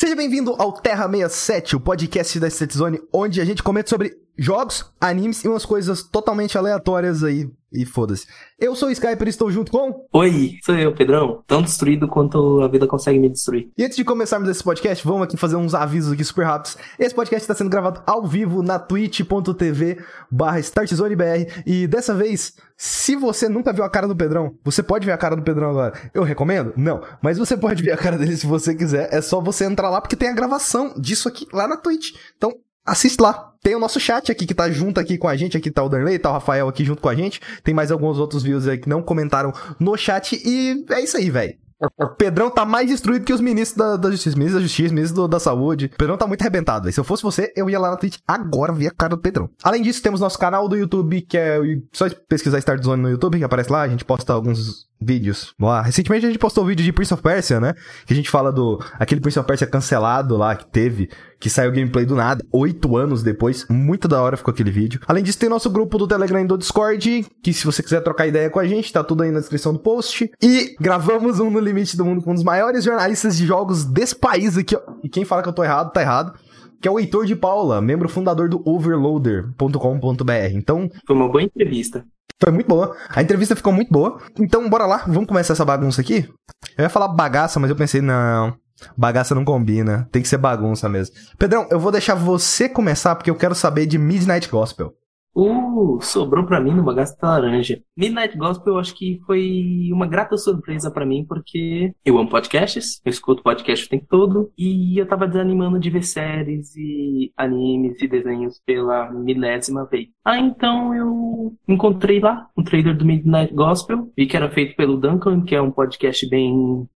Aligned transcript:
Seja 0.00 0.14
bem-vindo 0.14 0.54
ao 0.60 0.72
Terra 0.72 1.08
67, 1.10 1.74
o 1.74 1.80
podcast 1.80 2.38
da 2.38 2.46
State 2.46 2.78
onde 3.12 3.40
a 3.40 3.44
gente 3.44 3.64
comenta 3.64 3.90
sobre 3.90 4.16
jogos, 4.38 4.90
animes 5.00 5.44
e 5.44 5.48
umas 5.48 5.66
coisas 5.66 6.02
totalmente 6.02 6.56
aleatórias 6.56 7.24
aí. 7.24 7.50
E 7.70 7.84
foda-se. 7.84 8.26
Eu 8.58 8.74
sou 8.74 8.88
o 8.88 8.90
Skyper 8.90 9.26
e 9.26 9.30
estou 9.30 9.50
junto 9.50 9.70
com. 9.70 10.06
Oi, 10.10 10.54
sou 10.64 10.74
eu, 10.74 10.94
Pedrão. 10.94 11.44
Tão 11.46 11.60
destruído 11.60 12.08
quanto 12.08 12.62
a 12.62 12.68
vida 12.68 12.86
consegue 12.86 13.18
me 13.18 13.28
destruir. 13.28 13.68
E 13.76 13.84
antes 13.84 13.94
de 13.94 14.04
começarmos 14.04 14.48
esse 14.48 14.64
podcast, 14.64 15.06
vamos 15.06 15.24
aqui 15.24 15.36
fazer 15.36 15.56
uns 15.56 15.74
avisos 15.74 16.14
aqui 16.14 16.24
super 16.24 16.46
rápidos. 16.46 16.78
Esse 16.98 17.14
podcast 17.14 17.42
está 17.42 17.54
sendo 17.54 17.68
gravado 17.68 18.02
ao 18.06 18.26
vivo 18.26 18.62
na 18.62 18.78
twitch.tv 18.78 20.02
barra 20.30 20.60
StartZoneBR. 20.60 21.62
E 21.66 21.86
dessa 21.86 22.14
vez, 22.14 22.56
se 22.74 23.14
você 23.14 23.50
nunca 23.50 23.70
viu 23.70 23.84
a 23.84 23.90
cara 23.90 24.08
do 24.08 24.16
Pedrão, 24.16 24.54
você 24.64 24.82
pode 24.82 25.04
ver 25.04 25.12
a 25.12 25.18
cara 25.18 25.36
do 25.36 25.42
Pedrão 25.42 25.68
agora. 25.68 26.10
Eu 26.14 26.22
recomendo? 26.22 26.72
Não. 26.74 27.02
Mas 27.20 27.36
você 27.36 27.54
pode 27.54 27.82
ver 27.82 27.92
a 27.92 27.98
cara 27.98 28.16
dele 28.16 28.34
se 28.34 28.46
você 28.46 28.74
quiser. 28.74 29.12
É 29.12 29.20
só 29.20 29.42
você 29.42 29.66
entrar 29.66 29.90
lá, 29.90 30.00
porque 30.00 30.16
tem 30.16 30.30
a 30.30 30.34
gravação 30.34 30.94
disso 30.96 31.28
aqui 31.28 31.46
lá 31.52 31.68
na 31.68 31.76
Twitch. 31.76 32.14
Então, 32.38 32.54
assiste 32.88 33.20
lá. 33.20 33.52
Tem 33.62 33.74
o 33.74 33.80
nosso 33.80 33.98
chat 33.98 34.30
aqui 34.30 34.46
que 34.46 34.54
tá 34.54 34.70
junto 34.70 35.00
aqui 35.00 35.18
com 35.18 35.28
a 35.28 35.36
gente. 35.36 35.56
Aqui 35.56 35.70
tá 35.70 35.82
o 35.82 35.88
Darley, 35.88 36.18
tá 36.18 36.30
o 36.30 36.32
Rafael 36.32 36.68
aqui 36.68 36.84
junto 36.84 37.02
com 37.02 37.08
a 37.08 37.14
gente. 37.14 37.40
Tem 37.62 37.74
mais 37.74 37.90
alguns 37.90 38.18
outros 38.18 38.42
views 38.42 38.66
aí 38.66 38.78
que 38.78 38.88
não 38.88 39.02
comentaram 39.02 39.52
no 39.78 39.96
chat. 39.96 40.40
E 40.44 40.84
é 40.90 41.00
isso 41.00 41.16
aí, 41.16 41.30
velho. 41.30 41.56
O 41.96 42.08
Pedrão 42.08 42.50
tá 42.50 42.64
mais 42.64 42.88
destruído 42.88 43.24
que 43.24 43.32
os 43.32 43.40
ministros 43.40 43.78
da, 43.78 43.96
da 43.96 44.10
Justiça, 44.10 44.36
ministros 44.36 44.60
da 44.60 44.66
Justiça, 44.66 44.94
ministros 44.94 45.28
da 45.28 45.38
Saúde. 45.38 45.86
O 45.86 45.96
Pedrão 45.96 46.16
tá 46.16 46.26
muito 46.26 46.40
arrebentado, 46.42 46.84
véio. 46.84 46.92
Se 46.92 46.98
eu 46.98 47.04
fosse 47.04 47.22
você, 47.22 47.52
eu 47.54 47.70
ia 47.70 47.78
lá 47.78 47.90
na 47.90 47.96
Twitch 47.96 48.18
agora 48.26 48.72
ver 48.72 48.88
a 48.88 48.90
cara 48.90 49.10
do 49.10 49.18
Pedrão. 49.18 49.48
Além 49.62 49.80
disso, 49.82 50.02
temos 50.02 50.20
nosso 50.20 50.38
canal 50.38 50.68
do 50.68 50.76
YouTube, 50.76 51.22
que 51.22 51.38
é 51.38 51.60
só 51.92 52.06
pesquisar 52.28 52.58
Start 52.58 52.82
Zone 52.82 53.00
no 53.00 53.10
YouTube, 53.10 53.38
que 53.38 53.44
aparece 53.44 53.70
lá. 53.70 53.82
A 53.82 53.88
gente 53.88 54.04
posta 54.04 54.32
alguns 54.32 54.87
vídeos 55.00 55.54
lá. 55.60 55.82
Recentemente 55.82 56.26
a 56.26 56.28
gente 56.28 56.38
postou 56.38 56.64
um 56.64 56.66
vídeo 56.66 56.84
de 56.84 56.92
Prince 56.92 57.14
of 57.14 57.22
Persia, 57.22 57.60
né? 57.60 57.74
Que 58.06 58.12
a 58.12 58.16
gente 58.16 58.30
fala 58.30 58.52
do 58.52 58.82
aquele 58.98 59.20
Prince 59.20 59.38
of 59.38 59.46
Persia 59.46 59.66
cancelado 59.66 60.36
lá 60.36 60.56
que 60.56 60.66
teve, 60.66 61.08
que 61.38 61.48
saiu 61.48 61.72
gameplay 61.72 62.04
do 62.04 62.14
nada, 62.14 62.44
oito 62.52 62.96
anos 62.96 63.22
depois. 63.22 63.66
Muito 63.68 64.08
da 64.08 64.20
hora 64.20 64.36
ficou 64.36 64.52
aquele 64.52 64.70
vídeo. 64.70 65.00
Além 65.06 65.22
disso, 65.22 65.38
tem 65.38 65.48
nosso 65.48 65.70
grupo 65.70 65.98
do 65.98 66.06
Telegram 66.06 66.42
e 66.42 66.46
do 66.46 66.58
Discord, 66.58 67.26
que 67.42 67.52
se 67.52 67.64
você 67.64 67.82
quiser 67.82 68.00
trocar 68.00 68.26
ideia 68.26 68.50
com 68.50 68.58
a 68.58 68.66
gente, 68.66 68.92
tá 68.92 69.04
tudo 69.04 69.22
aí 69.22 69.30
na 69.30 69.40
descrição 69.40 69.72
do 69.72 69.78
post. 69.78 70.30
E 70.42 70.74
gravamos 70.80 71.40
um 71.40 71.50
no 71.50 71.60
Limite 71.60 71.96
do 71.96 72.04
Mundo 72.04 72.22
com 72.22 72.32
um 72.32 72.34
dos 72.34 72.44
maiores 72.44 72.84
jornalistas 72.84 73.36
de 73.36 73.46
jogos 73.46 73.84
desse 73.84 74.16
país 74.16 74.56
aqui, 74.56 74.76
ó. 74.76 74.80
E 75.02 75.08
quem 75.08 75.24
fala 75.24 75.42
que 75.42 75.48
eu 75.48 75.52
tô 75.52 75.62
errado, 75.62 75.92
tá 75.92 76.00
errado 76.00 76.32
que 76.80 76.86
é 76.86 76.90
o 76.90 76.98
Heitor 76.98 77.26
de 77.26 77.34
Paula, 77.34 77.80
membro 77.80 78.08
fundador 78.08 78.48
do 78.48 78.62
overloader.com.br. 78.64 80.32
Então, 80.52 80.88
foi 81.04 81.16
uma 81.16 81.28
boa 81.28 81.42
entrevista. 81.42 82.04
Foi 82.42 82.52
muito 82.52 82.68
boa. 82.68 82.96
A 83.10 83.22
entrevista 83.22 83.56
ficou 83.56 83.72
muito 83.72 83.92
boa. 83.92 84.20
Então, 84.38 84.68
bora 84.68 84.86
lá. 84.86 85.04
Vamos 85.06 85.26
começar 85.26 85.54
essa 85.54 85.64
bagunça 85.64 86.00
aqui? 86.00 86.28
Eu 86.76 86.84
ia 86.84 86.88
falar 86.88 87.08
bagaça, 87.08 87.58
mas 87.58 87.68
eu 87.68 87.76
pensei, 87.76 88.00
não. 88.00 88.56
Bagaça 88.96 89.34
não 89.34 89.44
combina. 89.44 90.08
Tem 90.12 90.22
que 90.22 90.28
ser 90.28 90.38
bagunça 90.38 90.88
mesmo. 90.88 91.14
Pedrão, 91.36 91.66
eu 91.70 91.80
vou 91.80 91.90
deixar 91.90 92.14
você 92.14 92.68
começar 92.68 93.16
porque 93.16 93.30
eu 93.30 93.36
quero 93.36 93.54
saber 93.54 93.86
de 93.86 93.98
Midnight 93.98 94.48
Gospel. 94.48 94.94
Uh, 95.40 96.00
sobrou 96.02 96.44
para 96.44 96.60
mim 96.60 96.74
no 96.74 96.82
bagaço 96.82 97.16
da 97.20 97.30
laranja. 97.30 97.80
Midnight 97.96 98.36
Gospel 98.36 98.72
eu 98.72 98.78
acho 98.80 98.92
que 98.96 99.20
foi 99.24 99.88
uma 99.92 100.06
grata 100.06 100.36
surpresa 100.36 100.90
para 100.90 101.06
mim, 101.06 101.24
porque 101.28 101.92
eu 102.04 102.18
amo 102.18 102.28
podcasts, 102.28 103.00
eu 103.04 103.10
escuto 103.10 103.42
podcast 103.42 103.86
o 103.86 103.88
tempo 103.88 104.06
todo, 104.08 104.52
e 104.58 104.98
eu 104.98 105.06
tava 105.06 105.28
desanimando 105.28 105.78
de 105.78 105.90
ver 105.90 106.02
séries 106.02 106.74
e 106.74 107.32
animes 107.36 108.02
e 108.02 108.08
desenhos 108.08 108.60
pela 108.66 109.12
milésima 109.12 109.86
vez. 109.86 110.08
Ah, 110.28 110.38
então 110.38 110.94
eu 110.94 111.56
encontrei 111.66 112.20
lá 112.20 112.50
um 112.54 112.62
trailer 112.62 112.94
do 112.94 113.02
Midnight 113.02 113.54
Gospel, 113.54 114.12
vi 114.14 114.26
que 114.26 114.36
era 114.36 114.50
feito 114.50 114.76
pelo 114.76 114.98
Duncan, 114.98 115.42
que 115.42 115.54
é 115.54 115.62
um 115.62 115.70
podcast 115.70 116.28
bem 116.28 116.86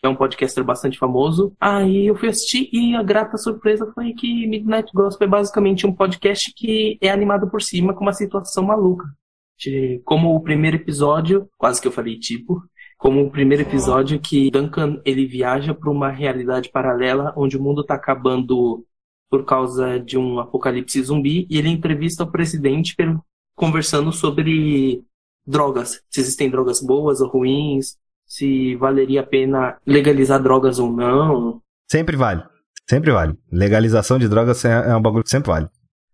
é 0.00 0.08
um 0.08 0.14
podcaster 0.14 0.62
bastante 0.62 0.96
famoso. 0.96 1.52
Aí 1.60 2.06
eu 2.06 2.14
fui 2.14 2.28
assistir 2.28 2.68
e 2.72 2.94
a 2.94 3.02
grata 3.02 3.36
surpresa 3.36 3.90
foi 3.92 4.12
que 4.12 4.46
Midnight 4.46 4.92
Gospel 4.94 5.26
é 5.26 5.30
basicamente 5.30 5.88
um 5.88 5.92
podcast 5.92 6.54
que 6.54 6.96
é 7.00 7.10
animado 7.10 7.50
por 7.50 7.60
cima 7.60 7.94
com 7.94 8.02
uma 8.02 8.12
situação 8.12 8.62
maluca. 8.62 9.06
Como 10.04 10.32
o 10.32 10.40
primeiro 10.40 10.76
episódio, 10.76 11.48
quase 11.58 11.82
que 11.82 11.88
eu 11.88 11.92
falei 11.92 12.16
tipo, 12.16 12.62
como 12.96 13.22
o 13.22 13.30
primeiro 13.32 13.64
episódio 13.64 14.20
que 14.20 14.52
Duncan 14.52 15.00
ele 15.04 15.26
viaja 15.26 15.74
para 15.74 15.90
uma 15.90 16.10
realidade 16.10 16.70
paralela 16.70 17.34
onde 17.36 17.56
o 17.56 17.60
mundo 17.60 17.80
está 17.80 17.94
acabando 17.94 18.86
por 19.32 19.46
causa 19.46 19.98
de 19.98 20.18
um 20.18 20.38
apocalipse 20.38 21.02
zumbi 21.02 21.46
e 21.48 21.56
ele 21.56 21.70
entrevista 21.70 22.22
o 22.22 22.30
presidente 22.30 22.94
conversando 23.56 24.12
sobre 24.12 25.02
drogas, 25.46 26.02
se 26.10 26.20
existem 26.20 26.50
drogas 26.50 26.82
boas 26.82 27.22
ou 27.22 27.28
ruins, 27.30 27.96
se 28.26 28.76
valeria 28.76 29.22
a 29.22 29.26
pena 29.26 29.78
legalizar 29.86 30.42
drogas 30.42 30.78
ou 30.78 30.92
não. 30.92 31.62
Sempre 31.90 32.14
vale. 32.14 32.44
Sempre 32.86 33.10
vale. 33.10 33.34
Legalização 33.50 34.18
de 34.18 34.28
drogas 34.28 34.62
é, 34.66 34.90
é 34.90 34.94
um 34.94 35.00
bagulho 35.00 35.24
que 35.24 35.30
sempre 35.30 35.50
vale. 35.50 35.68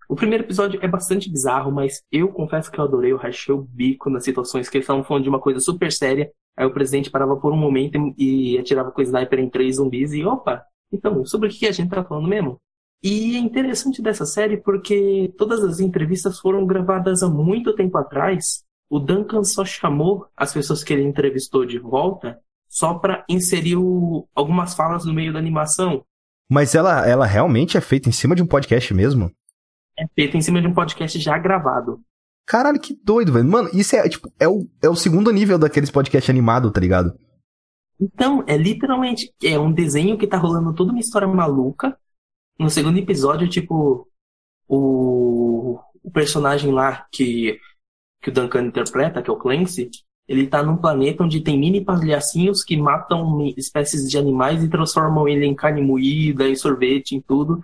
O 0.08 0.14
primeiro 0.14 0.44
episódio 0.44 0.78
é 0.80 0.86
bastante 0.86 1.28
bizarro, 1.28 1.72
mas 1.72 2.00
eu 2.12 2.28
confesso 2.28 2.70
que 2.70 2.78
eu 2.78 2.84
adorei. 2.84 3.10
Eu 3.10 3.16
rachei 3.16 3.52
o 3.52 3.62
bico 3.62 4.08
nas 4.10 4.22
situações 4.22 4.68
que 4.68 4.76
eles 4.76 4.84
estavam 4.84 5.02
falando 5.02 5.24
de 5.24 5.28
uma 5.28 5.40
coisa 5.40 5.58
super 5.58 5.90
séria. 5.90 6.30
Aí 6.56 6.64
o 6.64 6.72
presidente 6.72 7.10
parava 7.10 7.36
por 7.36 7.52
um 7.52 7.56
momento 7.56 8.14
e 8.16 8.56
atirava 8.56 8.92
com 8.92 9.00
o 9.00 9.04
sniper 9.04 9.40
em 9.40 9.50
três 9.50 9.74
zumbis 9.74 10.12
e 10.12 10.24
opa, 10.24 10.62
então, 10.92 11.24
sobre 11.26 11.48
o 11.48 11.52
que 11.52 11.66
a 11.66 11.72
gente 11.72 11.90
tá 11.90 12.04
falando 12.04 12.28
mesmo? 12.28 12.60
E 13.02 13.36
é 13.36 13.38
interessante 13.38 14.02
dessa 14.02 14.26
série 14.26 14.56
porque 14.56 15.32
todas 15.38 15.62
as 15.62 15.80
entrevistas 15.80 16.38
foram 16.38 16.66
gravadas 16.66 17.22
há 17.22 17.28
muito 17.28 17.74
tempo 17.74 17.96
atrás 17.96 18.64
o 18.90 18.98
Duncan 18.98 19.44
só 19.44 19.64
chamou 19.64 20.26
as 20.36 20.52
pessoas 20.52 20.82
que 20.82 20.92
ele 20.92 21.02
entrevistou 21.02 21.66
de 21.66 21.78
volta 21.78 22.38
só 22.68 22.94
para 22.94 23.24
inserir 23.28 23.76
o, 23.76 24.26
algumas 24.34 24.74
falas 24.74 25.04
no 25.04 25.12
meio 25.12 25.32
da 25.32 25.38
animação. 25.38 26.04
Mas 26.50 26.74
ela, 26.74 27.06
ela 27.06 27.26
realmente 27.26 27.76
é 27.76 27.80
feita 27.80 28.08
em 28.08 28.12
cima 28.12 28.34
de 28.34 28.42
um 28.42 28.46
podcast 28.46 28.92
mesmo? 28.94 29.30
É 29.98 30.06
feita 30.14 30.36
em 30.36 30.40
cima 30.40 30.60
de 30.60 30.66
um 30.66 30.74
podcast 30.74 31.18
já 31.18 31.36
gravado. 31.36 32.00
Caralho, 32.46 32.80
que 32.80 32.98
doido, 33.04 33.32
velho. 33.32 33.46
Mano, 33.46 33.68
isso 33.74 33.94
é, 33.94 34.08
tipo, 34.08 34.32
é 34.40 34.48
o, 34.48 34.66
é 34.80 34.88
o 34.88 34.96
segundo 34.96 35.30
nível 35.30 35.58
daqueles 35.58 35.90
podcasts 35.90 36.30
animados, 36.30 36.72
tá 36.72 36.80
ligado? 36.80 37.12
Então, 38.00 38.42
é 38.46 38.56
literalmente, 38.56 39.30
é 39.42 39.58
um 39.58 39.72
desenho 39.72 40.16
que 40.16 40.26
tá 40.26 40.38
rolando 40.38 40.72
toda 40.72 40.92
uma 40.92 41.00
história 41.00 41.28
maluca. 41.28 41.98
No 42.58 42.68
segundo 42.70 42.98
episódio, 42.98 43.48
tipo, 43.48 44.08
o, 44.66 45.78
o 46.02 46.10
personagem 46.10 46.72
lá 46.72 47.06
que 47.12 47.60
que 48.20 48.30
o 48.30 48.32
Duncan 48.32 48.64
interpreta, 48.64 49.22
que 49.22 49.30
é 49.30 49.32
o 49.32 49.36
Clancy, 49.36 49.90
ele 50.26 50.46
tá 50.46 50.62
num 50.62 50.76
planeta 50.76 51.24
onde 51.24 51.40
tem 51.40 51.58
mini 51.58 51.82
palhacinhos 51.82 52.62
que 52.62 52.76
matam 52.76 53.40
espécies 53.56 54.08
de 54.08 54.18
animais 54.18 54.62
e 54.62 54.68
transformam 54.68 55.26
ele 55.26 55.46
em 55.46 55.54
carne 55.54 55.80
moída, 55.80 56.46
em 56.48 56.54
sorvete, 56.54 57.14
em 57.14 57.20
tudo. 57.20 57.62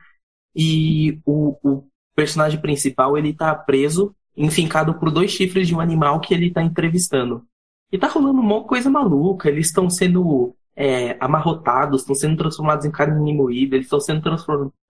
E 0.57 1.21
o, 1.27 1.59
o 1.63 1.85
personagem 2.15 2.61
principal, 2.61 3.19
ele 3.19 3.35
tá 3.35 3.55
preso, 3.55 4.15
enfincado 4.37 4.95
por 4.95 5.11
dois 5.11 5.31
chifres 5.31 5.69
de 5.69 5.75
um 5.75 5.81
animal 5.81 6.21
que 6.21 6.33
ele 6.33 6.51
tá 6.51 6.63
entrevistando. 6.63 7.45
E 7.93 7.99
tá 7.99 8.09
rolando 8.09 8.41
uma 8.41 8.65
coisa 8.65 8.89
maluca, 8.89 9.49
eles 9.49 9.67
estão 9.67 9.91
sendo 9.91 10.57
é, 10.75 11.17
amarrotados, 11.21 12.01
estão 12.01 12.15
sendo 12.15 12.37
transformados 12.37 12.87
em 12.87 12.91
carne 12.91 13.35
moída, 13.35 13.77
eles 13.77 13.87
estão 13.87 14.01
sendo 14.01 14.23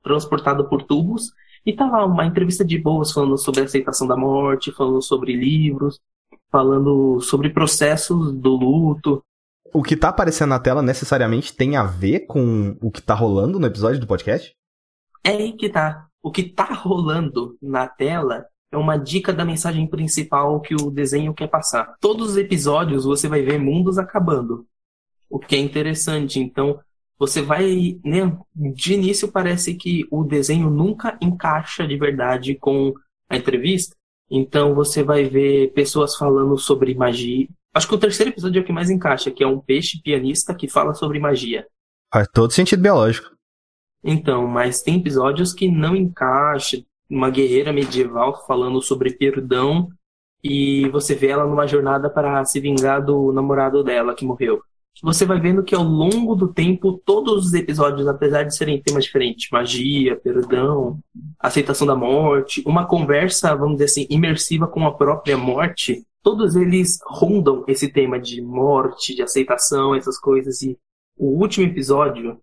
transportados 0.04 0.68
por 0.68 0.84
tubos 0.84 1.32
e 1.66 1.72
tá 1.72 1.86
lá 1.86 2.04
uma 2.04 2.26
entrevista 2.26 2.64
de 2.64 2.78
boas 2.78 3.10
falando 3.10 3.38
sobre 3.38 3.62
a 3.62 3.64
aceitação 3.64 4.06
da 4.06 4.16
morte, 4.16 4.70
falando 4.70 5.00
sobre 5.02 5.34
livros, 5.34 5.98
falando 6.52 7.20
sobre 7.20 7.48
processos 7.50 8.32
do 8.32 8.54
luto. 8.54 9.24
O 9.72 9.82
que 9.82 9.96
tá 9.96 10.10
aparecendo 10.10 10.50
na 10.50 10.60
tela 10.60 10.82
necessariamente 10.82 11.56
tem 11.56 11.76
a 11.76 11.82
ver 11.82 12.26
com 12.26 12.76
o 12.80 12.90
que 12.90 13.02
tá 13.02 13.14
rolando 13.14 13.58
no 13.58 13.66
episódio 13.66 13.98
do 13.98 14.06
podcast? 14.06 14.54
É 15.24 15.30
aí 15.30 15.52
que 15.52 15.68
tá. 15.68 16.06
O 16.22 16.30
que 16.30 16.44
tá 16.44 16.64
rolando 16.64 17.56
na 17.60 17.88
tela 17.88 18.46
é 18.70 18.76
uma 18.76 18.96
dica 18.96 19.32
da 19.32 19.44
mensagem 19.44 19.86
principal 19.86 20.60
que 20.60 20.74
o 20.74 20.90
desenho 20.90 21.34
quer 21.34 21.48
passar. 21.48 21.94
Todos 22.00 22.30
os 22.30 22.36
episódios 22.36 23.04
você 23.04 23.26
vai 23.26 23.42
ver 23.42 23.58
mundos 23.58 23.98
acabando. 23.98 24.66
O 25.30 25.38
que 25.38 25.56
é 25.56 25.58
interessante. 25.58 26.38
Então, 26.38 26.78
você 27.18 27.40
vai, 27.40 27.98
né, 28.04 28.36
de 28.54 28.94
início 28.94 29.30
parece 29.30 29.74
que 29.74 30.06
o 30.10 30.24
desenho 30.24 30.68
nunca 30.68 31.16
encaixa 31.20 31.86
de 31.86 31.96
verdade 31.96 32.54
com 32.56 32.92
a 33.28 33.36
entrevista. 33.36 33.96
Então 34.30 34.74
você 34.74 35.02
vai 35.02 35.24
ver 35.24 35.72
pessoas 35.72 36.16
falando 36.16 36.58
sobre 36.58 36.94
magia. 36.94 37.48
Acho 37.72 37.88
que 37.88 37.94
o 37.94 37.98
terceiro 37.98 38.30
episódio 38.30 38.60
é 38.60 38.62
o 38.62 38.64
que 38.64 38.72
mais 38.72 38.90
encaixa, 38.90 39.30
que 39.30 39.42
é 39.42 39.46
um 39.46 39.60
peixe 39.60 40.00
pianista 40.02 40.54
que 40.54 40.68
fala 40.68 40.94
sobre 40.94 41.18
magia. 41.18 41.66
Faz 42.12 42.28
todo 42.32 42.52
sentido 42.52 42.82
biológico. 42.82 43.30
Então, 44.02 44.46
mas 44.46 44.82
tem 44.82 44.98
episódios 44.98 45.52
que 45.52 45.68
não 45.68 45.96
encaixa. 45.96 46.82
Uma 47.08 47.30
guerreira 47.30 47.72
medieval 47.72 48.44
falando 48.46 48.80
sobre 48.80 49.12
perdão 49.12 49.88
e 50.42 50.88
você 50.88 51.14
vê 51.14 51.28
ela 51.28 51.46
numa 51.46 51.66
jornada 51.66 52.08
para 52.08 52.44
se 52.44 52.58
vingar 52.60 53.04
do 53.04 53.30
namorado 53.30 53.84
dela 53.84 54.14
que 54.14 54.24
morreu 54.24 54.62
você 55.02 55.24
vai 55.24 55.40
vendo 55.40 55.62
que 55.62 55.74
ao 55.74 55.82
longo 55.82 56.34
do 56.34 56.52
tempo, 56.52 57.00
todos 57.04 57.46
os 57.46 57.54
episódios, 57.54 58.06
apesar 58.06 58.44
de 58.44 58.56
serem 58.56 58.80
temas 58.80 59.04
diferentes, 59.04 59.50
magia, 59.50 60.16
perdão, 60.16 60.98
aceitação 61.38 61.86
da 61.86 61.96
morte, 61.96 62.62
uma 62.64 62.86
conversa, 62.86 63.54
vamos 63.56 63.74
dizer 63.74 63.84
assim, 63.84 64.06
imersiva 64.08 64.66
com 64.66 64.86
a 64.86 64.94
própria 64.94 65.36
morte, 65.36 66.06
todos 66.22 66.56
eles 66.56 66.98
rondam 67.06 67.64
esse 67.68 67.88
tema 67.88 68.18
de 68.18 68.40
morte, 68.40 69.14
de 69.14 69.22
aceitação, 69.22 69.94
essas 69.94 70.18
coisas. 70.18 70.62
E 70.62 70.78
o 71.16 71.26
último 71.40 71.66
episódio 71.66 72.40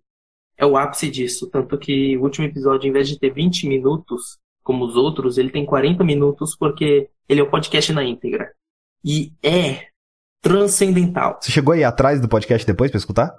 é 0.58 0.66
o 0.66 0.78
ápice 0.78 1.10
disso. 1.10 1.50
Tanto 1.50 1.78
que 1.78 2.16
o 2.18 2.22
último 2.22 2.46
episódio, 2.46 2.88
em 2.88 2.92
vez 2.92 3.08
de 3.08 3.18
ter 3.18 3.34
20 3.34 3.68
minutos, 3.68 4.38
como 4.64 4.86
os 4.86 4.96
outros, 4.96 5.38
ele 5.38 5.50
tem 5.50 5.66
40 5.66 6.04
minutos 6.04 6.56
porque 6.56 7.10
ele 7.28 7.40
é 7.40 7.44
o 7.44 7.50
podcast 7.50 7.92
na 7.92 8.04
íntegra. 8.04 8.52
E 9.04 9.34
é 9.42 9.91
transcendental. 10.42 11.40
Você 11.40 11.52
chegou 11.52 11.74
aí 11.74 11.84
atrás 11.84 12.20
do 12.20 12.28
podcast 12.28 12.66
depois 12.66 12.92
pra 12.92 12.98
escutar? 12.98 13.34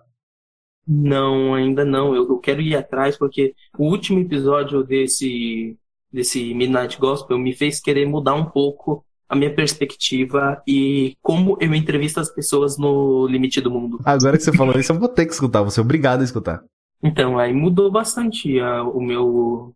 Não, 0.86 1.54
ainda 1.54 1.84
não. 1.84 2.14
Eu, 2.14 2.28
eu 2.28 2.38
quero 2.38 2.60
ir 2.60 2.76
atrás 2.76 3.16
porque 3.16 3.54
o 3.78 3.84
último 3.84 4.18
episódio 4.20 4.82
desse, 4.82 5.76
desse 6.12 6.54
Midnight 6.54 6.98
Gospel 6.98 7.38
me 7.38 7.54
fez 7.54 7.80
querer 7.80 8.06
mudar 8.06 8.34
um 8.34 8.44
pouco 8.44 9.04
a 9.28 9.34
minha 9.34 9.54
perspectiva 9.54 10.62
e 10.66 11.16
como 11.22 11.56
eu 11.60 11.74
entrevisto 11.74 12.20
as 12.20 12.30
pessoas 12.30 12.76
no 12.76 13.26
limite 13.26 13.60
do 13.60 13.70
mundo. 13.70 13.98
Agora 14.04 14.36
que 14.36 14.44
você 14.44 14.52
falou 14.52 14.78
isso, 14.78 14.92
eu 14.92 14.98
vou 14.98 15.08
ter 15.08 15.24
que 15.24 15.32
escutar, 15.32 15.62
vou 15.62 15.70
ser 15.70 15.80
obrigado 15.80 16.20
a 16.20 16.24
escutar. 16.24 16.62
Então, 17.02 17.38
aí 17.38 17.52
mudou 17.52 17.90
bastante 17.90 18.60
a, 18.60 18.82
o 18.82 19.00
meu 19.00 19.74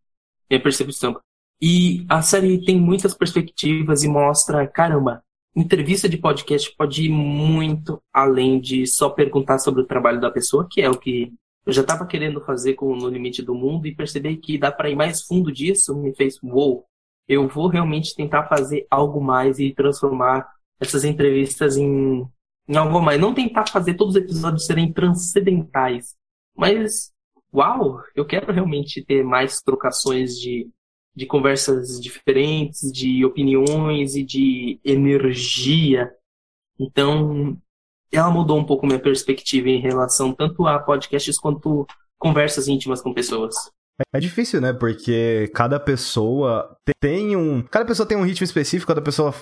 minha 0.48 0.62
percepção. 0.62 1.18
E 1.60 2.04
a 2.08 2.20
série 2.20 2.64
tem 2.64 2.78
muitas 2.78 3.14
perspectivas 3.14 4.04
e 4.04 4.08
mostra, 4.08 4.66
caramba, 4.66 5.22
entrevista 5.56 6.08
de 6.08 6.18
podcast 6.18 6.74
pode 6.76 7.04
ir 7.04 7.08
muito 7.08 8.00
além 8.12 8.60
de 8.60 8.86
só 8.86 9.08
perguntar 9.08 9.58
sobre 9.58 9.82
o 9.82 9.86
trabalho 9.86 10.20
da 10.20 10.30
pessoa, 10.30 10.66
que 10.70 10.82
é 10.82 10.90
o 10.90 10.98
que 10.98 11.32
eu 11.64 11.72
já 11.72 11.80
estava 11.80 12.06
querendo 12.06 12.40
fazer 12.42 12.74
com 12.74 12.94
No 12.94 13.08
Limite 13.08 13.42
do 13.42 13.54
Mundo 13.54 13.86
e 13.86 13.94
perceber 13.94 14.36
que 14.36 14.58
dá 14.58 14.70
para 14.70 14.90
ir 14.90 14.94
mais 14.94 15.22
fundo 15.22 15.50
disso 15.50 15.96
me 15.96 16.14
fez, 16.14 16.40
uou, 16.42 16.52
wow, 16.52 16.84
eu 17.26 17.48
vou 17.48 17.66
realmente 17.66 18.14
tentar 18.14 18.46
fazer 18.46 18.86
algo 18.90 19.20
mais 19.20 19.58
e 19.58 19.74
transformar 19.74 20.46
essas 20.78 21.04
entrevistas 21.04 21.76
em, 21.76 22.24
em 22.68 22.76
algo 22.76 23.00
mais. 23.00 23.20
Não 23.20 23.34
tentar 23.34 23.68
fazer 23.68 23.94
todos 23.94 24.14
os 24.14 24.22
episódios 24.22 24.66
serem 24.66 24.92
transcendentais, 24.92 26.14
mas, 26.54 27.12
uau, 27.52 28.00
eu 28.14 28.24
quero 28.24 28.52
realmente 28.52 29.04
ter 29.04 29.24
mais 29.24 29.60
trocações 29.60 30.38
de 30.38 30.68
de 31.16 31.24
conversas 31.24 31.98
diferentes, 31.98 32.92
de 32.92 33.24
opiniões 33.24 34.14
e 34.14 34.22
de 34.22 34.78
energia. 34.84 36.10
Então, 36.78 37.56
ela 38.12 38.30
mudou 38.30 38.58
um 38.58 38.64
pouco 38.64 38.86
minha 38.86 38.98
perspectiva 38.98 39.68
em 39.68 39.80
relação 39.80 40.34
tanto 40.34 40.66
a 40.66 40.78
podcasts 40.78 41.38
quanto 41.38 41.86
conversas 42.18 42.68
íntimas 42.68 43.00
com 43.00 43.14
pessoas. 43.14 43.54
É 44.14 44.20
difícil, 44.20 44.60
né? 44.60 44.74
Porque 44.74 45.50
cada 45.54 45.80
pessoa 45.80 46.76
tem 47.00 47.34
um. 47.34 47.62
Cada 47.62 47.86
pessoa 47.86 48.06
tem 48.06 48.16
um 48.16 48.24
ritmo 48.24 48.44
específico, 48.44 48.88
cada 48.88 49.00
pessoa 49.00 49.34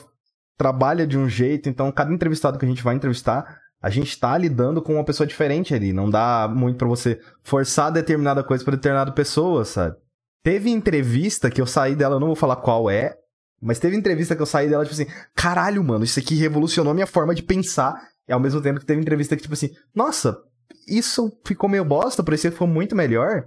trabalha 0.56 1.04
de 1.04 1.18
um 1.18 1.28
jeito, 1.28 1.68
então 1.68 1.90
cada 1.90 2.14
entrevistado 2.14 2.56
que 2.56 2.64
a 2.64 2.68
gente 2.68 2.84
vai 2.84 2.94
entrevistar, 2.94 3.58
a 3.82 3.90
gente 3.90 4.16
tá 4.18 4.38
lidando 4.38 4.80
com 4.80 4.94
uma 4.94 5.04
pessoa 5.04 5.26
diferente 5.26 5.74
ali. 5.74 5.92
Não 5.92 6.08
dá 6.08 6.48
muito 6.48 6.78
para 6.78 6.86
você 6.86 7.20
forçar 7.42 7.90
determinada 7.90 8.44
coisa 8.44 8.64
para 8.64 8.76
determinada 8.76 9.10
pessoa, 9.10 9.64
sabe? 9.64 9.96
Teve 10.44 10.70
entrevista 10.70 11.50
que 11.50 11.60
eu 11.60 11.66
saí 11.66 11.96
dela, 11.96 12.16
eu 12.16 12.20
não 12.20 12.28
vou 12.28 12.36
falar 12.36 12.56
qual 12.56 12.90
é, 12.90 13.16
mas 13.60 13.78
teve 13.78 13.96
entrevista 13.96 14.36
que 14.36 14.42
eu 14.42 14.46
saí 14.46 14.68
dela, 14.68 14.84
tipo 14.84 14.94
assim, 14.94 15.10
caralho, 15.34 15.82
mano, 15.82 16.04
isso 16.04 16.20
aqui 16.20 16.34
revolucionou 16.34 16.92
minha 16.92 17.06
forma 17.06 17.34
de 17.34 17.42
pensar. 17.42 17.98
E 18.28 18.32
ao 18.32 18.38
mesmo 18.38 18.60
tempo 18.60 18.78
que 18.78 18.84
teve 18.84 19.00
entrevista 19.00 19.34
que, 19.34 19.42
tipo 19.42 19.54
assim, 19.54 19.70
nossa, 19.94 20.36
isso 20.86 21.32
ficou 21.46 21.68
meio 21.68 21.84
bosta, 21.84 22.22
parecia 22.22 22.50
que 22.50 22.56
ficou 22.56 22.68
muito 22.68 22.94
melhor. 22.94 23.46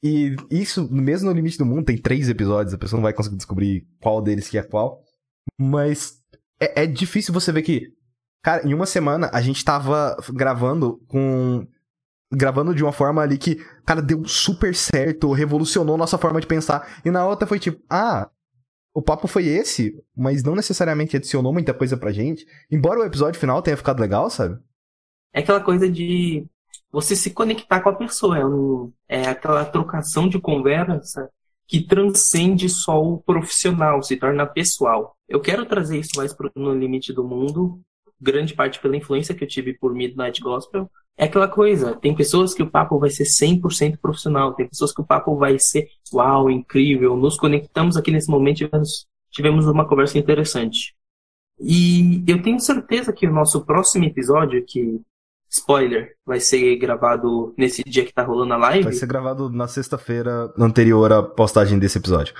E 0.00 0.36
isso, 0.48 0.88
mesmo 0.92 1.28
no 1.28 1.34
limite 1.34 1.58
do 1.58 1.66
mundo, 1.66 1.86
tem 1.86 1.98
três 1.98 2.28
episódios, 2.28 2.72
a 2.72 2.78
pessoa 2.78 2.98
não 2.98 3.02
vai 3.02 3.12
conseguir 3.12 3.36
descobrir 3.36 3.84
qual 4.00 4.22
deles 4.22 4.48
que 4.48 4.56
é 4.56 4.62
qual. 4.62 5.02
Mas 5.58 6.18
é, 6.60 6.84
é 6.84 6.86
difícil 6.86 7.34
você 7.34 7.50
ver 7.50 7.62
que, 7.62 7.88
cara, 8.44 8.64
em 8.64 8.72
uma 8.72 8.86
semana 8.86 9.28
a 9.32 9.40
gente 9.40 9.64
tava 9.64 10.16
gravando 10.32 10.98
com 11.08 11.66
gravando 12.30 12.74
de 12.74 12.82
uma 12.82 12.92
forma 12.92 13.22
ali 13.22 13.38
que, 13.38 13.56
cara, 13.84 14.02
deu 14.02 14.24
super 14.26 14.74
certo, 14.74 15.32
revolucionou 15.32 15.96
nossa 15.96 16.18
forma 16.18 16.40
de 16.40 16.46
pensar. 16.46 17.00
E 17.04 17.10
na 17.10 17.26
outra 17.26 17.46
foi 17.46 17.58
tipo, 17.58 17.82
ah, 17.88 18.28
o 18.94 19.02
papo 19.02 19.26
foi 19.26 19.46
esse, 19.46 19.94
mas 20.16 20.42
não 20.42 20.54
necessariamente 20.54 21.16
adicionou 21.16 21.52
muita 21.52 21.72
coisa 21.72 21.96
pra 21.96 22.12
gente. 22.12 22.46
Embora 22.70 23.00
o 23.00 23.04
episódio 23.04 23.40
final 23.40 23.62
tenha 23.62 23.76
ficado 23.76 24.00
legal, 24.00 24.28
sabe? 24.28 24.58
É 25.32 25.40
aquela 25.40 25.60
coisa 25.60 25.88
de 25.88 26.46
você 26.90 27.14
se 27.14 27.30
conectar 27.30 27.80
com 27.80 27.90
a 27.90 27.94
pessoa. 27.94 28.38
É, 29.08 29.20
é 29.20 29.28
aquela 29.28 29.64
trocação 29.64 30.28
de 30.28 30.40
conversa 30.40 31.30
que 31.66 31.86
transcende 31.86 32.68
só 32.68 33.00
o 33.00 33.18
profissional, 33.18 34.02
se 34.02 34.16
torna 34.16 34.46
pessoal. 34.46 35.14
Eu 35.28 35.40
quero 35.40 35.66
trazer 35.66 35.98
isso 35.98 36.12
mais 36.16 36.32
pro 36.32 36.50
No 36.56 36.74
Limite 36.74 37.12
do 37.12 37.22
Mundo, 37.22 37.80
grande 38.20 38.54
parte 38.54 38.80
pela 38.80 38.96
influência 38.96 39.34
que 39.34 39.44
eu 39.44 39.48
tive 39.48 39.74
por 39.74 39.94
Midnight 39.94 40.40
Gospel, 40.40 40.90
é 41.16 41.24
aquela 41.24 41.48
coisa, 41.48 41.96
tem 41.96 42.14
pessoas 42.14 42.54
que 42.54 42.62
o 42.62 42.70
papo 42.70 42.98
vai 42.98 43.10
ser 43.10 43.24
100% 43.24 43.98
profissional, 44.00 44.54
tem 44.54 44.68
pessoas 44.68 44.92
que 44.92 45.00
o 45.00 45.04
papo 45.04 45.36
vai 45.36 45.58
ser, 45.58 45.88
uau, 46.12 46.48
incrível, 46.48 47.16
nos 47.16 47.36
conectamos 47.36 47.96
aqui 47.96 48.12
nesse 48.12 48.30
momento 48.30 48.62
e 48.62 48.70
tivemos 49.30 49.66
uma 49.66 49.86
conversa 49.86 50.16
interessante. 50.16 50.94
E 51.60 52.22
eu 52.26 52.40
tenho 52.40 52.60
certeza 52.60 53.12
que 53.12 53.26
o 53.26 53.32
nosso 53.32 53.64
próximo 53.64 54.04
episódio, 54.04 54.64
que, 54.64 55.00
spoiler, 55.50 56.14
vai 56.24 56.38
ser 56.38 56.76
gravado 56.76 57.52
nesse 57.58 57.82
dia 57.82 58.04
que 58.04 58.14
tá 58.14 58.22
rolando 58.22 58.54
a 58.54 58.58
live. 58.58 58.84
Vai 58.84 58.92
ser 58.92 59.06
gravado 59.06 59.50
na 59.50 59.66
sexta-feira 59.66 60.52
anterior 60.56 61.12
à 61.12 61.20
postagem 61.20 61.80
desse 61.80 61.98
episódio. 61.98 62.32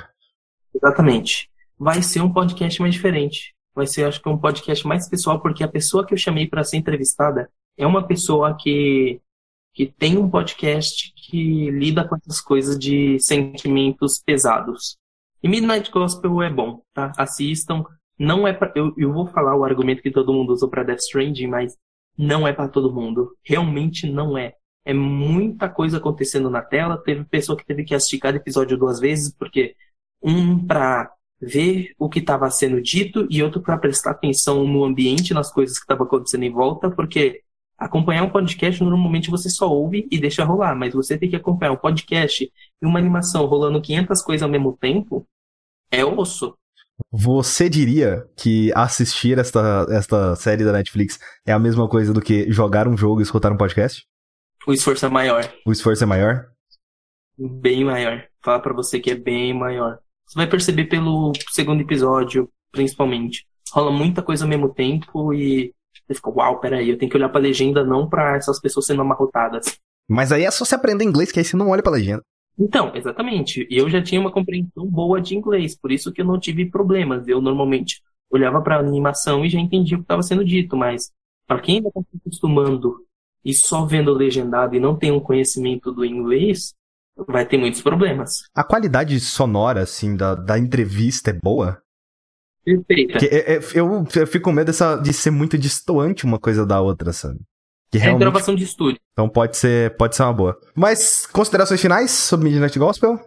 Exatamente. 0.72 1.50
Vai 1.76 2.00
ser 2.00 2.20
um 2.20 2.32
podcast 2.32 2.80
mais 2.80 2.94
diferente. 2.94 3.57
Vai 3.74 3.86
ser, 3.86 4.04
acho 4.04 4.20
que, 4.20 4.28
um 4.28 4.38
podcast 4.38 4.86
mais 4.86 5.08
pessoal, 5.08 5.40
porque 5.40 5.62
a 5.62 5.68
pessoa 5.68 6.06
que 6.06 6.12
eu 6.12 6.18
chamei 6.18 6.46
para 6.46 6.64
ser 6.64 6.76
entrevistada 6.76 7.50
é 7.76 7.86
uma 7.86 8.06
pessoa 8.06 8.56
que, 8.56 9.20
que 9.72 9.86
tem 9.86 10.18
um 10.18 10.28
podcast 10.28 11.12
que 11.14 11.70
lida 11.70 12.06
com 12.06 12.16
essas 12.16 12.40
coisas 12.40 12.78
de 12.78 13.18
sentimentos 13.20 14.18
pesados. 14.18 14.98
E 15.42 15.48
Midnight 15.48 15.90
Gospel 15.90 16.42
é 16.42 16.50
bom, 16.50 16.82
tá? 16.92 17.12
Assistam. 17.16 17.84
Não 18.18 18.48
é 18.48 18.52
pra, 18.52 18.72
eu, 18.74 18.92
eu 18.96 19.12
vou 19.12 19.26
falar 19.28 19.54
o 19.54 19.64
argumento 19.64 20.02
que 20.02 20.10
todo 20.10 20.32
mundo 20.32 20.52
usou 20.52 20.68
para 20.68 20.82
Death 20.82 21.00
Stranding, 21.00 21.46
mas 21.46 21.76
não 22.16 22.48
é 22.48 22.52
para 22.52 22.68
todo 22.68 22.92
mundo. 22.92 23.36
Realmente 23.44 24.10
não 24.10 24.36
é. 24.36 24.54
É 24.84 24.92
muita 24.92 25.68
coisa 25.68 25.98
acontecendo 25.98 26.50
na 26.50 26.62
tela. 26.62 26.98
Teve 26.98 27.24
pessoa 27.24 27.56
que 27.56 27.64
teve 27.64 27.84
que 27.84 27.94
assistir 27.94 28.18
cada 28.18 28.36
episódio 28.36 28.76
duas 28.76 28.98
vezes, 28.98 29.32
porque 29.32 29.76
um 30.20 30.66
para 30.66 31.12
ver 31.40 31.92
o 31.98 32.08
que 32.08 32.18
estava 32.18 32.50
sendo 32.50 32.80
dito 32.80 33.26
e 33.30 33.42
outro 33.42 33.60
para 33.60 33.78
prestar 33.78 34.10
atenção 34.12 34.66
no 34.66 34.84
ambiente, 34.84 35.34
nas 35.34 35.52
coisas 35.52 35.78
que 35.78 35.84
estavam 35.84 36.06
acontecendo 36.06 36.42
em 36.42 36.52
volta, 36.52 36.90
porque 36.90 37.42
Acompanhar 37.78 38.24
um 38.24 38.30
podcast, 38.30 38.82
normalmente 38.82 39.30
você 39.30 39.48
só 39.48 39.70
ouve 39.70 40.08
e 40.10 40.18
deixa 40.18 40.42
rolar, 40.42 40.74
mas 40.74 40.92
você 40.92 41.16
tem 41.16 41.30
que 41.30 41.36
acompanhar 41.36 41.70
um 41.70 41.76
podcast 41.76 42.44
e 42.44 42.84
uma 42.86 42.98
animação 42.98 43.46
rolando 43.46 43.80
500 43.80 44.20
coisas 44.20 44.42
ao 44.42 44.48
mesmo 44.48 44.76
tempo, 44.76 45.24
é 45.88 46.04
osso. 46.04 46.58
Você 47.12 47.68
diria 47.68 48.26
que 48.36 48.72
assistir 48.74 49.38
esta, 49.38 49.86
esta 49.90 50.34
série 50.34 50.64
da 50.64 50.72
Netflix 50.72 51.20
é 51.46 51.52
a 51.52 51.58
mesma 51.58 51.88
coisa 51.88 52.12
do 52.12 52.20
que 52.20 52.50
jogar 52.50 52.88
um 52.88 52.96
jogo 52.96 53.20
e 53.20 53.22
escutar 53.22 53.52
um 53.52 53.56
podcast? 53.56 54.04
O 54.66 54.72
esforço 54.72 55.06
é 55.06 55.08
maior. 55.08 55.48
O 55.64 55.70
esforço 55.70 56.02
é 56.02 56.06
maior? 56.06 56.46
Bem 57.38 57.84
maior. 57.84 58.24
Fala 58.42 58.58
para 58.60 58.74
você 58.74 58.98
que 58.98 59.12
é 59.12 59.14
bem 59.14 59.54
maior. 59.54 60.00
Você 60.28 60.36
vai 60.36 60.46
perceber 60.46 60.84
pelo 60.84 61.32
segundo 61.50 61.80
episódio, 61.80 62.50
principalmente. 62.70 63.46
Rola 63.72 63.90
muita 63.90 64.22
coisa 64.22 64.44
ao 64.44 64.48
mesmo 64.48 64.68
tempo 64.68 65.32
e 65.32 65.72
você 66.06 66.14
fica, 66.14 66.28
uau, 66.28 66.60
peraí, 66.60 66.90
eu 66.90 66.98
tenho 66.98 67.10
que 67.10 67.16
olhar 67.16 67.30
pra 67.30 67.40
legenda 67.40 67.82
não 67.82 68.06
pra 68.06 68.36
essas 68.36 68.60
pessoas 68.60 68.84
sendo 68.84 69.00
amarrotadas. 69.00 69.78
Mas 70.06 70.30
aí 70.30 70.44
é 70.44 70.50
só 70.50 70.66
você 70.66 70.74
aprender 70.74 71.04
inglês, 71.04 71.32
que 71.32 71.38
aí 71.38 71.44
você 71.44 71.56
não 71.56 71.70
olha 71.70 71.82
pra 71.82 71.92
legenda. 71.92 72.22
Então, 72.58 72.92
exatamente. 72.94 73.66
E 73.70 73.78
eu 73.78 73.88
já 73.88 74.02
tinha 74.02 74.20
uma 74.20 74.30
compreensão 74.30 74.84
boa 74.86 75.18
de 75.18 75.34
inglês, 75.34 75.74
por 75.74 75.90
isso 75.90 76.12
que 76.12 76.20
eu 76.20 76.26
não 76.26 76.38
tive 76.38 76.66
problemas. 76.66 77.26
Eu 77.26 77.40
normalmente 77.40 78.02
olhava 78.30 78.60
pra 78.60 78.78
animação 78.78 79.46
e 79.46 79.48
já 79.48 79.58
entendia 79.58 79.96
o 79.96 80.00
que 80.00 80.04
estava 80.04 80.22
sendo 80.22 80.44
dito, 80.44 80.76
mas 80.76 81.10
para 81.46 81.60
quem 81.60 81.76
ainda 81.76 81.88
está 81.88 82.02
se 82.02 82.16
acostumando 82.20 83.02
e 83.42 83.54
só 83.54 83.86
vendo 83.86 84.12
legendado 84.12 84.76
e 84.76 84.80
não 84.80 84.94
tem 84.94 85.10
um 85.10 85.20
conhecimento 85.20 85.90
do 85.90 86.04
inglês, 86.04 86.74
vai 87.26 87.46
ter 87.46 87.56
muitos 87.56 87.80
problemas. 87.80 88.42
A 88.54 88.62
qualidade 88.62 89.18
sonora, 89.20 89.82
assim, 89.82 90.16
da, 90.16 90.34
da 90.34 90.58
entrevista 90.58 91.30
é 91.30 91.32
boa? 91.32 91.80
Perfeita. 92.64 93.24
É, 93.24 93.54
é, 93.54 93.60
eu, 93.74 94.06
eu 94.14 94.26
fico 94.26 94.44
com 94.44 94.52
medo 94.52 94.66
dessa, 94.66 94.96
de 94.96 95.12
ser 95.12 95.30
muito 95.30 95.56
distoante 95.56 96.24
uma 96.24 96.38
coisa 96.38 96.66
da 96.66 96.80
outra, 96.80 97.12
sabe? 97.12 97.38
Que 97.90 97.98
é 97.98 98.02
realmente... 98.02 98.20
gravação 98.20 98.54
de 98.54 98.64
estúdio. 98.64 99.00
Então 99.12 99.28
pode 99.28 99.56
ser, 99.56 99.96
pode 99.96 100.14
ser 100.14 100.22
uma 100.22 100.34
boa. 100.34 100.58
Mas, 100.74 101.26
considerações 101.26 101.80
finais 101.80 102.10
sobre 102.10 102.48
Midnight 102.48 102.78
Gospel? 102.78 103.18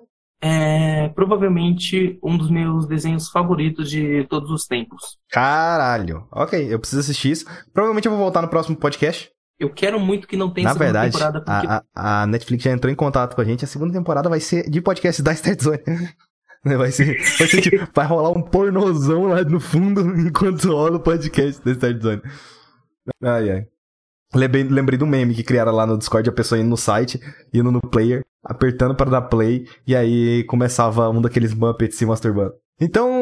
É 0.44 1.10
provavelmente 1.10 2.20
um 2.24 2.38
dos 2.38 2.50
meus 2.50 2.88
desenhos 2.88 3.30
favoritos 3.30 3.90
de 3.90 4.26
todos 4.28 4.50
os 4.50 4.66
tempos. 4.66 5.18
Caralho. 5.30 6.28
Ok, 6.32 6.74
eu 6.74 6.80
preciso 6.80 7.02
assistir 7.02 7.32
isso. 7.32 7.46
Provavelmente 7.74 8.08
eu 8.08 8.12
vou 8.12 8.20
voltar 8.20 8.42
no 8.42 8.48
próximo 8.48 8.76
podcast. 8.76 9.30
Eu 9.62 9.70
quero 9.70 10.00
muito 10.00 10.28
que 10.28 10.36
não 10.36 10.50
tenha 10.50 10.70
Na 10.70 10.74
segunda 10.74 10.86
verdade, 10.86 11.14
temporada. 11.14 11.40
Porque... 11.40 11.68
A, 11.96 12.24
a, 12.24 12.26
Netflix 12.26 12.64
já 12.64 12.72
entrou 12.72 12.92
em 12.92 12.96
contato 12.96 13.36
com 13.36 13.42
a 13.42 13.46
gente. 13.46 13.64
A 13.64 13.68
segunda 13.68 13.94
temporada 13.94 14.28
vai 14.28 14.40
ser 14.40 14.68
de 14.68 14.82
podcast 14.82 15.22
da 15.22 15.34
Start 15.34 15.62
Zone. 15.62 15.80
Né, 16.64 16.78
vai 16.78 16.92
ser, 16.92 17.18
vai 17.40 17.48
ser 17.48 17.60
tipo, 17.60 17.88
vai 17.92 18.06
rolar 18.06 18.38
um 18.38 18.42
pornozão 18.44 19.24
lá 19.24 19.44
no 19.44 19.60
fundo 19.60 20.02
enquanto 20.22 20.68
rola 20.68 20.98
o 20.98 21.00
podcast 21.00 21.60
da 21.66 21.72
Start 21.72 22.00
Zone. 22.00 22.22
Ai, 23.24 23.50
ai. 23.50 23.66
Lembrei, 24.36 24.64
lembrei 24.66 24.96
do 24.96 25.08
meme 25.08 25.34
que 25.34 25.44
criaram 25.44 25.72
lá 25.72 25.88
no 25.88 25.98
Discord, 25.98 26.30
a 26.30 26.32
pessoa 26.32 26.62
indo 26.62 26.70
no 26.70 26.78
site, 26.78 27.20
indo 27.52 27.72
no 27.72 27.82
player, 27.82 28.24
apertando 28.44 28.94
para 28.94 29.10
dar 29.10 29.24
play, 29.24 29.66
e 29.88 29.96
aí 29.96 30.44
começava 30.44 31.10
um 31.10 31.20
daqueles 31.20 31.52
Muppets 31.52 31.98
se 31.98 32.06
masturbando. 32.06 32.54
Então, 32.80 33.21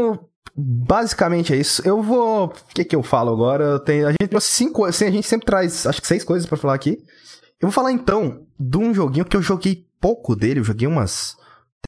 basicamente 0.60 1.54
é 1.54 1.58
isso. 1.58 1.82
Eu 1.86 2.02
vou. 2.02 2.46
O 2.46 2.74
que 2.74 2.84
que 2.84 2.96
eu 2.96 3.04
falo 3.04 3.32
agora? 3.32 3.64
Eu 3.64 3.80
tenho... 3.80 4.08
A 4.08 4.12
gente 4.12 4.28
trouxe 4.28 4.52
cinco. 4.52 4.86
Assim, 4.86 5.06
a 5.06 5.12
gente 5.12 5.28
sempre 5.28 5.46
traz, 5.46 5.86
acho 5.86 6.02
que 6.02 6.08
seis 6.08 6.24
coisas 6.24 6.48
para 6.48 6.58
falar 6.58 6.74
aqui. 6.74 6.98
Eu 7.62 7.68
vou 7.68 7.72
falar 7.72 7.92
então 7.92 8.46
de 8.60 8.78
um 8.78 8.94
joguinho 8.94 9.26
que 9.26 9.36
eu 9.36 9.42
joguei 9.42 9.86
pouco 10.00 10.36
dele, 10.36 10.60
eu 10.60 10.64
joguei 10.64 10.88
umas 10.88 11.36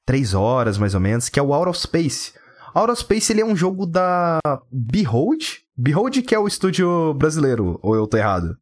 três 0.05 0.33
horas 0.33 0.77
mais 0.77 0.93
ou 0.93 0.99
menos, 0.99 1.29
que 1.29 1.39
é 1.39 1.43
o 1.43 1.53
Out 1.53 1.69
of 1.69 1.79
Space. 1.79 2.33
Out 2.73 2.91
of 2.91 3.01
Space 3.01 3.31
ele 3.31 3.41
é 3.41 3.45
um 3.45 3.55
jogo 3.55 3.85
da 3.85 4.39
Behold. 4.71 5.59
Behold 5.77 6.21
que 6.21 6.35
é 6.35 6.39
o 6.39 6.47
estúdio 6.47 7.13
brasileiro, 7.13 7.79
ou 7.81 7.95
eu 7.95 8.07
tô 8.07 8.17
errado? 8.17 8.57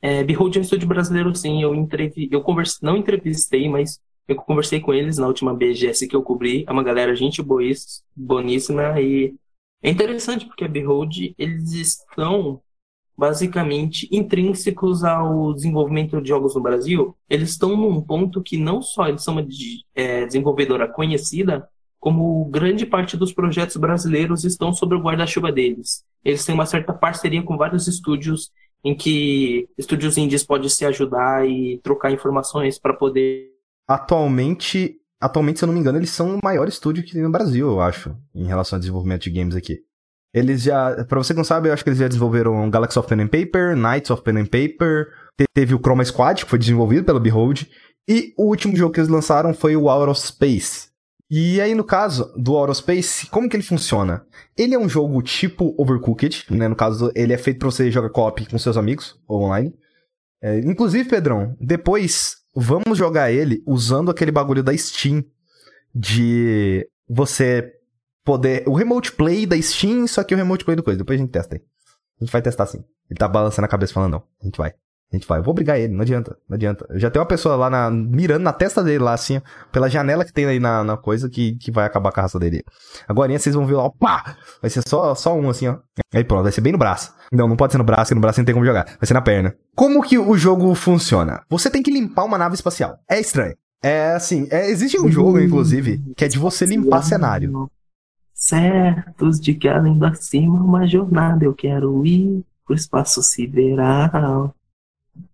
É, 0.00 0.22
Behold 0.22 0.56
é 0.56 0.58
um 0.60 0.62
estúdio 0.62 0.88
brasileiro, 0.88 1.34
sim. 1.34 1.62
Eu, 1.62 1.74
entrevi... 1.74 2.28
eu 2.30 2.40
converse... 2.40 2.78
não 2.82 2.96
entrevistei, 2.96 3.68
mas 3.68 4.00
eu 4.28 4.36
conversei 4.36 4.78
com 4.78 4.92
eles 4.92 5.18
na 5.18 5.26
última 5.26 5.54
BGS 5.54 6.06
que 6.06 6.14
eu 6.14 6.22
cobri. 6.22 6.64
É 6.68 6.72
uma 6.72 6.82
galera 6.82 7.16
gente 7.16 7.42
boníssima 7.42 9.00
e 9.00 9.34
é 9.82 9.90
interessante 9.90 10.44
porque 10.46 10.64
a 10.64 10.68
Behold, 10.68 11.34
eles 11.38 11.72
estão 11.72 12.60
basicamente 13.16 14.08
intrínsecos 14.12 15.02
ao 15.02 15.52
desenvolvimento 15.52 16.20
de 16.20 16.28
jogos 16.28 16.54
no 16.54 16.60
Brasil. 16.60 17.16
Eles 17.28 17.50
estão 17.50 17.76
num 17.76 18.00
ponto 18.00 18.42
que 18.42 18.56
não 18.56 18.80
só 18.80 19.08
eles 19.08 19.24
são 19.24 19.34
uma 19.34 19.46
é, 19.94 20.24
desenvolvedora 20.24 20.86
conhecida, 20.86 21.68
como 21.98 22.44
grande 22.44 22.86
parte 22.86 23.16
dos 23.16 23.32
projetos 23.32 23.76
brasileiros 23.76 24.44
estão 24.44 24.72
sob 24.72 24.94
o 24.94 25.00
guarda-chuva 25.00 25.50
deles. 25.50 26.04
Eles 26.24 26.44
têm 26.44 26.54
uma 26.54 26.66
certa 26.66 26.92
parceria 26.92 27.42
com 27.42 27.56
vários 27.56 27.88
estúdios 27.88 28.52
em 28.84 28.94
que 28.94 29.68
estúdios 29.76 30.16
indies 30.16 30.44
podem 30.44 30.68
se 30.68 30.84
ajudar 30.84 31.48
e 31.48 31.78
trocar 31.82 32.12
informações 32.12 32.78
para 32.78 32.94
poder. 32.94 33.57
Atualmente, 33.88 34.96
atualmente, 35.20 35.58
se 35.58 35.64
eu 35.64 35.66
não 35.68 35.74
me 35.74 35.80
engano, 35.80 35.98
eles 35.98 36.10
são 36.10 36.36
o 36.36 36.40
maior 36.42 36.68
estúdio 36.68 37.02
que 37.02 37.12
tem 37.12 37.22
no 37.22 37.30
Brasil, 37.30 37.66
eu 37.68 37.80
acho, 37.80 38.14
em 38.34 38.46
relação 38.46 38.76
ao 38.76 38.80
desenvolvimento 38.80 39.22
de 39.22 39.30
games 39.30 39.56
aqui. 39.56 39.78
Eles 40.34 40.62
já, 40.62 41.04
para 41.06 41.18
você 41.18 41.32
que 41.32 41.38
não 41.38 41.44
sabe, 41.44 41.68
eu 41.68 41.72
acho 41.72 41.82
que 41.82 41.88
eles 41.88 41.98
já 41.98 42.06
desenvolveram 42.06 42.68
Galaxy 42.68 42.98
of 42.98 43.08
Pen 43.08 43.22
and 43.22 43.28
Paper, 43.28 43.74
Knights 43.74 44.10
of 44.10 44.22
Pen 44.22 44.38
and 44.38 44.46
Paper, 44.46 45.08
teve 45.54 45.74
o 45.74 45.78
Chroma 45.78 46.04
Squad, 46.04 46.44
que 46.44 46.50
foi 46.50 46.58
desenvolvido 46.58 47.04
pela 47.04 47.18
Behold, 47.18 47.66
e 48.06 48.34
o 48.36 48.44
último 48.44 48.76
jogo 48.76 48.92
que 48.92 49.00
eles 49.00 49.10
lançaram 49.10 49.54
foi 49.54 49.74
o 49.74 49.88
Out 49.88 50.10
of 50.10 50.20
Space, 50.20 50.88
e 51.30 51.60
aí, 51.60 51.74
no 51.74 51.84
caso 51.84 52.32
do 52.38 52.54
Outer 52.54 52.74
Space, 52.74 53.26
como 53.26 53.50
que 53.50 53.56
ele 53.56 53.62
funciona? 53.62 54.24
Ele 54.56 54.74
é 54.74 54.78
um 54.78 54.88
jogo 54.88 55.20
tipo 55.20 55.74
Overcooked, 55.76 56.46
né? 56.50 56.66
No 56.68 56.74
caso, 56.74 57.12
ele 57.14 57.34
é 57.34 57.38
feito 57.38 57.58
pra 57.58 57.70
você 57.70 57.90
jogar 57.90 58.08
co-op 58.08 58.46
com 58.48 58.58
seus 58.58 58.78
amigos, 58.78 59.20
online. 59.28 59.74
É, 60.42 60.58
inclusive, 60.60 61.06
Pedrão, 61.06 61.54
depois 61.60 62.36
vamos 62.58 62.98
jogar 62.98 63.30
ele 63.30 63.62
usando 63.66 64.10
aquele 64.10 64.32
bagulho 64.32 64.62
da 64.62 64.76
Steam 64.76 65.24
de 65.94 66.88
você 67.08 67.72
poder... 68.24 68.64
O 68.66 68.74
Remote 68.74 69.12
Play 69.12 69.46
da 69.46 69.60
Steam, 69.60 70.06
só 70.06 70.24
que 70.24 70.34
o 70.34 70.36
Remote 70.36 70.64
Play 70.64 70.76
do 70.76 70.82
coisa. 70.82 70.98
Depois 70.98 71.18
a 71.18 71.22
gente 71.22 71.30
testa 71.30 71.54
aí. 71.54 71.62
A 72.20 72.24
gente 72.24 72.32
vai 72.32 72.42
testar 72.42 72.66
sim. 72.66 72.84
Ele 73.08 73.18
tá 73.18 73.28
balançando 73.28 73.66
a 73.66 73.68
cabeça 73.68 73.94
falando 73.94 74.12
não. 74.12 74.22
A 74.42 74.44
gente 74.44 74.56
vai. 74.58 74.74
A 75.10 75.16
gente 75.16 75.26
vai, 75.26 75.38
eu 75.38 75.42
vou 75.42 75.54
brigar 75.54 75.78
ele, 75.78 75.94
não 75.94 76.02
adianta, 76.02 76.36
não 76.46 76.54
adianta. 76.54 76.86
Eu 76.90 76.98
já 76.98 77.10
tem 77.10 77.18
uma 77.18 77.26
pessoa 77.26 77.56
lá 77.56 77.70
na, 77.70 77.90
mirando 77.90 78.42
na 78.42 78.52
testa 78.52 78.84
dele 78.84 79.02
lá, 79.02 79.14
assim, 79.14 79.40
pela 79.72 79.88
janela 79.88 80.22
que 80.22 80.32
tem 80.32 80.44
aí 80.44 80.60
na, 80.60 80.84
na 80.84 80.98
coisa 80.98 81.30
que, 81.30 81.56
que 81.56 81.70
vai 81.70 81.86
acabar 81.86 82.12
com 82.12 82.20
a 82.20 82.22
raça 82.24 82.38
dele. 82.38 82.62
Agora 83.08 83.32
vocês 83.38 83.54
vão 83.54 83.66
ver 83.66 83.76
lá, 83.76 83.90
pá! 83.90 84.36
Vai 84.60 84.70
ser 84.70 84.86
só, 84.86 85.14
só 85.14 85.34
um, 85.34 85.48
assim, 85.48 85.68
ó. 85.68 85.78
Aí 86.12 86.22
pronto, 86.22 86.42
vai 86.42 86.52
ser 86.52 86.60
bem 86.60 86.72
no 86.72 86.78
braço. 86.78 87.14
Não, 87.32 87.48
não 87.48 87.56
pode 87.56 87.72
ser 87.72 87.78
no 87.78 87.84
braço, 87.84 88.04
porque 88.04 88.14
no 88.16 88.20
braço 88.20 88.38
não 88.38 88.44
tem 88.44 88.54
como 88.54 88.66
jogar. 88.66 88.84
Vai 88.84 89.06
ser 89.06 89.14
na 89.14 89.22
perna. 89.22 89.54
Como 89.74 90.02
que 90.02 90.18
o 90.18 90.36
jogo 90.36 90.74
funciona? 90.74 91.42
Você 91.48 91.70
tem 91.70 91.82
que 91.82 91.90
limpar 91.90 92.24
uma 92.24 92.36
nave 92.36 92.54
espacial. 92.54 92.98
É 93.08 93.18
estranho. 93.18 93.54
É 93.82 94.12
assim, 94.12 94.46
é, 94.50 94.68
existe 94.68 95.00
um 95.00 95.10
jogo, 95.10 95.38
inclusive, 95.38 96.02
que 96.16 96.24
é 96.24 96.28
de 96.28 96.38
você 96.38 96.66
limpar 96.66 97.02
cenário. 97.02 97.70
Certos 98.34 99.40
de 99.40 99.54
que 99.54 99.68
além 99.68 99.98
da 99.98 100.14
cima 100.14 100.62
uma 100.62 100.86
jornada 100.86 101.44
eu 101.44 101.54
quero 101.54 102.04
ir 102.04 102.44
pro 102.66 102.74
espaço 102.74 103.22
sideral. 103.22 104.54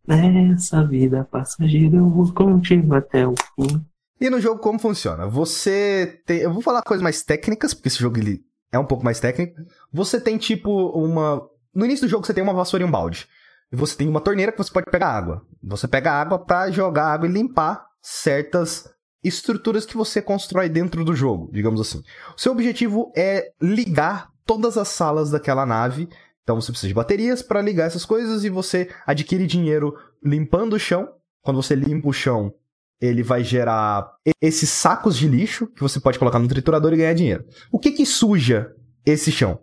Nessa 0.07 0.85
vida 0.85 1.25
passageira 1.25 1.97
eu 1.97 2.09
vou 2.09 2.33
contigo 2.33 2.95
até 2.95 3.27
o 3.27 3.35
fim. 3.55 3.85
E 4.21 4.31
no 4.31 4.41
jogo 4.41 4.61
como 4.61 4.79
funciona? 4.79 5.27
Você 5.27 6.21
tem, 6.27 6.39
eu 6.39 6.53
vou 6.53 6.63
falar 6.63 6.83
coisas 6.83 7.03
mais 7.03 7.23
técnicas, 7.23 7.75
porque 7.75 7.89
esse 7.89 7.99
jogo 7.99 8.19
ele 8.19 8.43
é 8.71 8.79
um 8.79 8.85
pouco 8.85 9.05
mais 9.05 9.21
técnico. 9.21 9.55
Você 9.93 10.21
tem 10.21 10.39
tipo 10.39 10.71
uma, 10.91 11.43
no 11.75 11.85
início 11.85 12.07
do 12.07 12.11
jogo 12.11 12.27
você 12.27 12.35
tem 12.35 12.43
uma 12.43 12.55
vassoura 12.55 12.85
e 12.85 12.87
um 12.87 12.91
balde. 12.91 13.27
E 13.73 13.77
você 13.77 13.97
tem 13.97 14.09
uma 14.09 14.21
torneira 14.21 14.53
que 14.53 14.59
você 14.59 14.73
pode 14.73 14.91
pegar 14.91 15.09
água. 15.09 15.43
Você 15.63 15.89
pega 15.89 16.13
água 16.13 16.39
para 16.39 16.71
jogar 16.71 17.07
água 17.07 17.29
e 17.29 17.33
limpar 17.33 17.85
certas 18.01 18.89
estruturas 19.23 19.87
que 19.87 19.97
você 19.97 20.21
constrói 20.21 20.69
dentro 20.69 21.05
do 21.05 21.15
jogo, 21.15 21.51
digamos 21.53 21.81
assim. 21.81 22.03
O 22.37 22.41
seu 22.41 22.53
objetivo 22.53 23.11
é 23.17 23.51
ligar 23.61 24.29
todas 24.45 24.77
as 24.77 24.89
salas 24.89 25.31
daquela 25.31 25.65
nave 25.65 26.09
então 26.45 26.61
você 26.61 26.71
precisa 26.71 26.89
de 26.89 26.95
baterias 26.95 27.43
para 27.43 27.63
ligar 27.63 27.87
essas 27.87 28.05
coisas 28.05 28.45
e 28.45 28.51
você 28.51 28.91
adquire 29.07 29.47
dinheiro 29.47 29.97
limpando 30.23 30.75
o 30.75 30.79
chão. 30.79 31.09
Quando 31.41 31.61
você 31.61 31.75
limpa 31.75 32.09
o 32.09 32.13
chão, 32.13 32.55
ele 33.01 33.23
vai 33.23 33.43
gerar 33.43 34.13
esses 34.41 34.69
sacos 34.69 35.17
de 35.17 35.27
lixo 35.27 35.67
que 35.67 35.81
você 35.81 35.99
pode 35.99 36.19
colocar 36.19 36.39
no 36.39 36.47
triturador 36.47 36.93
e 36.93 36.99
ganhar 36.99 37.15
dinheiro. 37.15 37.45
O 37.73 37.79
que 37.79 37.93
que 37.93 38.05
suja 38.05 38.73
esse 39.07 39.33
chão? 39.33 39.59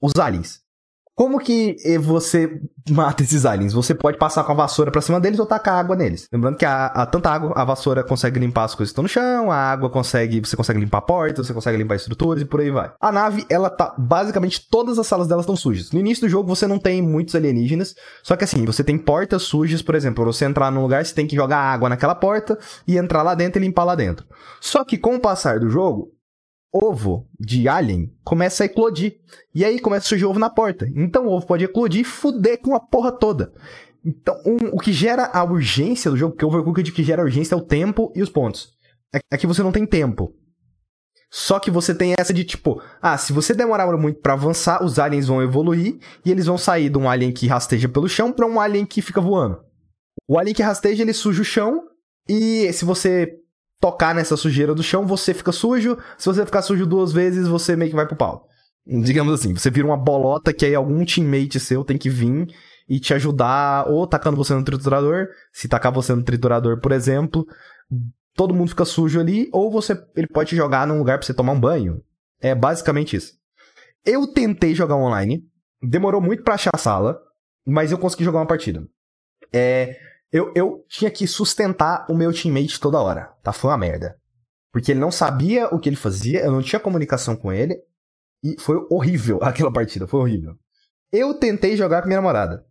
Os 0.00 0.14
aliens. 0.16 0.60
Como 1.20 1.38
que 1.38 1.76
você 1.98 2.62
mata 2.88 3.22
esses 3.22 3.44
aliens? 3.44 3.74
Você 3.74 3.94
pode 3.94 4.16
passar 4.16 4.42
com 4.42 4.52
a 4.52 4.54
vassoura 4.54 4.90
pra 4.90 5.02
cima 5.02 5.20
deles 5.20 5.38
ou 5.38 5.44
tacar 5.44 5.74
água 5.74 5.94
neles. 5.94 6.26
Lembrando 6.32 6.56
que 6.56 6.64
a, 6.64 6.86
a, 6.86 7.04
tanta 7.04 7.28
água, 7.28 7.52
a 7.54 7.62
vassoura 7.62 8.02
consegue 8.02 8.40
limpar 8.40 8.64
as 8.64 8.74
coisas 8.74 8.90
que 8.90 8.92
estão 8.92 9.02
no 9.02 9.08
chão, 9.08 9.52
a 9.52 9.54
água 9.54 9.90
consegue, 9.90 10.40
você 10.40 10.56
consegue 10.56 10.80
limpar 10.80 11.02
portas, 11.02 11.46
você 11.46 11.52
consegue 11.52 11.76
limpar 11.76 11.96
estruturas 11.96 12.42
e 12.42 12.46
por 12.46 12.60
aí 12.60 12.70
vai. 12.70 12.90
A 12.98 13.12
nave, 13.12 13.44
ela 13.50 13.68
tá, 13.68 13.94
basicamente 13.98 14.66
todas 14.70 14.98
as 14.98 15.06
salas 15.06 15.28
dela 15.28 15.42
estão 15.42 15.54
sujas. 15.54 15.92
No 15.92 16.00
início 16.00 16.26
do 16.26 16.30
jogo 16.30 16.48
você 16.48 16.66
não 16.66 16.78
tem 16.78 17.02
muitos 17.02 17.34
alienígenas, 17.34 17.94
só 18.22 18.34
que 18.34 18.44
assim, 18.44 18.64
você 18.64 18.82
tem 18.82 18.96
portas 18.96 19.42
sujas, 19.42 19.82
por 19.82 19.94
exemplo, 19.94 20.24
pra 20.24 20.32
você 20.32 20.46
entrar 20.46 20.72
num 20.72 20.80
lugar, 20.80 21.04
você 21.04 21.14
tem 21.14 21.26
que 21.26 21.36
jogar 21.36 21.58
água 21.58 21.90
naquela 21.90 22.14
porta 22.14 22.58
e 22.88 22.96
entrar 22.96 23.22
lá 23.22 23.34
dentro 23.34 23.60
e 23.60 23.66
limpar 23.66 23.84
lá 23.84 23.94
dentro. 23.94 24.24
Só 24.58 24.86
que 24.86 24.96
com 24.96 25.16
o 25.16 25.20
passar 25.20 25.60
do 25.60 25.68
jogo, 25.68 26.14
ovo 26.72 27.28
de 27.38 27.68
alien 27.68 28.12
começa 28.24 28.62
a 28.62 28.66
eclodir. 28.66 29.18
E 29.54 29.64
aí 29.64 29.78
começa 29.78 30.06
a 30.06 30.08
surgir 30.08 30.24
ovo 30.24 30.38
na 30.38 30.50
porta. 30.50 30.88
Então 30.94 31.26
o 31.26 31.32
ovo 31.32 31.46
pode 31.46 31.64
eclodir 31.64 32.02
e 32.02 32.04
fuder 32.04 32.60
com 32.60 32.74
a 32.74 32.80
porra 32.80 33.12
toda. 33.12 33.52
Então, 34.04 34.34
um, 34.46 34.68
o 34.72 34.78
que 34.78 34.92
gera 34.92 35.26
a 35.26 35.44
urgência 35.44 36.10
do 36.10 36.16
jogo, 36.16 36.32
porque 36.32 36.44
o 36.44 36.48
Overcooked 36.48 36.92
que 36.92 37.02
gera 37.02 37.22
a 37.22 37.24
urgência 37.24 37.54
é 37.54 37.58
o 37.58 37.60
tempo 37.60 38.12
e 38.14 38.22
os 38.22 38.30
pontos. 38.30 38.70
É, 39.14 39.18
é 39.32 39.36
que 39.36 39.46
você 39.46 39.62
não 39.62 39.72
tem 39.72 39.84
tempo. 39.84 40.34
Só 41.30 41.60
que 41.60 41.70
você 41.70 41.94
tem 41.94 42.14
essa 42.18 42.34
de 42.34 42.42
tipo, 42.42 42.82
ah, 43.00 43.16
se 43.16 43.32
você 43.32 43.54
demorar 43.54 43.86
muito 43.96 44.20
para 44.20 44.32
avançar, 44.32 44.82
os 44.82 44.98
aliens 44.98 45.28
vão 45.28 45.40
evoluir 45.40 45.98
e 46.24 46.30
eles 46.30 46.46
vão 46.46 46.58
sair 46.58 46.88
de 46.88 46.98
um 46.98 47.08
alien 47.08 47.32
que 47.32 47.46
rasteja 47.46 47.88
pelo 47.88 48.08
chão 48.08 48.32
para 48.32 48.46
um 48.46 48.58
alien 48.58 48.84
que 48.84 49.00
fica 49.00 49.20
voando. 49.20 49.62
O 50.26 50.38
alien 50.38 50.54
que 50.54 50.62
rasteja, 50.62 51.02
ele 51.02 51.12
suja 51.12 51.42
o 51.42 51.44
chão 51.44 51.84
e 52.28 52.72
se 52.72 52.84
você 52.84 53.39
tocar 53.80 54.14
nessa 54.14 54.36
sujeira 54.36 54.74
do 54.74 54.82
chão, 54.82 55.06
você 55.06 55.32
fica 55.32 55.50
sujo. 55.50 55.96
Se 56.18 56.26
você 56.26 56.44
ficar 56.44 56.62
sujo 56.62 56.86
duas 56.86 57.12
vezes, 57.12 57.48
você 57.48 57.74
meio 57.74 57.90
que 57.90 57.96
vai 57.96 58.06
pro 58.06 58.16
pau. 58.16 58.46
Digamos 58.86 59.32
assim, 59.34 59.54
você 59.54 59.70
vira 59.70 59.86
uma 59.86 59.96
bolota 59.96 60.52
que 60.52 60.66
aí 60.66 60.74
algum 60.74 61.04
teammate 61.04 61.58
seu 61.58 61.84
tem 61.84 61.96
que 61.96 62.10
vir 62.10 62.46
e 62.88 62.98
te 62.98 63.14
ajudar, 63.14 63.88
ou 63.88 64.06
tacando 64.06 64.36
você 64.36 64.52
no 64.52 64.64
triturador. 64.64 65.28
Se 65.52 65.68
tacar 65.68 65.92
você 65.92 66.14
no 66.14 66.22
triturador, 66.22 66.80
por 66.80 66.92
exemplo, 66.92 67.46
todo 68.34 68.54
mundo 68.54 68.70
fica 68.70 68.84
sujo 68.84 69.20
ali, 69.20 69.48
ou 69.52 69.70
você 69.70 69.96
ele 70.16 70.26
pode 70.26 70.50
te 70.50 70.56
jogar 70.56 70.86
num 70.86 70.98
lugar 70.98 71.18
pra 71.18 71.26
você 71.26 71.32
tomar 71.32 71.52
um 71.52 71.60
banho. 71.60 72.02
É 72.40 72.54
basicamente 72.54 73.16
isso. 73.16 73.34
Eu 74.04 74.26
tentei 74.32 74.74
jogar 74.74 74.96
online, 74.96 75.44
demorou 75.82 76.20
muito 76.20 76.42
pra 76.42 76.54
achar 76.54 76.70
a 76.74 76.78
sala, 76.78 77.18
mas 77.66 77.92
eu 77.92 77.98
consegui 77.98 78.24
jogar 78.24 78.40
uma 78.40 78.46
partida. 78.46 78.84
É, 79.52 79.96
eu, 80.32 80.52
eu 80.54 80.84
tinha 80.88 81.10
que 81.10 81.26
sustentar 81.26 82.06
o 82.08 82.14
meu 82.14 82.32
teammate 82.32 82.78
toda 82.78 83.00
hora. 83.00 83.32
Tá? 83.42 83.52
Foi 83.52 83.70
uma 83.70 83.78
merda. 83.78 84.16
Porque 84.72 84.92
ele 84.92 85.00
não 85.00 85.10
sabia 85.10 85.66
o 85.68 85.78
que 85.78 85.88
ele 85.88 85.96
fazia, 85.96 86.44
eu 86.44 86.52
não 86.52 86.62
tinha 86.62 86.78
comunicação 86.78 87.34
com 87.34 87.52
ele. 87.52 87.76
E 88.42 88.56
foi 88.58 88.76
horrível 88.90 89.38
aquela 89.42 89.72
partida, 89.72 90.06
foi 90.06 90.20
horrível. 90.20 90.56
Eu 91.12 91.34
tentei 91.34 91.76
jogar 91.76 92.02
com 92.02 92.08
minha 92.08 92.18
namorada. 92.18 92.64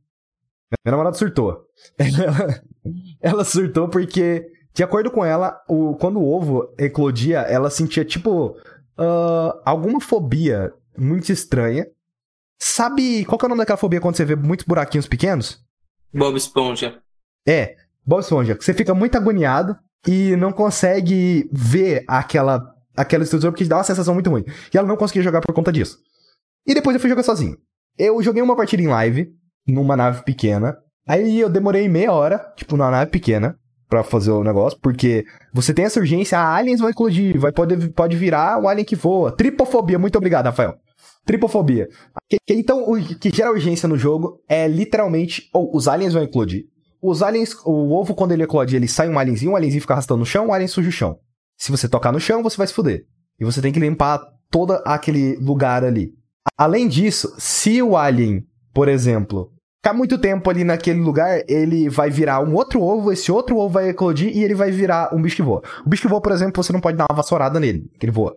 Minha 0.85 0.91
namorada 0.91 1.17
surtou. 1.17 1.65
Ela, 1.97 2.61
ela 3.19 3.43
surtou 3.43 3.89
porque, 3.89 4.49
de 4.73 4.83
acordo 4.83 5.11
com 5.11 5.25
ela, 5.25 5.61
o, 5.67 5.95
quando 5.95 6.19
o 6.19 6.31
ovo 6.31 6.73
eclodia, 6.77 7.39
ela 7.39 7.69
sentia 7.69 8.05
tipo 8.05 8.55
uh, 8.97 9.61
alguma 9.65 9.99
fobia 9.99 10.73
muito 10.97 11.31
estranha. 11.31 11.85
Sabe 12.61 13.25
qual 13.25 13.39
é 13.41 13.45
o 13.45 13.49
nome 13.49 13.59
daquela 13.59 13.77
fobia 13.77 13.99
quando 13.99 14.15
você 14.15 14.23
vê 14.23 14.35
muitos 14.35 14.65
buraquinhos 14.65 15.07
pequenos? 15.07 15.61
Bob 16.13 16.37
Esponja. 16.37 17.01
É, 17.49 17.75
Bob 18.05 18.19
Esponja. 18.19 18.55
Você 18.59 18.75
fica 18.75 18.93
muito 18.93 19.17
agoniado 19.17 19.75
e 20.07 20.35
não 20.35 20.51
consegue 20.51 21.49
ver 21.51 22.03
aquela, 22.07 22.63
aquela 22.95 23.23
estrutura 23.23 23.51
porque 23.51 23.65
dá 23.65 23.77
uma 23.77 23.83
sensação 23.83 24.13
muito 24.13 24.29
ruim. 24.29 24.45
E 24.71 24.77
ela 24.77 24.87
não 24.87 24.95
conseguia 24.95 25.23
jogar 25.23 25.41
por 25.41 25.55
conta 25.55 25.71
disso. 25.71 25.97
E 26.67 26.75
depois 26.75 26.93
eu 26.93 26.99
fui 26.99 27.09
jogar 27.09 27.23
sozinho. 27.23 27.57
Eu 27.97 28.21
joguei 28.21 28.43
uma 28.43 28.55
partida 28.55 28.83
em 28.83 28.87
live, 28.87 29.29
numa 29.67 29.97
nave 29.97 30.23
pequena. 30.23 30.77
Aí 31.07 31.39
eu 31.39 31.49
demorei 31.49 31.89
meia 31.89 32.13
hora, 32.13 32.53
tipo, 32.55 32.77
na 32.77 32.91
nave 32.91 33.09
pequena, 33.09 33.57
pra 33.89 34.03
fazer 34.03 34.29
o 34.29 34.43
negócio, 34.43 34.77
porque 34.79 35.25
você 35.51 35.73
tem 35.73 35.85
essa 35.85 35.99
urgência, 35.99 36.37
ah, 36.37 36.55
aliens 36.55 36.79
vão 36.79 36.89
eclodir, 36.89 37.39
vai, 37.39 37.51
pode, 37.51 37.89
pode 37.89 38.15
virar 38.15 38.61
o 38.61 38.67
alien 38.67 38.85
que 38.85 38.95
voa. 38.95 39.35
Tripofobia, 39.35 39.97
muito 39.97 40.15
obrigado, 40.19 40.45
Rafael. 40.45 40.75
Tripofobia. 41.25 41.87
Então, 42.47 42.83
o 42.87 43.03
que 43.03 43.31
gera 43.31 43.51
urgência 43.51 43.89
no 43.89 43.97
jogo 43.97 44.39
é 44.47 44.67
literalmente, 44.67 45.49
ou 45.51 45.75
os 45.75 45.87
aliens 45.87 46.13
vão 46.13 46.21
eclodir. 46.21 46.65
Os 47.01 47.23
aliens, 47.23 47.55
o 47.65 47.93
ovo, 47.93 48.13
quando 48.13 48.33
ele 48.33 48.43
eclode, 48.43 48.75
ele 48.75 48.87
sai 48.87 49.09
um 49.09 49.17
alienzinho, 49.17 49.53
o 49.53 49.55
alienzinho 49.55 49.81
fica 49.81 49.93
arrastando 49.93 50.19
no 50.19 50.25
chão, 50.25 50.47
o 50.47 50.53
alien 50.53 50.67
suja 50.67 50.89
o 50.89 50.91
chão. 50.91 51.19
Se 51.57 51.71
você 51.71 51.87
tocar 51.87 52.11
no 52.11 52.19
chão, 52.19 52.43
você 52.43 52.57
vai 52.57 52.67
se 52.67 52.73
fuder. 52.73 53.05
E 53.39 53.45
você 53.45 53.61
tem 53.61 53.71
que 53.71 53.79
limpar 53.79 54.19
todo 54.49 54.73
aquele 54.85 55.37
lugar 55.37 55.83
ali. 55.83 56.13
Além 56.57 56.87
disso, 56.87 57.33
se 57.37 57.81
o 57.81 57.95
alien, 57.95 58.45
por 58.73 58.87
exemplo, 58.87 59.51
ficar 59.81 59.93
muito 59.93 60.17
tempo 60.17 60.49
ali 60.49 60.63
naquele 60.63 60.99
lugar, 60.99 61.41
ele 61.47 61.89
vai 61.89 62.09
virar 62.09 62.41
um 62.41 62.53
outro 62.53 62.81
ovo, 62.81 63.11
esse 63.11 63.31
outro 63.31 63.57
ovo 63.57 63.69
vai 63.69 63.89
eclodir 63.89 64.35
e 64.35 64.43
ele 64.43 64.55
vai 64.55 64.71
virar 64.71 65.13
um 65.13 65.21
bicho 65.21 65.37
que 65.37 65.41
voa. 65.41 65.61
O 65.85 65.89
bicho 65.89 66.01
que 66.01 66.07
voa, 66.07 66.21
por 66.21 66.31
exemplo, 66.31 66.61
você 66.61 66.73
não 66.73 66.81
pode 66.81 66.97
dar 66.97 67.05
uma 67.09 67.15
vassourada 67.15 67.59
nele, 67.59 67.89
que 67.97 68.05
ele 68.05 68.11
voa. 68.11 68.35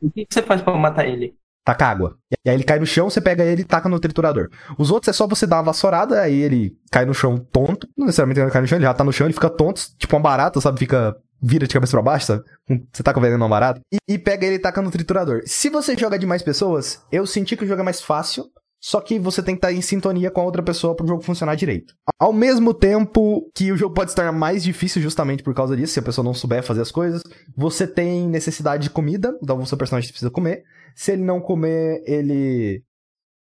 O 0.00 0.10
que 0.10 0.26
você 0.28 0.42
faz 0.42 0.62
pra 0.62 0.76
matar 0.76 1.08
ele? 1.08 1.34
Taca 1.66 1.84
água. 1.84 2.16
E 2.44 2.48
aí 2.48 2.54
ele 2.54 2.62
cai 2.62 2.78
no 2.78 2.86
chão, 2.86 3.10
você 3.10 3.20
pega 3.20 3.42
ele 3.42 3.62
e 3.62 3.64
taca 3.64 3.88
no 3.88 3.98
triturador. 3.98 4.48
Os 4.78 4.92
outros 4.92 5.08
é 5.08 5.12
só 5.12 5.26
você 5.26 5.48
dar 5.48 5.56
uma 5.56 5.64
vassourada, 5.64 6.20
aí 6.20 6.40
ele 6.40 6.78
cai 6.92 7.04
no 7.04 7.12
chão 7.12 7.36
tonto. 7.36 7.88
Não 7.98 8.06
necessariamente 8.06 8.38
ele 8.38 8.50
cai 8.52 8.62
no 8.62 8.68
chão, 8.68 8.78
ele 8.78 8.84
já 8.84 8.94
tá 8.94 9.02
no 9.02 9.12
chão, 9.12 9.26
ele 9.26 9.34
fica 9.34 9.50
tonto, 9.50 9.82
tipo 9.98 10.14
uma 10.14 10.22
barata, 10.22 10.60
sabe? 10.60 10.78
Fica. 10.78 11.16
Vira 11.42 11.66
de 11.66 11.74
cabeça 11.74 11.92
pra 11.92 12.02
baixo, 12.02 12.26
sabe? 12.26 12.44
Você 12.90 13.02
tá 13.02 13.12
com 13.12 13.20
veneno 13.20 13.38
numa 13.38 13.48
barata. 13.48 13.80
E, 13.92 13.98
e 14.08 14.18
pega 14.18 14.46
ele 14.46 14.54
e 14.54 14.58
taca 14.58 14.80
no 14.80 14.90
triturador. 14.90 15.42
Se 15.44 15.68
você 15.68 15.94
joga 15.94 16.18
de 16.18 16.24
mais 16.24 16.42
pessoas, 16.42 17.02
eu 17.12 17.26
senti 17.26 17.56
que 17.56 17.64
o 17.64 17.66
jogo 17.66 17.82
é 17.82 17.84
mais 17.84 18.00
fácil. 18.00 18.44
Só 18.80 19.00
que 19.00 19.18
você 19.18 19.42
tem 19.42 19.54
que 19.54 19.58
estar 19.58 19.72
em 19.72 19.80
sintonia 19.80 20.30
com 20.30 20.40
a 20.40 20.44
outra 20.44 20.62
pessoa 20.62 20.94
pro 20.94 21.06
jogo 21.06 21.22
funcionar 21.22 21.56
direito. 21.56 21.92
Ao 22.20 22.32
mesmo 22.32 22.72
tempo 22.72 23.50
que 23.54 23.72
o 23.72 23.76
jogo 23.76 23.94
pode 23.94 24.14
tornar 24.14 24.32
mais 24.32 24.62
difícil 24.62 25.02
justamente 25.02 25.42
por 25.42 25.54
causa 25.54 25.76
disso, 25.76 25.94
se 25.94 25.98
a 25.98 26.02
pessoa 26.02 26.24
não 26.24 26.32
souber 26.32 26.62
fazer 26.62 26.82
as 26.82 26.92
coisas, 26.92 27.22
você 27.56 27.86
tem 27.86 28.28
necessidade 28.28 28.82
de 28.84 28.90
comida, 28.90 29.36
então 29.42 29.58
o 29.58 29.66
seu 29.66 29.78
personagem 29.78 30.10
precisa 30.10 30.30
comer. 30.30 30.62
Se 30.94 31.12
ele 31.12 31.22
não 31.22 31.40
comer, 31.40 32.02
ele. 32.06 32.84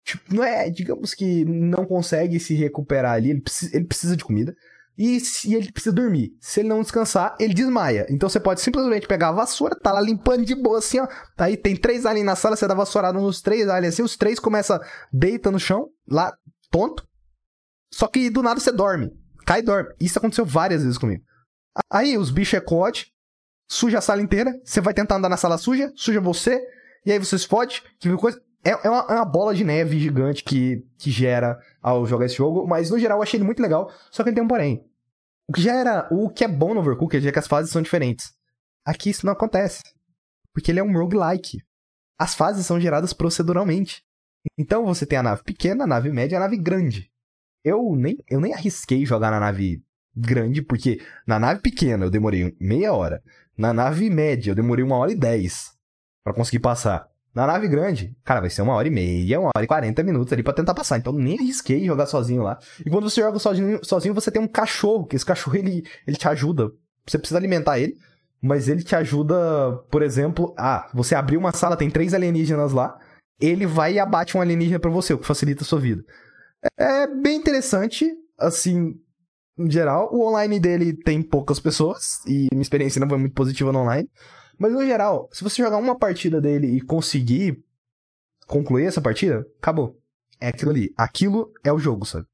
Tipo, 0.04 0.35
não 0.35 0.44
é, 0.44 0.71
digamos 0.71 1.14
que 1.14 1.44
não 1.44 1.85
consegue 1.85 2.38
se 2.38 2.54
recuperar 2.54 3.14
ali, 3.14 3.30
ele 3.30 3.40
precisa, 3.40 3.76
ele 3.76 3.87
precisa 3.87 4.16
de 4.16 4.25
comida. 4.25 4.54
E 4.97 5.18
ele 5.47 5.73
precisa 5.73 5.92
dormir. 5.92 6.37
Se 6.40 6.61
ele 6.61 6.68
não 6.68 6.80
descansar, 6.80 7.35
ele 7.40 7.52
desmaia. 7.52 8.06
Então 8.09 8.28
você 8.28 8.38
pode 8.38 8.61
simplesmente 8.61 9.09
pegar 9.09 9.30
a 9.30 9.33
vassoura, 9.33 9.75
tá 9.75 9.92
lá 9.92 10.00
limpando 10.00 10.44
de 10.44 10.54
boa 10.54 10.78
assim, 10.78 11.00
ó. 11.00 11.09
Aí 11.37 11.56
tem 11.56 11.75
três 11.75 12.06
aliens 12.06 12.25
na 12.25 12.37
sala, 12.37 12.54
você 12.54 12.68
dá 12.68 12.75
vassourada 12.75 13.18
nos 13.18 13.42
três 13.42 13.68
aliens 13.68 13.94
assim, 13.94 14.04
os 14.04 14.16
três 14.16 14.38
começam, 14.38 14.78
deita 15.12 15.50
no 15.50 15.59
chão, 15.59 15.88
lá, 16.09 16.33
tonto. 16.71 17.04
Só 17.92 18.06
que 18.06 18.30
do 18.30 18.42
nada 18.42 18.61
você 18.61 18.71
dorme. 18.71 19.11
Cai 19.44 19.59
e 19.61 19.62
dorme. 19.62 19.90
Isso 20.00 20.18
aconteceu 20.18 20.44
várias 20.44 20.83
vezes 20.83 20.97
comigo. 20.97 21.25
Aí 21.90 22.16
os 22.16 22.30
bichos 22.30 22.54
eclode, 22.54 23.12
suja 23.68 23.99
a 23.99 24.00
sala 24.00 24.23
inteira, 24.23 24.59
você 24.64 24.80
vai 24.80 24.94
tentar 24.94 25.16
andar 25.16 25.28
na 25.28 25.37
sala 25.37 25.59
suja, 25.59 25.92
suja 25.97 26.21
você, 26.21 26.61
e 27.04 27.12
aí 27.12 27.18
você 27.18 27.38
se 27.38 27.47
fode, 27.47 27.83
que 27.99 28.14
coisa. 28.16 28.42
É, 28.64 28.71
é, 28.71 28.88
uma, 28.88 29.06
é 29.11 29.14
uma 29.14 29.25
bola 29.26 29.54
de 29.54 29.62
neve 29.62 29.99
gigante 29.99 30.42
que, 30.42 30.83
que 30.97 31.11
gera 31.11 31.59
ao 31.83 32.06
jogar 32.06 32.26
esse 32.26 32.37
jogo, 32.37 32.66
mas 32.66 32.90
no 32.90 32.99
geral 32.99 33.18
eu 33.18 33.23
achei 33.23 33.37
ele 33.37 33.44
muito 33.44 33.61
legal, 33.61 33.90
só 34.11 34.23
que 34.23 34.30
ele 34.30 34.37
tem 34.37 34.44
um 34.44 34.49
porém. 34.49 34.83
O 35.47 35.52
que 35.52 35.61
já 35.61 35.75
era. 35.75 36.09
O 36.11 36.30
que 36.30 36.44
é 36.44 36.49
bom 36.49 36.73
no 36.73 36.80
Overcooked 36.80 37.28
é 37.28 37.33
que 37.33 37.38
as 37.38 37.47
fases 37.47 37.71
são 37.71 37.83
diferentes. 37.83 38.33
Aqui 38.85 39.11
isso 39.11 39.26
não 39.26 39.33
acontece. 39.33 39.83
Porque 40.52 40.71
ele 40.71 40.80
é 40.80 40.83
um 40.83 40.92
roguelike. 40.92 41.59
As 42.18 42.35
fases 42.35 42.64
são 42.64 42.80
geradas 42.80 43.12
proceduralmente. 43.12 44.02
Então 44.59 44.85
você 44.85 45.04
tem 45.04 45.18
a 45.18 45.23
nave 45.23 45.42
pequena, 45.42 45.85
a 45.85 45.87
nave 45.87 46.11
média 46.11 46.37
e 46.37 46.38
a 46.38 46.40
nave 46.40 46.56
grande. 46.56 47.11
Eu 47.62 47.94
nem, 47.97 48.16
eu 48.28 48.40
nem 48.40 48.52
arrisquei 48.52 49.04
jogar 49.04 49.30
na 49.30 49.40
nave 49.40 49.83
grande, 50.14 50.62
porque 50.62 51.00
na 51.26 51.38
nave 51.38 51.61
pequena 51.61 52.04
eu 52.04 52.11
demorei 52.11 52.54
meia 52.61 52.92
hora. 52.92 53.23
Na 53.56 53.73
nave 53.73 54.11
média 54.11 54.50
eu 54.50 54.54
demorei 54.54 54.84
uma 54.84 54.96
hora 54.96 55.12
e 55.12 55.16
dez 55.16 55.73
pra 56.25 56.34
conseguir 56.34 56.61
passar. 56.61 57.08
Na 57.34 57.46
nave 57.49 57.66
grande, 57.66 58.16
cara, 58.24 58.40
vai 58.40 58.48
ser 58.48 58.62
uma 58.62 58.74
hora 58.74 58.87
e 58.87 58.90
meia, 58.90 59.40
uma 59.40 59.50
hora 59.55 59.64
e 59.64 59.66
quarenta 59.66 60.02
minutos 60.05 60.33
ali 60.33 60.42
pra 60.42 60.52
tentar 60.52 60.72
passar. 60.72 60.98
Então 60.98 61.12
nem 61.12 61.38
arrisquei 61.38 61.85
jogar 61.85 62.07
sozinho 62.07 62.42
lá. 62.42 62.59
E 62.85 62.88
quando 62.88 63.11
você 63.11 63.20
joga 63.20 63.38
sozinho, 63.38 63.81
sozinho 63.83 64.14
você 64.14 64.31
tem 64.31 64.40
um 64.40 64.46
cachorro, 64.46 65.05
que 65.05 65.16
esse 65.16 65.26
cachorro 65.26 65.57
ele, 65.57 65.85
ele 66.07 66.16
te 66.16 66.28
ajuda. 66.28 66.70
Você 67.07 67.18
precisa 67.18 67.38
alimentar 67.38 67.78
ele, 67.78 67.96
mas 68.40 68.68
ele 68.68 68.83
te 68.83 68.94
ajuda, 68.94 69.35
por 69.90 70.02
exemplo, 70.02 70.55
ah, 70.57 70.88
você 70.94 71.14
abriu 71.14 71.40
uma 71.40 71.52
sala, 71.52 71.76
tem 71.76 71.90
três 71.90 72.14
alienígenas 72.14 72.72
lá, 72.72 72.98
ele 73.40 73.66
vai 73.66 73.94
e 73.94 73.98
abate 73.98 74.37
um 74.37 74.40
alienígena 74.40 74.78
pra 74.78 74.90
você, 74.90 75.12
o 75.12 75.18
que 75.18 75.26
facilita 75.26 75.62
a 75.62 75.66
sua 75.66 75.81
vida. 75.81 76.05
É 76.78 77.07
bem 77.07 77.37
interessante, 77.37 78.11
assim, 78.38 78.94
em 79.58 79.70
geral. 79.70 80.08
O 80.12 80.26
online 80.26 80.58
dele 80.58 80.92
tem 80.92 81.22
poucas 81.22 81.60
pessoas, 81.60 82.20
e 82.26 82.48
minha 82.52 82.62
experiência 82.62 83.00
não 83.00 83.08
foi 83.08 83.18
muito 83.18 83.34
positiva 83.34 83.72
no 83.72 83.80
online. 83.80 84.08
Mas 84.58 84.72
no 84.72 84.84
geral, 84.84 85.28
se 85.32 85.42
você 85.42 85.62
jogar 85.62 85.78
uma 85.78 85.98
partida 85.98 86.40
dele 86.40 86.76
e 86.76 86.80
conseguir 86.80 87.62
concluir 88.46 88.84
essa 88.84 89.00
partida, 89.00 89.44
acabou. 89.58 89.98
É 90.40 90.48
aquilo 90.48 90.70
ali. 90.70 90.92
Aquilo 90.96 91.52
é 91.64 91.72
o 91.72 91.78
jogo, 91.78 92.04
sabe? 92.04 92.26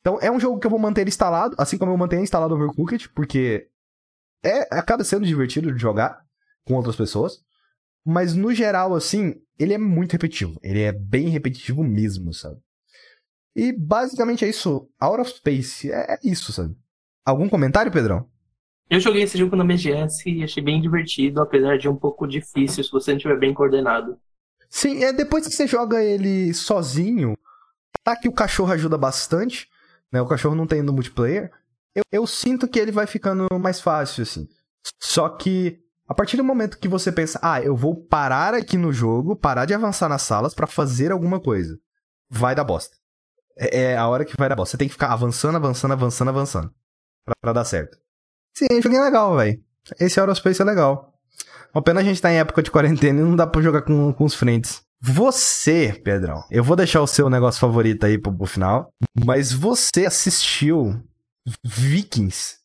Então 0.00 0.18
é 0.20 0.30
um 0.30 0.40
jogo 0.40 0.58
que 0.58 0.66
eu 0.66 0.70
vou 0.70 0.80
manter 0.80 1.06
instalado, 1.06 1.54
assim 1.58 1.78
como 1.78 1.92
eu 1.92 1.96
mantenho 1.96 2.22
instalado 2.22 2.54
Overcooked, 2.54 3.08
porque 3.10 3.68
é, 4.42 4.62
acaba 4.76 5.04
sendo 5.04 5.24
divertido 5.24 5.72
de 5.72 5.80
jogar 5.80 6.18
com 6.64 6.74
outras 6.74 6.96
pessoas. 6.96 7.38
Mas 8.04 8.34
no 8.34 8.52
geral, 8.52 8.94
assim, 8.94 9.34
ele 9.58 9.72
é 9.72 9.78
muito 9.78 10.12
repetitivo. 10.12 10.58
Ele 10.62 10.80
é 10.80 10.92
bem 10.92 11.28
repetitivo 11.28 11.84
mesmo, 11.84 12.34
sabe? 12.34 12.60
E 13.54 13.72
basicamente 13.72 14.44
é 14.44 14.48
isso. 14.48 14.88
Out 15.00 15.20
of 15.20 15.30
Space 15.30 15.90
é 15.90 16.18
isso, 16.24 16.52
sabe? 16.52 16.76
Algum 17.24 17.48
comentário, 17.48 17.92
Pedrão? 17.92 18.28
Eu 18.88 19.00
joguei 19.00 19.22
esse 19.22 19.38
jogo 19.38 19.56
na 19.56 19.64
BGS 19.64 20.28
e 20.28 20.42
achei 20.42 20.62
bem 20.62 20.80
divertido, 20.80 21.40
apesar 21.40 21.78
de 21.78 21.88
um 21.88 21.96
pouco 21.96 22.26
difícil 22.26 22.84
se 22.84 22.90
você 22.90 23.12
não 23.12 23.16
estiver 23.16 23.38
bem 23.38 23.54
coordenado. 23.54 24.18
Sim, 24.68 25.02
é 25.04 25.12
depois 25.12 25.46
que 25.46 25.54
você 25.54 25.66
joga 25.66 26.02
ele 26.02 26.52
sozinho, 26.52 27.36
tá 28.02 28.16
que 28.16 28.28
o 28.28 28.32
cachorro 28.32 28.72
ajuda 28.72 28.98
bastante, 28.98 29.68
né? 30.10 30.20
O 30.20 30.26
cachorro 30.26 30.54
não 30.54 30.66
tem 30.66 30.82
no 30.82 30.92
multiplayer. 30.92 31.50
Eu, 31.94 32.02
eu 32.10 32.26
sinto 32.26 32.68
que 32.68 32.78
ele 32.78 32.92
vai 32.92 33.06
ficando 33.06 33.46
mais 33.58 33.80
fácil, 33.80 34.22
assim. 34.22 34.48
Só 35.00 35.28
que 35.28 35.78
a 36.08 36.14
partir 36.14 36.36
do 36.36 36.44
momento 36.44 36.78
que 36.78 36.88
você 36.88 37.10
pensa, 37.10 37.38
ah, 37.42 37.62
eu 37.62 37.74
vou 37.74 37.96
parar 37.96 38.52
aqui 38.52 38.76
no 38.76 38.92
jogo, 38.92 39.36
parar 39.36 39.64
de 39.64 39.72
avançar 39.72 40.08
nas 40.08 40.22
salas 40.22 40.52
pra 40.52 40.66
fazer 40.66 41.12
alguma 41.12 41.40
coisa, 41.40 41.78
vai 42.28 42.54
dar 42.54 42.64
bosta. 42.64 42.96
É, 43.56 43.82
é 43.82 43.96
a 43.96 44.08
hora 44.08 44.24
que 44.24 44.36
vai 44.36 44.48
dar 44.48 44.56
bosta. 44.56 44.72
Você 44.72 44.78
tem 44.78 44.88
que 44.88 44.94
ficar 44.94 45.12
avançando, 45.12 45.56
avançando, 45.56 45.92
avançando, 45.92 46.28
avançando. 46.28 46.74
Pra, 47.24 47.34
pra 47.40 47.52
dar 47.52 47.64
certo. 47.64 47.98
Sim, 48.54 48.80
joguinho 48.82 49.02
é 49.02 49.04
legal, 49.04 49.36
velho. 49.36 49.62
Esse 49.98 50.20
Aerospace 50.20 50.60
é 50.60 50.64
legal. 50.64 51.12
Uma 51.74 51.82
pena 51.82 52.00
a 52.00 52.04
gente 52.04 52.20
tá 52.20 52.30
em 52.30 52.38
época 52.38 52.62
de 52.62 52.70
quarentena 52.70 53.20
e 53.20 53.24
não 53.24 53.34
dá 53.34 53.46
pra 53.46 53.62
jogar 53.62 53.82
com, 53.82 54.12
com 54.12 54.24
os 54.24 54.34
frentes. 54.34 54.82
Você, 55.00 56.00
Pedrão, 56.04 56.44
eu 56.50 56.62
vou 56.62 56.76
deixar 56.76 57.00
o 57.00 57.06
seu 57.06 57.28
negócio 57.28 57.60
favorito 57.60 58.04
aí 58.04 58.18
pro, 58.18 58.32
pro 58.32 58.46
final, 58.46 58.92
mas 59.24 59.52
você 59.52 60.06
assistiu 60.06 61.02
Vikings. 61.64 62.58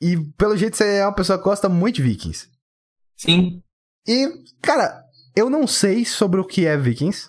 E 0.00 0.16
pelo 0.36 0.56
jeito 0.56 0.76
você 0.76 0.98
é 0.98 1.04
uma 1.04 1.14
pessoa 1.14 1.38
que 1.38 1.44
gosta 1.44 1.68
muito 1.68 1.96
de 1.96 2.02
Vikings. 2.02 2.48
Sim. 3.16 3.62
E, 4.06 4.28
cara, 4.62 5.04
eu 5.34 5.48
não 5.48 5.66
sei 5.66 6.04
sobre 6.04 6.40
o 6.40 6.44
que 6.44 6.66
é 6.66 6.76
Vikings. 6.76 7.28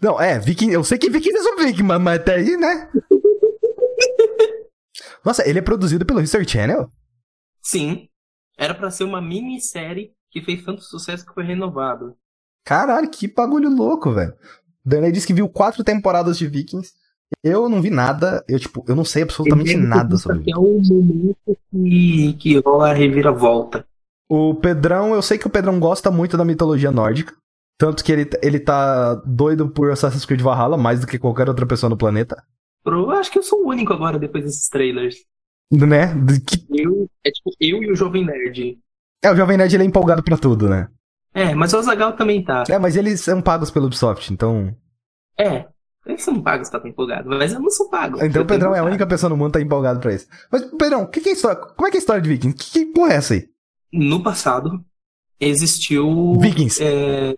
Não, 0.00 0.20
é, 0.20 0.38
Vikings, 0.38 0.74
eu 0.74 0.84
sei 0.84 0.98
que 0.98 1.10
Vikings 1.10 1.38
é 1.38 1.42
sobre 1.42 1.66
Vikings, 1.66 1.82
mas, 1.82 2.00
mas 2.00 2.20
até 2.20 2.36
aí, 2.36 2.56
né? 2.56 2.88
Nossa, 5.24 5.48
ele 5.48 5.58
é 5.58 5.62
produzido 5.62 6.04
pelo 6.04 6.20
History 6.20 6.48
Channel? 6.48 6.88
Sim. 7.62 8.08
Era 8.58 8.74
pra 8.74 8.90
ser 8.90 9.04
uma 9.04 9.20
minissérie 9.20 10.12
que 10.30 10.42
fez 10.42 10.64
tanto 10.64 10.82
sucesso 10.82 11.24
que 11.24 11.34
foi 11.34 11.44
renovado. 11.44 12.16
Caralho, 12.64 13.10
que 13.10 13.28
bagulho 13.28 13.68
louco, 13.68 14.12
velho. 14.12 14.34
Danley 14.84 15.12
disse 15.12 15.26
que 15.26 15.34
viu 15.34 15.48
quatro 15.48 15.84
temporadas 15.84 16.38
de 16.38 16.46
Vikings. 16.46 16.92
Eu 17.42 17.68
não 17.68 17.80
vi 17.80 17.90
nada, 17.90 18.44
eu, 18.48 18.58
tipo, 18.58 18.84
eu 18.86 18.94
não 18.94 19.04
sei 19.04 19.22
absolutamente 19.22 19.76
nada 19.76 20.16
sobre 20.16 20.38
Vikings. 20.38 20.56
É 20.56 20.58
o 20.58 21.02
momento 21.02 21.58
que, 21.70 22.32
que 22.34 22.58
rola 22.58 22.90
a 22.90 22.94
reviravolta. 22.94 23.86
O 24.28 24.54
Pedrão, 24.54 25.14
eu 25.14 25.22
sei 25.22 25.38
que 25.38 25.46
o 25.46 25.50
Pedrão 25.50 25.78
gosta 25.78 26.10
muito 26.10 26.36
da 26.36 26.44
mitologia 26.44 26.90
nórdica. 26.90 27.34
Tanto 27.78 28.04
que 28.04 28.12
ele, 28.12 28.30
ele 28.42 28.60
tá 28.60 29.14
doido 29.26 29.68
por 29.68 29.90
Assassin's 29.90 30.24
Creed 30.24 30.40
Valhalla, 30.40 30.76
mais 30.76 31.00
do 31.00 31.06
que 31.06 31.18
qualquer 31.18 31.48
outra 31.48 31.66
pessoa 31.66 31.90
no 31.90 31.96
planeta. 31.96 32.42
Eu 32.84 33.10
acho 33.10 33.30
que 33.30 33.38
eu 33.38 33.42
sou 33.42 33.64
o 33.64 33.68
único 33.68 33.92
agora 33.92 34.18
depois 34.18 34.44
desses 34.44 34.68
trailers. 34.68 35.16
Né? 35.70 36.08
Que... 36.46 36.82
Eu, 36.82 37.08
é 37.24 37.30
tipo 37.30 37.50
eu 37.58 37.82
e 37.82 37.90
o 37.90 37.96
Jovem 37.96 38.24
Nerd. 38.24 38.78
É, 39.22 39.30
o 39.30 39.36
Jovem 39.36 39.56
Nerd 39.56 39.74
ele 39.74 39.84
é 39.84 39.86
empolgado 39.86 40.22
pra 40.22 40.36
tudo, 40.36 40.68
né? 40.68 40.88
É, 41.34 41.54
mas 41.54 41.72
o 41.72 41.78
Azagal 41.78 42.12
também 42.14 42.44
tá. 42.44 42.64
É, 42.68 42.78
mas 42.78 42.96
eles 42.96 43.20
são 43.20 43.40
pagos 43.40 43.70
pelo 43.70 43.86
Ubisoft, 43.86 44.32
então. 44.32 44.76
É, 45.38 45.66
eles 46.04 46.22
são 46.22 46.42
pagos 46.42 46.68
pra 46.68 46.78
estar 46.78 46.88
empolgado, 46.88 47.28
mas 47.28 47.52
eu 47.52 47.60
não 47.60 47.70
sou 47.70 47.88
pago. 47.88 48.22
Então 48.22 48.42
o 48.42 48.46
Pedrão 48.46 48.74
é 48.74 48.80
a 48.80 48.84
única 48.84 49.06
pessoa 49.06 49.30
no 49.30 49.36
mundo 49.36 49.52
que 49.52 49.58
tá 49.58 49.64
empolgado 49.64 50.00
pra 50.00 50.12
isso. 50.12 50.26
Mas, 50.50 50.64
Pedrão, 50.64 51.06
que 51.06 51.20
que 51.20 51.30
é 51.30 51.32
história? 51.32 51.56
como 51.56 51.86
é 51.86 51.90
que 51.90 51.96
é 51.96 51.98
a 51.98 52.00
história 52.00 52.20
de 52.20 52.28
Vikings? 52.28 52.56
Que, 52.56 52.70
que 52.70 52.86
porra 52.92 53.12
é 53.12 53.16
essa 53.16 53.34
aí? 53.34 53.48
No 53.92 54.22
passado, 54.22 54.84
existiu. 55.38 56.38
Vikings. 56.40 56.82
É, 56.82 57.34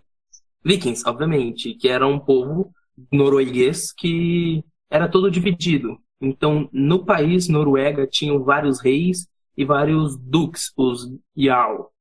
Vikings, 0.65 1.03
obviamente, 1.05 1.75
que 1.75 1.87
era 1.87 2.07
um 2.07 2.19
povo 2.19 2.73
norueguês 3.11 3.93
que 3.93 4.63
era 4.89 5.07
todo 5.07 5.29
dividido. 5.29 5.99
Então, 6.19 6.67
no 6.73 7.05
país, 7.05 7.47
Noruega, 7.47 8.07
tinham 8.07 8.43
vários 8.43 8.81
reis 8.81 9.27
e 9.55 9.63
vários 9.63 10.17
duques, 10.17 10.71
os 10.75 11.07
Jarl. 11.37 11.91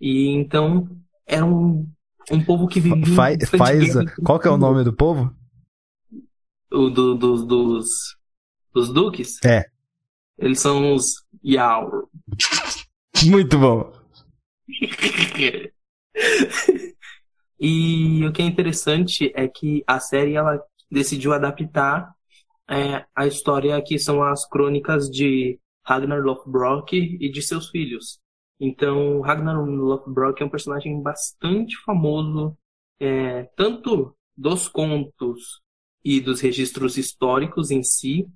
E 0.00 0.28
então, 0.28 0.88
era 1.26 1.44
um, 1.44 1.90
um 2.30 2.44
povo 2.44 2.68
que 2.68 2.78
vivia... 2.78 3.14
Faz, 3.14 3.50
faz 3.50 3.94
qual 4.24 4.38
que 4.38 4.46
é 4.46 4.50
o 4.50 4.58
nome 4.58 4.84
do 4.84 4.92
povo? 4.92 5.34
O 6.70 6.88
do, 6.88 7.16
do, 7.16 7.44
dos, 7.44 7.88
dos 8.72 8.92
duques? 8.92 9.42
É. 9.44 9.64
Eles 10.38 10.60
são 10.60 10.94
os 10.94 11.24
Jarl. 11.42 12.08
Muito 13.24 13.58
bom. 13.58 13.92
e 17.58 18.24
o 18.24 18.32
que 18.32 18.42
é 18.42 18.44
interessante 18.44 19.32
é 19.34 19.48
que 19.48 19.82
a 19.86 19.98
série 19.98 20.34
ela 20.34 20.60
decidiu 20.90 21.32
adaptar 21.32 22.14
é, 22.68 23.04
a 23.14 23.26
história 23.26 23.80
que 23.82 23.98
são 23.98 24.22
as 24.22 24.48
crônicas 24.48 25.08
de 25.08 25.58
Ragnar 25.84 26.20
Lothbrok 26.20 26.96
e 26.96 27.30
de 27.30 27.42
seus 27.42 27.70
filhos. 27.70 28.18
Então, 28.58 29.20
Ragnar 29.20 29.56
Lothbrok 29.56 30.42
é 30.42 30.46
um 30.46 30.50
personagem 30.50 31.00
bastante 31.02 31.76
famoso, 31.84 32.56
é, 32.98 33.44
tanto 33.56 34.14
dos 34.36 34.68
contos 34.68 35.60
e 36.04 36.20
dos 36.20 36.40
registros 36.40 36.96
históricos 36.96 37.70
em 37.70 37.82
si, 37.82 38.26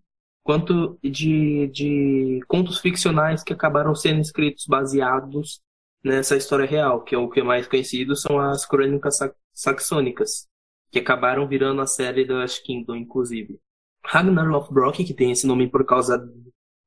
quanto 0.43 0.99
de, 1.03 1.69
de 1.69 2.41
contos 2.47 2.79
ficcionais 2.79 3.43
que 3.43 3.53
acabaram 3.53 3.95
sendo 3.95 4.21
escritos 4.21 4.67
baseados 4.67 5.61
nessa 6.05 6.37
história 6.37 6.67
real, 6.67 7.03
que 7.03 7.15
é 7.15 7.19
o 7.19 7.29
que 7.29 7.41
é 7.41 7.43
mais 7.43 7.67
conhecido 7.67 8.17
são 8.17 8.39
as 8.39 8.67
crônicas 8.67 9.19
saxônicas, 9.53 10.49
que 10.91 10.99
acabaram 10.99 11.47
virando 11.47 11.81
a 11.81 11.87
série 11.87 12.25
da 12.27 12.43
Ash 12.43 12.59
Kingdom, 12.59 12.97
inclusive. 12.97 13.59
Ragnar 14.05 14.49
Lothbrok, 14.49 15.05
que 15.05 15.15
tem 15.15 15.31
esse 15.31 15.47
nome 15.47 15.69
por 15.69 15.85
causa 15.85 16.27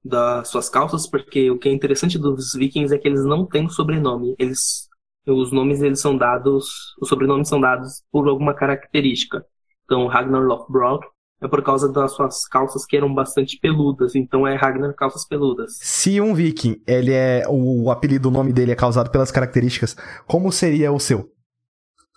das 0.03 0.49
suas 0.49 0.69
calças, 0.69 1.07
porque 1.07 1.49
o 1.49 1.57
que 1.57 1.69
é 1.69 1.71
interessante 1.71 2.17
dos 2.17 2.53
vikings 2.53 2.93
é 2.93 2.97
que 2.97 3.07
eles 3.07 3.23
não 3.23 3.45
têm 3.45 3.69
sobrenome. 3.69 4.35
Eles, 4.37 4.89
os 5.25 5.51
nomes 5.51 5.81
eles 5.81 6.01
são 6.01 6.17
dados, 6.17 6.93
os 6.99 7.07
sobrenomes 7.07 7.47
são 7.47 7.61
dados 7.61 8.03
por 8.11 8.27
alguma 8.27 8.53
característica. 8.53 9.45
Então, 9.85 10.07
Ragnar 10.07 10.43
Lothbrok 10.43 11.05
é 11.43 11.47
por 11.47 11.61
causa 11.61 11.91
das 11.91 12.13
suas 12.13 12.47
calças 12.47 12.85
que 12.85 12.95
eram 12.95 13.13
bastante 13.13 13.59
peludas, 13.59 14.15
então 14.15 14.47
é 14.47 14.55
Ragnar 14.55 14.93
Calças 14.95 15.27
Peludas. 15.27 15.77
Se 15.81 16.21
um 16.21 16.33
viking, 16.33 16.81
ele 16.87 17.11
é 17.11 17.43
o, 17.49 17.91
apelido, 17.91 18.29
o 18.29 18.31
nome 18.31 18.53
dele 18.53 18.71
é 18.71 18.75
causado 18.75 19.09
pelas 19.09 19.31
características, 19.31 19.95
como 20.25 20.51
seria 20.51 20.91
o 20.91 20.99
seu? 20.99 21.29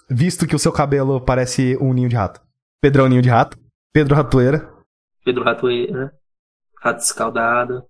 Visto 0.08 0.46
que 0.46 0.54
o 0.54 0.58
seu 0.58 0.70
cabelo 0.70 1.20
parece 1.20 1.76
um 1.80 1.92
ninho 1.92 2.08
de 2.08 2.14
rato. 2.14 2.40
Pedrão 2.80 3.08
Ninho 3.08 3.22
de 3.22 3.28
Rato, 3.28 3.58
Pedro 3.92 4.14
Ratoeira. 4.14 4.72
Pedro 5.24 5.42
Ratoeira, 5.42 6.12
Rato 6.80 7.00
Escaldado. 7.00 7.82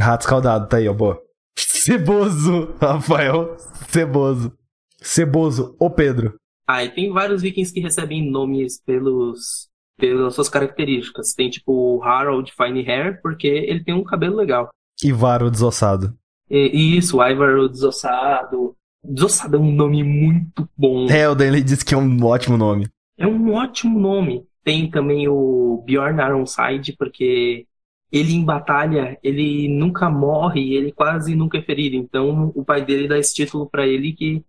Rato 0.00 0.22
Escaldado, 0.22 0.66
tá 0.66 0.78
aí, 0.78 0.88
ó, 0.88 0.92
boa. 0.92 1.22
Ceboso, 1.56 2.74
Rafael 2.80 3.56
Ceboso. 3.88 4.52
Ceboso, 5.00 5.76
ô 5.78 5.88
Pedro. 5.88 6.34
Ah, 6.66 6.84
e 6.84 6.90
tem 6.90 7.12
vários 7.12 7.42
vikings 7.42 7.72
que 7.72 7.80
recebem 7.80 8.28
nomes 8.28 8.82
pelos 8.82 9.69
pelas 10.00 10.34
suas 10.34 10.48
características. 10.48 11.34
Tem 11.34 11.50
tipo 11.50 11.72
o 11.72 12.02
Harold 12.02 12.50
Fine 12.52 12.88
Hair, 12.88 13.20
porque 13.22 13.46
ele 13.46 13.84
tem 13.84 13.94
um 13.94 14.02
cabelo 14.02 14.36
legal. 14.36 14.70
Ivar 15.04 15.42
o 15.42 15.50
Desossado. 15.50 16.16
E, 16.50 16.96
isso, 16.96 17.18
o 17.18 17.24
Ivar 17.24 17.54
o 17.56 17.68
Desossado. 17.68 18.74
Desossado 19.04 19.56
é 19.56 19.60
um 19.60 19.70
nome 19.70 20.02
muito 20.02 20.68
bom. 20.76 21.06
É, 21.08 21.28
o 21.28 21.34
Danny 21.34 21.62
disse 21.62 21.84
que 21.84 21.94
é 21.94 21.98
um 21.98 22.24
ótimo 22.24 22.56
nome. 22.56 22.88
É 23.16 23.26
um 23.26 23.52
ótimo 23.52 23.98
nome. 24.00 24.44
Tem 24.64 24.90
também 24.90 25.28
o 25.28 25.82
Bjorn 25.86 26.20
Ironside, 26.20 26.94
porque 26.98 27.66
ele 28.12 28.34
em 28.34 28.44
batalha, 28.44 29.18
ele 29.22 29.68
nunca 29.68 30.10
morre, 30.10 30.74
ele 30.74 30.90
quase 30.90 31.34
nunca 31.34 31.58
é 31.58 31.62
ferido. 31.62 31.96
Então 31.96 32.52
o 32.54 32.64
pai 32.64 32.84
dele 32.84 33.06
dá 33.06 33.18
esse 33.18 33.34
título 33.34 33.68
para 33.68 33.86
ele 33.86 34.12
que 34.12 34.44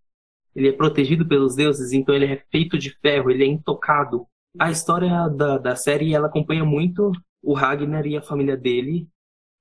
ele 0.56 0.68
é 0.68 0.72
protegido 0.72 1.26
pelos 1.26 1.56
deuses, 1.56 1.94
então 1.94 2.14
ele 2.14 2.26
é 2.26 2.44
feito 2.52 2.78
de 2.78 2.90
ferro, 2.90 3.32
ele 3.32 3.44
é 3.44 3.48
intocado. 3.48 4.26
A 4.60 4.70
história 4.70 5.30
da, 5.30 5.58
da 5.58 5.76
série 5.76 6.14
ela 6.14 6.28
acompanha 6.28 6.66
muito 6.66 7.12
o 7.42 7.54
Ragnar 7.54 8.06
e 8.06 8.18
a 8.18 8.22
família 8.22 8.58
dele, 8.58 9.08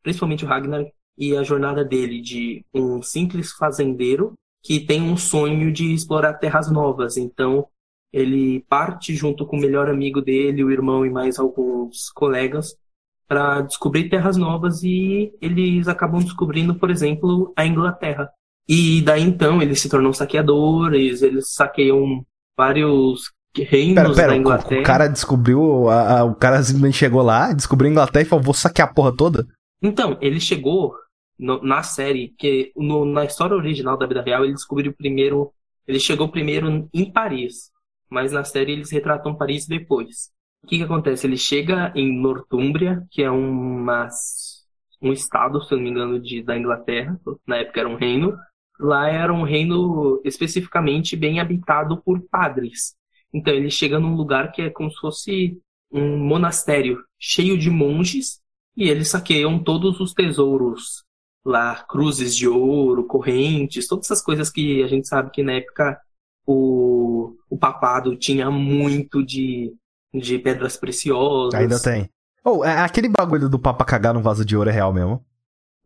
principalmente 0.03 0.44
o 0.44 0.48
Ragnar 0.48 0.85
e 1.16 1.37
a 1.37 1.42
jornada 1.42 1.85
dele 1.85 2.20
de 2.20 2.64
um 2.74 3.03
simples 3.03 3.53
fazendeiro 3.53 4.35
que 4.62 4.81
tem 4.81 5.00
um 5.00 5.16
sonho 5.16 5.72
de 5.72 5.94
explorar 5.94 6.35
terras 6.35 6.70
novas. 6.70 7.16
Então 7.16 7.66
ele 8.12 8.64
parte 8.68 9.14
junto 9.14 9.46
com 9.46 9.57
o 9.57 9.61
melhor 9.61 9.88
amigo 9.88 10.20
dele, 10.20 10.64
o 10.64 10.70
irmão 10.70 11.07
e 11.07 11.11
mais 11.11 11.38
alguns 11.38 12.11
colegas 12.11 12.74
para 13.29 13.61
descobrir 13.61 14.09
terras 14.09 14.37
novas 14.37 14.83
e 14.83 15.33
eles 15.40 15.87
acabam 15.87 16.20
descobrindo, 16.20 16.74
por 16.74 16.90
exemplo, 16.90 17.53
a 17.57 17.64
Inglaterra. 17.64 18.29
E 18.68 19.00
daí 19.03 19.22
então 19.22 19.62
eles 19.62 19.81
se 19.81 19.88
tornam 19.88 20.12
saqueadores, 20.12 21.22
eles 21.22 21.53
saqueiam 21.53 22.26
vários 22.57 23.33
reinos 23.56 23.94
pera, 23.94 24.14
pera, 24.14 24.28
da 24.28 24.36
Inglaterra. 24.36 24.80
O, 24.80 24.84
cara 24.84 25.08
descobriu, 25.08 25.88
a, 25.88 26.20
a, 26.20 26.24
o 26.24 26.34
cara 26.34 26.62
simplesmente 26.62 26.96
chegou 26.96 27.22
lá, 27.22 27.52
descobriu 27.52 27.88
a 27.88 27.92
Inglaterra 27.92 28.22
e 28.22 28.28
falou, 28.28 28.44
vou 28.44 28.54
saquear 28.54 28.88
a 28.88 28.92
porra 28.92 29.16
toda? 29.16 29.46
Então, 29.82 30.16
ele 30.20 30.40
chegou 30.40 30.94
no, 31.38 31.62
na 31.62 31.82
série, 31.82 32.34
que 32.38 32.72
no, 32.76 33.04
na 33.04 33.24
história 33.24 33.56
original 33.56 33.96
da 33.96 34.06
vida 34.06 34.22
real, 34.22 34.44
ele 34.44 34.54
descobriu 34.54 34.92
primeiro, 34.92 35.52
ele 35.86 35.98
chegou 35.98 36.28
primeiro 36.28 36.88
em 36.92 37.10
Paris, 37.10 37.70
mas 38.08 38.30
na 38.30 38.44
série 38.44 38.72
eles 38.72 38.90
retratam 38.90 39.34
Paris 39.34 39.66
depois. 39.66 40.30
O 40.62 40.66
que 40.66 40.76
que 40.76 40.84
acontece? 40.84 41.26
Ele 41.26 41.38
chega 41.38 41.90
em 41.96 42.20
Nortúmbria, 42.20 43.02
que 43.10 43.22
é 43.22 43.30
uma, 43.30 44.08
um 45.00 45.12
estado, 45.12 45.62
se 45.62 45.72
eu 45.72 45.78
não 45.78 45.84
me 45.84 45.90
engano, 45.90 46.20
de, 46.20 46.42
da 46.42 46.56
Inglaterra, 46.56 47.18
na 47.46 47.56
época 47.56 47.80
era 47.80 47.88
um 47.88 47.96
reino, 47.96 48.36
lá 48.78 49.08
era 49.08 49.32
um 49.32 49.42
reino 49.42 50.20
especificamente 50.24 51.16
bem 51.16 51.40
habitado 51.40 51.96
por 52.02 52.20
padres. 52.30 52.94
Então 53.33 53.53
ele 53.55 53.71
chega 53.71 53.99
num 53.99 54.14
lugar 54.14 54.53
que 54.53 54.62
é 54.62 54.71
como 54.71 54.90
se 54.90 55.01
fosse 55.01 55.59
um 55.93 56.19
monastério 56.19 57.03
cheio 57.19 57.59
de 57.59 57.71
monges 57.71 58.40
e 58.77 58.88
eles 58.88 59.11
saqueiam 59.11 59.62
todos 59.62 60.01
os 60.01 60.12
tesouros 60.12 61.05
lá, 61.45 61.85
cruzes 61.88 62.37
de 62.37 62.47
ouro, 62.49 63.05
correntes, 63.05 63.87
todas 63.88 64.07
essas 64.07 64.23
coisas 64.23 64.51
que 64.51 64.83
a 64.83 64.87
gente 64.87 65.09
sabe 65.09 65.31
que 65.31 65.43
na 65.43 65.55
época 65.55 65.99
o, 66.47 67.35
o 67.49 67.57
papado 67.57 68.16
tinha 68.16 68.51
muito 68.51 69.25
de, 69.25 69.75
de 70.12 70.38
pedras 70.38 70.77
preciosas. 70.77 71.55
Ainda 71.55 71.81
tem. 71.81 72.09
Oh, 72.45 72.64
é, 72.64 72.79
aquele 72.79 73.09
bagulho 73.09 73.49
do 73.49 73.59
papa 73.59 73.85
cagar 73.85 74.14
no 74.14 74.23
vaso 74.23 74.45
de 74.45 74.57
ouro 74.57 74.71
é 74.71 74.73
real 74.73 74.93
mesmo? 74.93 75.25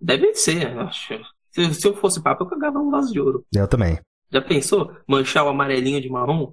Deve 0.00 0.34
ser, 0.34 0.78
acho. 0.78 1.14
Se, 1.50 1.74
se 1.74 1.86
eu 1.86 1.96
fosse 1.96 2.20
papa, 2.20 2.44
eu 2.44 2.48
cagava 2.48 2.78
num 2.78 2.90
vaso 2.90 3.12
de 3.12 3.20
ouro. 3.20 3.44
Eu 3.52 3.66
também. 3.68 3.98
Já 4.30 4.42
pensou? 4.42 4.92
Manchar 5.08 5.44
o 5.44 5.48
amarelinho 5.48 6.00
de 6.00 6.08
marrom? 6.08 6.52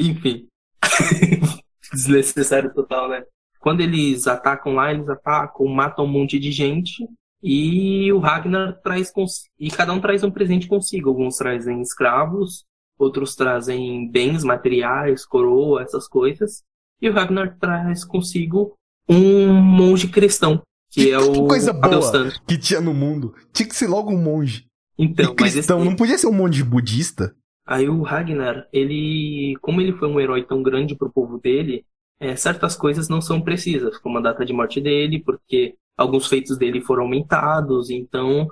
Enfim. 0.00 0.46
Desnecessário 1.92 2.72
total, 2.72 3.08
né? 3.08 3.22
Quando 3.60 3.80
eles 3.80 4.26
atacam 4.26 4.74
lá, 4.74 4.92
eles 4.92 5.08
atacam, 5.08 5.66
matam 5.66 6.04
um 6.04 6.08
monte 6.08 6.38
de 6.38 6.50
gente. 6.50 7.06
E 7.42 8.12
o 8.12 8.18
Ragnar 8.18 8.80
traz. 8.82 9.12
E 9.58 9.70
cada 9.70 9.92
um 9.92 10.00
traz 10.00 10.24
um 10.24 10.30
presente 10.30 10.66
consigo. 10.66 11.10
Alguns 11.10 11.36
trazem 11.36 11.80
escravos, 11.80 12.64
outros 12.98 13.34
trazem 13.34 14.10
bens 14.10 14.44
materiais, 14.44 15.24
coroa, 15.24 15.82
essas 15.82 16.08
coisas. 16.08 16.62
E 17.00 17.08
o 17.08 17.12
Ragnar 17.12 17.58
traz 17.58 18.04
consigo 18.04 18.74
um 19.08 19.52
monge 19.52 20.08
cristão, 20.08 20.62
que, 20.90 21.04
que 21.04 21.10
é 21.10 21.18
o. 21.18 21.32
Que 21.32 21.38
coisa 21.48 21.72
boa 21.72 22.30
que 22.46 22.58
tinha 22.58 22.80
no 22.80 22.94
mundo. 22.94 23.34
Tinha 23.52 23.68
que 23.68 23.74
ser 23.74 23.88
logo 23.88 24.12
um 24.12 24.22
monge. 24.22 24.66
Então, 24.98 25.34
cristão, 25.34 25.78
esse... 25.78 25.88
não 25.88 25.96
podia 25.96 26.18
ser 26.18 26.26
um 26.26 26.32
monge 26.32 26.62
budista? 26.62 27.34
Aí 27.70 27.88
o 27.88 28.02
Ragnar, 28.02 28.66
ele, 28.72 29.56
como 29.60 29.80
ele 29.80 29.92
foi 29.92 30.08
um 30.08 30.18
herói 30.18 30.42
tão 30.44 30.60
grande 30.60 30.96
para 30.96 31.06
o 31.06 31.12
povo 31.12 31.38
dele, 31.38 31.86
é, 32.18 32.34
certas 32.34 32.74
coisas 32.74 33.08
não 33.08 33.20
são 33.20 33.40
precisas, 33.40 33.96
como 33.96 34.18
a 34.18 34.20
data 34.20 34.44
de 34.44 34.52
morte 34.52 34.80
dele, 34.80 35.22
porque 35.22 35.76
alguns 35.96 36.26
feitos 36.26 36.58
dele 36.58 36.80
foram 36.80 37.04
aumentados. 37.04 37.88
Então, 37.88 38.48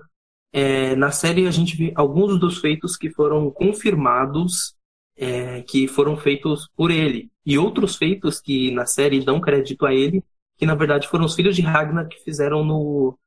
é, 0.53 0.95
na 0.95 1.11
série 1.11 1.49
a 1.49 1.51
gente 1.51 1.77
vê 1.77 1.93
alguns 1.97 2.39
dos 2.39 2.59
feitos 2.59 2.97
que 2.97 3.11
foram 3.11 3.51
confirmados, 3.51 4.77
é, 5.17 5.63
que 5.63 5.89
foram 5.89 6.17
feitos 6.17 6.69
por 6.77 6.93
ele, 6.93 7.29
e 7.45 7.59
outros 7.59 7.97
feitos 7.97 8.41
que 8.41 8.71
na 8.71 8.87
série 8.87 9.25
dão 9.25 9.41
crédito 9.41 9.85
a 9.85 9.93
ele, 9.93 10.23
que 10.57 10.65
na 10.65 10.77
verdade 10.77 11.09
foram 11.09 11.25
os 11.25 11.35
filhos 11.35 11.57
de 11.57 11.63
Ragnar 11.63 12.07
que 12.07 12.23
fizeram 12.23 12.65
no, 12.65 13.19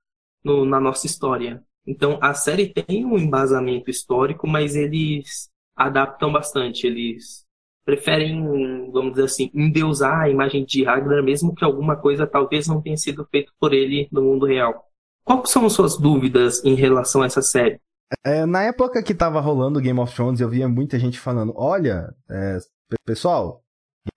no 0.41 0.63
na 0.65 0.80
nossa 0.80 1.06
história. 1.06 1.62
Então, 1.86 2.17
a 2.21 2.34
série 2.34 2.67
tem 2.67 3.04
um 3.04 3.17
embasamento 3.17 3.91
histórico, 3.91 4.47
mas 4.47 4.73
eles 4.73 5.51
adaptam 5.75 6.31
bastante. 6.31 6.88
Eles 6.88 7.45
preferem, 7.86 8.91
vamos 8.91 9.12
dizer 9.12 9.25
assim, 9.25 9.51
endeusar 9.53 10.21
a 10.21 10.29
imagem 10.29 10.65
de 10.65 10.84
Ragnar, 10.84 11.23
mesmo 11.23 11.53
que 11.53 11.63
alguma 11.63 11.95
coisa 11.95 12.27
talvez 12.27 12.67
não 12.67 12.81
tenha 12.81 12.97
sido 12.97 13.27
feita 13.29 13.51
por 13.60 13.73
ele 13.73 14.07
no 14.12 14.21
mundo 14.21 14.45
real. 14.45 14.86
Quais 15.23 15.49
são 15.49 15.65
as 15.65 15.73
suas 15.73 15.97
dúvidas 15.97 16.63
em 16.63 16.73
relação 16.73 17.21
a 17.21 17.25
essa 17.25 17.41
série? 17.41 17.79
É, 18.25 18.45
na 18.45 18.63
época 18.63 19.01
que 19.01 19.15
tava 19.15 19.39
rolando 19.39 19.79
Game 19.79 19.99
of 19.99 20.13
Thrones, 20.13 20.41
eu 20.41 20.49
via 20.49 20.67
muita 20.67 20.99
gente 20.99 21.19
falando: 21.19 21.53
olha, 21.55 22.13
é, 22.29 22.57
pessoal, 23.05 23.63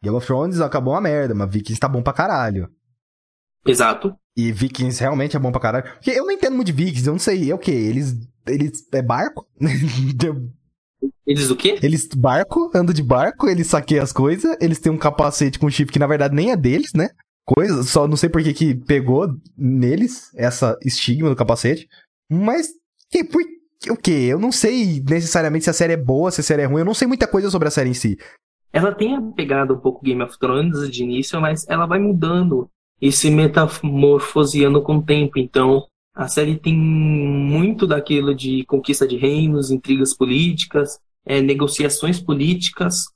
Game 0.02 0.16
of 0.16 0.26
Thrones 0.26 0.60
acabou 0.60 0.94
uma 0.94 1.00
merda, 1.00 1.34
mas 1.34 1.50
Vikings 1.50 1.80
tá 1.80 1.88
bom 1.88 2.02
pra 2.02 2.12
caralho. 2.12 2.68
Exato. 3.66 4.14
E 4.36 4.50
Vikings 4.50 5.00
realmente 5.00 5.36
é 5.36 5.38
bom 5.38 5.52
pra 5.52 5.60
caralho. 5.60 5.84
Porque 5.84 6.10
eu 6.10 6.24
não 6.24 6.32
entendo 6.32 6.56
muito 6.56 6.66
de 6.66 6.72
Vikings, 6.72 7.06
eu 7.06 7.12
não 7.12 7.18
sei. 7.18 7.50
É 7.50 7.54
o 7.54 7.58
quê? 7.58 7.70
Eles. 7.70 8.14
Eles. 8.46 8.86
É 8.92 9.00
barco? 9.00 9.46
Eles 11.26 11.50
o 11.50 11.56
quê? 11.56 11.78
Eles 11.82 12.06
barco, 12.14 12.70
andam 12.74 12.94
de 12.94 13.02
barco, 13.02 13.48
eles 13.48 13.66
saqueiam 13.66 14.02
as 14.02 14.12
coisas, 14.12 14.56
eles 14.60 14.78
têm 14.78 14.92
um 14.92 14.98
capacete 14.98 15.58
com 15.58 15.70
chip 15.70 15.92
que 15.92 15.98
na 15.98 16.06
verdade 16.06 16.34
nem 16.34 16.50
é 16.50 16.56
deles, 16.56 16.92
né? 16.94 17.08
Coisa, 17.46 17.82
só 17.82 18.08
não 18.08 18.16
sei 18.16 18.28
por 18.28 18.42
que 18.42 18.54
que 18.54 18.74
pegou 18.74 19.28
neles 19.56 20.30
essa 20.34 20.78
estigma 20.82 21.28
do 21.28 21.36
capacete. 21.36 21.86
Mas, 22.30 22.68
que, 23.10 23.22
por 23.22 23.42
o 23.90 23.96
quê? 23.96 24.26
Eu 24.28 24.38
não 24.38 24.50
sei 24.50 25.02
necessariamente 25.06 25.64
se 25.64 25.70
a 25.70 25.74
série 25.74 25.92
é 25.92 25.96
boa, 25.96 26.30
se 26.30 26.40
a 26.40 26.44
série 26.44 26.62
é 26.62 26.64
ruim, 26.64 26.80
eu 26.80 26.86
não 26.86 26.94
sei 26.94 27.06
muita 27.06 27.26
coisa 27.26 27.50
sobre 27.50 27.68
a 27.68 27.70
série 27.70 27.90
em 27.90 27.94
si. 27.94 28.16
Ela 28.72 28.92
tem 28.92 29.14
a 29.14 29.20
pegada 29.20 29.72
um 29.72 29.78
pouco 29.78 30.04
Game 30.04 30.22
of 30.22 30.38
Thrones 30.38 30.90
de 30.90 31.04
início, 31.04 31.40
mas 31.40 31.66
ela 31.68 31.86
vai 31.86 31.98
mudando 31.98 32.68
e 33.00 33.12
se 33.12 33.30
metamorfoseando 33.30 34.82
com 34.82 34.96
o 34.96 35.02
tempo. 35.02 35.38
Então, 35.38 35.86
a 36.14 36.28
série 36.28 36.56
tem 36.56 36.74
muito 36.74 37.86
daquilo 37.86 38.34
de 38.34 38.64
conquista 38.66 39.06
de 39.06 39.16
reinos, 39.16 39.70
intrigas 39.70 40.16
políticas, 40.16 40.98
é, 41.26 41.40
negociações 41.40 42.20
políticas. 42.20 43.06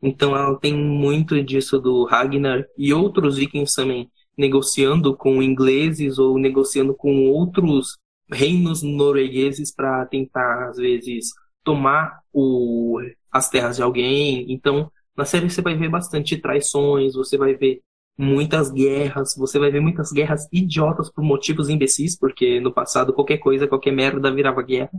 Então, 0.00 0.36
ela 0.36 0.56
tem 0.58 0.74
muito 0.74 1.42
disso 1.42 1.78
do 1.80 2.04
Ragnar 2.04 2.64
e 2.78 2.92
outros 2.92 3.36
vikings 3.36 3.74
também 3.74 4.08
negociando 4.36 5.16
com 5.16 5.42
ingleses 5.42 6.18
ou 6.18 6.38
negociando 6.38 6.94
com 6.94 7.28
outros 7.30 7.96
reinos 8.30 8.82
noruegueses 8.82 9.72
para 9.74 10.04
tentar, 10.06 10.68
às 10.68 10.76
vezes, 10.76 11.30
tomar 11.62 12.20
o, 12.32 13.00
as 13.30 13.48
terras 13.48 13.76
de 13.76 13.82
alguém. 13.82 14.46
Então, 14.52 14.90
na 15.16 15.24
série 15.24 15.48
você 15.48 15.62
vai 15.62 15.76
ver 15.76 15.88
bastante 15.88 16.36
traições, 16.36 17.14
você 17.14 17.36
vai 17.36 17.54
ver 17.54 17.80
muitas 18.18 18.70
guerras, 18.70 19.34
você 19.36 19.58
vai 19.58 19.70
ver 19.70 19.80
muitas 19.80 20.10
guerras 20.12 20.48
idiotas 20.52 21.10
por 21.10 21.22
motivos 21.22 21.68
imbecis, 21.68 22.16
porque 22.18 22.60
no 22.60 22.72
passado 22.72 23.12
qualquer 23.12 23.38
coisa, 23.38 23.66
qualquer 23.66 23.92
merda 23.92 24.32
virava 24.32 24.62
guerra. 24.62 24.90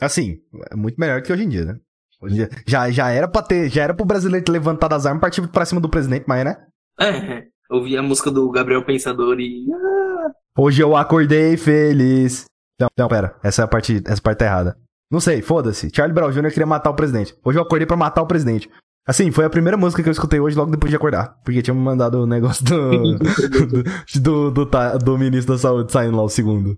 Assim, 0.00 0.38
é 0.70 0.76
muito 0.76 0.98
melhor 0.98 1.22
que 1.22 1.32
hoje 1.32 1.44
em 1.44 1.48
dia, 1.48 1.64
né? 1.64 1.78
Hoje 2.20 2.34
em 2.34 2.36
dia, 2.38 2.50
já, 2.66 2.90
já 2.90 3.10
era 3.10 3.28
pra 3.28 3.42
ter, 3.42 3.68
já 3.68 3.82
era 3.82 3.94
pro 3.94 4.06
brasileiro 4.06 4.44
ter 4.44 4.52
levantado 4.52 4.94
as 4.94 5.06
armas 5.06 5.18
e 5.18 5.22
partir 5.22 5.48
pra 5.48 5.64
cima 5.64 5.80
do 5.80 5.88
presidente, 5.88 6.24
mas 6.26 6.44
né? 6.44 6.56
É, 6.98 7.44
ouvi 7.70 7.96
a 7.96 8.02
música 8.02 8.30
do 8.30 8.50
Gabriel 8.50 8.84
Pensador 8.84 9.38
e. 9.40 9.66
Ah! 9.72 10.30
Hoje 10.58 10.82
eu 10.82 10.96
acordei 10.96 11.56
feliz. 11.56 12.44
Não, 12.80 12.88
não, 12.96 13.08
pera, 13.08 13.38
essa 13.42 13.62
é 13.62 13.64
a 13.64 13.68
parte, 13.68 14.02
essa 14.06 14.22
parte 14.22 14.38
tá 14.38 14.46
errada. 14.46 14.76
Não 15.10 15.20
sei, 15.20 15.40
foda-se. 15.40 15.90
Charlie 15.94 16.14
Brown 16.14 16.30
Jr. 16.30 16.48
queria 16.48 16.66
matar 16.66 16.90
o 16.90 16.96
presidente. 16.96 17.36
Hoje 17.44 17.58
eu 17.58 17.62
acordei 17.62 17.86
para 17.86 17.96
matar 17.96 18.22
o 18.22 18.26
presidente. 18.26 18.68
Assim, 19.06 19.30
foi 19.30 19.44
a 19.44 19.50
primeira 19.50 19.76
música 19.76 20.02
que 20.02 20.08
eu 20.08 20.12
escutei 20.12 20.40
hoje 20.40 20.56
logo 20.56 20.72
depois 20.72 20.90
de 20.90 20.96
acordar. 20.96 21.40
Porque 21.44 21.62
tinha 21.62 21.72
me 21.72 21.80
mandado 21.80 22.22
o 22.22 22.26
negócio 22.26 22.64
do, 22.64 23.18
do, 24.20 24.50
do, 24.50 24.64
do, 24.64 24.98
do, 24.98 25.18
ministro 25.18 25.54
da 25.54 25.58
saúde 25.58 25.92
saindo 25.92 26.16
lá, 26.16 26.24
o 26.24 26.28
segundo. 26.28 26.76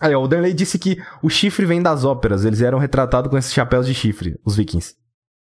Aí, 0.00 0.14
ó, 0.14 0.22
o 0.22 0.28
Danley 0.28 0.54
disse 0.54 0.78
que 0.78 0.96
o 1.20 1.28
chifre 1.28 1.66
vem 1.66 1.82
das 1.82 2.04
óperas. 2.04 2.44
Eles 2.44 2.62
eram 2.62 2.78
retratados 2.78 3.28
com 3.28 3.36
esses 3.36 3.52
chapéus 3.52 3.86
de 3.86 3.94
chifre, 3.94 4.38
os 4.44 4.56
vikings. 4.56 4.94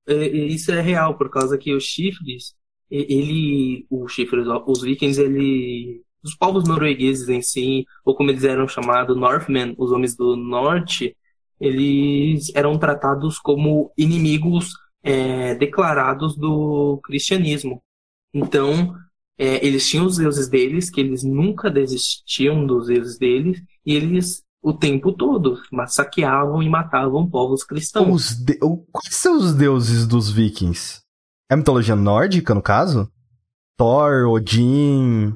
É, 0.09 0.27
isso 0.27 0.73
é 0.73 0.81
real, 0.81 1.19
por 1.19 1.29
causa 1.29 1.59
que 1.59 1.75
os 1.75 1.85
chifres, 1.85 2.55
ele, 2.91 3.87
os 3.91 4.11
chifres, 4.11 4.47
os 4.67 4.81
vikings, 4.81 5.21
ele, 5.21 6.03
os 6.25 6.35
povos 6.35 6.67
noruegueses 6.67 7.29
em 7.29 7.43
si, 7.43 7.85
ou 8.03 8.17
como 8.17 8.31
eles 8.31 8.45
eram 8.45 8.67
chamados, 8.67 9.15
Northmen, 9.15 9.75
os 9.77 9.93
homens 9.93 10.17
do 10.17 10.35
norte, 10.35 11.15
eles 11.61 12.51
eram 12.55 12.79
tratados 12.79 13.39
como 13.39 13.93
inimigos 13.99 14.73
é, 15.09 15.55
declarados 15.55 16.37
do 16.37 17.01
cristianismo. 17.03 17.83
Então, 18.35 18.95
é, 19.39 19.67
eles 19.67 19.89
tinham 19.89 20.05
os 20.05 20.19
deuses 20.19 20.49
deles, 20.49 20.91
que 20.91 21.01
eles 21.01 21.25
nunca 21.25 21.71
desistiam 21.71 22.67
dos 22.67 22.89
deuses 22.89 23.17
deles, 23.17 23.63
e 23.87 23.95
eles 23.95 24.43
o 24.61 24.73
tempo 24.73 25.13
todo 25.13 25.63
massacravam 25.73 26.63
e 26.63 26.69
matavam 26.69 27.27
povos 27.27 27.65
cristãos. 27.65 28.37
De... 28.37 28.59
Quais 28.59 29.15
são 29.15 29.39
os 29.39 29.55
deuses 29.55 30.07
dos 30.07 30.31
vikings? 30.31 31.01
É 31.51 31.55
a 31.55 31.57
mitologia 31.57 31.97
nórdica, 31.97 32.55
no 32.55 32.61
caso? 32.61 33.11
Thor, 33.79 34.29
Odin, 34.29 35.35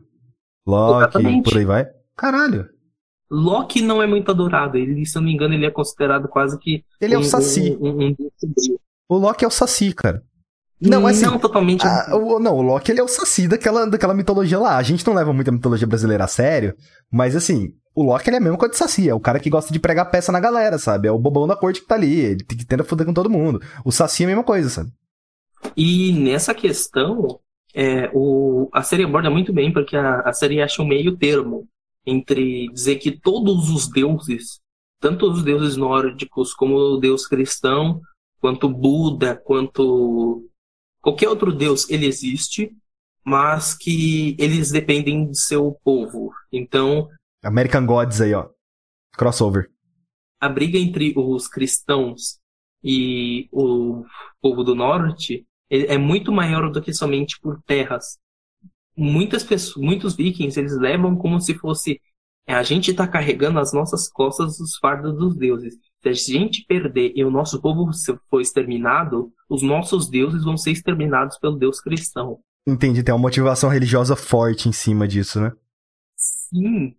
Loki, 0.66 0.98
Exatamente. 0.98 1.44
por 1.44 1.58
aí 1.58 1.64
vai? 1.64 1.86
Caralho. 2.14 2.68
Loki 3.30 3.80
não 3.80 4.02
é 4.02 4.06
muito 4.06 4.30
adorado. 4.30 4.76
Ele, 4.76 5.06
se 5.06 5.16
eu 5.16 5.22
não 5.22 5.28
me 5.28 5.34
engano, 5.34 5.54
ele 5.54 5.64
é 5.64 5.70
considerado 5.70 6.28
quase 6.28 6.58
que. 6.58 6.84
Ele 7.00 7.16
um, 7.16 7.20
é 7.20 7.22
o 7.22 7.24
Saci. 7.24 7.78
Um, 7.80 8.08
um, 8.08 8.16
o 9.12 9.18
Loki 9.18 9.44
é 9.44 9.48
o 9.48 9.50
Saci, 9.50 9.92
cara. 9.92 10.22
Não, 10.80 11.06
assim, 11.06 11.24
não 11.24 11.38
totalmente. 11.38 11.86
A, 11.86 12.16
o, 12.16 12.40
não, 12.40 12.56
o 12.56 12.62
Loki 12.62 12.90
ele 12.90 13.00
é 13.00 13.04
o 13.04 13.08
Saci 13.08 13.46
daquela, 13.46 13.86
daquela 13.86 14.14
mitologia 14.14 14.58
lá. 14.58 14.76
A 14.76 14.82
gente 14.82 15.06
não 15.06 15.14
leva 15.14 15.32
muito 15.32 15.48
a 15.48 15.52
mitologia 15.52 15.86
brasileira 15.86 16.24
a 16.24 16.28
sério, 16.28 16.74
mas 17.10 17.36
assim, 17.36 17.68
o 17.94 18.02
Loki 18.02 18.28
ele 18.28 18.38
é 18.38 18.40
mesmo 18.40 18.58
coisa 18.58 18.72
de 18.72 18.78
Saci. 18.78 19.08
É 19.08 19.14
o 19.14 19.20
cara 19.20 19.38
que 19.38 19.50
gosta 19.50 19.72
de 19.72 19.78
pregar 19.78 20.10
peça 20.10 20.32
na 20.32 20.40
galera, 20.40 20.78
sabe? 20.78 21.06
É 21.06 21.12
o 21.12 21.18
bobão 21.18 21.46
da 21.46 21.54
corte 21.54 21.80
que 21.80 21.86
tá 21.86 21.94
ali. 21.94 22.20
Ele 22.20 22.44
que 22.44 22.66
tenta 22.66 22.82
foder 22.82 23.06
com 23.06 23.14
todo 23.14 23.30
mundo. 23.30 23.60
O 23.84 23.92
Saci 23.92 24.24
é 24.24 24.26
a 24.26 24.28
mesma 24.28 24.44
coisa, 24.44 24.68
sabe? 24.68 24.90
E 25.76 26.12
nessa 26.12 26.52
questão, 26.52 27.38
é, 27.74 28.10
o, 28.12 28.68
a 28.72 28.82
série 28.82 29.04
aborda 29.04 29.30
muito 29.30 29.52
bem, 29.52 29.72
porque 29.72 29.96
a, 29.96 30.20
a 30.20 30.32
série 30.32 30.60
acha 30.60 30.82
um 30.82 30.86
meio 30.86 31.16
termo 31.16 31.68
entre 32.04 32.68
dizer 32.72 32.96
que 32.96 33.12
todos 33.12 33.70
os 33.70 33.88
deuses, 33.88 34.60
tanto 35.00 35.30
os 35.30 35.44
deuses 35.44 35.76
nórdicos 35.76 36.52
como 36.52 36.74
o 36.74 36.96
deus 36.98 37.26
cristão, 37.26 38.00
quanto 38.42 38.68
Buda, 38.68 39.36
quanto 39.36 40.50
qualquer 41.00 41.28
outro 41.28 41.52
deus, 41.52 41.88
ele 41.88 42.06
existe, 42.06 42.76
mas 43.24 43.72
que 43.74 44.36
eles 44.38 44.72
dependem 44.72 45.30
de 45.30 45.40
seu 45.40 45.78
povo. 45.84 46.32
Então. 46.52 47.08
American 47.42 47.86
Gods 47.86 48.20
aí, 48.20 48.34
ó. 48.34 48.50
Crossover. 49.12 49.70
A 50.40 50.48
briga 50.48 50.76
entre 50.76 51.14
os 51.16 51.46
cristãos 51.46 52.40
e 52.82 53.48
o 53.52 54.04
povo 54.40 54.64
do 54.64 54.74
norte 54.74 55.46
é 55.70 55.96
muito 55.96 56.32
maior 56.32 56.70
do 56.70 56.82
que 56.82 56.92
somente 56.92 57.38
por 57.40 57.62
terras 57.62 58.18
muitas 58.96 59.42
pessoas, 59.42 59.82
muitos 59.82 60.14
vikings, 60.14 60.58
eles 60.58 60.76
levam 60.76 61.16
como 61.16 61.40
se 61.40 61.54
fosse 61.54 62.00
é, 62.46 62.54
a 62.54 62.62
gente 62.62 62.90
está 62.90 63.06
carregando 63.06 63.58
as 63.58 63.72
nossas 63.72 64.08
costas 64.10 64.58
os 64.58 64.76
fardos 64.76 65.16
dos 65.16 65.36
deuses. 65.36 65.76
Se 66.02 66.08
a 66.08 66.12
gente 66.12 66.64
perder 66.66 67.12
e 67.14 67.24
o 67.24 67.30
nosso 67.30 67.60
povo 67.60 67.90
for 68.28 68.40
exterminado, 68.40 69.32
os 69.48 69.62
nossos 69.62 70.08
deuses 70.08 70.44
vão 70.44 70.56
ser 70.56 70.72
exterminados 70.72 71.38
pelo 71.38 71.56
Deus 71.56 71.80
cristão. 71.80 72.40
Entendi, 72.66 73.02
tem 73.02 73.14
uma 73.14 73.20
motivação 73.20 73.70
religiosa 73.70 74.16
forte 74.16 74.68
em 74.68 74.72
cima 74.72 75.06
disso, 75.06 75.40
né? 75.40 75.52
Sim. 76.16 76.94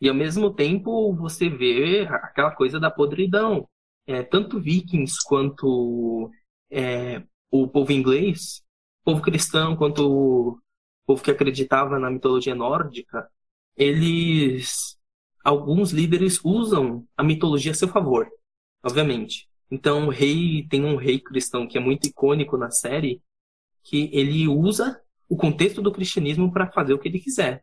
E 0.00 0.08
ao 0.08 0.14
mesmo 0.14 0.52
tempo 0.52 1.14
você 1.14 1.48
vê 1.48 2.06
aquela 2.08 2.50
coisa 2.50 2.78
da 2.78 2.90
podridão. 2.90 3.68
É, 4.06 4.22
tanto 4.22 4.60
vikings 4.60 5.16
quanto 5.24 6.30
é, 6.70 7.22
o 7.50 7.68
povo 7.68 7.92
inglês, 7.92 8.62
povo 9.04 9.22
cristão, 9.22 9.76
quanto 9.76 10.58
povo 11.06 11.22
que 11.22 11.30
acreditava 11.30 11.98
na 11.98 12.10
mitologia 12.10 12.54
nórdica, 12.54 13.28
eles 13.76 14.98
alguns 15.44 15.90
líderes 15.92 16.40
usam 16.44 17.06
a 17.16 17.22
mitologia 17.22 17.72
a 17.72 17.74
seu 17.74 17.88
favor, 17.88 18.28
obviamente. 18.82 19.48
Então, 19.70 20.06
o 20.06 20.10
rei 20.10 20.66
tem 20.68 20.84
um 20.84 20.96
rei 20.96 21.18
cristão 21.18 21.66
que 21.66 21.78
é 21.78 21.80
muito 21.80 22.06
icônico 22.06 22.56
na 22.56 22.70
série, 22.70 23.22
que 23.82 24.10
ele 24.12 24.46
usa 24.46 25.00
o 25.28 25.36
contexto 25.36 25.80
do 25.80 25.92
cristianismo 25.92 26.52
para 26.52 26.70
fazer 26.70 26.92
o 26.92 26.98
que 26.98 27.08
ele 27.08 27.18
quiser. 27.18 27.62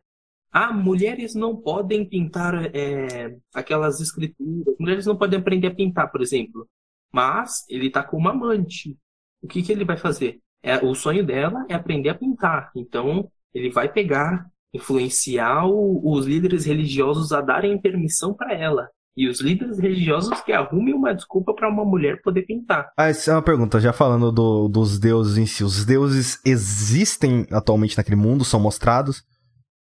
Ah, 0.52 0.72
mulheres 0.72 1.34
não 1.34 1.56
podem 1.56 2.04
pintar 2.04 2.74
é, 2.74 3.36
aquelas 3.54 4.00
escrituras, 4.00 4.74
mulheres 4.80 5.06
não 5.06 5.16
podem 5.16 5.38
aprender 5.38 5.68
a 5.68 5.74
pintar, 5.74 6.10
por 6.10 6.20
exemplo. 6.20 6.68
Mas 7.12 7.64
ele 7.68 7.86
está 7.86 8.02
com 8.02 8.16
uma 8.16 8.30
amante. 8.30 8.98
O 9.40 9.46
que, 9.46 9.62
que 9.62 9.70
ele 9.70 9.84
vai 9.84 9.96
fazer? 9.96 10.40
É, 10.62 10.84
o 10.84 10.94
sonho 10.94 11.24
dela 11.24 11.64
é 11.68 11.74
aprender 11.74 12.08
a 12.08 12.14
pintar. 12.14 12.72
Então, 12.74 13.30
ele 13.54 13.70
vai 13.70 13.92
pegar, 13.92 14.46
influenciar 14.74 15.66
o, 15.66 16.12
os 16.12 16.26
líderes 16.26 16.64
religiosos 16.64 17.32
a 17.32 17.40
darem 17.40 17.80
permissão 17.80 18.34
para 18.34 18.52
ela. 18.52 18.90
E 19.16 19.28
os 19.28 19.40
líderes 19.40 19.78
religiosos 19.78 20.40
que 20.42 20.52
arrumem 20.52 20.94
uma 20.94 21.14
desculpa 21.14 21.52
para 21.54 21.68
uma 21.68 21.84
mulher 21.84 22.22
poder 22.22 22.42
pintar. 22.42 22.90
Ah, 22.96 23.08
essa 23.08 23.32
é 23.32 23.34
uma 23.34 23.42
pergunta, 23.42 23.80
já 23.80 23.92
falando 23.92 24.30
do, 24.30 24.68
dos 24.68 24.98
deuses 24.98 25.36
em 25.36 25.46
si. 25.46 25.64
Os 25.64 25.84
deuses 25.84 26.40
existem 26.44 27.46
atualmente 27.50 27.96
naquele 27.96 28.16
mundo? 28.16 28.44
São 28.44 28.60
mostrados? 28.60 29.22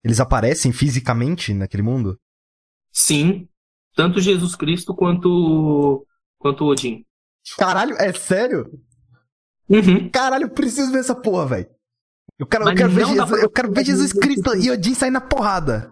Eles 0.04 0.20
aparecem 0.20 0.72
fisicamente 0.72 1.54
naquele 1.54 1.84
mundo? 1.84 2.18
Sim. 2.92 3.48
Tanto 3.96 4.22
Jesus 4.22 4.56
Cristo 4.56 4.96
quanto, 4.96 6.06
quanto 6.38 6.66
Odin. 6.66 7.04
Caralho, 7.58 7.96
é 7.98 8.14
sério? 8.14 8.70
Uhum. 9.68 10.10
Caralho, 10.10 10.50
preciso 10.50 10.92
ver 10.92 11.00
essa 11.00 11.16
porra, 11.16 11.48
velho. 11.48 11.68
Eu 12.40 12.46
quero, 12.46 12.70
eu 12.70 12.76
quero, 12.76 12.90
ver, 12.92 13.06
Jesus, 13.06 13.32
eu 13.44 13.50
quero 13.50 13.74
ver 13.74 13.86
Jesus 13.86 14.14
Cristo 14.14 14.56
e 14.56 14.70
Odin 14.70 14.94
sair 14.94 15.10
na 15.10 15.20
porrada. 15.20 15.92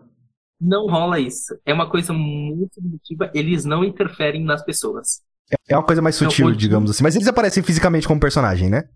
Não 0.60 0.88
rola 0.88 1.20
isso. 1.20 1.58
É 1.66 1.74
uma 1.74 1.90
coisa 1.90 2.14
muito 2.14 2.76
subjetiva. 2.76 3.32
Eles 3.34 3.66
não 3.66 3.84
interferem 3.84 4.44
nas 4.44 4.64
pessoas. 4.64 5.22
É 5.68 5.76
uma 5.76 5.86
coisa 5.86 6.02
mais 6.02 6.16
sutil, 6.16 6.48
então, 6.48 6.58
digamos 6.58 6.90
assim. 6.90 7.04
Mas 7.04 7.16
eles 7.16 7.28
aparecem 7.28 7.62
fisicamente 7.62 8.08
como 8.08 8.20
personagem, 8.20 8.70
né? 8.70 8.90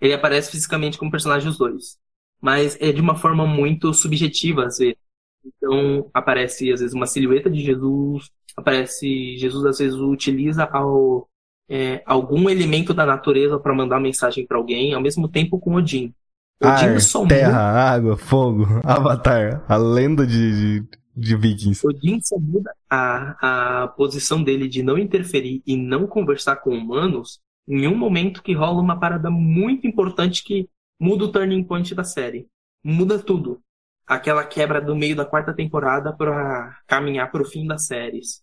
Ele 0.00 0.14
aparece 0.14 0.50
fisicamente 0.50 0.96
como 0.96 1.10
personagem 1.10 1.48
os 1.48 1.58
dois. 1.58 1.98
Mas 2.40 2.76
é 2.80 2.92
de 2.92 3.00
uma 3.00 3.16
forma 3.16 3.46
muito 3.46 3.92
subjetiva, 3.92 4.66
às 4.66 4.78
vezes. 4.78 4.96
Então 5.44 6.10
aparece 6.12 6.70
às 6.72 6.80
vezes 6.80 6.94
uma 6.94 7.06
silhueta 7.06 7.50
de 7.50 7.60
Jesus, 7.60 8.30
aparece 8.56 9.36
Jesus 9.36 9.64
às 9.64 9.78
vezes 9.78 9.94
utiliza 9.94 10.64
ao, 10.64 11.28
é, 11.68 12.02
algum 12.04 12.50
elemento 12.50 12.92
da 12.92 13.06
natureza 13.06 13.58
para 13.58 13.74
mandar 13.74 14.00
mensagem 14.00 14.46
para 14.46 14.58
alguém, 14.58 14.94
ao 14.94 15.00
mesmo 15.00 15.28
tempo 15.28 15.58
com 15.58 15.74
Odin. 15.74 16.12
Odin 16.60 16.70
Ar, 16.70 17.00
só 17.00 17.26
terra, 17.26 17.92
água, 17.92 18.16
fogo, 18.16 18.66
Avatar, 18.84 19.64
a 19.68 19.76
lenda 19.76 20.26
de, 20.26 20.82
de, 20.82 20.98
de 21.16 21.36
Vikings. 21.36 21.86
Odin 21.86 22.20
só 22.20 22.36
muda 22.38 22.72
a, 22.90 23.82
a 23.82 23.88
posição 23.88 24.42
dele 24.42 24.68
de 24.68 24.82
não 24.82 24.98
interferir 24.98 25.62
e 25.64 25.76
não 25.76 26.06
conversar 26.06 26.56
com 26.56 26.70
humanos 26.70 27.40
em 27.68 27.86
um 27.86 27.94
momento 27.94 28.42
que 28.42 28.54
rola 28.54 28.80
uma 28.80 28.98
parada 28.98 29.30
muito 29.30 29.86
importante 29.86 30.42
que 30.42 30.68
muda 30.98 31.24
o 31.24 31.32
turning 31.32 31.62
point 31.62 31.94
da 31.94 32.02
série. 32.02 32.48
Muda 32.82 33.18
tudo. 33.18 33.62
Aquela 34.06 34.44
quebra 34.44 34.80
do 34.80 34.96
meio 34.96 35.14
da 35.14 35.24
quarta 35.24 35.54
temporada 35.54 36.12
para 36.12 36.76
caminhar 36.86 37.30
para 37.30 37.42
o 37.42 37.44
fim 37.44 37.66
das 37.66 37.86
séries. 37.86 38.42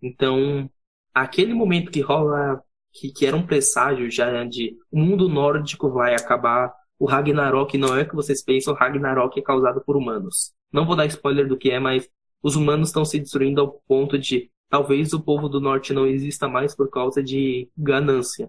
Então, 0.00 0.68
aquele 1.14 1.52
momento 1.52 1.92
que 1.92 2.00
rola, 2.00 2.62
que, 2.92 3.12
que 3.12 3.26
era 3.26 3.36
um 3.36 3.46
presságio 3.46 4.10
já 4.10 4.42
de 4.44 4.74
o 4.90 4.98
mundo 4.98 5.28
nórdico 5.28 5.90
vai 5.90 6.14
acabar, 6.14 6.72
o 7.02 7.04
Ragnarok 7.04 7.76
não 7.76 7.96
é 7.96 8.02
o 8.02 8.08
que 8.08 8.14
vocês 8.14 8.44
pensam, 8.44 8.72
o 8.72 8.76
Ragnarok 8.76 9.36
é 9.36 9.42
causado 9.42 9.82
por 9.84 9.96
humanos. 9.96 10.52
Não 10.72 10.86
vou 10.86 10.94
dar 10.94 11.04
spoiler 11.06 11.48
do 11.48 11.56
que 11.56 11.68
é, 11.68 11.80
mas 11.80 12.08
os 12.40 12.54
humanos 12.54 12.90
estão 12.90 13.04
se 13.04 13.18
destruindo 13.18 13.60
ao 13.60 13.72
ponto 13.88 14.16
de 14.16 14.52
talvez 14.70 15.12
o 15.12 15.20
povo 15.20 15.48
do 15.48 15.60
norte 15.60 15.92
não 15.92 16.06
exista 16.06 16.46
mais 16.46 16.76
por 16.76 16.88
causa 16.88 17.20
de 17.20 17.68
ganância. 17.76 18.48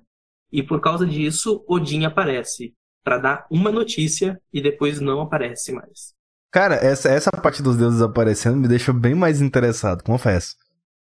E 0.51 0.61
por 0.61 0.79
causa 0.79 1.03
disso, 1.03 1.65
Odin 1.67 2.05
aparece 2.05 2.75
para 3.03 3.17
dar 3.17 3.47
uma 3.49 3.71
notícia 3.71 4.39
e 4.53 4.61
depois 4.61 4.99
não 4.99 5.19
aparece 5.19 5.71
mais. 5.71 6.13
Cara, 6.51 6.75
essa, 6.75 7.09
essa 7.09 7.31
parte 7.31 7.63
dos 7.63 7.75
deuses 7.75 8.03
aparecendo 8.03 8.57
me 8.57 8.67
deixa 8.67 8.93
bem 8.93 9.15
mais 9.15 9.41
interessado, 9.41 10.03
confesso. 10.03 10.53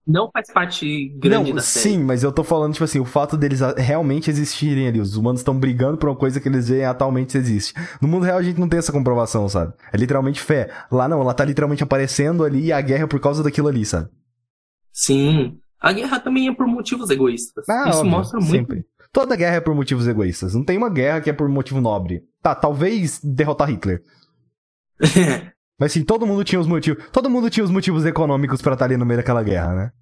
Não 0.07 0.29
faz 0.33 0.53
parte 0.53 1.09
grande 1.11 1.51
não, 1.51 1.57
da 1.57 1.63
série. 1.63 1.95
Sim, 1.95 2.03
mas 2.03 2.25
eu 2.25 2.33
tô 2.33 2.43
falando, 2.43 2.73
tipo 2.73 2.85
assim, 2.85 2.99
o 2.99 3.05
fato 3.05 3.37
deles 3.37 3.61
realmente 3.77 4.29
existirem 4.29 4.89
ali. 4.89 5.01
Os 5.01 5.17
humanos 5.17 5.41
estão 5.41 5.57
brigando 5.57 5.97
por 5.97 6.09
uma 6.09 6.17
coisa 6.17 6.41
que 6.41 6.49
eles 6.49 6.69
veem 6.69 6.85
atualmente 6.85 7.39
existe. 7.39 7.73
No 8.01 8.09
mundo 8.09 8.25
real 8.25 8.39
a 8.39 8.43
gente 8.43 8.59
não 8.59 8.69
tem 8.69 8.79
essa 8.79 8.91
comprovação, 8.91 9.49
sabe? 9.49 9.73
É 9.93 9.97
literalmente 9.97 10.41
fé. 10.41 10.71
Lá 10.91 11.09
não, 11.09 11.21
ela 11.21 11.33
tá 11.33 11.45
literalmente 11.45 11.85
aparecendo 11.85 12.45
ali 12.45 12.67
e 12.67 12.73
a 12.73 12.81
guerra 12.81 13.05
é 13.05 13.07
por 13.07 13.21
causa 13.21 13.45
daquilo 13.45 13.69
ali, 13.69 13.85
sabe? 13.85 14.09
Sim. 14.93 15.59
A 15.81 15.93
guerra 15.93 16.19
também 16.19 16.49
é 16.49 16.55
por 16.55 16.67
motivos 16.67 17.09
egoístas. 17.09 17.69
Ah, 17.69 17.89
Isso 17.89 17.99
óbvio, 17.99 18.11
mostra 18.11 18.41
muito. 18.41 18.53
Sempre. 18.53 18.85
Toda 19.13 19.37
guerra 19.37 19.57
é 19.57 19.61
por 19.61 19.75
motivos 19.75 20.09
egoístas. 20.09 20.55
Não 20.55 20.65
tem 20.65 20.79
uma 20.79 20.91
guerra 20.91 21.21
que 21.21 21.31
é 21.31 21.33
por 21.33 21.49
motivo 21.49 21.81
nobre. 21.81 22.25
Tá, 22.43 22.55
talvez 22.55 23.21
derrotar 23.23 23.69
Hitler. 23.69 24.03
Mas 25.83 25.91
sim, 25.91 26.05
todo 26.05 26.25
mundo 26.25 26.45
tinha 26.45 26.61
os 26.61 26.67
motivos. 26.69 27.05
Todo 27.11 27.29
mundo 27.29 27.51
tinha 27.51 27.65
os 27.65 27.71
motivos 27.71 28.07
econômicos 28.07 28.63
para 28.63 28.75
estar 28.75 28.85
ali 28.85 28.97
no 28.97 29.05
meio 29.05 29.19
daquela 29.19 29.43
guerra, 29.43 29.75
né? 29.75 29.93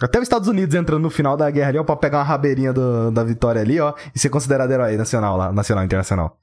Até 0.00 0.20
os 0.20 0.22
Estados 0.22 0.46
Unidos 0.46 0.76
entrando 0.76 1.02
no 1.02 1.10
final 1.10 1.36
da 1.36 1.50
guerra 1.50 1.70
ali, 1.70 1.78
ó, 1.78 1.82
pra 1.82 1.96
pegar 1.96 2.18
uma 2.18 2.24
rabeirinha 2.24 2.72
do, 2.72 3.10
da 3.10 3.24
vitória 3.24 3.60
ali, 3.60 3.80
ó, 3.80 3.94
e 4.14 4.18
ser 4.20 4.30
considerado 4.30 4.70
herói 4.70 4.96
nacional 4.96 5.36
lá, 5.36 5.52
nacional 5.52 5.84
internacional. 5.84 6.38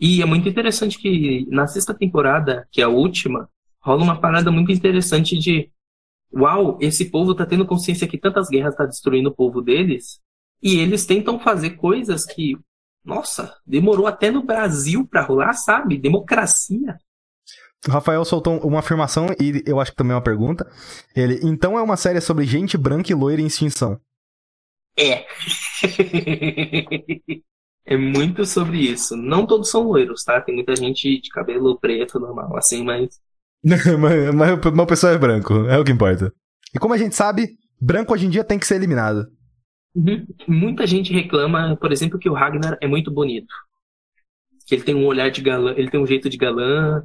E 0.00 0.20
é 0.20 0.24
muito 0.24 0.48
interessante 0.48 0.98
que 0.98 1.46
na 1.48 1.68
sexta 1.68 1.94
temporada, 1.94 2.66
que 2.72 2.80
é 2.80 2.84
a 2.84 2.88
última, 2.88 3.48
rola 3.80 4.02
uma 4.02 4.20
parada 4.20 4.50
muito 4.50 4.72
interessante 4.72 5.38
de 5.38 5.70
uau, 6.34 6.76
esse 6.80 7.04
povo 7.08 7.36
tá 7.36 7.46
tendo 7.46 7.64
consciência 7.64 8.08
que 8.08 8.18
tantas 8.18 8.48
guerras 8.48 8.74
tá 8.74 8.84
destruindo 8.84 9.28
o 9.28 9.34
povo 9.34 9.62
deles, 9.62 10.18
e 10.60 10.80
eles 10.80 11.06
tentam 11.06 11.38
fazer 11.38 11.76
coisas 11.76 12.24
que, 12.26 12.58
nossa, 13.04 13.54
demorou 13.64 14.08
até 14.08 14.28
no 14.28 14.42
Brasil 14.42 15.06
pra 15.06 15.22
rolar, 15.22 15.52
sabe? 15.52 15.96
Democracia. 15.96 16.98
O 17.86 17.90
Rafael 17.90 18.24
soltou 18.24 18.58
uma 18.58 18.80
afirmação 18.80 19.26
e 19.40 19.62
eu 19.66 19.78
acho 19.78 19.92
que 19.92 19.96
também 19.96 20.12
é 20.12 20.16
uma 20.16 20.22
pergunta. 20.22 20.68
Ele, 21.14 21.38
então 21.42 21.78
é 21.78 21.82
uma 21.82 21.96
série 21.96 22.20
sobre 22.20 22.44
gente 22.44 22.76
branca 22.76 23.12
e 23.12 23.14
loira 23.14 23.40
em 23.40 23.46
extinção. 23.46 24.00
É. 24.98 25.24
é 27.86 27.96
muito 27.96 28.44
sobre 28.44 28.78
isso. 28.78 29.16
Não 29.16 29.46
todos 29.46 29.70
são 29.70 29.82
loiros, 29.82 30.24
tá? 30.24 30.40
Tem 30.40 30.56
muita 30.56 30.74
gente 30.74 31.20
de 31.20 31.28
cabelo 31.30 31.78
preto, 31.78 32.18
normal, 32.18 32.56
assim, 32.56 32.82
mas. 32.82 33.20
mas, 33.62 34.34
mas, 34.34 34.58
mas 34.58 34.78
o 34.78 34.86
pessoal 34.86 35.12
é 35.12 35.18
branco, 35.18 35.54
é 35.66 35.78
o 35.78 35.84
que 35.84 35.92
importa. 35.92 36.32
E 36.74 36.78
como 36.78 36.94
a 36.94 36.98
gente 36.98 37.14
sabe, 37.14 37.56
branco 37.80 38.12
hoje 38.12 38.26
em 38.26 38.30
dia 38.30 38.42
tem 38.42 38.58
que 38.58 38.66
ser 38.66 38.74
eliminado. 38.74 39.28
Uhum. 39.94 40.26
Muita 40.46 40.86
gente 40.86 41.12
reclama, 41.12 41.76
por 41.76 41.92
exemplo, 41.92 42.18
que 42.18 42.28
o 42.28 42.34
Ragnar 42.34 42.76
é 42.80 42.88
muito 42.88 43.10
bonito. 43.10 43.52
Que 44.66 44.74
ele 44.74 44.82
tem 44.82 44.94
um 44.94 45.06
olhar 45.06 45.30
de 45.30 45.40
galã, 45.40 45.72
ele 45.76 45.90
tem 45.90 46.00
um 46.00 46.06
jeito 46.06 46.28
de 46.28 46.36
galã, 46.36 47.02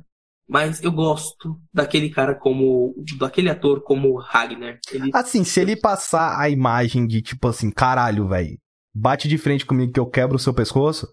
mas 0.48 0.84
eu 0.84 0.92
gosto 0.92 1.60
daquele 1.74 2.10
cara 2.10 2.36
como. 2.36 2.94
daquele 3.18 3.50
ator 3.50 3.82
como 3.82 4.16
Ragnar. 4.18 4.80
Ele... 4.92 5.10
Assim, 5.14 5.44
se 5.44 5.60
ele 5.60 5.76
passar 5.76 6.40
a 6.40 6.50
imagem 6.50 7.08
de 7.08 7.22
tipo 7.22 7.48
assim, 7.48 7.72
caralho, 7.72 8.28
velho, 8.28 8.58
bate 8.94 9.28
de 9.28 9.38
frente 9.38 9.66
comigo 9.66 9.92
que 9.92 10.00
eu 10.00 10.06
quebro 10.06 10.36
o 10.36 10.40
seu 10.40 10.54
pescoço, 10.54 11.08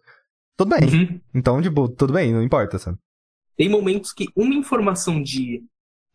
tudo 0.57 0.77
bem. 0.77 0.88
Uhum. 0.88 1.21
Então, 1.35 1.62
tipo, 1.62 1.88
tudo 1.88 2.12
bem, 2.12 2.33
não 2.33 2.43
importa, 2.43 2.79
sabe? 2.79 2.99
Tem 3.57 3.69
momentos 3.69 4.12
que 4.12 4.29
uma 4.37 4.55
informação 4.55 5.23
de. 5.23 5.62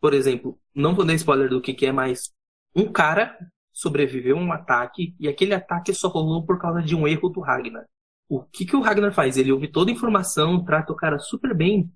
Por 0.00 0.12
exemplo, 0.12 0.58
não 0.74 0.94
vou 0.94 1.04
dar 1.04 1.14
spoiler 1.14 1.48
do 1.48 1.60
que, 1.60 1.72
que 1.72 1.86
é, 1.86 1.92
mas 1.92 2.30
um 2.74 2.92
cara 2.92 3.36
sobreviveu 3.72 4.38
a 4.38 4.40
um 4.40 4.52
ataque 4.52 5.14
e 5.18 5.28
aquele 5.28 5.54
ataque 5.54 5.92
só 5.92 6.08
rolou 6.08 6.44
por 6.44 6.58
causa 6.58 6.82
de 6.82 6.94
um 6.94 7.08
erro 7.08 7.28
do 7.28 7.40
Ragnar. 7.40 7.84
O 8.28 8.42
que, 8.42 8.64
que 8.66 8.76
o 8.76 8.80
Ragnar 8.80 9.12
faz? 9.12 9.36
Ele 9.36 9.52
ouve 9.52 9.68
toda 9.68 9.90
a 9.90 9.94
informação, 9.94 10.64
trata 10.64 10.92
o 10.92 10.96
cara 10.96 11.18
super 11.18 11.54
bem. 11.54 11.90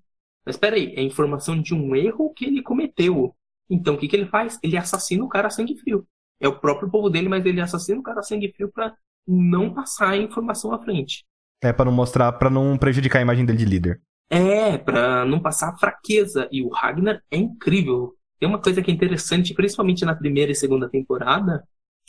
Mas 0.45 0.55
espera 0.55 0.75
aí, 0.75 0.93
é 0.95 1.01
informação 1.01 1.59
de 1.59 1.73
um 1.73 1.95
erro 1.95 2.33
que 2.33 2.45
ele 2.45 2.61
cometeu. 2.61 3.35
Então 3.69 3.95
o 3.95 3.97
que, 3.97 4.07
que 4.07 4.15
ele 4.15 4.25
faz? 4.25 4.59
Ele 4.63 4.77
assassina 4.77 5.23
o 5.23 5.29
cara 5.29 5.47
a 5.47 5.51
sangue 5.51 5.77
frio. 5.77 6.05
É 6.39 6.47
o 6.47 6.59
próprio 6.59 6.89
povo 6.89 7.09
dele, 7.09 7.29
mas 7.29 7.45
ele 7.45 7.61
assassina 7.61 7.99
o 7.99 8.03
cara 8.03 8.19
a 8.19 8.23
sangue 8.23 8.51
frio 8.51 8.71
para 8.71 8.95
não 9.27 9.73
passar 9.73 10.09
a 10.09 10.17
informação 10.17 10.73
à 10.73 10.81
frente. 10.81 11.23
É 11.63 11.71
para 11.71 11.85
não 11.85 11.91
mostrar, 11.91 12.31
para 12.33 12.49
não 12.49 12.77
prejudicar 12.77 13.19
a 13.19 13.21
imagem 13.21 13.45
dele 13.45 13.59
de 13.59 13.65
líder. 13.65 14.01
É, 14.29 14.77
para 14.77 15.25
não 15.25 15.39
passar 15.39 15.69
a 15.69 15.77
fraqueza. 15.77 16.49
E 16.51 16.63
o 16.63 16.69
Ragnar 16.69 17.21
é 17.29 17.37
incrível. 17.37 18.15
Tem 18.39 18.49
uma 18.49 18.59
coisa 18.59 18.81
que 18.81 18.89
é 18.89 18.93
interessante, 18.93 19.53
principalmente 19.53 20.03
na 20.03 20.15
primeira 20.15 20.51
e 20.51 20.55
segunda 20.55 20.89
temporada, 20.89 21.63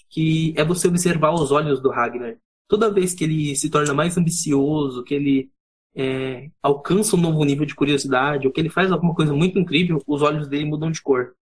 que 0.09 0.55
é 0.57 0.64
você 0.64 0.88
observar 0.88 1.33
os 1.33 1.53
olhos 1.53 1.83
do 1.83 1.90
Ragnar. 1.90 2.37
Toda 2.66 2.90
vez 2.90 3.12
que 3.12 3.25
ele 3.25 3.55
se 3.55 3.68
torna 3.68 3.92
mais 3.92 4.16
ambicioso, 4.16 5.05
que 5.05 5.14
ele 5.14 5.51
é, 5.94 6.48
alcança 6.62 7.16
um 7.16 7.20
novo 7.20 7.44
nível 7.44 7.66
de 7.66 7.74
curiosidade, 7.74 8.46
ou 8.46 8.52
que 8.52 8.61
ele 8.61 8.70
faz 8.70 8.90
alguma 8.90 9.14
coisa 9.14 9.33
muito 9.33 9.59
incrível, 9.59 10.02
os 10.07 10.22
olhos 10.22 10.48
dele 10.48 10.64
mudam 10.64 10.90
de 10.90 11.02
cor. 11.02 11.35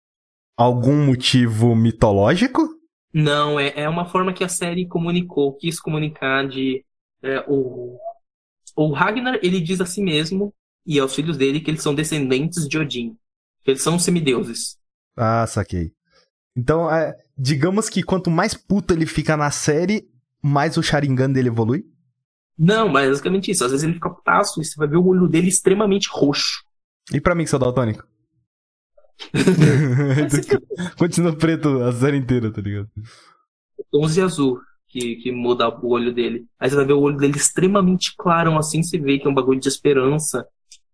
Algum 0.57 1.05
motivo 1.05 1.75
mitológico? 1.75 2.61
Não, 3.13 3.59
é, 3.59 3.73
é 3.75 3.89
uma 3.89 4.05
forma 4.05 4.33
que 4.33 4.43
a 4.43 4.49
série 4.49 4.87
comunicou, 4.87 5.53
quis 5.55 5.79
comunicar 5.79 6.47
de. 6.47 6.85
É, 7.23 7.43
o, 7.47 7.97
o 8.75 8.91
Ragnar, 8.91 9.39
ele 9.41 9.59
diz 9.59 9.81
a 9.81 9.85
si 9.85 10.01
mesmo 10.01 10.53
e 10.85 10.99
aos 10.99 11.13
filhos 11.13 11.37
dele 11.37 11.59
que 11.59 11.69
eles 11.69 11.83
são 11.83 11.93
descendentes 11.93 12.67
de 12.67 12.77
Odin. 12.77 13.15
Eles 13.65 13.81
são 13.81 13.99
semideuses. 13.99 14.77
Ah, 15.15 15.45
saquei. 15.45 15.93
Então, 16.55 16.89
é, 16.93 17.15
digamos 17.37 17.89
que 17.89 18.03
quanto 18.03 18.29
mais 18.29 18.53
puto 18.53 18.93
ele 18.93 19.05
fica 19.05 19.37
na 19.37 19.51
série, 19.51 20.09
mais 20.41 20.77
o 20.77 20.83
Sharingan 20.83 21.31
dele 21.31 21.49
evolui? 21.49 21.85
Não, 22.57 22.87
mas 22.87 23.05
é 23.05 23.09
basicamente 23.09 23.51
isso. 23.51 23.63
Às 23.63 23.71
vezes 23.71 23.83
ele 23.83 23.93
fica 23.93 24.09
putaço 24.09 24.61
e 24.61 24.65
você 24.65 24.75
vai 24.75 24.87
ver 24.87 24.97
o 24.97 25.05
olho 25.05 25.27
dele 25.27 25.47
extremamente 25.47 26.09
roxo. 26.11 26.63
E 27.13 27.19
pra 27.19 27.35
mim 27.35 27.43
que 27.43 27.49
sou 27.49 27.59
daltônico? 27.59 28.05
Continua 30.97 31.35
preto 31.35 31.81
a 31.83 31.91
série 31.91 32.17
inteira, 32.17 32.51
tá 32.51 32.61
ligado? 32.61 32.89
Tons 33.91 34.13
de 34.13 34.21
azul 34.21 34.59
que, 34.87 35.15
que 35.17 35.31
muda 35.31 35.69
o 35.69 35.89
olho 35.89 36.13
dele. 36.13 36.45
Aí 36.59 36.69
você 36.69 36.75
vai 36.75 36.85
ver 36.85 36.93
o 36.93 36.99
olho 36.99 37.17
dele 37.17 37.37
extremamente 37.37 38.13
claro, 38.17 38.57
assim 38.57 38.83
você 38.83 38.97
vê 38.97 39.17
que 39.17 39.27
é 39.27 39.29
um 39.29 39.33
bagulho 39.33 39.59
de 39.59 39.67
esperança. 39.67 40.45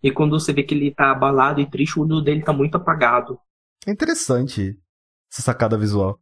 E 0.01 0.11
quando 0.11 0.39
você 0.39 0.53
vê 0.53 0.63
que 0.63 0.73
ele 0.73 0.93
tá 0.93 1.11
abalado 1.11 1.59
e 1.59 1.69
triste, 1.69 1.99
o 1.99 2.03
olho 2.03 2.21
dele 2.21 2.43
tá 2.43 2.53
muito 2.53 2.75
apagado. 2.75 3.39
É 3.85 3.91
interessante 3.91 4.77
essa 5.31 5.41
sacada 5.41 5.77
visual. 5.77 6.19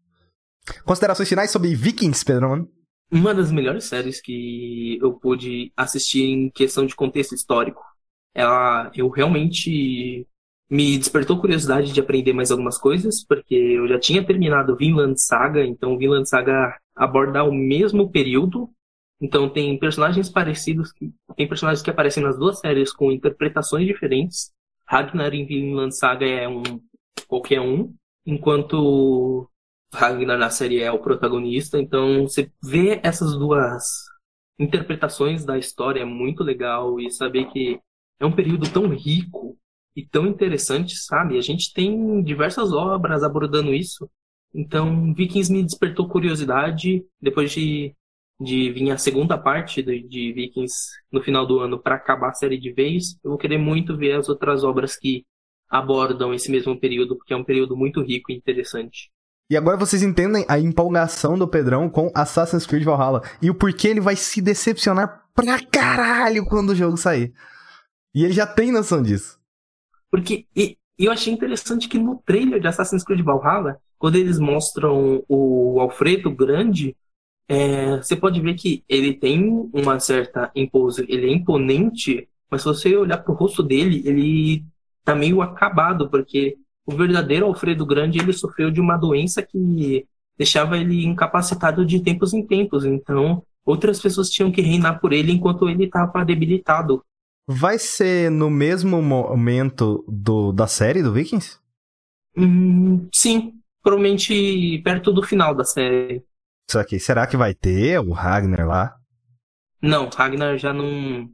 Considerações 0.84 1.30
finais 1.30 1.52
sobre 1.52 1.76
Vikings, 1.76 2.24
Pedro? 2.24 2.68
Uma 3.12 3.34
das 3.34 3.52
melhores 3.52 3.86
séries 3.86 4.20
que 4.20 4.98
eu 5.02 5.14
pude 5.14 5.72
assistir 5.78 6.24
em 6.24 6.50
questão 6.50 6.86
de 6.86 6.96
contexto 6.96 7.36
histórico. 7.36 7.82
Ela, 8.34 8.92
eu 8.96 9.10
realmente 9.10 10.28
me 10.70 10.98
despertou 10.98 11.40
curiosidade 11.40 11.94
de 11.94 12.00
aprender 12.00 12.34
mais 12.34 12.52
algumas 12.52 12.78
coisas, 12.78 13.24
porque 13.24 13.56
eu 13.56 13.88
já 13.88 14.00
tinha 14.00 14.26
terminado 14.26 14.76
Vinland 14.76 15.22
Saga, 15.22 15.64
então 15.64 15.98
Vinland 15.98 16.28
Saga 16.28 16.76
aborda 16.96 17.44
o 17.44 17.54
mesmo 17.54 18.10
período. 18.10 18.70
Então 19.22 19.50
tem 19.50 19.78
personagens 19.80 20.30
parecidos, 20.30 20.92
tem 21.36 21.48
personagens 21.48 21.82
que 21.82 21.90
aparecem 21.90 22.24
nas 22.24 22.38
duas 22.38 22.60
séries 22.60 22.92
com 22.92 23.12
interpretações 23.12 23.86
diferentes. 23.86 24.52
Ragnar 24.86 25.34
em 25.34 25.46
Vinland 25.46 25.96
Saga 25.96 26.26
é 26.26 26.48
um 26.48 26.64
qualquer 27.28 27.62
um, 27.62 27.94
enquanto 28.26 29.50
Ragnar 29.94 30.38
na 30.38 30.50
série 30.50 30.82
é 30.82 30.92
o 30.92 31.00
protagonista. 31.00 31.80
Então 31.80 32.24
você 32.24 32.52
vê 32.64 33.00
essas 33.04 33.34
duas 33.38 34.06
interpretações 34.60 35.46
da 35.46 35.58
história 35.58 36.02
é 36.02 36.06
muito 36.06 36.44
legal 36.44 37.00
e 37.00 37.12
saber 37.12 37.46
que 37.52 37.80
é 38.20 38.26
um 38.26 38.32
período 38.32 38.72
tão 38.72 38.88
rico 38.88 39.58
e 39.96 40.06
tão 40.06 40.28
interessantes, 40.28 41.06
sabe? 41.06 41.38
A 41.38 41.42
gente 41.42 41.74
tem 41.74 42.22
diversas 42.24 42.72
obras 42.72 43.24
abordando 43.24 43.74
isso. 43.74 44.10
Então, 44.54 45.14
Vikings 45.14 45.52
me 45.52 45.64
despertou 45.64 46.08
curiosidade 46.08 47.06
depois 47.22 47.52
de, 47.52 47.94
de 48.40 48.72
vir 48.72 48.92
a 48.92 48.98
segunda 48.98 49.38
parte 49.38 49.82
de, 49.84 50.02
de 50.08 50.34
Vikings 50.34 50.74
no 51.12 51.22
final 51.22 51.46
do 51.46 51.60
ano 51.60 51.82
para 51.82 51.96
acabar 51.96 52.30
a 52.30 52.34
série 52.34 52.58
de 52.58 52.72
vez. 52.72 53.18
Eu 53.24 53.32
vou 53.32 53.38
querer 53.38 53.58
muito 53.58 53.98
ver 53.98 54.14
as 54.14 54.30
outras 54.30 54.64
obras 54.64 54.96
que 54.98 55.26
abordam 55.70 56.34
esse 56.34 56.50
mesmo 56.52 56.80
período, 56.80 57.18
porque 57.18 57.34
é 57.34 57.38
um 57.38 57.44
período 57.44 57.76
muito 57.76 58.02
rico 58.02 58.32
e 58.32 58.36
interessante. 58.36 59.10
E 59.50 59.56
agora 59.56 59.78
vocês 59.78 60.02
entendem 60.02 60.44
a 60.48 60.58
empolgação 60.60 61.38
do 61.38 61.48
Pedrão 61.48 61.90
com 61.90 62.12
Assassin's 62.16 62.66
Creed 62.66 62.84
Valhalla 62.84 63.22
e 63.42 63.50
o 63.50 63.56
porquê 63.56 63.90
ele 63.90 64.00
vai 64.00 64.16
se 64.16 64.42
decepcionar 64.42 65.24
pra 65.36 65.64
caralho 65.64 66.46
quando 66.46 66.72
o 66.72 66.76
jogo 66.76 66.98
sair. 66.98 67.34
E 68.14 68.24
ele 68.24 68.34
já 68.34 68.48
tem 68.48 68.72
noção 68.72 69.04
disso. 69.04 69.40
Porque 70.10 70.48
e, 70.56 70.78
eu 70.98 71.12
achei 71.12 71.32
interessante 71.32 71.88
que 71.88 72.00
no 72.00 72.22
trailer 72.26 72.60
de 72.60 72.68
Assassin's 72.68 73.04
Creed 73.04 73.22
Valhalla, 73.22 73.80
quando 74.00 74.16
eles 74.16 74.40
mostram 74.40 75.24
o 75.28 75.80
Alfredo 75.80 76.32
grande, 76.32 76.96
é, 77.48 77.98
você 77.98 78.16
pode 78.16 78.42
ver 78.42 78.56
que 78.56 78.84
ele 78.90 79.14
tem 79.14 79.70
uma 79.72 80.00
certa 80.00 80.52
impose, 80.56 81.06
ele 81.08 81.28
é 81.28 81.34
imponente, 81.34 82.28
mas 82.50 82.62
se 82.62 82.68
você 82.68 82.96
olhar 82.96 83.20
pro 83.20 83.36
rosto 83.36 83.62
dele, 83.62 84.02
ele 84.06 84.66
tá 85.04 85.14
meio 85.14 85.42
acabado, 85.42 86.10
porque 86.10 86.58
o 86.86 86.96
verdadeiro 86.96 87.46
Alfredo 87.46 87.86
Grande 87.86 88.20
ele 88.20 88.34
sofreu 88.34 88.70
de 88.70 88.80
uma 88.80 88.98
doença 88.98 89.42
que 89.42 90.06
deixava 90.38 90.78
ele 90.78 91.06
incapacitado 91.06 91.86
de 91.86 92.00
tempos 92.02 92.34
em 92.34 92.46
tempos. 92.46 92.86
Então, 92.86 93.44
outras 93.66 94.00
pessoas 94.00 94.30
tinham 94.30 94.52
que 94.52 94.62
reinar 94.62 95.00
por 95.00 95.14
ele 95.14 95.32
enquanto 95.32 95.68
ele 95.70 95.86
estava 95.86 96.24
debilitado. 96.24 97.04
Vai 97.48 97.78
ser 97.78 98.30
no 98.30 98.50
mesmo 98.50 99.02
momento 99.02 100.04
do, 100.08 100.52
da 100.52 100.68
série 100.68 101.02
do 101.02 101.14
Vikings? 101.14 101.60
Hum, 102.38 103.08
sim, 103.14 103.54
provavelmente 103.82 104.82
perto 104.84 105.14
do 105.14 105.24
final 105.24 105.56
da 105.56 105.64
série. 105.64 106.24
Isso 106.68 106.80
aqui, 106.80 107.00
será 107.00 107.28
que 107.28 107.38
vai 107.38 107.54
ter 107.54 108.00
o 108.00 108.12
Ragnar 108.12 108.68
lá? 108.68 108.96
Não, 109.82 110.10
Ragnar 110.10 110.58
já 110.58 110.74
não 110.74 111.30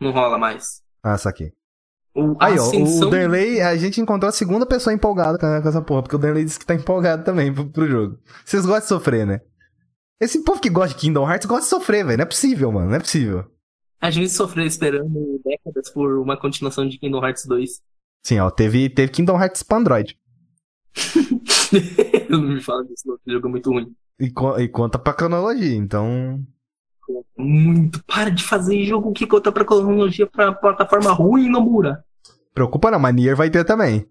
não 0.00 0.10
rola 0.10 0.38
mais. 0.38 0.82
Ah, 1.02 1.14
isso 1.14 1.28
aqui. 1.28 1.52
O 2.14 2.36
Aí, 2.40 2.54
ascensão... 2.54 3.06
ó, 3.06 3.08
o 3.08 3.10
Derley, 3.10 3.60
a 3.60 3.76
gente 3.76 4.00
encontrou 4.00 4.28
a 4.28 4.32
segunda 4.32 4.66
pessoa 4.66 4.92
empolgada 4.92 5.38
com 5.38 5.68
essa 5.68 5.82
porra, 5.82 6.02
porque 6.02 6.16
o 6.16 6.18
Derley 6.18 6.44
disse 6.44 6.58
que 6.58 6.66
tá 6.66 6.74
empolgado 6.74 7.24
também 7.24 7.52
pro, 7.52 7.66
pro 7.66 7.86
jogo. 7.86 8.18
Vocês 8.44 8.64
gostam 8.64 8.80
de 8.80 8.88
sofrer, 8.88 9.26
né? 9.26 9.40
Esse 10.20 10.42
povo 10.42 10.60
que 10.60 10.70
gosta 10.70 10.94
de 10.94 11.00
Kingdom 11.00 11.30
Hearts 11.30 11.46
gosta 11.46 11.64
de 11.64 11.70
sofrer, 11.70 12.04
velho. 12.04 12.18
Não 12.18 12.24
é 12.24 12.26
possível, 12.26 12.72
mano. 12.72 12.88
Não 12.88 12.96
é 12.96 13.00
possível. 13.00 13.44
A 14.00 14.10
gente 14.10 14.30
sofreu 14.30 14.66
esperando 14.66 15.40
décadas 15.44 15.90
por 15.90 16.18
uma 16.18 16.36
continuação 16.36 16.88
de 16.88 16.98
Kingdom 16.98 17.24
Hearts 17.24 17.46
2. 17.46 17.80
Sim, 18.24 18.40
ó, 18.40 18.50
teve, 18.50 18.88
teve 18.90 19.12
Kingdom 19.12 19.40
Hearts 19.40 19.62
pra 19.62 19.78
Android. 19.78 20.18
não 22.28 22.40
me 22.42 22.60
fala 22.60 22.84
disso, 22.84 23.04
não. 23.06 23.14
Esse 23.14 23.30
jogo 23.30 23.46
é 23.46 23.50
muito 23.50 23.70
ruim. 23.70 23.94
E, 24.20 24.32
e 24.62 24.68
conta 24.68 24.98
pra 24.98 25.14
cronologia, 25.14 25.76
então. 25.76 26.44
Muito. 27.36 28.02
Para 28.04 28.30
de 28.30 28.42
fazer 28.42 28.84
jogo 28.84 29.12
que 29.12 29.26
conta 29.26 29.52
pra 29.52 29.64
cronologia 29.64 30.26
pra 30.26 30.52
plataforma 30.52 31.12
ruim, 31.12 31.48
Nomura. 31.48 32.04
Preocupa 32.52 32.90
não, 32.90 32.98
mas 32.98 33.14
Nier 33.14 33.36
vai 33.36 33.50
ter 33.50 33.64
também. 33.64 34.08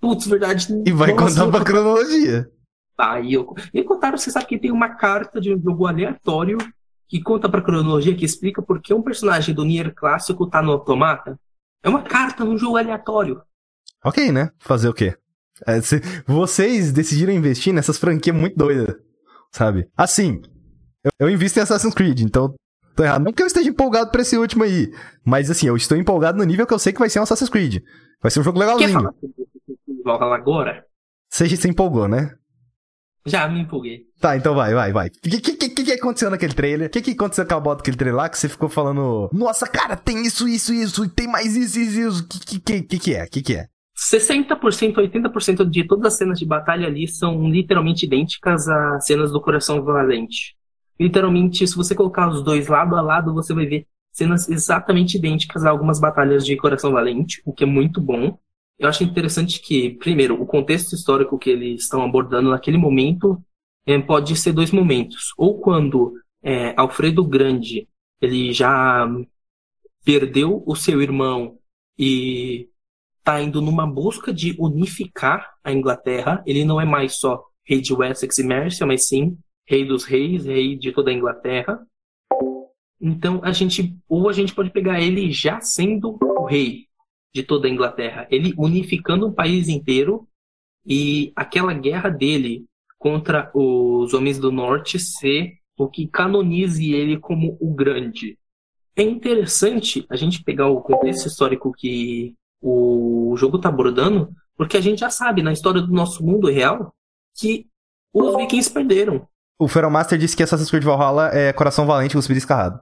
Putz, 0.00 0.26
verdade. 0.26 0.66
E 0.86 0.92
vai 0.92 1.12
Nossa, 1.12 1.44
contar 1.44 1.58
pra 1.58 1.64
cronologia. 1.64 2.50
Tá, 2.96 3.20
e 3.20 3.34
eu. 3.34 3.54
E 3.72 3.82
contaram, 3.82 4.16
você 4.16 4.30
sabe 4.30 4.46
que 4.46 4.58
tem 4.58 4.72
uma 4.72 4.90
carta 4.90 5.40
de 5.40 5.54
um 5.54 5.60
jogo 5.60 5.86
aleatório 5.86 6.58
que 7.08 7.20
conta 7.20 7.48
pra 7.48 7.60
cronologia, 7.60 8.16
que 8.16 8.24
explica 8.24 8.62
por 8.62 8.80
que 8.80 8.94
um 8.94 9.02
personagem 9.02 9.54
do 9.54 9.64
Nier 9.64 9.94
clássico 9.94 10.48
tá 10.48 10.62
no 10.62 10.72
automata. 10.72 11.38
É 11.82 11.88
uma 11.88 12.02
carta 12.02 12.44
num 12.44 12.56
jogo 12.56 12.76
aleatório. 12.76 13.42
Ok, 14.04 14.32
né? 14.32 14.50
Fazer 14.58 14.88
o 14.88 14.94
quê? 14.94 15.16
É, 15.66 15.80
se, 15.80 16.00
vocês 16.26 16.92
decidiram 16.92 17.32
investir 17.32 17.72
nessas 17.72 17.98
franquias 17.98 18.34
muito 18.34 18.56
doidas, 18.56 18.96
sabe? 19.50 19.88
Assim, 19.96 20.40
eu, 21.04 21.10
eu 21.18 21.30
invisto 21.30 21.58
em 21.58 21.62
Assassin's 21.62 21.94
Creed, 21.94 22.20
então 22.20 22.54
tô 22.94 23.04
errado. 23.04 23.22
Não 23.22 23.32
que 23.32 23.42
eu 23.42 23.46
esteja 23.46 23.68
empolgado 23.68 24.10
pra 24.10 24.22
esse 24.22 24.36
último 24.36 24.64
aí, 24.64 24.92
mas 25.24 25.50
assim, 25.50 25.66
eu 25.66 25.76
estou 25.76 25.96
empolgado 25.96 26.38
no 26.38 26.44
nível 26.44 26.66
que 26.66 26.74
eu 26.74 26.78
sei 26.78 26.92
que 26.92 26.98
vai 26.98 27.08
ser 27.08 27.20
um 27.20 27.24
Assassin's 27.24 27.50
Creed. 27.50 27.82
Vai 28.20 28.30
ser 28.30 28.40
um 28.40 28.44
jogo 28.44 28.58
legalzinho. 28.58 29.10
Sobre 30.04 30.34
agora? 30.34 30.84
Você 31.28 31.48
se 31.56 31.68
empolgou, 31.68 32.06
né? 32.06 32.34
Já 33.24 33.48
me 33.48 33.60
empolguei. 33.60 34.06
Tá, 34.20 34.36
então 34.36 34.54
vai, 34.54 34.74
vai, 34.74 34.92
vai. 34.92 35.08
O 35.08 35.10
que, 35.10 35.40
que, 35.40 35.68
que, 35.68 35.84
que 35.84 35.92
aconteceu 35.92 36.28
naquele 36.28 36.54
trailer? 36.54 36.88
O 36.88 36.90
que, 36.90 37.00
que 37.00 37.12
aconteceu 37.12 37.46
com 37.46 37.54
a 37.54 37.60
bota 37.60 37.78
daquele 37.78 37.96
trailer 37.96 38.16
lá 38.16 38.28
que 38.28 38.36
você 38.36 38.48
ficou 38.48 38.68
falando? 38.68 39.30
Nossa, 39.32 39.66
cara, 39.66 39.96
tem 39.96 40.22
isso, 40.22 40.48
isso, 40.48 40.72
isso, 40.72 41.04
e 41.04 41.08
tem 41.08 41.28
mais 41.28 41.56
isso, 41.56 41.78
isso, 41.78 42.00
isso. 42.00 42.24
O 42.24 42.28
que, 42.28 42.60
que, 42.60 42.82
que, 42.82 42.98
que 42.98 43.14
é? 43.14 43.24
O 43.24 43.30
que, 43.30 43.42
que 43.42 43.56
é? 43.56 43.66
60%, 43.96 44.94
80% 44.94 45.70
de 45.70 45.86
todas 45.86 46.06
as 46.06 46.18
cenas 46.18 46.38
de 46.38 46.46
batalha 46.46 46.88
ali 46.88 47.06
são 47.06 47.48
literalmente 47.48 48.06
idênticas 48.06 48.66
às 48.68 49.06
cenas 49.06 49.30
do 49.30 49.40
Coração 49.40 49.82
Valente. 49.84 50.56
Literalmente, 50.98 51.66
se 51.66 51.76
você 51.76 51.94
colocar 51.94 52.28
os 52.28 52.42
dois 52.42 52.68
lado 52.68 52.96
a 52.96 53.00
lado, 53.00 53.34
você 53.34 53.54
vai 53.54 53.66
ver 53.66 53.86
cenas 54.12 54.48
exatamente 54.48 55.16
idênticas 55.16 55.64
a 55.64 55.70
algumas 55.70 55.98
batalhas 55.98 56.44
de 56.44 56.56
Coração 56.56 56.92
Valente, 56.92 57.42
o 57.44 57.52
que 57.52 57.64
é 57.64 57.66
muito 57.66 58.00
bom. 58.00 58.38
Eu 58.78 58.88
acho 58.88 59.04
interessante 59.04 59.60
que, 59.60 59.90
primeiro, 59.90 60.40
o 60.40 60.46
contexto 60.46 60.94
histórico 60.94 61.38
que 61.38 61.50
eles 61.50 61.82
estão 61.82 62.02
abordando 62.02 62.50
naquele 62.50 62.76
momento 62.76 63.42
é, 63.86 63.98
pode 63.98 64.36
ser 64.36 64.52
dois 64.52 64.70
momentos. 64.70 65.32
Ou 65.36 65.60
quando 65.60 66.14
é, 66.42 66.74
Alfredo 66.76 67.24
Grande 67.24 67.88
ele 68.20 68.52
já 68.52 69.08
perdeu 70.04 70.62
o 70.66 70.76
seu 70.76 71.02
irmão 71.02 71.58
e 71.98 72.68
está 73.18 73.40
indo 73.40 73.60
numa 73.60 73.86
busca 73.86 74.32
de 74.32 74.54
unificar 74.58 75.54
a 75.62 75.72
Inglaterra. 75.72 76.42
Ele 76.46 76.64
não 76.64 76.80
é 76.80 76.84
mais 76.84 77.16
só 77.16 77.44
rei 77.64 77.80
de 77.80 77.92
Wessex 77.92 78.38
e 78.38 78.44
Mercia, 78.44 78.86
mas 78.86 79.08
sim 79.08 79.36
rei 79.72 79.86
dos 79.86 80.04
reis, 80.04 80.44
rei 80.44 80.76
de 80.76 80.92
toda 80.92 81.10
a 81.10 81.14
Inglaterra. 81.14 81.80
Então 83.00 83.40
a 83.42 83.52
gente 83.52 83.96
ou 84.06 84.28
a 84.28 84.32
gente 84.34 84.54
pode 84.54 84.70
pegar 84.70 85.00
ele 85.00 85.32
já 85.32 85.62
sendo 85.62 86.18
o 86.20 86.44
rei 86.44 86.86
de 87.34 87.42
toda 87.42 87.66
a 87.66 87.70
Inglaterra, 87.70 88.28
ele 88.30 88.52
unificando 88.58 89.26
um 89.26 89.32
país 89.32 89.70
inteiro 89.70 90.28
e 90.84 91.32
aquela 91.34 91.72
guerra 91.72 92.10
dele 92.10 92.66
contra 92.98 93.50
os 93.54 94.12
homens 94.12 94.38
do 94.38 94.52
norte 94.52 94.98
ser 94.98 95.54
o 95.78 95.88
que 95.88 96.06
canonize 96.06 96.92
ele 96.92 97.18
como 97.18 97.56
o 97.58 97.74
grande. 97.74 98.38
É 98.94 99.02
interessante 99.02 100.04
a 100.10 100.16
gente 100.16 100.44
pegar 100.44 100.68
o 100.68 100.82
contexto 100.82 101.26
histórico 101.26 101.72
que 101.72 102.34
o 102.60 103.34
jogo 103.38 103.56
está 103.56 103.70
abordando, 103.70 104.30
porque 104.54 104.76
a 104.76 104.80
gente 104.80 105.00
já 105.00 105.08
sabe 105.08 105.42
na 105.42 105.52
história 105.52 105.80
do 105.80 105.92
nosso 105.92 106.22
mundo 106.24 106.48
real 106.48 106.94
que 107.34 107.66
os 108.12 108.36
vikings 108.36 108.70
perderam. 108.70 109.26
O 109.58 109.68
Feromaster 109.68 110.18
disse 110.18 110.36
que 110.36 110.42
Assassin's 110.42 110.70
Creed 110.70 110.84
Valhalla 110.84 111.30
é 111.32 111.52
coração 111.52 111.86
valente 111.86 112.14
cuspido 112.14 112.38
escarrado. 112.38 112.80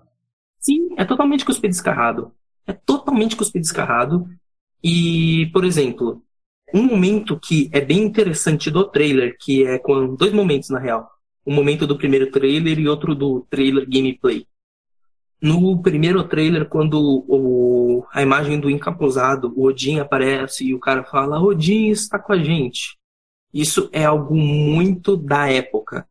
Sim, 0.59 0.95
é 0.97 1.05
totalmente 1.05 1.45
cuspido 1.45 1.73
escarrado. 1.73 2.33
É 2.67 2.73
totalmente 2.73 3.37
cuspido 3.37 3.65
escarrado. 3.65 4.29
E, 4.83 5.51
por 5.53 5.65
exemplo, 5.65 6.23
um 6.73 6.83
momento 6.83 7.39
que 7.39 7.69
é 7.73 7.81
bem 7.81 8.03
interessante 8.03 8.71
do 8.71 8.85
trailer, 8.85 9.37
que 9.39 9.67
é 9.67 9.79
com 9.79 10.15
dois 10.15 10.33
momentos 10.33 10.71
na 10.71 10.79
real. 10.79 11.11
Um 11.47 11.55
momento 11.55 11.87
do 11.87 11.97
primeiro 11.97 12.31
trailer 12.31 12.79
e 12.79 12.89
outro 12.89 13.15
do 13.15 13.47
trailer 13.51 13.89
gameplay. 13.89 14.47
No 15.43 15.81
primeiro 15.81 16.23
trailer, 16.25 16.69
quando 16.69 17.25
o, 17.27 18.05
a 18.13 18.23
imagem 18.23 18.61
do 18.61 18.69
encapuzado, 18.69 19.53
o 19.57 19.65
Odin 19.65 19.99
aparece 19.99 20.67
e 20.67 20.75
o 20.75 20.79
cara 20.79 21.03
fala: 21.03 21.41
Odin 21.41 21.89
está 21.89 22.19
com 22.19 22.35
a 22.35 22.39
gente. 22.39 22.99
Isso 23.53 23.89
é 23.91 24.05
algo 24.05 24.37
muito 24.37 25.17
da 25.17 25.51
época. 25.51 26.07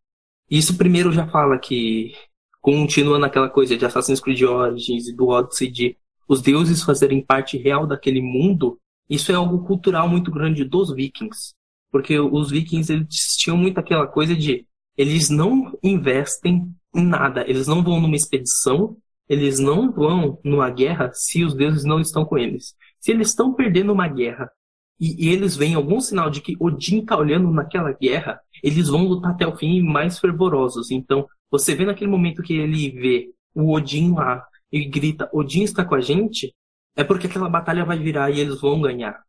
Isso 0.49 0.77
primeiro 0.77 1.11
já 1.11 1.27
fala 1.27 1.57
que 1.57 2.13
continua 2.61 3.19
naquela 3.19 3.49
coisa 3.49 3.77
de 3.77 3.85
Assassin's 3.85 4.19
Creed 4.19 4.41
Origins 4.41 5.07
e 5.07 5.15
do 5.15 5.27
Odyssey 5.27 5.69
de 5.69 5.97
os 6.27 6.41
deuses 6.41 6.83
fazerem 6.83 7.23
parte 7.23 7.57
real 7.57 7.87
daquele 7.87 8.21
mundo. 8.21 8.79
Isso 9.09 9.31
é 9.31 9.35
algo 9.35 9.65
cultural 9.65 10.07
muito 10.07 10.31
grande 10.31 10.63
dos 10.63 10.93
vikings. 10.93 11.53
Porque 11.91 12.19
os 12.19 12.51
vikings 12.51 12.91
eles 12.91 13.35
tinham 13.37 13.57
muito 13.57 13.79
aquela 13.79 14.07
coisa 14.07 14.35
de 14.35 14.65
eles 14.97 15.29
não 15.29 15.77
investem 15.81 16.69
em 16.93 17.05
nada, 17.05 17.43
eles 17.47 17.67
não 17.67 17.83
vão 17.83 18.01
numa 18.01 18.15
expedição 18.15 18.97
eles 19.29 19.59
não 19.59 19.91
vão 19.91 20.39
numa 20.43 20.71
guerra 20.71 21.11
se 21.13 21.45
os 21.45 21.53
deuses 21.53 21.85
não 21.85 21.99
estão 21.99 22.25
com 22.25 22.37
eles. 22.37 22.73
Se 22.99 23.11
eles 23.11 23.29
estão 23.29 23.53
perdendo 23.53 23.93
uma 23.93 24.07
guerra 24.07 24.51
e, 24.99 25.29
eles 25.29 25.55
veem 25.55 25.75
algum 25.75 26.01
sinal 26.01 26.29
de 26.29 26.41
que 26.41 26.57
Odin 26.59 26.99
está 26.99 27.17
olhando 27.17 27.49
naquela 27.51 27.93
guerra, 27.93 28.39
eles 28.61 28.89
vão 28.89 29.07
lutar 29.07 29.31
até 29.31 29.47
o 29.47 29.55
fim 29.55 29.81
mais 29.81 30.19
fervorosos. 30.19 30.91
Então, 30.91 31.27
você 31.49 31.73
vê 31.73 31.85
naquele 31.85 32.11
momento 32.11 32.43
que 32.43 32.53
ele 32.53 32.89
vê 32.91 33.33
o 33.55 33.71
Odin 33.73 34.13
lá 34.13 34.45
e 34.71 34.83
grita: 34.85 35.29
Odin 35.31 35.63
está 35.63 35.85
com 35.85 35.95
a 35.95 36.01
gente, 36.01 36.53
é 36.95 37.03
porque 37.03 37.27
aquela 37.27 37.49
batalha 37.49 37.85
vai 37.85 37.97
virar 37.97 38.29
e 38.29 38.39
eles 38.39 38.59
vão 38.59 38.81
ganhar. 38.81 39.23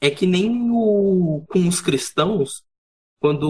É 0.00 0.10
que 0.10 0.26
nem 0.26 0.70
o, 0.70 1.44
com 1.48 1.68
os 1.68 1.80
cristãos, 1.80 2.64
quando 3.20 3.48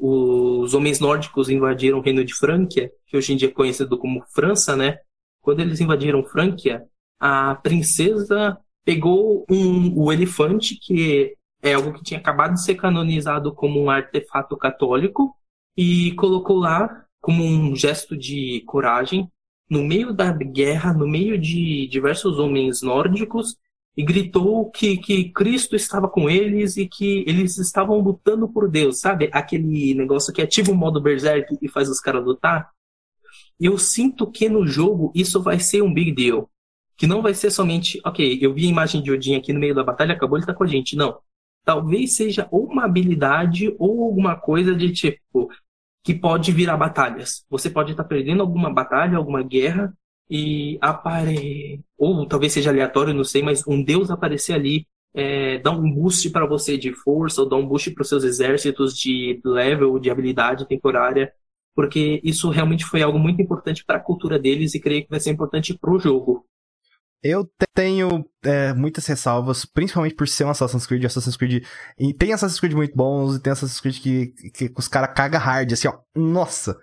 os 0.00 0.74
homens 0.74 0.98
nórdicos 0.98 1.48
invadiram 1.48 1.98
o 1.98 2.02
reino 2.02 2.24
de 2.24 2.34
Frânquia, 2.34 2.90
que 3.06 3.16
hoje 3.16 3.32
em 3.32 3.36
dia 3.36 3.48
é 3.48 3.52
conhecido 3.52 3.96
como 3.98 4.24
França, 4.34 4.74
né? 4.74 4.98
Quando 5.40 5.60
eles 5.60 5.80
invadiram 5.80 6.24
Frânquia, 6.24 6.84
a 7.20 7.54
princesa 7.54 8.58
pegou 8.84 9.44
um, 9.50 9.98
o 9.98 10.12
elefante, 10.12 10.76
que 10.76 11.36
é 11.62 11.74
algo 11.74 11.92
que 11.92 12.02
tinha 12.02 12.18
acabado 12.18 12.54
de 12.54 12.62
ser 12.62 12.74
canonizado 12.74 13.54
como 13.54 13.80
um 13.80 13.90
artefato 13.90 14.56
católico, 14.56 15.36
e 15.76 16.12
colocou 16.14 16.58
lá 16.58 17.04
como 17.20 17.44
um 17.44 17.74
gesto 17.76 18.16
de 18.16 18.62
coragem, 18.66 19.30
no 19.70 19.82
meio 19.82 20.12
da 20.12 20.32
guerra, 20.32 20.92
no 20.92 21.08
meio 21.08 21.38
de 21.38 21.86
diversos 21.86 22.38
homens 22.38 22.82
nórdicos, 22.82 23.56
e 23.96 24.02
gritou 24.02 24.70
que, 24.70 24.96
que 24.96 25.30
Cristo 25.30 25.76
estava 25.76 26.08
com 26.08 26.28
eles 26.28 26.76
e 26.76 26.88
que 26.88 27.24
eles 27.26 27.58
estavam 27.58 27.98
lutando 28.00 28.48
por 28.48 28.68
Deus, 28.68 29.00
sabe? 29.00 29.28
Aquele 29.32 29.94
negócio 29.94 30.32
que 30.32 30.42
ativa 30.42 30.72
o 30.72 30.74
modo 30.74 31.00
Berserk 31.00 31.58
e 31.60 31.68
faz 31.68 31.88
os 31.88 32.00
caras 32.00 32.24
lutar. 32.24 32.70
Eu 33.60 33.78
sinto 33.78 34.30
que 34.30 34.48
no 34.48 34.66
jogo 34.66 35.12
isso 35.14 35.42
vai 35.42 35.60
ser 35.60 35.82
um 35.82 35.92
big 35.92 36.12
deal. 36.12 36.50
Que 37.02 37.06
não 37.08 37.20
vai 37.20 37.34
ser 37.34 37.50
somente, 37.50 38.00
ok, 38.04 38.38
eu 38.40 38.54
vi 38.54 38.64
a 38.64 38.70
imagem 38.70 39.02
de 39.02 39.10
Odin 39.10 39.34
aqui 39.34 39.52
no 39.52 39.58
meio 39.58 39.74
da 39.74 39.82
batalha, 39.82 40.14
acabou 40.14 40.38
ele 40.38 40.46
tá 40.46 40.54
com 40.54 40.62
a 40.62 40.68
gente. 40.68 40.94
Não. 40.94 41.18
Talvez 41.64 42.14
seja 42.14 42.46
ou 42.48 42.66
uma 42.66 42.84
habilidade 42.84 43.74
ou 43.76 44.04
alguma 44.04 44.36
coisa 44.36 44.72
de 44.72 44.92
tipo, 44.92 45.50
que 46.04 46.14
pode 46.14 46.52
virar 46.52 46.76
batalhas. 46.76 47.44
Você 47.50 47.68
pode 47.68 47.90
estar 47.90 48.04
tá 48.04 48.08
perdendo 48.08 48.40
alguma 48.40 48.72
batalha, 48.72 49.16
alguma 49.16 49.42
guerra, 49.42 49.92
e 50.30 50.78
apare... 50.80 51.80
ou 51.98 52.24
talvez 52.24 52.52
seja 52.52 52.70
aleatório, 52.70 53.12
não 53.12 53.24
sei, 53.24 53.42
mas 53.42 53.66
um 53.66 53.82
deus 53.82 54.08
aparecer 54.08 54.52
ali, 54.52 54.86
é, 55.12 55.58
dá 55.58 55.72
um 55.72 55.92
boost 55.92 56.30
para 56.30 56.46
você 56.46 56.78
de 56.78 56.92
força, 56.94 57.42
ou 57.42 57.48
dá 57.48 57.56
um 57.56 57.66
boost 57.66 57.90
para 57.90 58.02
os 58.02 58.08
seus 58.08 58.22
exércitos 58.22 58.96
de 58.96 59.40
level, 59.44 59.98
de 59.98 60.08
habilidade 60.08 60.68
temporária, 60.68 61.32
porque 61.74 62.20
isso 62.22 62.48
realmente 62.48 62.84
foi 62.84 63.02
algo 63.02 63.18
muito 63.18 63.42
importante 63.42 63.84
para 63.84 63.96
a 63.96 64.00
cultura 64.00 64.38
deles 64.38 64.72
e 64.72 64.80
creio 64.80 65.02
que 65.02 65.10
vai 65.10 65.18
ser 65.18 65.32
importante 65.32 65.76
para 65.76 65.90
o 65.90 65.98
jogo. 65.98 66.46
Eu 67.22 67.48
tenho 67.72 68.24
é, 68.44 68.72
muitas 68.74 69.06
ressalvas, 69.06 69.64
principalmente 69.64 70.16
por 70.16 70.26
ser 70.26 70.44
um 70.44 70.50
Assassin's 70.50 70.86
Creed. 70.86 71.04
Assassin's 71.04 71.36
Creed. 71.36 71.64
E 71.98 72.12
tem 72.12 72.32
Assassin's 72.32 72.58
Creed 72.58 72.74
muito 72.74 72.96
bons, 72.96 73.36
e 73.36 73.40
tem 73.40 73.52
Assassin's 73.52 73.80
Creed 73.80 74.00
que, 74.00 74.26
que, 74.50 74.72
os 74.76 74.88
caras 74.88 75.14
cagam 75.14 75.40
hard, 75.40 75.72
assim, 75.72 75.86
ó. 75.86 75.98
Nossa! 76.16 76.76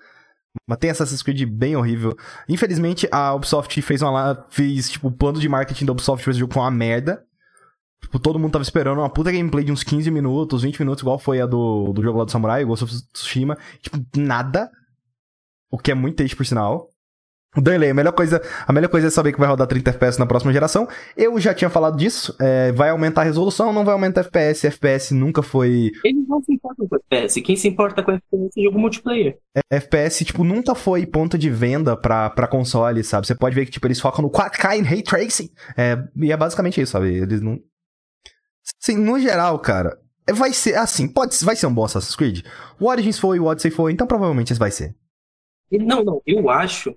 Mas 0.65 0.77
tem 0.77 0.89
Assassin's 0.89 1.21
Creed 1.21 1.45
bem 1.45 1.75
horrível. 1.75 2.15
Infelizmente, 2.47 3.07
a 3.11 3.33
Ubisoft 3.33 3.81
fez 3.81 4.01
uma 4.01 4.45
fez, 4.49 4.89
tipo, 4.89 5.09
o 5.09 5.11
plano 5.11 5.39
de 5.39 5.49
marketing 5.49 5.85
da 5.85 5.91
Ubisoft 5.91 6.23
fez 6.23 6.37
o 6.37 6.39
jogo 6.39 6.53
com 6.53 6.61
uma 6.61 6.71
merda. 6.71 7.23
Tipo, 8.01 8.17
todo 8.17 8.39
mundo 8.39 8.53
tava 8.53 8.63
esperando 8.63 8.99
uma 8.99 9.09
puta 9.09 9.31
gameplay 9.31 9.63
de 9.63 9.73
uns 9.73 9.83
15 9.83 10.09
minutos, 10.09 10.63
20 10.63 10.79
minutos, 10.79 11.01
igual 11.01 11.19
foi 11.19 11.41
a 11.41 11.45
do, 11.45 11.91
do 11.91 12.01
jogo 12.01 12.17
lá 12.17 12.23
do 12.23 12.31
Samurai, 12.31 12.63
Ghost 12.63 12.85
of 12.85 12.93
Tsushima. 13.11 13.57
Tipo, 13.81 13.97
nada. 14.15 14.71
O 15.69 15.77
que 15.77 15.91
é 15.91 15.95
muito 15.95 16.15
triste, 16.15 16.35
por 16.35 16.45
sinal. 16.45 16.89
Delay, 17.57 17.89
a 17.89 17.93
melhor 17.93 18.11
coisa, 18.11 18.39
a 18.67 18.71
melhor 18.71 18.89
coisa 18.89 19.07
é 19.07 19.09
saber 19.09 19.33
que 19.33 19.39
vai 19.39 19.49
rodar 19.49 19.65
30 19.65 19.89
FPS 19.89 20.19
na 20.19 20.25
próxima 20.27 20.53
geração. 20.53 20.87
Eu 21.17 21.39
já 21.39 21.51
tinha 21.51 21.69
falado 21.69 21.97
disso. 21.97 22.35
É, 22.39 22.71
vai 22.71 22.89
aumentar 22.91 23.21
a 23.21 23.23
resolução, 23.23 23.73
não 23.73 23.83
vai 23.83 23.93
aumentar 23.93 24.21
FPS. 24.21 24.67
FPS 24.67 25.13
nunca 25.15 25.41
foi. 25.41 25.91
Eles 26.03 26.27
não 26.27 26.43
se 26.43 26.53
importam 26.53 26.87
com 26.87 26.95
FPS. 26.95 27.41
Quem 27.41 27.55
se 27.55 27.67
importa 27.67 28.03
com 28.03 28.11
FPS 28.11 28.51
é 28.55 28.61
jogo 28.61 28.77
multiplayer. 28.77 29.39
É, 29.55 29.77
FPS, 29.77 30.23
tipo, 30.23 30.43
nunca 30.43 30.75
foi 30.75 31.07
ponta 31.07 31.39
de 31.39 31.49
venda 31.49 31.97
pra, 31.97 32.29
pra 32.29 32.47
console, 32.47 33.03
sabe? 33.03 33.25
Você 33.25 33.33
pode 33.33 33.55
ver 33.55 33.65
que, 33.65 33.71
tipo, 33.71 33.87
eles 33.87 33.99
focam 33.99 34.21
no 34.21 34.29
4K 34.29 34.77
em 34.77 34.83
Ray 34.83 35.01
Tracing. 35.01 35.49
É, 35.75 35.97
e 36.17 36.31
é 36.31 36.37
basicamente 36.37 36.79
isso, 36.79 36.91
sabe? 36.91 37.15
Eles 37.15 37.41
não. 37.41 37.57
Sim, 38.79 38.97
no 38.97 39.19
geral, 39.19 39.57
cara, 39.57 39.97
vai 40.31 40.53
ser 40.53 40.75
assim, 40.75 41.07
pode, 41.07 41.35
vai 41.43 41.55
ser 41.55 41.65
um 41.65 41.73
bom 41.73 41.85
Assassin's 41.85 42.15
Creed. 42.15 42.45
O 42.79 42.87
Origins 42.87 43.17
foi, 43.17 43.39
o 43.39 43.45
Odyssey 43.45 43.71
foi, 43.71 43.91
então 43.91 44.05
provavelmente 44.05 44.53
esse 44.53 44.59
vai 44.59 44.69
ser. 44.69 44.95
Não, 45.71 46.03
não, 46.03 46.21
eu 46.25 46.49
acho 46.49 46.95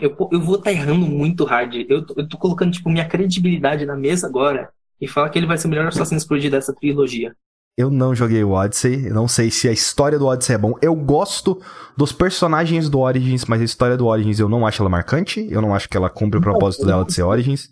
eu, 0.00 0.16
eu 0.32 0.40
vou 0.40 0.56
estar 0.56 0.70
tá 0.70 0.72
errando 0.72 1.06
muito 1.06 1.44
hard. 1.44 1.74
Eu, 1.88 2.04
eu 2.16 2.28
tô 2.28 2.36
colocando, 2.38 2.72
tipo, 2.72 2.90
minha 2.90 3.08
credibilidade 3.08 3.86
na 3.86 3.96
mesa 3.96 4.26
agora 4.26 4.70
e 5.00 5.08
falar 5.08 5.30
que 5.30 5.38
ele 5.38 5.46
vai 5.46 5.56
ser 5.56 5.66
o 5.66 5.70
melhor 5.70 5.86
Assassin's 5.86 6.24
Creed 6.24 6.50
dessa 6.50 6.74
trilogia. 6.74 7.34
Eu 7.76 7.90
não 7.90 8.14
joguei 8.14 8.44
o 8.44 8.50
Odyssey, 8.50 9.08
não 9.08 9.26
sei 9.26 9.50
se 9.50 9.68
a 9.68 9.72
história 9.72 10.18
do 10.18 10.26
Odyssey 10.26 10.54
é 10.54 10.58
bom. 10.58 10.74
Eu 10.82 10.94
gosto 10.94 11.62
dos 11.96 12.12
personagens 12.12 12.90
do 12.90 12.98
Origins, 12.98 13.46
mas 13.46 13.60
a 13.60 13.64
história 13.64 13.96
do 13.96 14.06
Origins 14.06 14.38
eu 14.38 14.48
não 14.48 14.66
acho 14.66 14.82
ela 14.82 14.90
marcante, 14.90 15.46
eu 15.50 15.62
não 15.62 15.74
acho 15.74 15.88
que 15.88 15.96
ela 15.96 16.10
cumpre 16.10 16.38
o 16.38 16.42
propósito 16.42 16.84
dela 16.84 17.04
de 17.04 17.14
ser 17.14 17.22
Origins. 17.22 17.70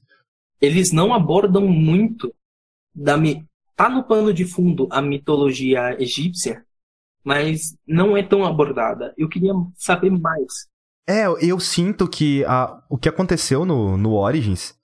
Eles 0.61 0.93
não 0.93 1.13
abordam 1.13 1.67
muito 1.67 2.33
da 2.95 3.17
mi... 3.17 3.47
tá 3.77 3.89
no 3.89 4.03
pano 4.03 4.33
de 4.33 4.45
fundo 4.45 4.89
a 4.91 5.03
mitologia 5.03 5.95
egípcia, 6.01 6.65
mas 7.23 7.77
não 7.87 8.17
é 8.17 8.23
tão 8.23 8.45
abordada. 8.45 9.13
Eu 9.19 9.29
queria 9.29 9.53
saber 9.77 10.11
mais. 10.11 10.69
É, 11.09 11.25
eu 11.41 11.59
sinto 11.59 12.07
que 12.07 12.45
a, 12.45 12.83
o 12.91 12.99
que 12.99 13.09
aconteceu 13.09 13.65
no, 13.65 13.97
no 13.97 14.13
Origins, 14.13 14.75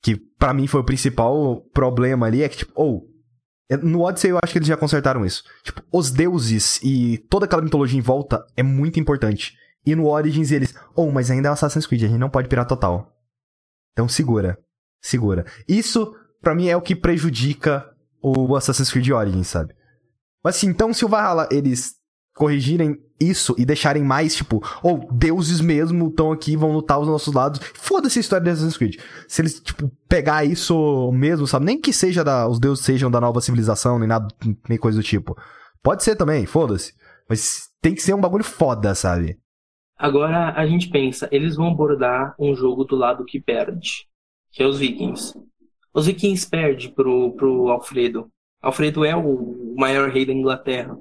que 0.00 0.14
para 0.16 0.54
mim 0.54 0.68
foi 0.68 0.80
o 0.80 0.84
principal 0.84 1.60
problema 1.74 2.26
ali, 2.26 2.42
é 2.42 2.48
que, 2.48 2.58
tipo, 2.58 2.72
ou. 2.76 3.08
Oh, 3.68 3.76
no 3.82 4.02
Odyssey 4.02 4.30
eu 4.30 4.38
acho 4.40 4.52
que 4.52 4.58
eles 4.58 4.68
já 4.68 4.76
consertaram 4.76 5.26
isso. 5.26 5.42
Tipo, 5.64 5.82
os 5.90 6.10
deuses 6.12 6.78
e 6.84 7.18
toda 7.28 7.46
aquela 7.46 7.62
mitologia 7.62 7.98
em 7.98 8.02
volta 8.02 8.46
é 8.56 8.62
muito 8.62 9.00
importante. 9.00 9.56
E 9.84 9.96
no 9.96 10.06
Origins 10.06 10.52
eles, 10.52 10.72
ou, 10.94 11.08
oh, 11.08 11.12
mas 11.12 11.30
ainda 11.30 11.48
é 11.48 11.52
Assassin's 11.52 11.86
Creed, 11.86 12.04
a 12.04 12.08
gente 12.08 12.18
não 12.18 12.30
pode 12.30 12.48
pirar 12.48 12.66
total. 12.66 13.12
Então 13.92 14.06
segura. 14.08 14.58
Segura. 15.00 15.44
Isso, 15.66 16.14
para 16.40 16.54
mim, 16.54 16.68
é 16.68 16.76
o 16.76 16.82
que 16.82 16.94
prejudica 16.94 17.90
o 18.22 18.54
Assassin's 18.54 18.92
Creed 18.92 19.08
Origins, 19.08 19.48
sabe? 19.48 19.74
Mas 20.44 20.56
assim, 20.56 20.68
então 20.68 20.94
se 20.94 21.04
o 21.04 21.08
Valhalla 21.08 21.48
eles 21.50 21.94
corrigirem 22.34 22.98
isso 23.20 23.54
e 23.56 23.64
deixarem 23.64 24.02
mais, 24.02 24.34
tipo, 24.34 24.62
ou 24.82 25.08
oh, 25.08 25.12
deuses 25.12 25.60
mesmo 25.60 26.08
estão 26.08 26.32
aqui, 26.32 26.56
vão 26.56 26.72
lutar 26.72 26.96
aos 26.96 27.06
nossos 27.06 27.32
lados. 27.32 27.60
Foda-se 27.74 28.18
a 28.18 28.20
história 28.20 28.44
de 28.44 28.50
Assassin's 28.50 28.76
Creed. 28.76 28.96
Se 29.28 29.42
eles, 29.42 29.60
tipo, 29.60 29.90
pegar 30.08 30.44
isso 30.44 31.10
mesmo, 31.12 31.46
sabe? 31.46 31.66
Nem 31.66 31.80
que 31.80 31.92
seja 31.92 32.24
da, 32.24 32.48
os 32.48 32.58
deuses 32.58 32.84
sejam 32.84 33.10
da 33.10 33.20
nova 33.20 33.40
civilização, 33.40 33.98
nem 33.98 34.08
nada, 34.08 34.26
nem 34.68 34.78
coisa 34.78 34.98
do 34.98 35.04
tipo. 35.04 35.36
Pode 35.82 36.02
ser 36.02 36.16
também, 36.16 36.46
foda-se. 36.46 36.94
Mas 37.28 37.68
tem 37.80 37.94
que 37.94 38.02
ser 38.02 38.14
um 38.14 38.20
bagulho 38.20 38.44
foda, 38.44 38.94
sabe? 38.94 39.38
Agora 39.96 40.52
a 40.56 40.66
gente 40.66 40.88
pensa, 40.88 41.28
eles 41.30 41.54
vão 41.56 41.68
abordar 41.68 42.34
um 42.38 42.54
jogo 42.54 42.84
do 42.84 42.96
lado 42.96 43.24
que 43.24 43.40
perde, 43.40 44.06
que 44.50 44.62
é 44.62 44.66
os 44.66 44.78
Vikings. 44.78 45.34
Os 45.94 46.06
Vikings 46.06 46.48
perdem 46.48 46.90
pro, 46.92 47.32
pro 47.36 47.68
Alfredo. 47.68 48.28
Alfredo 48.60 49.04
é 49.04 49.14
o 49.14 49.74
maior 49.76 50.08
rei 50.10 50.24
da 50.24 50.32
Inglaterra. 50.32 50.96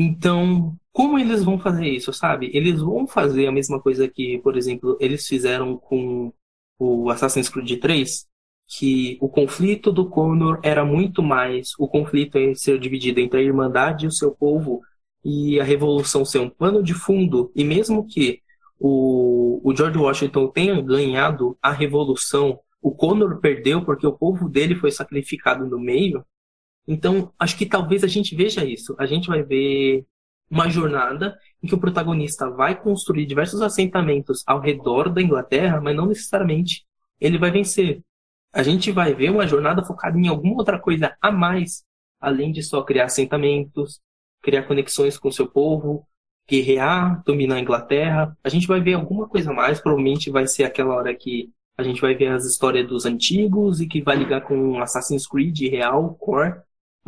Então, 0.00 0.76
como 0.92 1.18
eles 1.18 1.42
vão 1.42 1.58
fazer 1.58 1.88
isso, 1.88 2.12
sabe? 2.12 2.50
Eles 2.54 2.80
vão 2.80 3.04
fazer 3.04 3.48
a 3.48 3.52
mesma 3.52 3.80
coisa 3.80 4.06
que, 4.08 4.38
por 4.38 4.56
exemplo, 4.56 4.96
eles 5.00 5.26
fizeram 5.26 5.76
com 5.76 6.32
o 6.78 7.10
Assassin's 7.10 7.48
Creed 7.48 7.80
3, 7.80 8.24
que 8.68 9.18
o 9.20 9.28
conflito 9.28 9.90
do 9.90 10.08
Connor 10.08 10.60
era 10.62 10.84
muito 10.84 11.20
mais 11.20 11.70
o 11.80 11.88
conflito 11.88 12.38
em 12.38 12.54
ser 12.54 12.78
dividido 12.78 13.18
entre 13.18 13.40
a 13.40 13.42
Irmandade 13.42 14.04
e 14.04 14.08
o 14.08 14.12
seu 14.12 14.30
povo 14.30 14.82
e 15.24 15.58
a 15.58 15.64
Revolução 15.64 16.24
ser 16.24 16.38
um 16.38 16.48
pano 16.48 16.80
de 16.80 16.94
fundo, 16.94 17.50
e 17.56 17.64
mesmo 17.64 18.06
que 18.06 18.40
o, 18.78 19.60
o 19.64 19.74
George 19.76 19.98
Washington 19.98 20.46
tenha 20.46 20.80
ganhado 20.80 21.58
a 21.60 21.72
Revolução, 21.72 22.60
o 22.80 22.92
Connor 22.94 23.40
perdeu 23.40 23.84
porque 23.84 24.06
o 24.06 24.16
povo 24.16 24.48
dele 24.48 24.76
foi 24.76 24.92
sacrificado 24.92 25.66
no 25.66 25.80
meio, 25.80 26.24
então, 26.88 27.30
acho 27.38 27.56
que 27.58 27.66
talvez 27.66 28.02
a 28.02 28.06
gente 28.06 28.34
veja 28.34 28.64
isso. 28.64 28.96
A 28.98 29.04
gente 29.04 29.28
vai 29.28 29.42
ver 29.42 30.06
uma 30.50 30.70
jornada 30.70 31.38
em 31.62 31.68
que 31.68 31.74
o 31.74 31.78
protagonista 31.78 32.48
vai 32.48 32.80
construir 32.80 33.26
diversos 33.26 33.60
assentamentos 33.60 34.42
ao 34.46 34.58
redor 34.58 35.10
da 35.10 35.20
Inglaterra, 35.20 35.82
mas 35.82 35.94
não 35.94 36.06
necessariamente 36.06 36.86
ele 37.20 37.36
vai 37.36 37.50
vencer. 37.50 38.02
A 38.54 38.62
gente 38.62 38.90
vai 38.90 39.14
ver 39.14 39.30
uma 39.30 39.46
jornada 39.46 39.84
focada 39.84 40.18
em 40.18 40.28
alguma 40.28 40.54
outra 40.56 40.78
coisa 40.78 41.14
a 41.20 41.30
mais, 41.30 41.84
além 42.18 42.50
de 42.50 42.62
só 42.62 42.82
criar 42.82 43.04
assentamentos, 43.04 44.00
criar 44.42 44.62
conexões 44.62 45.18
com 45.18 45.28
o 45.28 45.32
seu 45.32 45.46
povo, 45.46 46.06
guerrear, 46.48 47.22
dominar 47.22 47.56
a 47.56 47.60
Inglaterra. 47.60 48.34
A 48.42 48.48
gente 48.48 48.66
vai 48.66 48.80
ver 48.80 48.94
alguma 48.94 49.28
coisa 49.28 49.50
a 49.50 49.54
mais, 49.54 49.78
provavelmente 49.78 50.30
vai 50.30 50.46
ser 50.46 50.64
aquela 50.64 50.94
hora 50.94 51.14
que 51.14 51.52
a 51.76 51.82
gente 51.82 52.00
vai 52.00 52.14
ver 52.14 52.28
as 52.28 52.46
histórias 52.46 52.88
dos 52.88 53.04
antigos 53.04 53.80
e 53.82 53.86
que 53.86 54.00
vai 54.00 54.16
ligar 54.16 54.40
com 54.40 54.80
Assassin's 54.80 55.26
Creed 55.26 55.60
real, 55.70 56.14
core, 56.14 56.54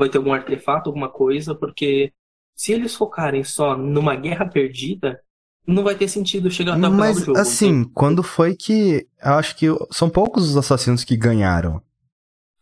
vai 0.00 0.08
ter 0.08 0.18
algum 0.18 0.32
artefato, 0.32 0.88
alguma 0.88 1.08
coisa, 1.08 1.54
porque 1.54 2.12
se 2.56 2.72
eles 2.72 2.94
focarem 2.94 3.44
só 3.44 3.76
numa 3.76 4.16
guerra 4.16 4.46
perdida, 4.46 5.20
não 5.66 5.84
vai 5.84 5.94
ter 5.94 6.08
sentido 6.08 6.50
chegar 6.50 6.76
até 6.76 6.88
o 6.88 6.90
Mas, 6.90 7.10
final 7.10 7.14
do 7.14 7.26
jogo. 7.26 7.38
assim, 7.38 7.80
então... 7.80 7.92
quando 7.94 8.22
foi 8.22 8.56
que. 8.56 9.06
Eu 9.22 9.34
acho 9.34 9.56
que 9.56 9.66
são 9.92 10.10
poucos 10.10 10.50
os 10.50 10.56
assassinos 10.56 11.04
que 11.04 11.16
ganharam. 11.16 11.80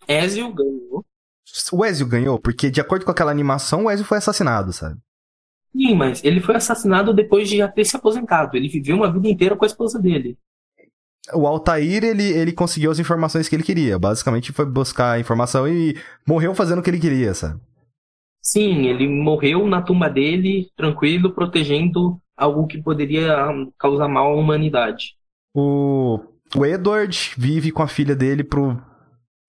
Ezio 0.07 0.53
ganhou. 0.53 1.05
O 1.72 1.84
Ezio 1.84 2.07
ganhou, 2.07 2.39
porque 2.39 2.70
de 2.70 2.80
acordo 2.80 3.05
com 3.05 3.11
aquela 3.11 3.30
animação, 3.30 3.84
o 3.84 3.91
Ezio 3.91 4.05
foi 4.05 4.18
assassinado, 4.18 4.72
sabe? 4.72 5.01
Sim, 5.72 5.95
mas 5.95 6.22
ele 6.24 6.41
foi 6.41 6.57
assassinado 6.57 7.14
depois 7.14 7.49
de 7.49 7.59
já 7.59 7.68
ter 7.68 7.84
se 7.84 7.97
aposentado. 7.97 8.57
Ele 8.57 8.68
viveu 8.68 8.97
uma 8.97 9.12
vida 9.12 9.28
inteira 9.28 9.57
com 9.57 9.64
a 9.64 9.68
esposa 9.68 9.99
dele 9.99 10.36
o 11.35 11.47
Altair, 11.47 12.05
ele, 12.05 12.24
ele 12.24 12.53
conseguiu 12.53 12.91
as 12.91 12.99
informações 12.99 13.49
que 13.49 13.57
ele 13.57 13.62
queria. 13.62 13.99
Basicamente 13.99 14.53
foi 14.53 14.66
buscar 14.66 15.12
a 15.12 15.20
informação 15.20 15.68
e 15.68 15.97
morreu 16.26 16.55
fazendo 16.55 16.79
o 16.79 16.83
que 16.83 16.91
ele 16.91 17.01
queria, 17.01 17.35
sabe? 17.35 17.61
Sim, 18.41 18.87
ele 18.87 19.07
morreu 19.07 19.66
na 19.66 19.83
tumba 19.83 20.09
dele, 20.09 20.70
tranquilo, 20.76 21.35
protegendo 21.35 22.20
algo 22.37 22.66
que 22.66 22.81
poderia 22.81 23.37
causar 23.79 24.09
mal 24.09 24.33
à 24.33 24.37
humanidade. 24.37 25.16
O, 25.55 26.20
o 26.57 26.64
Edward 26.64 27.35
vive 27.37 27.70
com 27.72 27.83
a 27.83 27.89
filha 27.89 28.14
dele 28.14 28.45
pro. 28.45 28.81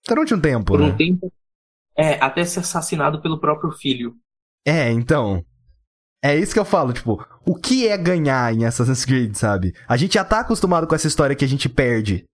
Durante 0.07 0.33
um 0.33 0.39
tempo, 0.41 0.73
Por 0.73 0.79
né? 0.79 0.87
um 0.87 0.97
tempo. 0.97 1.31
É, 1.95 2.13
até 2.19 2.43
ser 2.43 2.61
assassinado 2.61 3.21
pelo 3.21 3.39
próprio 3.39 3.71
filho. 3.71 4.15
É, 4.65 4.91
então. 4.91 5.45
É 6.21 6.35
isso 6.35 6.53
que 6.53 6.59
eu 6.59 6.65
falo, 6.65 6.91
tipo, 6.91 7.25
o 7.45 7.55
que 7.55 7.87
é 7.87 7.97
ganhar 7.97 8.53
em 8.53 8.65
Assassin's 8.65 9.05
Creed, 9.05 9.35
sabe? 9.35 9.73
A 9.87 9.95
gente 9.95 10.15
já 10.15 10.23
tá 10.23 10.41
acostumado 10.41 10.85
com 10.85 10.93
essa 10.93 11.07
história 11.07 11.35
que 11.35 11.45
a 11.45 11.47
gente 11.47 11.69
perde. 11.69 12.25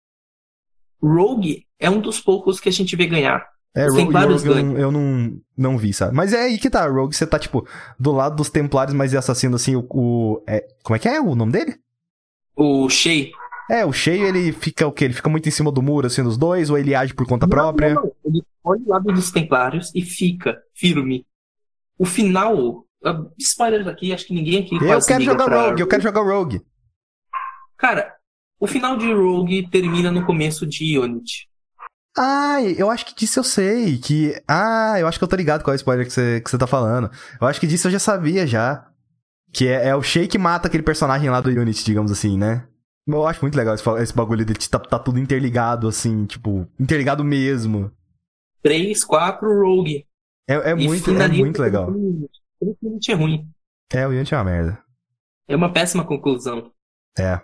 Rogue 1.01 1.65
é 1.79 1.89
um 1.89 2.01
dos 2.01 2.19
poucos 2.19 2.59
que 2.59 2.69
a 2.69 2.71
gente 2.71 2.95
vê 2.95 3.05
ganhar. 3.05 3.45
É, 3.75 3.88
Rogue, 3.88 4.13
Rogue 4.13 4.47
eu, 4.47 4.55
não, 4.63 4.77
eu 4.77 4.91
não, 4.91 5.38
não 5.57 5.77
vi, 5.77 5.93
sabe? 5.93 6.15
Mas 6.15 6.33
é 6.33 6.43
aí 6.43 6.57
que 6.57 6.69
tá, 6.69 6.88
Rogue, 6.88 7.15
você 7.15 7.27
tá, 7.27 7.38
tipo, 7.38 7.67
do 7.99 8.11
lado 8.11 8.38
dos 8.38 8.49
Templários, 8.49 8.95
mas 8.95 9.13
assassino, 9.13 9.55
assim, 9.55 9.75
o... 9.75 9.86
o- 9.89 10.43
é, 10.47 10.65
como 10.81 10.95
é 10.95 10.99
que 10.99 11.07
é 11.09 11.19
o 11.19 11.36
nome 11.36 11.51
dele? 11.51 11.75
O 12.55 12.89
Shay. 12.89 13.31
É, 13.69 13.83
o 13.83 13.91
cheio, 13.91 14.25
ele 14.27 14.51
fica 14.51 14.86
o 14.86 14.91
quê? 14.91 15.05
Ele 15.05 15.13
fica 15.13 15.27
muito 15.29 15.49
em 15.49 15.51
cima 15.51 15.71
do 15.71 15.81
muro, 15.81 16.05
assim, 16.05 16.23
dos 16.23 16.38
dois, 16.38 16.69
ou 16.69 16.77
ele 16.77 16.93
age 16.93 17.13
por 17.15 17.25
conta 17.25 17.47
própria? 17.47 17.95
Não, 17.95 18.03
não, 18.03 18.03
não. 18.03 18.11
Ele 18.23 18.43
olha 18.63 18.81
o 18.86 18.89
lado 18.89 19.11
dos 19.11 19.31
Templários 19.31 19.91
e 19.95 20.03
fica 20.03 20.61
firme. 20.73 21.25
O 21.97 22.05
final. 22.05 22.84
Spoilers 23.39 23.87
aqui, 23.87 24.13
acho 24.13 24.25
que 24.25 24.33
ninguém 24.33 24.63
aqui 24.63 24.75
Eu 24.75 25.01
quero 25.01 25.23
jogar 25.23 25.45
pra 25.45 25.67
Rogue, 25.67 25.81
eu 25.81 25.87
quero 25.87 26.03
jogar 26.03 26.21
Rogue. 26.21 26.61
Cara, 27.77 28.13
o 28.59 28.67
final 28.67 28.97
de 28.97 29.11
Rogue 29.13 29.69
termina 29.69 30.11
no 30.11 30.25
começo 30.25 30.65
de 30.65 30.97
Unity. 30.97 31.47
Ah, 32.17 32.61
eu 32.61 32.89
acho 32.89 33.05
que 33.05 33.13
disso 33.13 33.39
eu 33.39 33.43
sei, 33.43 33.97
que... 33.97 34.41
Ah, 34.47 34.95
eu 34.97 35.07
acho 35.07 35.17
que 35.17 35.23
eu 35.23 35.27
tô 35.27 35.35
ligado 35.35 35.63
qual 35.63 35.73
é 35.73 35.75
o 35.75 35.77
spoiler 35.77 36.05
que 36.05 36.13
você, 36.13 36.39
que 36.39 36.49
você 36.49 36.57
tá 36.57 36.65
falando. 36.65 37.11
Eu 37.41 37.47
acho 37.47 37.59
que 37.59 37.67
disso 37.67 37.87
eu 37.87 37.91
já 37.91 37.99
sabia, 37.99 38.47
já. 38.47 38.87
Que 39.51 39.67
é, 39.67 39.89
é 39.89 39.95
o 39.95 40.01
Shea 40.01 40.27
que 40.27 40.37
mata 40.37 40.67
aquele 40.67 40.83
personagem 40.83 41.29
lá 41.29 41.41
do 41.41 41.49
Unity, 41.49 41.83
digamos 41.83 42.11
assim, 42.11 42.37
né? 42.37 42.65
Eu 43.07 43.27
acho 43.27 43.41
muito 43.41 43.55
legal 43.55 43.75
esse, 43.75 43.87
esse 44.01 44.15
bagulho 44.15 44.43
de 44.43 44.69
tá, 44.69 44.79
tá 44.79 44.97
tudo 44.97 45.19
interligado, 45.19 45.87
assim, 45.87 46.25
tipo, 46.25 46.67
interligado 46.79 47.23
mesmo. 47.23 47.91
3, 48.63 49.03
4, 49.03 49.47
Rogue. 49.61 50.07
É, 50.47 50.71
é 50.71 50.75
muito, 50.75 51.11
é 51.11 51.27
muito 51.27 51.61
legal. 51.61 51.93
Com 52.74 52.88
Unity. 52.88 52.88
Unity 52.88 53.11
é 53.11 53.16
ruim. 53.16 53.49
É, 53.93 54.07
o 54.07 54.09
Unity 54.09 54.34
é 54.34 54.38
uma 54.38 54.43
merda. 54.43 54.80
É 55.47 55.55
uma 55.55 55.72
péssima 55.72 56.05
conclusão. 56.05 56.72
É. 57.18 57.39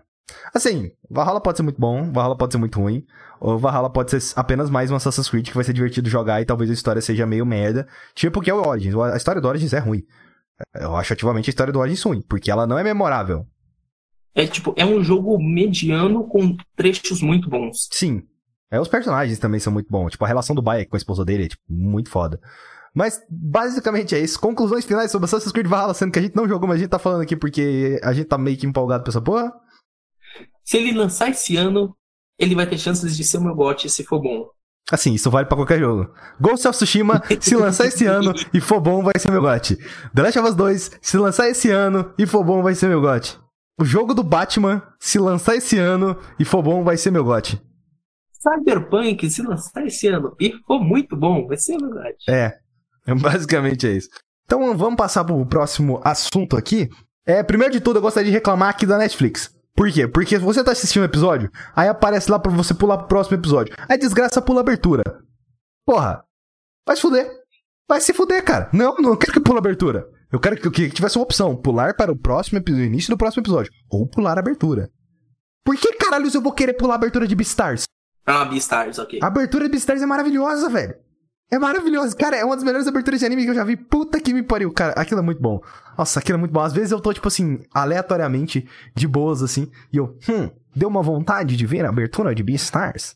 Assim, 0.53 0.91
Valhalla 1.09 1.41
pode 1.41 1.57
ser 1.57 1.63
muito 1.63 1.79
bom, 1.79 2.11
Valhalla 2.11 2.37
pode 2.37 2.53
ser 2.53 2.57
muito 2.57 2.79
ruim, 2.79 3.05
ou 3.39 3.59
Valhalla 3.59 3.89
pode 3.89 4.11
ser 4.11 4.39
apenas 4.39 4.69
mais 4.69 4.89
um 4.89 4.95
Assassin's 4.95 5.29
Creed 5.29 5.47
que 5.47 5.55
vai 5.55 5.63
ser 5.63 5.73
divertido 5.73 6.09
jogar 6.09 6.41
e 6.41 6.45
talvez 6.45 6.69
a 6.69 6.73
história 6.73 7.01
seja 7.01 7.25
meio 7.25 7.45
merda. 7.45 7.87
Tipo 8.15 8.41
que 8.41 8.49
é 8.49 8.53
o 8.53 8.65
Origins. 8.65 8.95
A 8.95 9.17
história 9.17 9.41
do 9.41 9.47
Origins 9.47 9.73
é 9.73 9.79
ruim. 9.79 10.03
Eu 10.75 10.95
acho 10.95 11.13
ativamente 11.13 11.49
a 11.49 11.51
história 11.51 11.73
do 11.73 11.79
Origins 11.79 12.03
ruim, 12.03 12.21
porque 12.21 12.51
ela 12.51 12.65
não 12.65 12.77
é 12.77 12.83
memorável. 12.83 13.45
É 14.33 14.47
tipo, 14.47 14.73
é 14.77 14.85
um 14.85 15.03
jogo 15.03 15.37
mediano 15.37 16.25
com 16.27 16.55
trechos 16.75 17.21
muito 17.21 17.49
bons. 17.49 17.89
Sim. 17.91 18.23
É, 18.69 18.79
os 18.79 18.87
personagens 18.87 19.37
também 19.37 19.59
são 19.59 19.73
muito 19.73 19.89
bons. 19.91 20.11
Tipo, 20.11 20.23
a 20.23 20.27
relação 20.27 20.55
do 20.55 20.61
Bayek 20.61 20.89
com 20.89 20.95
a 20.95 20.97
esposa 20.97 21.25
dele 21.25 21.45
é, 21.45 21.47
tipo, 21.49 21.61
muito 21.67 22.09
foda. 22.09 22.39
Mas, 22.93 23.21
basicamente 23.29 24.15
é 24.15 24.19
isso. 24.19 24.39
Conclusões 24.39 24.85
finais 24.85 25.11
sobre 25.11 25.25
Assassin's 25.25 25.51
Creed 25.51 25.67
Valhalla, 25.67 25.93
sendo 25.93 26.11
que 26.11 26.19
a 26.19 26.21
gente 26.21 26.35
não 26.35 26.47
jogou, 26.47 26.67
mas 26.67 26.77
a 26.77 26.79
gente 26.79 26.89
tá 26.89 26.99
falando 26.99 27.21
aqui 27.21 27.35
porque 27.35 27.99
a 28.03 28.11
gente 28.13 28.27
tá 28.27 28.37
meio 28.37 28.57
que 28.57 28.67
empolgado 28.67 29.03
pra 29.03 29.11
essa 29.11 29.21
porra. 29.21 29.51
Se 30.63 30.77
ele 30.77 30.97
lançar 30.97 31.29
esse 31.29 31.55
ano, 31.55 31.95
ele 32.37 32.55
vai 32.55 32.67
ter 32.67 32.77
chances 32.77 33.15
de 33.15 33.23
ser 33.23 33.37
o 33.37 33.41
meu 33.41 33.55
gote 33.55 33.89
se 33.89 34.03
for 34.03 34.21
bom. 34.21 34.47
Assim, 34.91 35.13
isso 35.13 35.31
vale 35.31 35.47
pra 35.47 35.55
qualquer 35.55 35.79
jogo. 35.79 36.13
Ghost 36.39 36.67
of 36.67 36.75
Tsushima, 36.75 37.21
se 37.39 37.55
lançar 37.55 37.85
esse 37.85 38.05
ano 38.05 38.33
e 38.53 38.59
for 38.59 38.81
bom, 38.81 39.01
vai 39.01 39.13
ser 39.17 39.31
meu 39.31 39.41
gote. 39.41 39.77
The 40.13 40.21
Last 40.21 40.39
of 40.39 40.49
Us 40.49 40.55
2, 40.55 40.91
se 41.01 41.17
lançar 41.17 41.47
esse 41.47 41.69
ano 41.69 42.13
e 42.17 42.25
for 42.25 42.43
bom, 42.43 42.61
vai 42.61 42.75
ser 42.75 42.87
meu 42.87 42.99
gote. 42.99 43.39
O 43.79 43.85
jogo 43.85 44.13
do 44.13 44.23
Batman, 44.23 44.83
se 44.99 45.17
lançar 45.17 45.55
esse 45.55 45.77
ano 45.77 46.17
e 46.37 46.43
for 46.43 46.61
bom, 46.61 46.83
vai 46.83 46.97
ser 46.97 47.09
meu 47.09 47.23
gote. 47.23 47.61
Cyberpunk, 48.33 49.29
se 49.29 49.41
lançar 49.41 49.85
esse 49.85 50.07
ano 50.07 50.35
e 50.39 50.51
for 50.67 50.83
muito 50.83 51.15
bom, 51.15 51.47
vai 51.47 51.57
ser 51.57 51.77
verdade. 51.77 52.17
É, 52.27 52.57
basicamente 53.21 53.87
é 53.87 53.91
isso. 53.91 54.09
Então 54.45 54.75
vamos 54.77 54.95
passar 54.97 55.23
pro 55.23 55.45
próximo 55.45 56.01
assunto 56.03 56.55
aqui. 56.57 56.89
É, 57.25 57.41
primeiro 57.43 57.73
de 57.73 57.79
tudo, 57.79 57.97
eu 57.97 58.01
gostaria 58.01 58.29
de 58.29 58.35
reclamar 58.37 58.69
aqui 58.69 58.85
da 58.85 58.97
Netflix. 58.97 59.49
Por 59.75 59.89
quê? 59.91 60.07
Porque 60.07 60.37
você 60.37 60.63
tá 60.63 60.71
assistindo 60.71 61.03
um 61.03 61.05
episódio, 61.05 61.49
aí 61.75 61.87
aparece 61.87 62.29
lá 62.29 62.37
pra 62.37 62.51
você 62.51 62.73
pular 62.73 62.97
pro 62.97 63.07
próximo 63.07 63.37
episódio. 63.37 63.73
Aí 63.87 63.97
desgraça 63.97 64.41
pula 64.41 64.59
abertura. 64.59 65.03
Porra, 65.85 66.23
vai 66.85 66.95
se 66.95 67.01
fuder. 67.01 67.31
Vai 67.87 68.01
se 68.01 68.13
fuder, 68.13 68.43
cara. 68.43 68.69
Não, 68.73 68.95
não 68.97 69.15
quero 69.15 69.33
que 69.33 69.39
pula 69.39 69.59
abertura. 69.59 70.05
Eu 70.31 70.39
quero 70.39 70.55
que, 70.57 70.69
que 70.69 70.89
tivesse 70.89 71.17
uma 71.17 71.23
opção: 71.23 71.55
pular 71.55 71.95
para 71.95 72.11
o 72.11 72.17
próximo 72.17 72.57
epi- 72.59 72.71
o 72.73 72.79
início 72.83 73.09
do 73.09 73.17
próximo 73.17 73.41
episódio. 73.41 73.71
Ou 73.89 74.07
pular 74.07 74.37
a 74.37 74.39
abertura. 74.41 74.89
Por 75.63 75.75
que 75.77 75.93
caralhos 75.93 76.33
eu 76.35 76.41
vou 76.41 76.51
querer 76.53 76.73
pular 76.73 76.93
a 76.93 76.97
abertura 76.97 77.27
de 77.27 77.35
Beastars? 77.35 77.83
Ah, 78.25 78.45
Beastars, 78.45 78.97
ok. 78.99 79.19
A 79.21 79.27
abertura 79.27 79.65
de 79.65 79.71
Beastars 79.71 80.01
é 80.01 80.05
maravilhosa, 80.05 80.69
velho. 80.69 80.95
É 81.53 81.59
maravilhosa. 81.59 82.15
Cara, 82.15 82.37
é 82.37 82.45
uma 82.45 82.55
das 82.55 82.63
melhores 82.63 82.87
aberturas 82.87 83.19
de 83.19 83.25
anime 83.25 83.43
que 83.43 83.49
eu 83.49 83.55
já 83.55 83.63
vi. 83.65 83.75
Puta 83.75 84.21
que 84.21 84.33
me 84.33 84.41
pariu, 84.41 84.71
cara. 84.71 84.93
Aquilo 84.93 85.19
é 85.19 85.23
muito 85.23 85.41
bom. 85.41 85.61
Nossa, 85.97 86.19
aquilo 86.19 86.37
é 86.37 86.39
muito 86.39 86.51
bom. 86.53 86.61
Às 86.61 86.71
vezes 86.71 86.91
eu 86.91 87.01
tô, 87.01 87.13
tipo 87.13 87.27
assim, 87.27 87.59
aleatoriamente, 87.73 88.65
de 88.95 89.07
boas, 89.07 89.43
assim, 89.43 89.69
e 89.91 89.97
eu, 89.97 90.17
hum, 90.29 90.49
deu 90.73 90.87
uma 90.87 91.01
vontade 91.03 91.57
de 91.57 91.65
ver 91.65 91.85
a 91.85 91.89
abertura 91.89 92.33
de 92.33 92.41
Beastars. 92.41 93.15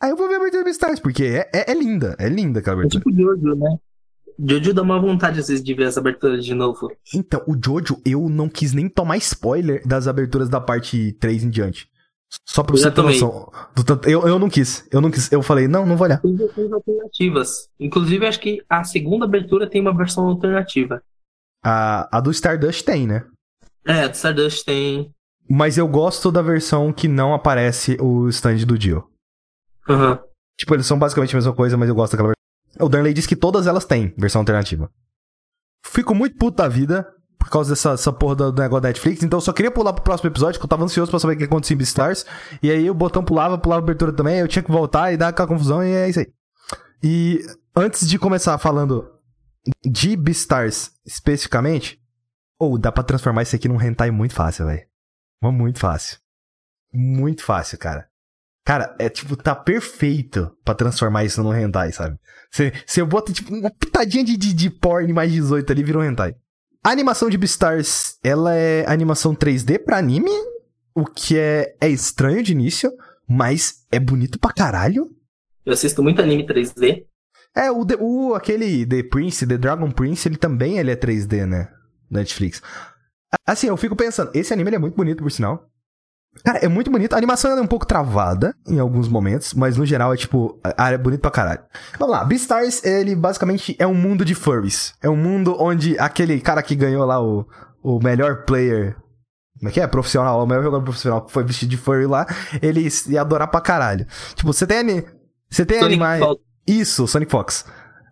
Aí 0.00 0.10
eu 0.10 0.16
vou 0.16 0.28
ver 0.28 0.34
a 0.34 0.36
abertura 0.36 0.62
de 0.62 0.64
Beastars, 0.66 1.00
porque 1.00 1.24
é, 1.24 1.50
é, 1.52 1.70
é 1.70 1.74
linda. 1.74 2.14
É 2.18 2.28
linda 2.28 2.60
aquela 2.60 2.76
É 2.76 2.78
abertura. 2.80 3.02
tipo 3.04 3.16
Jojo, 3.16 3.54
né? 3.56 3.76
Jojo 4.38 4.74
dá 4.74 4.82
uma 4.82 5.00
vontade 5.00 5.40
às 5.40 5.48
vezes 5.48 5.62
de 5.64 5.74
ver 5.74 5.88
essa 5.88 6.00
abertura 6.00 6.38
de 6.38 6.54
novo. 6.54 6.90
Então, 7.14 7.42
o 7.46 7.54
Jojo, 7.54 8.00
eu 8.04 8.28
não 8.28 8.48
quis 8.48 8.72
nem 8.72 8.88
tomar 8.88 9.16
spoiler 9.16 9.82
das 9.86 10.06
aberturas 10.06 10.48
da 10.48 10.60
parte 10.60 11.12
3 11.20 11.44
em 11.44 11.50
diante. 11.50 11.88
Só 12.48 12.62
pra 12.62 12.74
Eu 12.74 12.78
você 12.78 12.90
ter 12.90 13.02
noção. 13.02 13.50
do 13.74 13.84
tanto- 13.84 14.08
eu, 14.08 14.26
eu 14.26 14.38
não 14.38 14.48
quis. 14.48 14.86
Eu 14.90 15.00
não 15.00 15.10
quis. 15.10 15.30
Eu 15.30 15.42
falei, 15.42 15.68
não, 15.68 15.84
não 15.86 15.96
vou 15.96 16.06
olhar. 16.06 16.20
Tem 16.20 16.34
versões 16.36 16.72
alternativas. 16.72 17.68
Inclusive, 17.78 18.26
acho 18.26 18.40
que 18.40 18.62
a 18.68 18.84
segunda 18.84 19.24
abertura 19.24 19.68
tem 19.68 19.80
uma 19.80 19.94
versão 19.96 20.26
alternativa. 20.26 21.02
A, 21.64 22.16
a 22.18 22.20
do 22.20 22.30
Stardust 22.30 22.84
tem, 22.84 23.06
né? 23.06 23.24
É, 23.84 24.08
do 24.08 24.14
Stardust 24.14 24.64
tem. 24.64 25.12
Mas 25.48 25.76
eu 25.76 25.86
gosto 25.86 26.30
da 26.32 26.40
versão 26.40 26.92
que 26.92 27.06
não 27.08 27.34
aparece 27.34 27.96
o 28.00 28.28
stand 28.28 28.64
do 28.66 28.78
Dio. 28.78 29.04
Aham. 29.88 30.18
Tipo, 30.58 30.74
eles 30.74 30.86
são 30.86 30.98
basicamente 30.98 31.34
a 31.34 31.38
mesma 31.38 31.54
coisa, 31.54 31.76
mas 31.76 31.88
eu 31.88 31.94
gosto 31.94 32.12
daquela 32.12 32.28
versão. 32.28 32.86
O 32.86 32.88
Darnley 32.88 33.12
disse 33.12 33.28
que 33.28 33.36
todas 33.36 33.66
elas 33.66 33.84
têm 33.84 34.14
versão 34.16 34.40
alternativa. 34.40 34.90
Fico 35.84 36.14
muito 36.14 36.36
puto 36.36 36.56
da 36.58 36.68
vida 36.68 37.06
por 37.42 37.50
causa 37.50 37.70
dessa, 37.70 37.90
dessa 37.90 38.12
porra 38.12 38.36
do 38.36 38.52
negócio 38.52 38.80
da 38.80 38.88
Netflix, 38.88 39.22
então 39.22 39.38
eu 39.38 39.40
só 39.40 39.52
queria 39.52 39.70
pular 39.70 39.92
pro 39.92 40.04
próximo 40.04 40.30
episódio, 40.30 40.60
que 40.60 40.64
eu 40.64 40.68
tava 40.68 40.84
ansioso 40.84 41.10
pra 41.10 41.18
saber 41.18 41.34
o 41.34 41.38
que 41.38 41.44
acontecia 41.44 41.74
em 41.74 41.78
Beastars. 41.78 42.24
E 42.62 42.70
aí 42.70 42.88
o 42.88 42.94
botão 42.94 43.24
pulava, 43.24 43.58
pulava 43.58 43.80
a 43.80 43.84
abertura 43.84 44.12
também, 44.12 44.38
eu 44.38 44.46
tinha 44.46 44.62
que 44.62 44.70
voltar 44.70 45.12
e 45.12 45.16
dar 45.16 45.28
aquela 45.28 45.48
confusão, 45.48 45.82
e 45.82 45.90
é 45.90 46.08
isso 46.08 46.20
aí. 46.20 46.32
E 47.02 47.40
antes 47.74 48.08
de 48.08 48.16
começar 48.16 48.56
falando 48.58 49.10
de 49.84 50.16
Beastars 50.16 50.92
especificamente, 51.04 52.00
ou 52.60 52.78
dá 52.78 52.92
pra 52.92 53.02
transformar 53.02 53.42
isso 53.42 53.56
aqui 53.56 53.68
num 53.68 53.80
hentai 53.82 54.12
muito 54.12 54.34
fácil, 54.34 54.66
velho. 54.66 54.86
Muito 55.42 55.80
fácil. 55.80 56.18
Muito 56.94 57.42
fácil, 57.42 57.76
cara. 57.76 58.06
Cara, 58.64 58.94
é 59.00 59.08
tipo, 59.08 59.36
tá 59.36 59.56
perfeito 59.56 60.56
pra 60.64 60.76
transformar 60.76 61.24
isso 61.24 61.42
num 61.42 61.52
hentai, 61.52 61.90
sabe? 61.90 62.16
Eu 62.96 63.06
boto, 63.06 63.32
tipo, 63.32 63.52
uma 63.52 63.70
pitadinha 63.70 64.22
de, 64.22 64.36
de, 64.36 64.52
de 64.52 64.70
porn 64.70 65.12
mais 65.12 65.32
18 65.32 65.72
ali, 65.72 65.82
vira 65.82 65.98
um 65.98 66.04
hentai. 66.04 66.36
A 66.84 66.90
animação 66.90 67.30
de 67.30 67.38
Beastars, 67.38 68.18
ela 68.24 68.56
é 68.56 68.84
animação 68.90 69.36
3D 69.36 69.78
pra 69.84 69.98
anime, 69.98 70.32
o 70.92 71.04
que 71.04 71.38
é, 71.38 71.76
é 71.80 71.88
estranho 71.88 72.42
de 72.42 72.50
início, 72.50 72.92
mas 73.28 73.86
é 73.92 74.00
bonito 74.00 74.36
pra 74.36 74.52
caralho. 74.52 75.08
Eu 75.64 75.72
assisto 75.74 76.02
muito 76.02 76.20
anime 76.20 76.44
3D. 76.44 77.04
É, 77.54 77.70
o, 77.70 77.86
o 78.00 78.34
aquele 78.34 78.84
The 78.84 79.04
Prince, 79.04 79.46
The 79.46 79.58
Dragon 79.58 79.92
Prince, 79.92 80.26
ele 80.26 80.36
também 80.36 80.78
ele 80.78 80.90
é 80.90 80.96
3D, 80.96 81.46
né? 81.46 81.68
Netflix. 82.10 82.60
Assim, 83.46 83.68
eu 83.68 83.76
fico 83.76 83.94
pensando, 83.94 84.32
esse 84.34 84.52
anime 84.52 84.74
é 84.74 84.78
muito 84.78 84.96
bonito, 84.96 85.22
por 85.22 85.30
sinal. 85.30 85.70
Cara, 86.44 86.58
é 86.58 86.68
muito 86.68 86.90
bonito. 86.90 87.12
A 87.12 87.16
animação 87.18 87.50
é 87.56 87.60
um 87.60 87.66
pouco 87.66 87.86
travada 87.86 88.54
em 88.66 88.78
alguns 88.78 89.06
momentos, 89.08 89.54
mas 89.54 89.76
no 89.76 89.84
geral 89.86 90.12
é 90.12 90.16
tipo, 90.16 90.58
a- 90.76 90.90
é 90.90 90.98
bonito 90.98 91.20
pra 91.20 91.30
caralho. 91.30 91.60
Vamos 91.98 92.14
lá, 92.16 92.24
Beastars, 92.24 92.82
ele 92.84 93.14
basicamente 93.14 93.76
é 93.78 93.86
um 93.86 93.94
mundo 93.94 94.24
de 94.24 94.34
furries. 94.34 94.94
É 95.02 95.08
um 95.08 95.16
mundo 95.16 95.54
onde 95.60 95.98
aquele 95.98 96.40
cara 96.40 96.62
que 96.62 96.74
ganhou 96.74 97.04
lá 97.04 97.22
o, 97.22 97.46
o 97.82 98.00
melhor 98.02 98.44
player. 98.44 98.96
Como 99.58 99.68
é 99.68 99.72
que 99.72 99.80
é? 99.80 99.86
Profissional, 99.86 100.42
o 100.42 100.46
melhor 100.46 100.64
jogador 100.64 100.82
profissional 100.82 101.22
que 101.24 101.30
foi 101.30 101.44
vestido 101.44 101.68
de 101.68 101.76
furry 101.76 102.06
lá, 102.06 102.26
ele 102.60 102.88
ia 103.08 103.20
adorar 103.20 103.46
pra 103.48 103.60
caralho. 103.60 104.04
Tipo, 104.34 104.52
você 104.52 104.66
tem, 104.66 105.04
você 105.48 105.64
tem 105.64 105.78
Sonic 105.78 105.94
animais. 105.94 106.20
Fox. 106.24 106.40
Isso, 106.66 107.06
Sonic 107.06 107.30
Fox. 107.30 107.64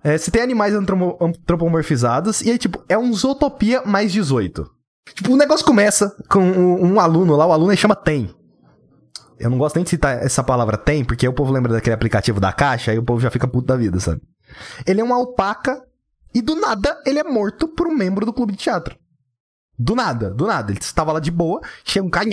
É, 0.04 0.16
você 0.16 0.30
tem 0.30 0.42
animais 0.42 0.74
antropomorfizados 0.74 2.40
e 2.42 2.50
aí, 2.50 2.58
tipo, 2.58 2.82
é 2.88 2.96
um 2.96 3.12
Zootopia 3.12 3.82
mais 3.84 4.12
18. 4.12 4.66
Tipo, 5.14 5.32
o 5.32 5.36
negócio 5.36 5.64
começa 5.64 6.14
com 6.28 6.40
um, 6.40 6.94
um 6.94 7.00
aluno 7.00 7.36
lá, 7.36 7.46
o 7.46 7.52
aluno 7.52 7.70
ele 7.70 7.80
chama 7.80 7.96
Tem. 7.96 8.34
Eu 9.38 9.48
não 9.48 9.58
gosto 9.58 9.76
nem 9.76 9.84
de 9.84 9.90
citar 9.90 10.22
essa 10.22 10.44
palavra 10.44 10.76
Tem, 10.76 11.04
porque 11.04 11.26
aí 11.26 11.30
o 11.30 11.34
povo 11.34 11.52
lembra 11.52 11.72
daquele 11.72 11.94
aplicativo 11.94 12.40
da 12.40 12.52
caixa, 12.52 12.90
aí 12.90 12.98
o 12.98 13.02
povo 13.02 13.20
já 13.20 13.30
fica 13.30 13.48
puto 13.48 13.66
da 13.66 13.76
vida, 13.76 13.98
sabe? 13.98 14.20
Ele 14.86 15.00
é 15.00 15.04
uma 15.04 15.16
alpaca 15.16 15.82
e 16.34 16.40
do 16.42 16.54
nada 16.54 17.00
ele 17.06 17.18
é 17.18 17.24
morto 17.24 17.68
por 17.68 17.86
um 17.86 17.94
membro 17.94 18.24
do 18.24 18.32
clube 18.32 18.52
de 18.52 18.58
teatro. 18.58 18.96
Do 19.78 19.94
nada, 19.94 20.30
do 20.34 20.46
nada. 20.46 20.70
Ele 20.70 20.78
estava 20.78 21.12
lá 21.12 21.20
de 21.20 21.30
boa, 21.30 21.60
chega 21.84 22.06
um 22.06 22.10
cara. 22.10 22.28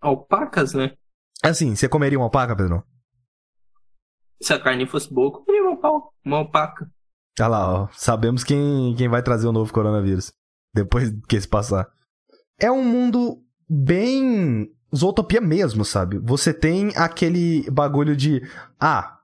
Alpacas, 0.00 0.74
né? 0.74 0.92
Assim, 1.42 1.74
você 1.74 1.88
comeria 1.88 2.18
uma 2.18 2.26
alpaca, 2.26 2.54
Pedro? 2.54 2.84
Se 4.42 4.52
a 4.52 4.60
carne 4.60 4.86
fosse 4.86 5.12
boa, 5.12 5.28
eu 5.28 5.32
comeria 5.32 5.62
uma, 6.24 6.36
alpaca. 6.38 6.90
Olha 7.38 7.48
lá, 7.48 7.82
ó. 7.82 7.88
Sabemos 7.92 8.44
quem, 8.44 8.94
quem 8.96 9.08
vai 9.08 9.22
trazer 9.22 9.46
o 9.46 9.52
novo 9.52 9.72
coronavírus. 9.72 10.32
Depois 10.74 11.12
que 11.28 11.36
esse 11.36 11.48
passar. 11.48 11.88
É 12.58 12.70
um 12.70 12.84
mundo 12.84 13.42
bem 13.68 14.70
Zootopia 14.94 15.40
mesmo, 15.40 15.84
sabe? 15.84 16.18
Você 16.18 16.52
tem 16.52 16.92
aquele 16.96 17.68
bagulho 17.70 18.16
de. 18.16 18.42
Ah. 18.78 19.16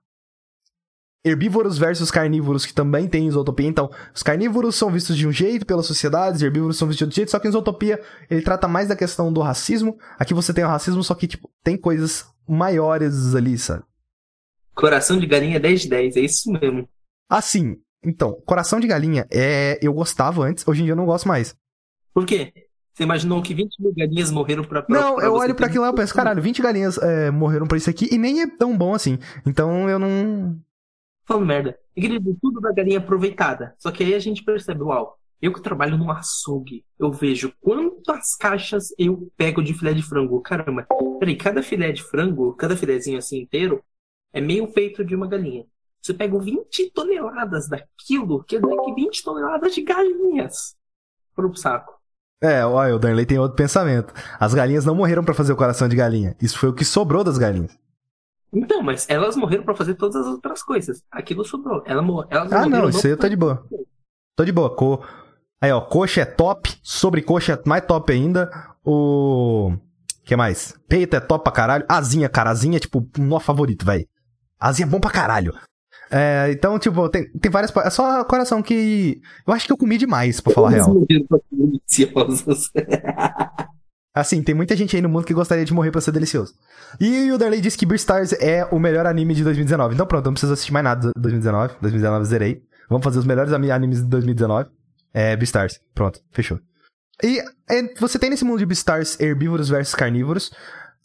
Herbívoros 1.24 1.76
versus 1.76 2.08
carnívoros 2.08 2.64
que 2.64 2.72
também 2.72 3.08
tem 3.08 3.28
Zootopia. 3.28 3.66
Então, 3.66 3.90
os 4.14 4.22
carnívoros 4.22 4.76
são 4.76 4.92
vistos 4.92 5.16
de 5.16 5.26
um 5.26 5.32
jeito 5.32 5.66
pelas 5.66 5.84
sociedades, 5.84 6.40
os 6.40 6.42
herbívoros 6.44 6.78
são 6.78 6.86
vistos 6.86 6.98
de 6.98 7.04
outro 7.04 7.16
jeito, 7.16 7.30
só 7.32 7.40
que 7.40 7.48
em 7.48 7.50
Zootopia 7.50 8.00
ele 8.30 8.42
trata 8.42 8.68
mais 8.68 8.86
da 8.86 8.94
questão 8.94 9.32
do 9.32 9.40
racismo. 9.40 9.98
Aqui 10.20 10.32
você 10.32 10.54
tem 10.54 10.62
o 10.62 10.68
racismo, 10.68 11.02
só 11.02 11.16
que, 11.16 11.26
tipo, 11.26 11.50
tem 11.64 11.76
coisas 11.76 12.26
maiores 12.48 13.34
ali, 13.34 13.58
sabe? 13.58 13.82
Coração 14.72 15.18
de 15.18 15.26
galinha 15.26 15.58
10 15.58 15.80
de 15.80 15.88
10, 15.88 16.16
é 16.16 16.20
isso 16.20 16.52
mesmo. 16.52 16.88
Assim, 17.28 17.76
então, 18.06 18.40
coração 18.46 18.78
de 18.80 18.86
galinha 18.86 19.26
é. 19.30 19.78
Eu 19.82 19.92
gostava 19.92 20.44
antes, 20.44 20.66
hoje 20.66 20.80
em 20.82 20.84
dia 20.84 20.92
eu 20.92 20.96
não 20.96 21.06
gosto 21.06 21.26
mais. 21.28 21.54
Por 22.14 22.24
quê? 22.24 22.52
Você 22.94 23.02
imaginou 23.02 23.42
que 23.42 23.52
20 23.52 23.78
mil 23.82 23.92
galinhas 23.94 24.30
morreram 24.30 24.64
pra. 24.64 24.80
pra 24.82 24.98
Não, 24.98 25.16
pra 25.16 25.24
eu 25.26 25.34
olho 25.34 25.54
pra 25.54 25.66
ter- 25.66 25.70
aquilo 25.72 25.84
lá 25.84 25.90
e 25.90 25.94
penso, 25.94 26.14
caralho, 26.14 26.40
20 26.40 26.62
galinhas 26.62 26.96
é, 26.98 27.30
morreram 27.30 27.66
pra 27.66 27.76
isso 27.76 27.90
aqui 27.90 28.08
e 28.10 28.16
nem 28.16 28.40
é 28.40 28.46
tão 28.46 28.76
bom 28.76 28.94
assim. 28.94 29.18
Então 29.46 29.88
eu 29.90 29.98
não. 29.98 30.58
Falando 31.26 31.46
merda. 31.46 31.78
Querido, 31.94 32.36
tudo 32.40 32.60
da 32.60 32.72
galinha 32.72 32.98
aproveitada. 32.98 33.74
Só 33.78 33.90
que 33.90 34.02
aí 34.04 34.14
a 34.14 34.18
gente 34.18 34.42
percebe, 34.44 34.82
uau, 34.82 35.18
eu 35.42 35.52
que 35.52 35.60
trabalho 35.60 35.98
num 35.98 36.10
açougue, 36.10 36.84
eu 36.98 37.10
vejo 37.12 37.52
quantas 37.60 38.34
caixas 38.34 38.88
eu 38.98 39.30
pego 39.36 39.62
de 39.62 39.74
filé 39.74 39.92
de 39.92 40.02
frango. 40.02 40.40
Caramba, 40.40 40.86
peraí, 41.18 41.36
cada 41.36 41.62
filé 41.62 41.92
de 41.92 42.02
frango, 42.02 42.54
cada 42.54 42.76
filézinho 42.76 43.18
assim 43.18 43.40
inteiro, 43.40 43.82
é 44.32 44.40
meio 44.40 44.68
peito 44.68 45.04
de 45.04 45.14
uma 45.14 45.26
galinha. 45.26 45.64
Você 46.06 46.14
pega 46.14 46.38
20 46.38 46.92
toneladas 46.92 47.68
daquilo, 47.68 48.44
que 48.44 48.60
20 48.60 49.24
toneladas 49.24 49.74
de 49.74 49.82
galinhas 49.82 50.76
pro 51.34 51.52
saco. 51.56 51.94
É, 52.40 52.64
olha, 52.64 52.94
o 52.94 52.98
Darley 52.98 53.26
tem 53.26 53.40
outro 53.40 53.56
pensamento. 53.56 54.14
As 54.38 54.54
galinhas 54.54 54.84
não 54.84 54.94
morreram 54.94 55.24
pra 55.24 55.34
fazer 55.34 55.52
o 55.52 55.56
coração 55.56 55.88
de 55.88 55.96
galinha. 55.96 56.36
Isso 56.40 56.60
foi 56.60 56.68
o 56.68 56.72
que 56.72 56.84
sobrou 56.84 57.24
das 57.24 57.38
galinhas. 57.38 57.76
Então, 58.52 58.84
mas 58.84 59.04
elas 59.08 59.34
morreram 59.34 59.64
pra 59.64 59.74
fazer 59.74 59.94
todas 59.94 60.14
as 60.14 60.26
outras 60.28 60.62
coisas. 60.62 61.02
Aquilo 61.10 61.44
sobrou. 61.44 61.82
Ela 61.84 62.02
mor 62.02 62.28
elas 62.30 62.52
Ah, 62.52 62.68
não, 62.68 62.88
isso 62.88 63.04
aí 63.04 63.12
eu 63.12 63.18
tô 63.18 63.28
de 63.28 63.36
boa. 63.36 63.66
Tô 64.36 64.44
de 64.44 64.52
boa. 64.52 64.70
Co... 64.76 65.04
Aí, 65.60 65.72
ó, 65.72 65.80
coxa 65.80 66.20
é 66.20 66.24
top, 66.24 66.72
sobrecoxa 66.84 67.54
é 67.54 67.68
mais 67.68 67.84
top 67.84 68.12
ainda. 68.12 68.48
O. 68.84 69.72
que 70.24 70.36
mais? 70.36 70.78
Peito 70.88 71.16
é 71.16 71.20
top 71.20 71.42
pra 71.42 71.52
caralho. 71.52 71.84
Asinha, 71.88 72.28
cara, 72.28 72.50
asinha 72.50 72.76
é 72.76 72.80
tipo 72.80 73.00
o 73.00 73.20
meu 73.20 73.40
favorito, 73.40 73.84
velho. 73.84 74.06
Asinha 74.60 74.86
é 74.86 74.88
bom 74.88 75.00
pra 75.00 75.10
caralho. 75.10 75.52
É, 76.10 76.50
então, 76.52 76.78
tipo, 76.78 77.08
tem, 77.08 77.30
tem 77.32 77.50
várias. 77.50 77.74
É 77.76 77.90
só 77.90 78.24
coração 78.24 78.62
que. 78.62 79.20
Eu 79.46 79.52
acho 79.52 79.66
que 79.66 79.72
eu 79.72 79.76
comi 79.76 79.98
demais, 79.98 80.40
pra 80.40 80.52
falar 80.52 80.68
a 80.68 80.70
real. 80.70 81.06
Assim, 84.14 84.42
tem 84.42 84.54
muita 84.54 84.74
gente 84.74 84.96
aí 84.96 85.02
no 85.02 85.10
mundo 85.10 85.26
que 85.26 85.34
gostaria 85.34 85.64
de 85.64 85.74
morrer 85.74 85.90
pra 85.90 86.00
ser 86.00 86.10
delicioso. 86.10 86.54
E 86.98 87.30
o 87.30 87.36
Darley 87.36 87.60
disse 87.60 87.76
que 87.76 87.84
Beastars 87.84 88.32
é 88.32 88.64
o 88.72 88.78
melhor 88.78 89.04
anime 89.04 89.34
de 89.34 89.44
2019. 89.44 89.94
Então 89.94 90.06
pronto, 90.06 90.24
não 90.24 90.32
preciso 90.32 90.54
assistir 90.54 90.72
mais 90.72 90.84
nada 90.84 91.08
de 91.08 91.20
2019. 91.20 91.74
2019 91.82 92.20
eu 92.22 92.24
zerei. 92.24 92.62
Vamos 92.88 93.04
fazer 93.04 93.18
os 93.18 93.26
melhores 93.26 93.52
animes 93.52 93.98
de 93.98 94.06
2019. 94.06 94.70
É 95.12 95.36
Beastars. 95.36 95.78
Pronto, 95.94 96.20
fechou. 96.32 96.58
E 97.22 97.40
é, 97.70 97.94
você 98.00 98.18
tem 98.18 98.30
nesse 98.30 98.44
mundo 98.44 98.58
de 98.58 98.64
Beastars 98.64 99.20
herbívoros 99.20 99.68
versus 99.68 99.94
carnívoros. 99.94 100.50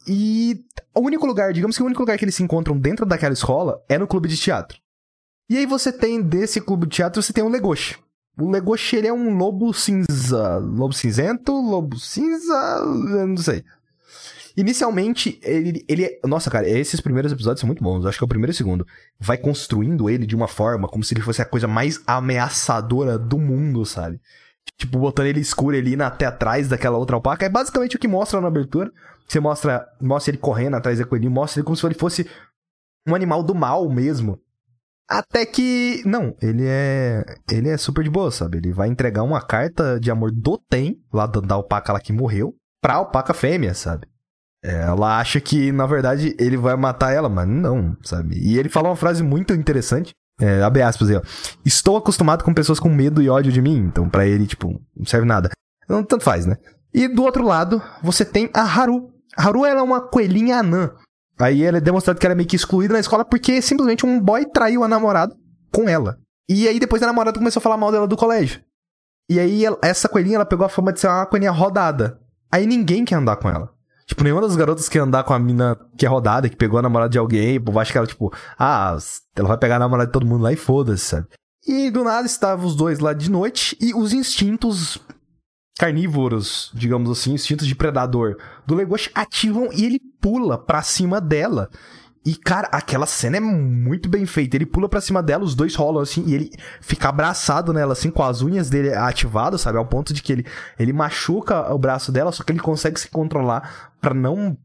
E 0.08 0.62
o 0.96 1.02
único 1.02 1.26
lugar, 1.26 1.52
digamos 1.52 1.76
que 1.76 1.84
o 1.84 1.86
único 1.86 2.02
lugar 2.02 2.18
que 2.18 2.24
eles 2.24 2.36
se 2.36 2.44
encontram 2.44 2.78
dentro 2.78 3.06
daquela 3.06 3.34
escola 3.34 3.84
é 3.90 3.98
no 3.98 4.08
clube 4.08 4.30
de 4.30 4.38
teatro. 4.38 4.80
E 5.52 5.58
aí 5.58 5.66
você 5.66 5.92
tem 5.92 6.22
desse 6.22 6.62
clube 6.62 6.88
de 6.88 6.96
teatro, 6.96 7.22
você 7.22 7.34
tem 7.34 7.44
o 7.44 7.50
Legoshi. 7.50 7.98
O 8.40 8.50
Legoshi, 8.50 8.96
ele 8.96 9.08
é 9.08 9.12
um 9.14 9.36
lobo 9.36 9.74
cinza. 9.74 10.58
Lobo 10.60 10.94
cinzento? 10.94 11.52
Lobo 11.52 12.00
cinza? 12.00 12.86
Não 13.28 13.36
sei. 13.36 13.62
Inicialmente, 14.56 15.38
ele, 15.44 15.84
ele 15.90 16.06
é. 16.06 16.20
Nossa, 16.26 16.50
cara, 16.50 16.70
esses 16.70 17.02
primeiros 17.02 17.34
episódios 17.34 17.60
são 17.60 17.68
muito 17.68 17.84
bons. 17.84 18.06
Acho 18.06 18.18
que 18.18 18.24
é 18.24 18.26
o 18.26 18.30
primeiro 18.30 18.52
e 18.52 18.56
o 18.56 18.58
segundo. 18.58 18.88
Vai 19.20 19.38
construindo 19.38 20.10
ele 20.10 20.26
de 20.26 20.38
uma 20.38 20.48
forma 20.48 20.88
como 20.88 21.04
se 21.04 21.14
ele 21.14 21.22
fosse 21.22 21.42
a 21.42 21.46
coisa 21.46 21.68
mais 21.68 22.02
ameaçadora 22.08 23.18
do 23.18 23.38
mundo, 23.38 23.86
sabe? 23.86 24.22
Tipo, 24.78 25.00
botando 25.00 25.26
ele 25.28 25.42
escuro 25.42 25.76
ali 25.76 25.98
na- 25.98 26.08
até 26.08 26.26
atrás 26.28 26.70
daquela 26.70 26.98
outra 26.98 27.18
alpaca. 27.18 27.46
É 27.46 27.50
basicamente 27.50 27.98
o 27.98 28.00
que 28.00 28.08
mostra 28.08 28.40
na 28.40 28.48
abertura. 28.48 28.90
Você 29.28 29.42
mostra, 29.42 29.86
mostra 30.02 30.32
ele 30.32 30.38
correndo 30.38 30.76
atrás 30.76 30.98
da 30.98 31.06
coelhinho, 31.06 31.30
mostra 31.30 31.60
ele 31.60 31.66
como 31.66 31.76
se 31.76 31.86
ele 31.86 31.96
fosse 31.96 32.26
um 33.06 33.14
animal 33.14 33.44
do 33.44 33.54
mal 33.54 33.90
mesmo. 33.90 34.40
Até 35.12 35.46
que. 35.46 36.02
Não, 36.06 36.34
ele 36.42 36.64
é. 36.66 37.26
Ele 37.52 37.68
é 37.68 37.76
super 37.76 38.02
de 38.02 38.10
boa, 38.10 38.32
sabe? 38.32 38.60
Ele 38.60 38.72
vai 38.72 38.88
entregar 38.88 39.24
uma 39.24 39.42
carta 39.42 40.00
de 40.00 40.10
amor 40.10 40.32
do 40.32 40.58
Tem, 40.58 40.98
lá 41.14 41.26
da, 41.28 41.42
da 41.42 41.56
alpaca 41.56 41.92
lá 41.92 42.00
que 42.00 42.14
morreu, 42.14 42.56
pra 42.82 42.94
alpaca 42.94 43.34
fêmea, 43.34 43.74
sabe? 43.74 44.08
É, 44.64 44.84
Ela 44.84 45.20
acha 45.20 45.42
que, 45.42 45.70
na 45.74 45.86
verdade, 45.86 46.34
ele 46.40 46.56
vai 46.56 46.78
matar 46.78 47.12
ela, 47.12 47.28
mas 47.28 47.46
não, 47.46 47.98
sabe? 48.04 48.38
E 48.38 48.58
ele 48.58 48.70
fala 48.70 48.88
uma 48.88 48.96
frase 48.96 49.22
muito 49.22 49.54
interessante. 49.54 50.14
É, 50.40 50.64
abre 50.64 50.82
aspas 50.82 51.10
aí, 51.10 51.18
ó. 51.18 51.22
Estou 51.66 51.98
acostumado 51.98 52.46
com 52.46 52.54
pessoas 52.54 52.80
com 52.80 52.88
medo 52.88 53.22
e 53.22 53.30
ódio 53.30 53.52
de 53.52 53.62
mim, 53.62 53.78
então 53.80 54.10
pra 54.10 54.26
ele, 54.26 54.48
tipo, 54.48 54.82
não 54.96 55.06
serve 55.06 55.28
nada. 55.28 55.50
Não, 55.90 56.06
tanto 56.06 56.24
faz, 56.24 56.46
né? 56.46 56.56
E 56.94 57.10
do 57.10 57.24
outro 57.24 57.44
lado, 57.44 57.82
você 58.02 58.24
tem 58.24 58.50
a 58.54 58.62
Haru. 58.62 59.12
A 59.36 59.46
Haru, 59.46 59.66
ela 59.66 59.82
é 59.82 59.84
uma 59.84 60.00
coelhinha 60.00 60.60
anã. 60.60 60.92
Aí 61.42 61.64
ela 61.64 61.78
é 61.78 61.82
demonstrado 61.82 62.20
que 62.20 62.26
ela 62.26 62.34
é 62.34 62.36
meio 62.36 62.48
que 62.48 62.56
excluída 62.56 62.94
na 62.94 63.00
escola 63.00 63.26
porque 63.26 63.62
simplesmente 63.62 64.06
um 64.06 64.20
boy 64.20 64.46
traiu 64.46 64.84
a 64.84 64.88
namorada 64.88 65.36
com 65.72 65.90
ela. 65.90 66.18
E 66.50 66.68
aí 66.68 66.80
depois 66.80 67.02
a 67.02 67.08
namorada 67.08 67.38
começou 67.38 67.60
a 67.60 67.64
falar 67.64 67.78
mal 67.78 67.92
dela 67.92 68.08
do 68.08 68.18
colégio. 68.18 68.62
E 69.30 69.40
aí 69.40 69.64
essa 69.82 70.10
coelhinha, 70.10 70.36
ela 70.36 70.46
pegou 70.46 70.66
a 70.66 70.70
fama 70.70 70.92
de 70.92 71.00
ser 71.00 71.08
uma 71.08 71.26
coelhinha 71.26 71.52
rodada. 71.52 72.20
Aí 72.52 72.68
ninguém 72.68 73.06
quer 73.06 73.16
andar 73.16 73.38
com 73.38 73.50
ela. 73.50 73.72
Tipo, 74.06 74.26
nenhuma 74.26 74.42
das 74.42 74.58
garotas 74.58 74.90
quer 74.90 75.00
andar 75.00 75.24
com 75.24 75.34
a 75.34 75.40
mina 75.40 75.78
que 75.98 76.06
é 76.06 76.10
rodada, 76.10 76.50
que 76.50 76.56
pegou 76.58 76.78
a 76.78 76.82
namorada 76.82 77.10
de 77.10 77.18
alguém, 77.18 77.62
pô, 77.62 77.80
acho 77.80 77.94
que 77.94 77.98
ela, 77.98 78.06
tipo, 78.06 78.30
ah, 78.60 78.98
ela 79.38 79.48
vai 79.48 79.58
pegar 79.58 79.78
a 79.78 79.80
namorada 79.80 80.08
de 80.08 80.12
todo 80.12 80.26
mundo 80.26 80.42
lá 80.42 80.52
e 80.52 80.58
foda-se, 80.58 81.06
sabe? 81.06 81.28
E 81.66 81.90
do 81.90 82.04
nada 82.04 82.26
estavam 82.26 82.66
os 82.66 82.76
dois 82.76 83.00
lá 83.00 83.14
de 83.14 83.32
noite 83.32 83.78
e 83.80 83.94
os 83.94 84.12
instintos 84.12 85.00
carnívoros, 85.82 86.70
digamos 86.76 87.10
assim, 87.10 87.34
instintos 87.34 87.66
de 87.66 87.74
predador 87.74 88.38
do 88.68 88.76
Legoshi 88.76 89.10
ativam 89.16 89.70
e 89.74 89.84
ele 89.84 90.00
pula 90.22 90.56
pra 90.56 90.84
cima 90.84 91.20
dela. 91.20 91.72
E, 92.24 92.36
cara, 92.36 92.68
aquela 92.72 93.08
cena 93.08 93.38
é 93.38 93.40
muito 93.40 94.08
bem 94.08 94.28
feita. 94.28 94.56
Ele 94.56 94.68
pula 94.68 94.88
pra 94.88 95.02
cima 95.02 95.24
dela, 95.24 95.44
os 95.44 95.56
dois 95.56 95.74
rolam 95.74 96.04
assim, 96.04 96.24
e 96.28 96.36
ele 96.36 96.52
fica 96.82 97.10
abraçado 97.10 97.74
nela, 97.74 97.94
assim, 97.94 98.12
com 98.12 98.22
as 98.22 98.44
unhas 98.44 98.70
dele 98.70 98.94
ativadas, 98.94 99.62
sabe? 99.62 99.80
Ao 99.80 99.86
ponto 99.88 100.14
de 100.14 100.22
que 100.22 100.32
ele, 100.32 100.46
ele 100.78 100.94
machuca 100.94 101.74
o 101.74 101.80
braço 101.80 102.12
dela, 102.12 102.32
só 102.32 102.44
que 102.44 102.52
ele 102.52 102.60
consegue 102.60 103.00
se 103.00 103.10
controlar 103.10 103.92
pra 104.00 104.14
não 104.14 104.56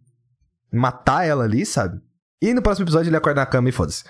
matar 0.71 1.27
ela 1.27 1.45
ali, 1.45 1.65
sabe? 1.65 1.99
E 2.43 2.53
no 2.53 2.61
próximo 2.61 2.85
episódio 2.85 3.09
ele 3.09 3.17
acorda 3.17 3.41
na 3.41 3.47
cama 3.47 3.71
e 3.71 3.73
foda-se. 3.73 4.05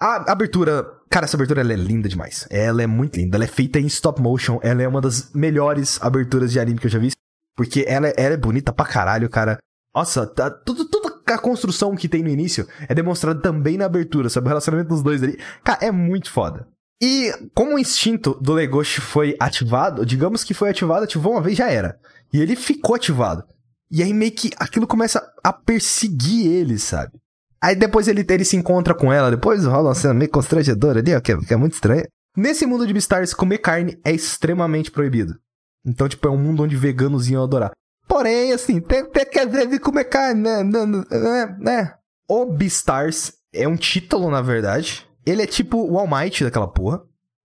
A 0.00 0.30
abertura, 0.30 0.84
cara, 1.08 1.24
essa 1.24 1.36
abertura 1.36 1.62
ela 1.62 1.72
é 1.72 1.76
linda 1.76 2.08
demais. 2.08 2.46
Ela 2.50 2.82
é 2.82 2.86
muito 2.86 3.16
linda. 3.16 3.36
Ela 3.36 3.44
é 3.44 3.48
feita 3.48 3.78
em 3.78 3.86
stop 3.86 4.20
motion. 4.20 4.60
Ela 4.62 4.82
é 4.82 4.88
uma 4.88 5.00
das 5.00 5.32
melhores 5.32 6.00
aberturas 6.02 6.52
de 6.52 6.60
anime 6.60 6.78
que 6.78 6.86
eu 6.86 6.90
já 6.90 6.98
vi. 6.98 7.12
Porque 7.56 7.84
ela, 7.88 8.08
ela 8.08 8.34
é 8.34 8.36
bonita 8.36 8.72
pra 8.72 8.84
caralho, 8.84 9.30
cara. 9.30 9.58
Nossa, 9.94 10.26
tá, 10.26 10.50
tudo, 10.50 10.84
toda 10.90 11.16
a 11.26 11.38
construção 11.38 11.96
que 11.96 12.08
tem 12.08 12.22
no 12.22 12.28
início 12.28 12.68
é 12.86 12.94
demonstrada 12.94 13.40
também 13.40 13.78
na 13.78 13.86
abertura, 13.86 14.28
sabe? 14.28 14.46
O 14.46 14.48
relacionamento 14.48 14.90
dos 14.90 15.02
dois 15.02 15.22
ali. 15.22 15.38
Cara, 15.64 15.86
é 15.86 15.90
muito 15.90 16.30
foda. 16.30 16.68
E 17.02 17.32
como 17.54 17.74
o 17.74 17.78
instinto 17.78 18.34
do 18.40 18.52
Legoshi 18.52 19.00
foi 19.00 19.36
ativado, 19.40 20.04
digamos 20.04 20.44
que 20.44 20.54
foi 20.54 20.70
ativado, 20.70 21.04
ativou 21.04 21.32
uma 21.32 21.42
vez 21.42 21.56
já 21.56 21.70
era. 21.70 21.98
E 22.32 22.40
ele 22.40 22.56
ficou 22.56 22.94
ativado. 22.94 23.44
E 23.90 24.02
aí 24.02 24.12
meio 24.12 24.32
que 24.32 24.50
aquilo 24.58 24.86
começa 24.86 25.26
a 25.42 25.52
perseguir 25.52 26.46
ele, 26.46 26.78
sabe? 26.78 27.12
Aí 27.60 27.74
depois 27.74 28.06
ele, 28.08 28.24
ele 28.28 28.44
se 28.44 28.56
encontra 28.56 28.94
com 28.94 29.12
ela, 29.12 29.30
depois 29.30 29.64
rola 29.64 29.88
uma 29.88 29.94
cena 29.94 30.14
meio 30.14 30.30
constrangedora 30.30 31.00
ali, 31.00 31.14
ó, 31.14 31.20
que 31.20 31.32
é, 31.32 31.36
que 31.38 31.54
é 31.54 31.56
muito 31.56 31.74
estranha. 31.74 32.06
Nesse 32.36 32.66
mundo 32.66 32.86
de 32.86 32.92
Beastars, 32.92 33.32
comer 33.32 33.58
carne 33.58 33.98
é 34.04 34.12
extremamente 34.12 34.90
proibido. 34.90 35.38
Então, 35.84 36.08
tipo, 36.08 36.28
é 36.28 36.30
um 36.30 36.36
mundo 36.36 36.62
onde 36.62 36.76
veganos 36.76 37.28
iam 37.30 37.42
adorar. 37.42 37.70
Porém, 38.06 38.52
assim, 38.52 38.80
tem, 38.80 39.04
tem 39.06 39.24
que 39.24 39.46
vezes 39.46 39.78
comer 39.78 40.04
carne, 40.04 40.42
né? 40.42 40.62
né, 40.62 41.56
né? 41.58 41.94
O 42.28 42.44
Beastars 42.44 43.32
é 43.52 43.66
um 43.66 43.76
título, 43.76 44.30
na 44.30 44.42
verdade. 44.42 45.06
Ele 45.24 45.42
é 45.42 45.46
tipo 45.46 45.78
o 45.78 45.98
All 45.98 46.06
Might 46.06 46.44
daquela 46.44 46.68
porra. 46.68 47.02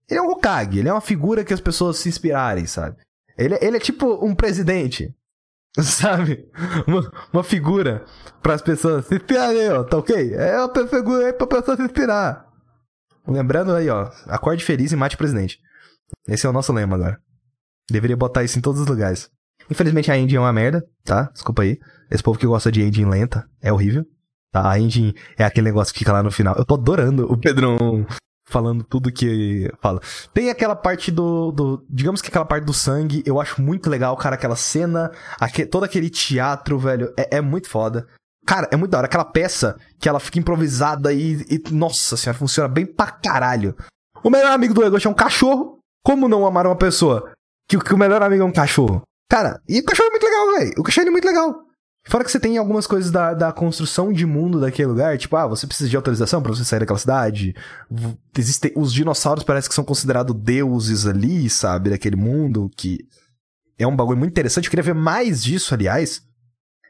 Ele 0.08 0.20
é 0.20 0.22
um 0.22 0.30
Hokage, 0.30 0.78
ele 0.78 0.88
é 0.88 0.92
uma 0.92 1.00
figura 1.00 1.44
que 1.44 1.54
as 1.54 1.60
pessoas 1.60 1.98
se 1.98 2.08
inspirarem, 2.08 2.66
sabe? 2.66 2.96
Ele, 3.38 3.56
ele 3.62 3.76
é 3.78 3.80
tipo 3.80 4.24
um 4.24 4.34
presidente. 4.34 5.14
Sabe? 5.80 6.46
Uma, 6.86 7.12
uma 7.32 7.44
figura 7.44 8.04
para 8.42 8.54
as 8.54 8.62
pessoas 8.62 9.06
se 9.06 9.14
inspirarem, 9.14 9.70
ó, 9.70 9.84
tá 9.84 9.96
ok? 9.96 10.34
É 10.34 10.58
uma 10.58 10.88
figura 10.88 11.26
aí 11.26 11.32
pra 11.32 11.46
pessoa 11.46 11.76
se 11.76 11.82
inspirar. 11.82 12.46
Lembrando 13.26 13.72
aí, 13.72 13.88
ó, 13.88 14.10
acorde 14.26 14.64
feliz 14.64 14.92
e 14.92 14.96
mate 14.96 15.14
o 15.14 15.18
presidente. 15.18 15.58
Esse 16.28 16.46
é 16.46 16.50
o 16.50 16.52
nosso 16.52 16.72
lema 16.72 16.96
agora. 16.96 17.18
Deveria 17.90 18.16
botar 18.16 18.44
isso 18.44 18.58
em 18.58 18.62
todos 18.62 18.80
os 18.80 18.86
lugares. 18.86 19.30
Infelizmente 19.70 20.10
a 20.10 20.18
engine 20.18 20.36
é 20.36 20.40
uma 20.40 20.52
merda, 20.52 20.84
tá? 21.04 21.30
Desculpa 21.32 21.62
aí. 21.62 21.78
Esse 22.10 22.22
povo 22.22 22.38
que 22.38 22.46
gosta 22.46 22.70
de 22.70 22.82
engine 22.82 23.10
lenta 23.10 23.48
é 23.60 23.72
horrível. 23.72 24.04
Tá? 24.50 24.70
A 24.70 24.78
engine 24.78 25.14
é 25.38 25.44
aquele 25.44 25.64
negócio 25.64 25.92
que 25.94 26.00
fica 26.00 26.12
lá 26.12 26.22
no 26.22 26.30
final. 26.30 26.54
Eu 26.56 26.64
tô 26.64 26.74
adorando 26.74 27.30
o 27.32 27.38
Pedrão 27.38 28.06
falando 28.52 28.84
tudo 28.84 29.10
que 29.10 29.68
fala. 29.80 30.00
Tem 30.32 30.50
aquela 30.50 30.76
parte 30.76 31.10
do, 31.10 31.50
do, 31.50 31.84
Digamos 31.88 32.20
que 32.20 32.28
aquela 32.28 32.44
parte 32.44 32.64
do 32.64 32.74
sangue, 32.74 33.22
eu 33.26 33.40
acho 33.40 33.60
muito 33.60 33.88
legal, 33.88 34.16
cara. 34.16 34.34
Aquela 34.34 34.54
cena, 34.54 35.10
aquele, 35.40 35.68
todo 35.68 35.84
aquele 35.84 36.10
teatro, 36.10 36.78
velho, 36.78 37.12
é, 37.16 37.38
é, 37.38 37.40
muito 37.40 37.68
foda. 37.68 38.06
Cara, 38.46 38.68
é 38.70 38.76
muito 38.76 38.90
da 38.90 38.98
hora. 38.98 39.06
Aquela 39.06 39.24
peça 39.24 39.76
que 39.98 40.08
ela 40.08 40.20
fica 40.20 40.38
improvisada 40.38 41.12
e, 41.12 41.44
e. 41.48 41.62
Nossa 41.70 42.16
senhora, 42.16 42.38
funciona 42.38 42.68
bem 42.68 42.84
pra 42.84 43.10
caralho. 43.10 43.74
O 44.22 44.30
melhor 44.30 44.52
amigo 44.52 44.74
do 44.74 44.80
Legoshi 44.80 45.06
é 45.06 45.10
um 45.10 45.14
cachorro. 45.14 45.78
Como 46.04 46.28
não 46.28 46.46
amar 46.46 46.66
uma 46.66 46.76
pessoa 46.76 47.32
que, 47.68 47.78
que 47.78 47.94
o 47.94 47.98
melhor 47.98 48.22
amigo 48.22 48.42
é 48.42 48.46
um 48.46 48.52
cachorro? 48.52 49.02
Cara, 49.30 49.60
e 49.68 49.80
o 49.80 49.84
cachorro 49.84 50.08
é 50.08 50.10
muito 50.10 50.26
legal, 50.26 50.52
velho. 50.58 50.72
O 50.78 50.82
cachorro 50.82 51.06
é 51.06 51.10
muito 51.10 51.24
legal. 51.24 51.64
Fora 52.04 52.24
que 52.24 52.32
você 52.32 52.40
tem 52.40 52.58
algumas 52.58 52.86
coisas 52.86 53.12
da, 53.12 53.32
da 53.32 53.52
construção 53.52 54.12
de 54.12 54.26
mundo 54.26 54.60
daquele 54.60 54.88
lugar, 54.88 55.16
tipo, 55.16 55.36
ah, 55.36 55.46
você 55.46 55.66
precisa 55.66 55.88
de 55.88 55.96
autorização 55.96 56.42
para 56.42 56.52
você 56.52 56.64
sair 56.64 56.80
daquela 56.80 56.98
cidade. 56.98 57.54
Existem 58.36 58.72
os 58.74 58.92
dinossauros 58.92 59.44
parece 59.44 59.68
que 59.68 59.74
são 59.74 59.84
considerados 59.84 60.34
deuses 60.34 61.06
ali, 61.06 61.48
sabe, 61.48 61.90
daquele 61.90 62.16
mundo, 62.16 62.68
que 62.76 63.06
é 63.78 63.86
um 63.86 63.94
bagulho 63.94 64.18
muito 64.18 64.32
interessante. 64.32 64.64
Eu 64.64 64.70
queria 64.70 64.82
ver 64.82 64.94
mais 64.94 65.44
disso, 65.44 65.74
aliás. 65.74 66.22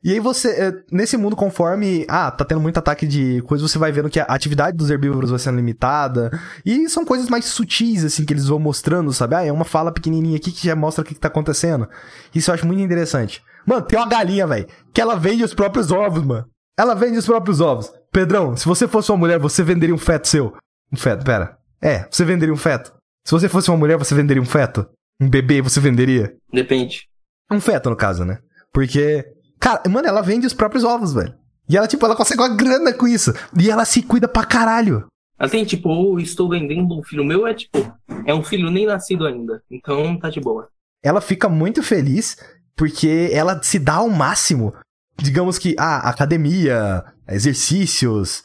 E 0.03 0.11
aí 0.11 0.19
você, 0.19 0.49
é, 0.51 0.73
nesse 0.91 1.17
mundo, 1.17 1.37
conforme, 1.37 2.05
ah, 2.09 2.31
tá 2.31 2.45
tendo 2.45 2.61
muito 2.61 2.79
ataque 2.79 3.07
de 3.07 3.41
coisas, 3.43 3.71
você 3.71 3.79
vai 3.79 3.93
vendo 3.93 4.11
que 4.11 4.19
a 4.19 4.25
atividade 4.25 4.77
dos 4.77 4.91
herbívoros 4.91 5.31
vai 5.31 5.39
sendo 5.39 5.57
limitada. 5.57 6.31
E 6.65 6.89
são 6.89 7.05
coisas 7.05 7.29
mais 7.29 7.45
sutis, 7.45 8.03
assim, 8.05 8.25
que 8.25 8.33
eles 8.33 8.47
vão 8.47 8.59
mostrando, 8.59 9.13
sabe? 9.13 9.37
Ah, 9.37 9.45
é 9.45 9.53
uma 9.53 9.65
fala 9.65 9.93
pequenininha 9.93 10.39
aqui 10.39 10.51
que 10.51 10.67
já 10.67 10.75
mostra 10.75 11.03
o 11.03 11.07
que, 11.07 11.15
que 11.15 11.21
tá 11.21 11.29
acontecendo. 11.29 11.87
Isso 12.35 12.51
eu 12.51 12.55
acho 12.55 12.67
muito 12.67 12.83
interessante. 12.83 13.45
Mano, 13.67 13.83
tem 13.83 13.99
uma 13.99 14.09
galinha, 14.09 14.47
velho, 14.47 14.67
que 14.93 15.01
ela 15.01 15.17
vende 15.17 15.45
os 15.45 15.55
próprios 15.55 15.91
ovos, 15.91 16.25
mano. 16.25 16.47
Ela 16.79 16.95
vende 16.95 17.19
os 17.19 17.27
próprios 17.27 17.61
ovos. 17.61 17.93
Pedrão, 18.11 18.57
se 18.57 18.67
você 18.67 18.89
fosse 18.89 19.11
uma 19.11 19.19
mulher, 19.19 19.39
você 19.39 19.63
venderia 19.63 19.95
um 19.95 19.99
feto 19.99 20.29
seu? 20.29 20.55
Um 20.93 20.97
feto, 20.97 21.25
pera. 21.25 21.57
É, 21.81 22.07
você 22.11 22.25
venderia 22.25 22.53
um 22.53 22.59
feto. 22.59 22.93
Se 23.25 23.33
você 23.33 23.49
fosse 23.49 23.71
uma 23.71 23.77
mulher, 23.77 23.97
você 23.97 24.15
venderia 24.15 24.43
um 24.43 24.47
feto? 24.47 24.87
Um 25.21 25.29
bebê, 25.29 25.63
você 25.63 25.81
venderia? 25.81 26.35
Depende. 26.53 27.09
Um 27.51 27.61
feto, 27.61 27.91
no 27.91 27.97
caso, 27.97 28.25
né? 28.25 28.39
Porque 28.73 29.25
Cara, 29.63 29.81
mano, 29.89 30.09
ela 30.09 30.23
vende 30.23 30.45
os 30.45 30.53
próprios 30.53 30.83
ovos, 30.83 31.15
velho. 31.15 31.33
E 31.69 31.77
ela, 31.77 31.87
tipo, 31.87 32.05
ela 32.05 32.17
consegue 32.17 32.43
uma 32.43 32.53
grana 32.53 32.93
com 32.93 33.07
isso. 33.07 33.33
E 33.57 33.71
ela 33.71 33.85
se 33.85 34.03
cuida 34.03 34.27
pra 34.27 34.45
caralho. 34.45 35.07
Ela 35.39 35.49
tem, 35.49 35.65
tipo, 35.65 35.89
ou 35.89 36.19
estou 36.19 36.49
vendendo 36.49 36.99
um 36.99 37.03
filho 37.05 37.25
meu, 37.25 37.47
é 37.47 37.55
tipo, 37.55 37.79
é 38.27 38.35
um 38.35 38.43
filho 38.43 38.69
nem 38.73 38.87
nascido 38.87 39.25
ainda. 39.25 39.63
Então 39.71 40.19
tá 40.19 40.31
de 40.31 40.41
boa. 40.41 40.69
Ela 41.01 41.21
fica 41.21 41.49
muito 41.49 41.81
feliz 41.81 42.37
porque 42.77 43.31
ela 43.33 43.62
se 43.62 43.79
dá 43.79 43.95
ao 43.95 44.09
máximo. 44.09 44.75
Digamos 45.16 45.59
que, 45.59 45.75
ah, 45.79 46.09
academia, 46.09 47.05
exercícios, 47.29 48.45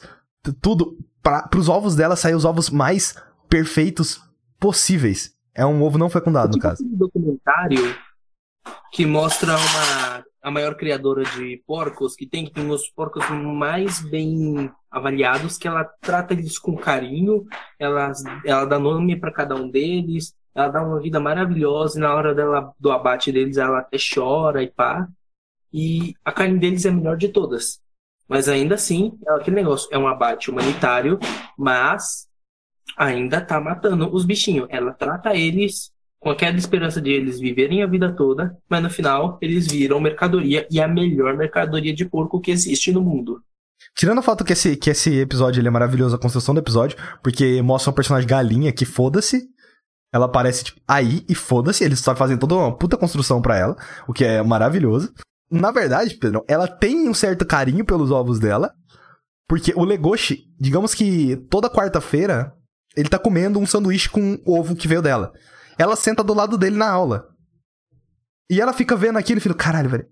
tudo. 0.60 0.96
Para 1.22 1.48
os 1.58 1.68
ovos 1.68 1.94
dela 1.94 2.16
sair 2.16 2.34
os 2.34 2.44
ovos 2.44 2.70
mais 2.70 3.14
perfeitos 3.48 4.22
possíveis. 4.58 5.34
É 5.54 5.66
um 5.66 5.82
ovo 5.82 5.98
não 5.98 6.08
fecundado, 6.08 6.56
no 6.56 6.62
caso. 6.62 6.82
Um 6.84 6.96
documentário 6.96 7.94
que 8.92 9.04
mostra 9.04 9.54
uma 9.56 10.24
a 10.48 10.50
maior 10.50 10.74
criadora 10.76 11.24
de 11.24 11.62
porcos, 11.66 12.16
que 12.16 12.26
tem 12.26 12.44
que 12.44 12.52
ter 12.52 12.62
os 12.62 12.88
porcos 12.88 13.28
mais 13.30 14.00
bem 14.00 14.70
avaliados, 14.90 15.58
que 15.58 15.68
ela 15.68 15.84
trata 16.00 16.32
eles 16.32 16.58
com 16.58 16.76
carinho, 16.76 17.44
ela, 17.78 18.12
ela 18.44 18.64
dá 18.64 18.78
nome 18.78 19.16
para 19.16 19.32
cada 19.32 19.54
um 19.54 19.68
deles, 19.68 20.34
ela 20.58 20.68
dá 20.68 20.82
uma 20.82 21.00
vida 21.00 21.20
maravilhosa, 21.20 21.98
e 21.98 22.00
na 22.00 22.12
hora 22.12 22.34
dela, 22.34 22.72
do 22.80 22.90
abate 22.90 23.30
deles 23.30 23.56
ela 23.56 23.78
até 23.78 23.96
chora 23.96 24.60
e 24.60 24.66
pá. 24.66 25.06
E 25.72 26.14
a 26.24 26.32
carne 26.32 26.58
deles 26.58 26.84
é 26.84 26.88
a 26.88 26.92
melhor 26.92 27.16
de 27.16 27.28
todas. 27.28 27.80
Mas 28.28 28.48
ainda 28.48 28.74
assim, 28.74 29.16
é 29.26 29.32
aquele 29.34 29.56
negócio, 29.56 29.88
é 29.92 29.96
um 29.96 30.08
abate 30.08 30.50
humanitário, 30.50 31.18
mas 31.56 32.26
ainda 32.96 33.40
tá 33.40 33.60
matando 33.60 34.12
os 34.12 34.24
bichinhos. 34.24 34.66
Ela 34.68 34.92
trata 34.92 35.34
eles 35.36 35.92
com 36.18 36.30
aquela 36.30 36.56
esperança 36.56 37.00
de 37.00 37.10
eles 37.10 37.38
viverem 37.38 37.82
a 37.84 37.86
vida 37.86 38.12
toda, 38.12 38.58
mas 38.68 38.82
no 38.82 38.90
final 38.90 39.38
eles 39.40 39.68
viram 39.68 40.00
mercadoria 40.00 40.66
e 40.68 40.80
a 40.80 40.88
melhor 40.88 41.36
mercadoria 41.36 41.94
de 41.94 42.04
porco 42.04 42.40
que 42.40 42.50
existe 42.50 42.90
no 42.90 43.00
mundo. 43.00 43.40
Tirando 43.96 44.18
a 44.18 44.22
foto 44.22 44.44
que 44.44 44.52
esse, 44.52 44.76
que 44.76 44.90
esse 44.90 45.20
episódio 45.20 45.60
ele 45.60 45.68
é 45.68 45.70
maravilhoso, 45.70 46.16
a 46.16 46.18
construção 46.18 46.52
do 46.52 46.60
episódio, 46.60 46.98
porque 47.22 47.62
mostra 47.62 47.92
um 47.92 47.94
personagem 47.94 48.28
galinha 48.28 48.72
que 48.72 48.84
foda-se. 48.84 49.48
Ela 50.12 50.26
aparece, 50.26 50.64
tipo, 50.64 50.80
aí 50.86 51.24
e 51.28 51.34
foda-se. 51.34 51.84
Eles 51.84 52.00
só 52.00 52.14
fazem 52.16 52.36
toda 52.36 52.54
uma 52.54 52.76
puta 52.76 52.96
construção 52.96 53.42
para 53.42 53.56
ela, 53.56 53.76
o 54.06 54.12
que 54.12 54.24
é 54.24 54.42
maravilhoso. 54.42 55.12
Na 55.50 55.70
verdade, 55.70 56.16
Pedro, 56.16 56.44
ela 56.46 56.66
tem 56.66 57.08
um 57.08 57.14
certo 57.14 57.46
carinho 57.46 57.84
pelos 57.84 58.10
ovos 58.10 58.38
dela, 58.38 58.72
porque 59.48 59.72
o 59.74 59.84
Legoshi, 59.84 60.44
digamos 60.60 60.94
que 60.94 61.36
toda 61.50 61.70
quarta-feira, 61.70 62.52
ele 62.96 63.08
tá 63.08 63.18
comendo 63.18 63.58
um 63.58 63.66
sanduíche 63.66 64.08
com 64.08 64.38
ovo 64.46 64.76
que 64.76 64.88
veio 64.88 65.00
dela. 65.00 65.32
Ela 65.78 65.96
senta 65.96 66.22
do 66.22 66.34
lado 66.34 66.58
dele 66.58 66.76
na 66.76 66.90
aula. 66.90 67.28
E 68.50 68.60
ela 68.60 68.72
fica 68.72 68.96
vendo 68.96 69.18
aquilo 69.18 69.38
e 69.38 69.40
fica, 69.40 69.54
caralho, 69.54 69.88
velho. 69.88 70.06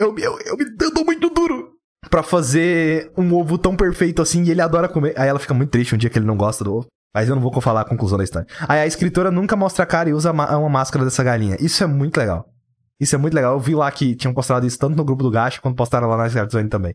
Eu, 0.00 0.16
eu, 0.18 0.38
eu, 0.40 0.56
eu 0.80 0.90
dou 0.92 1.04
muito 1.04 1.28
duro 1.30 1.72
pra 2.10 2.22
fazer 2.22 3.12
um 3.16 3.34
ovo 3.34 3.58
tão 3.58 3.76
perfeito 3.76 4.22
assim 4.22 4.42
e 4.44 4.50
ele 4.50 4.60
adora 4.60 4.88
comer. 4.88 5.18
Aí 5.18 5.28
ela 5.28 5.38
fica 5.38 5.54
muito 5.54 5.70
triste 5.70 5.94
um 5.94 5.98
dia 5.98 6.10
que 6.10 6.18
ele 6.18 6.26
não 6.26 6.36
gosta 6.36 6.64
do 6.64 6.74
ovo. 6.74 6.86
Mas 7.16 7.28
eu 7.28 7.34
não 7.34 7.42
vou 7.42 7.60
falar 7.60 7.80
a 7.80 7.84
conclusão 7.84 8.18
da 8.18 8.24
história. 8.24 8.46
Aí 8.68 8.80
a 8.80 8.86
escritora 8.86 9.30
nunca 9.30 9.56
mostra 9.56 9.84
a 9.84 9.86
cara 9.86 10.08
e 10.08 10.12
usa 10.12 10.30
uma 10.32 10.68
máscara 10.68 11.04
dessa 11.04 11.24
galinha. 11.24 11.56
Isso 11.58 11.82
é 11.82 11.86
muito 11.86 12.18
legal. 12.18 12.46
Isso 13.00 13.14
é 13.14 13.18
muito 13.18 13.34
legal. 13.34 13.54
Eu 13.54 13.60
vi 13.60 13.74
lá 13.74 13.90
que 13.90 14.14
tinham 14.14 14.34
postado 14.34 14.66
isso 14.66 14.78
tanto 14.78 14.96
no 14.96 15.04
grupo 15.04 15.22
do 15.22 15.30
Gacha 15.30 15.60
quanto 15.60 15.76
postaram 15.76 16.08
lá 16.08 16.16
na 16.16 16.28
Zone 16.28 16.68
também. 16.68 16.94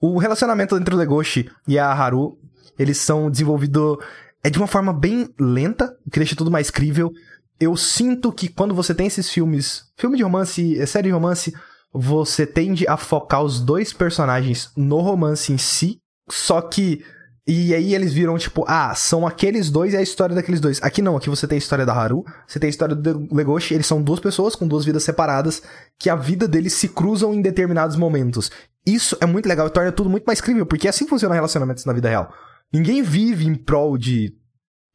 O 0.00 0.18
relacionamento 0.18 0.76
entre 0.76 0.94
o 0.94 0.98
Legoshi 0.98 1.48
e 1.68 1.78
a 1.78 1.86
Haru, 1.86 2.36
eles 2.78 2.98
são 2.98 3.30
desenvolvidos 3.30 3.98
é 4.42 4.50
de 4.50 4.58
uma 4.58 4.66
forma 4.66 4.92
bem 4.92 5.28
lenta, 5.38 5.94
que 6.10 6.18
deixa 6.18 6.34
tudo 6.34 6.50
mais 6.50 6.70
crível 6.70 7.12
eu 7.60 7.76
sinto 7.76 8.32
que 8.32 8.48
quando 8.48 8.74
você 8.74 8.94
tem 8.94 9.06
esses 9.06 9.28
filmes, 9.28 9.84
filme 9.96 10.16
de 10.16 10.22
romance, 10.22 10.80
é, 10.80 10.86
série 10.86 11.08
de 11.08 11.14
romance, 11.14 11.52
você 11.92 12.46
tende 12.46 12.88
a 12.88 12.96
focar 12.96 13.42
os 13.42 13.60
dois 13.60 13.92
personagens 13.92 14.72
no 14.74 15.00
romance 15.00 15.52
em 15.52 15.58
si, 15.58 15.98
só 16.30 16.62
que 16.62 17.04
e 17.52 17.74
aí 17.74 17.94
eles 17.96 18.12
viram, 18.12 18.38
tipo, 18.38 18.64
ah, 18.68 18.94
são 18.94 19.26
aqueles 19.26 19.70
dois 19.70 19.92
e 19.92 19.96
a 19.96 20.02
história 20.02 20.36
daqueles 20.36 20.60
dois. 20.60 20.80
Aqui 20.82 21.02
não, 21.02 21.16
aqui 21.16 21.28
você 21.28 21.48
tem 21.48 21.56
a 21.56 21.58
história 21.58 21.84
da 21.84 21.92
Haru, 21.92 22.24
você 22.46 22.60
tem 22.60 22.68
a 22.68 22.70
história 22.70 22.94
do 22.94 23.26
Legoshi, 23.34 23.74
eles 23.74 23.86
são 23.86 24.00
duas 24.00 24.20
pessoas 24.20 24.54
com 24.54 24.68
duas 24.68 24.84
vidas 24.84 25.02
separadas, 25.02 25.60
que 25.98 26.08
a 26.08 26.14
vida 26.14 26.46
deles 26.46 26.74
se 26.74 26.88
cruzam 26.88 27.34
em 27.34 27.42
determinados 27.42 27.96
momentos. 27.96 28.52
Isso 28.86 29.16
é 29.20 29.26
muito 29.26 29.48
legal 29.48 29.66
e 29.66 29.70
torna 29.70 29.90
tudo 29.90 30.08
muito 30.08 30.24
mais 30.24 30.40
crível, 30.40 30.64
porque 30.64 30.86
é 30.86 30.90
assim 30.90 31.08
funciona 31.08 31.34
relacionamentos 31.34 31.84
na 31.84 31.92
vida 31.92 32.08
real. 32.08 32.32
Ninguém 32.72 33.02
vive 33.02 33.46
em 33.46 33.56
prol 33.56 33.98
de 33.98 34.32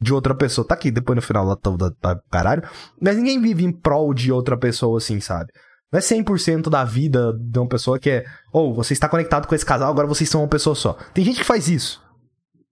de 0.01 0.13
outra 0.13 0.33
pessoa. 0.33 0.65
Tá 0.65 0.75
aqui 0.75 0.91
depois 0.91 1.15
no 1.15 1.21
final 1.21 1.45
lá 1.45 1.57
tá, 1.57 1.71
tá 1.99 2.21
caralho. 2.31 2.63
Mas 3.01 3.17
ninguém 3.17 3.41
vive 3.41 3.65
em 3.65 3.71
prol 3.71 4.13
de 4.13 4.31
outra 4.31 4.57
pessoa 4.57 4.97
assim, 4.97 5.19
sabe? 5.19 5.51
Não 5.91 5.97
é 5.97 6.01
100% 6.01 6.69
da 6.69 6.85
vida 6.85 7.33
de 7.37 7.59
uma 7.59 7.67
pessoa 7.67 7.99
que 7.99 8.09
é, 8.09 8.25
ou 8.53 8.71
oh, 8.71 8.73
você 8.75 8.93
está 8.93 9.09
conectado 9.09 9.45
com 9.45 9.55
esse 9.55 9.65
casal, 9.65 9.89
agora 9.89 10.07
vocês 10.07 10.29
são 10.29 10.41
uma 10.41 10.47
pessoa 10.47 10.75
só. 10.75 10.97
Tem 11.13 11.25
gente 11.25 11.39
que 11.39 11.45
faz 11.45 11.67
isso. 11.67 12.04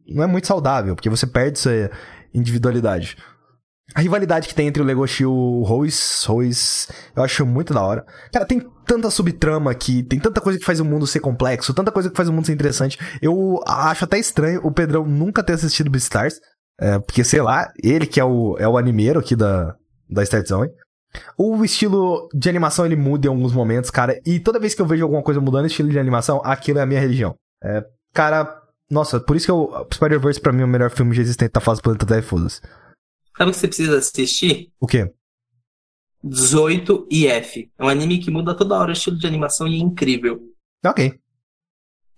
Não 0.08 0.24
é 0.24 0.28
muito 0.28 0.48
saudável, 0.48 0.96
porque 0.96 1.10
você 1.10 1.26
perde 1.26 1.58
essa 1.58 1.92
individualidade. 2.34 3.18
A 3.94 4.02
rivalidade 4.02 4.48
que 4.48 4.56
tem 4.56 4.68
entre 4.68 4.82
o 4.82 4.86
Legoshi 4.86 5.24
e 5.24 5.26
o 5.26 5.62
Rose, 5.64 6.26
Rose, 6.26 6.88
eu 7.16 7.22
acho 7.24 7.46
muito 7.46 7.74
da 7.74 7.82
hora. 7.84 8.06
Cara, 8.32 8.46
tem 8.46 8.62
tanta 8.86 9.10
subtrama 9.12 9.70
aqui, 9.70 10.02
tem 10.04 10.20
tanta 10.20 10.42
coisa 10.42 10.58
que 10.58 10.66
faz 10.66 10.80
o 10.80 10.86
mundo 10.86 11.06
ser 11.06 11.20
complexo, 11.20 11.74
tanta 11.74 11.92
coisa 11.92 12.10
que 12.10 12.16
faz 12.16 12.28
o 12.28 12.34
mundo 12.34 12.46
ser 12.46 12.54
interessante. 12.54 12.98
Eu 13.22 13.60
acho 13.68 14.06
até 14.06 14.18
estranho 14.18 14.62
o 14.64 14.72
Pedrão 14.72 15.06
nunca 15.06 15.44
ter 15.44 15.54
assistido 15.54 15.92
Beastars. 15.92 16.40
É, 16.80 16.98
porque, 17.00 17.24
sei 17.24 17.42
lá, 17.42 17.72
ele 17.84 18.08
que 18.08 18.20
é 18.20 18.26
o, 18.26 18.58
é 18.58 18.68
o 18.68 18.78
animeiro 18.78 19.20
aqui 19.20 19.36
da, 19.36 19.76
da 20.10 20.24
Start 20.24 20.48
Zone. 20.48 20.72
O 21.38 21.64
estilo 21.64 22.28
de 22.34 22.50
animação 22.50 22.86
ele 22.86 22.96
muda 22.96 23.28
em 23.28 23.30
alguns 23.30 23.54
momentos, 23.54 23.92
cara. 23.92 24.20
E 24.26 24.40
toda 24.40 24.60
vez 24.60 24.74
que 24.74 24.82
eu 24.82 24.86
vejo 24.86 25.04
alguma 25.04 25.22
coisa 25.22 25.40
mudando 25.40 25.68
estilo 25.68 25.90
de 25.90 26.00
animação, 26.00 26.42
aquilo 26.44 26.80
é 26.80 26.82
a 26.82 26.86
minha 26.86 27.00
religião. 27.00 27.36
É, 27.64 27.84
cara, 28.12 28.63
nossa, 28.90 29.20
por 29.20 29.36
isso 29.36 29.46
que 29.46 29.52
o 29.52 29.88
Spider-Verse 29.94 30.40
pra 30.40 30.54
mim 30.54 30.62
é 30.62 30.66
o 30.66 30.68
melhor 30.68 30.92
filme 30.92 31.16
já 31.16 31.22
existente 31.22 31.54
da 31.54 31.62
fase 31.62 31.80
do 31.82 31.84
planeta 31.84 32.06
Terra 32.06 32.22
foda-se. 32.22 32.62
Sabe 33.38 33.50
o 33.50 33.54
que 33.54 33.60
você 33.60 33.68
precisa 33.68 33.98
assistir? 33.98 34.72
O 34.80 34.86
quê? 34.86 35.12
18 36.24 37.08
e 37.10 37.28
F. 37.28 37.72
É 37.78 37.84
um 37.84 37.90
anime 37.90 38.20
que 38.20 38.32
muda 38.32 38.56
toda 38.56 38.78
hora 38.78 38.92
o 38.92 38.94
estilo 38.94 39.18
de 39.18 39.28
animação 39.28 39.68
e 39.68 39.76
é 39.76 39.80
incrível. 39.80 40.40
Ok. 40.86 41.20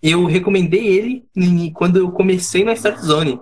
Eu 0.01 0.25
recomendei 0.25 0.85
ele 0.85 1.27
quando 1.73 1.97
eu 1.97 2.11
comecei 2.11 2.63
na 2.63 2.73
Start 2.73 2.99
Zone. 2.99 3.39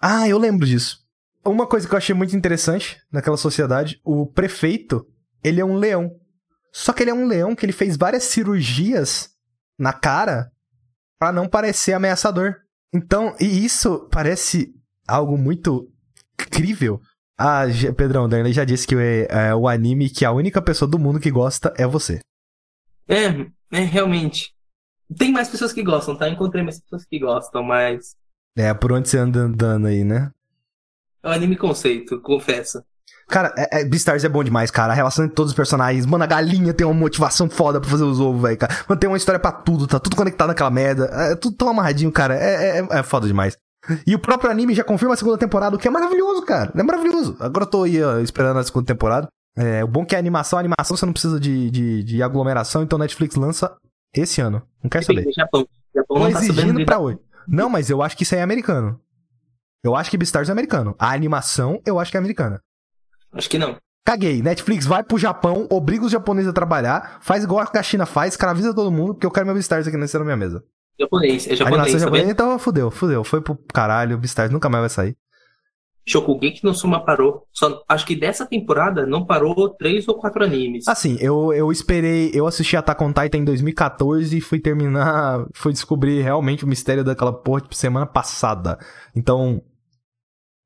Ah, 0.00 0.28
eu 0.28 0.38
lembro 0.38 0.66
disso. 0.66 1.04
Uma 1.44 1.66
coisa 1.66 1.88
que 1.88 1.94
eu 1.94 1.98
achei 1.98 2.14
muito 2.14 2.36
interessante 2.36 2.98
naquela 3.10 3.36
sociedade, 3.36 4.00
o 4.04 4.26
prefeito, 4.26 5.06
ele 5.42 5.60
é 5.60 5.64
um 5.64 5.76
leão. 5.76 6.10
Só 6.72 6.92
que 6.92 7.02
ele 7.02 7.10
é 7.10 7.14
um 7.14 7.26
leão 7.26 7.56
que 7.56 7.64
ele 7.64 7.72
fez 7.72 7.96
várias 7.96 8.24
cirurgias 8.24 9.30
na 9.78 9.92
cara 9.92 10.52
para 11.18 11.32
não 11.32 11.48
parecer 11.48 11.92
ameaçador. 11.92 12.56
Então, 12.92 13.34
e 13.40 13.64
isso 13.64 14.08
parece 14.10 14.72
algo 15.06 15.36
muito 15.36 15.88
incrível. 16.40 17.00
Ah, 17.38 17.64
Pedrão, 17.96 18.28
Darley 18.28 18.52
já 18.52 18.64
disse 18.64 18.86
que 18.86 18.94
é, 18.96 19.26
é, 19.28 19.54
o 19.54 19.68
anime 19.68 20.08
que 20.08 20.24
a 20.24 20.32
única 20.32 20.62
pessoa 20.62 20.90
do 20.90 20.98
mundo 20.98 21.20
que 21.20 21.30
gosta 21.30 21.72
é 21.76 21.86
você. 21.86 22.20
É, 23.06 23.26
é 23.70 23.80
realmente. 23.80 24.54
Tem 25.16 25.30
mais 25.30 25.48
pessoas 25.48 25.72
que 25.72 25.82
gostam, 25.82 26.16
tá? 26.16 26.28
Encontrei 26.28 26.64
mais 26.64 26.80
pessoas 26.80 27.04
que 27.04 27.18
gostam, 27.18 27.62
mas. 27.62 28.16
É, 28.56 28.72
por 28.72 28.92
onde 28.92 29.08
você 29.08 29.18
anda 29.18 29.40
andando 29.40 29.86
aí, 29.86 30.02
né? 30.02 30.32
É 31.22 31.28
um 31.28 31.32
anime 31.32 31.56
conceito, 31.56 32.20
confesso. 32.20 32.82
Cara, 33.28 33.52
é, 33.56 33.80
é, 33.80 33.84
Beastars 33.84 34.22
é 34.22 34.28
bom 34.28 34.42
demais, 34.44 34.70
cara. 34.70 34.92
A 34.92 34.96
relação 34.96 35.24
entre 35.24 35.34
todos 35.34 35.50
os 35.50 35.56
personagens. 35.56 36.06
Mano, 36.06 36.22
a 36.22 36.26
galinha 36.26 36.72
tem 36.72 36.86
uma 36.86 36.94
motivação 36.94 37.50
foda 37.50 37.80
pra 37.80 37.90
fazer 37.90 38.04
os 38.04 38.20
ovos, 38.20 38.40
velho, 38.40 38.56
cara. 38.56 38.74
Mano, 38.88 39.00
tem 39.00 39.08
uma 39.08 39.16
história 39.16 39.38
pra 39.38 39.50
tudo, 39.50 39.86
tá 39.86 39.98
tudo 39.98 40.14
conectado 40.14 40.48
naquela 40.48 40.70
merda. 40.70 41.06
É 41.12 41.34
tudo 41.34 41.56
tão 41.56 41.68
amarradinho, 41.68 42.12
cara. 42.12 42.36
É, 42.36 42.78
é, 42.78 42.98
é 42.98 43.02
foda 43.02 43.26
demais. 43.26 43.56
E 44.06 44.14
o 44.14 44.18
próprio 44.18 44.50
anime 44.50 44.74
já 44.74 44.84
confirma 44.84 45.14
a 45.14 45.16
segunda 45.16 45.38
temporada, 45.38 45.76
o 45.76 45.78
que 45.78 45.86
é 45.86 45.90
maravilhoso, 45.90 46.42
cara. 46.42 46.72
É 46.74 46.82
maravilhoso. 46.82 47.36
Agora 47.40 47.64
eu 47.64 47.70
tô 47.70 47.82
aí 47.84 48.02
ó, 48.02 48.18
esperando 48.18 48.58
a 48.58 48.64
segunda 48.64 48.86
temporada. 48.86 49.28
É, 49.56 49.82
o 49.82 49.88
bom 49.88 50.02
é 50.02 50.06
que 50.06 50.16
a 50.16 50.18
animação, 50.18 50.58
a 50.58 50.60
animação 50.60 50.96
você 50.96 51.06
não 51.06 51.12
precisa 51.12 51.40
de, 51.40 51.70
de, 51.70 52.02
de 52.02 52.22
aglomeração, 52.22 52.82
então 52.82 52.98
Netflix 52.98 53.36
lança 53.36 53.74
esse 54.14 54.40
ano. 54.40 54.62
Não 54.82 54.90
quer 54.90 55.02
saber. 55.02 55.26
Japão. 55.32 55.66
Japão 55.94 56.16
Tô 56.18 56.22
tá 56.24 56.30
exigindo 56.30 56.60
sabendo 56.60 56.84
pra 56.84 56.98
hoje. 56.98 57.18
Não, 57.48 57.70
mas 57.70 57.88
eu 57.88 58.02
acho 58.02 58.16
que 58.16 58.22
isso 58.22 58.34
aí 58.34 58.40
é 58.40 58.44
americano. 58.44 59.00
Eu 59.82 59.94
acho 59.94 60.10
que 60.10 60.18
Beastars 60.18 60.48
é 60.48 60.52
americano. 60.52 60.94
A 60.98 61.12
animação, 61.12 61.80
eu 61.86 61.98
acho 61.98 62.10
que 62.10 62.16
é 62.16 62.20
americana. 62.20 62.60
Acho 63.36 63.50
que 63.50 63.58
não. 63.58 63.76
Caguei. 64.04 64.40
Netflix 64.40 64.86
vai 64.86 65.02
pro 65.02 65.18
Japão, 65.18 65.66
obriga 65.70 66.04
os 66.04 66.12
japoneses 66.12 66.48
a 66.48 66.52
trabalhar, 66.52 67.18
faz 67.20 67.42
igual 67.42 67.66
a 67.72 67.82
China 67.82 68.06
faz, 68.06 68.34
escraviza 68.34 68.72
todo 68.72 68.90
mundo, 68.90 69.14
porque 69.14 69.26
eu 69.26 69.30
quero 69.30 69.46
meu 69.46 69.54
Beastars 69.54 69.86
aqui 69.86 69.96
nessa 69.96 70.18
na 70.18 70.24
minha 70.24 70.36
mesa. 70.36 70.62
Japonês, 70.98 71.46
é 71.46 71.56
japonês, 71.56 71.82
animação 71.82 72.10
tá 72.10 72.16
vendo? 72.16 72.30
então 72.30 72.58
fudeu, 72.58 72.90
fudeu. 72.90 73.24
Foi 73.24 73.40
pro 73.40 73.56
caralho, 73.74 74.16
Beastars 74.16 74.50
nunca 74.50 74.68
mais 74.68 74.82
vai 74.82 74.88
sair. 74.88 75.16
Shokugeki 76.08 76.62
no 76.62 76.72
Soma 76.72 77.04
parou. 77.04 77.48
Só, 77.52 77.82
acho 77.88 78.06
que 78.06 78.14
dessa 78.14 78.46
temporada 78.46 79.04
não 79.04 79.26
parou 79.26 79.68
três 79.70 80.06
ou 80.06 80.14
quatro 80.14 80.44
animes. 80.44 80.86
Assim, 80.86 81.18
eu, 81.20 81.52
eu 81.52 81.72
esperei, 81.72 82.30
eu 82.32 82.46
assisti 82.46 82.76
Attack 82.76 83.02
on 83.02 83.12
Titan 83.12 83.38
em 83.38 83.44
2014 83.44 84.36
e 84.36 84.40
fui 84.40 84.60
terminar, 84.60 85.44
fui 85.52 85.72
descobrir 85.72 86.22
realmente 86.22 86.64
o 86.64 86.68
mistério 86.68 87.02
daquela 87.02 87.32
porra, 87.32 87.62
tipo, 87.62 87.74
semana 87.74 88.06
passada. 88.06 88.78
Então, 89.16 89.60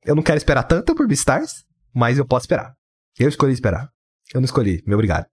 eu 0.04 0.14
não 0.14 0.22
quero 0.22 0.36
esperar 0.36 0.62
tanto 0.64 0.94
por 0.94 1.08
Beastars, 1.08 1.64
mas 1.94 2.18
eu 2.18 2.26
posso 2.26 2.44
esperar. 2.44 2.74
Eu 3.18 3.28
escolhi 3.28 3.52
esperar. 3.52 3.90
Eu 4.32 4.40
não 4.40 4.44
escolhi, 4.44 4.82
meu 4.86 4.96
obrigado. 4.96 5.26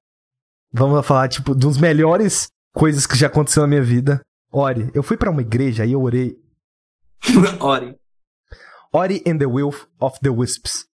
Vamos 0.71 1.05
falar, 1.05 1.27
tipo, 1.29 1.55
de 1.55 1.65
uns 1.65 1.77
melhores 1.77 2.49
coisas 2.73 3.07
que 3.07 3.17
já 3.17 3.27
aconteceu 3.27 3.61
na 3.61 3.67
minha 3.67 3.83
vida. 3.83 4.21
Ori, 4.51 4.89
eu 4.93 5.03
fui 5.03 5.17
pra 5.17 5.31
uma 5.31 5.41
igreja 5.41 5.85
e 5.85 5.91
eu 5.91 6.01
orei 6.01 6.35
Ori. 7.59 7.95
Ori 8.93 9.23
and 9.27 9.37
the 9.37 9.45
Will 9.45 9.73
of 9.99 10.19
the 10.21 10.29
Wisps, 10.29 10.85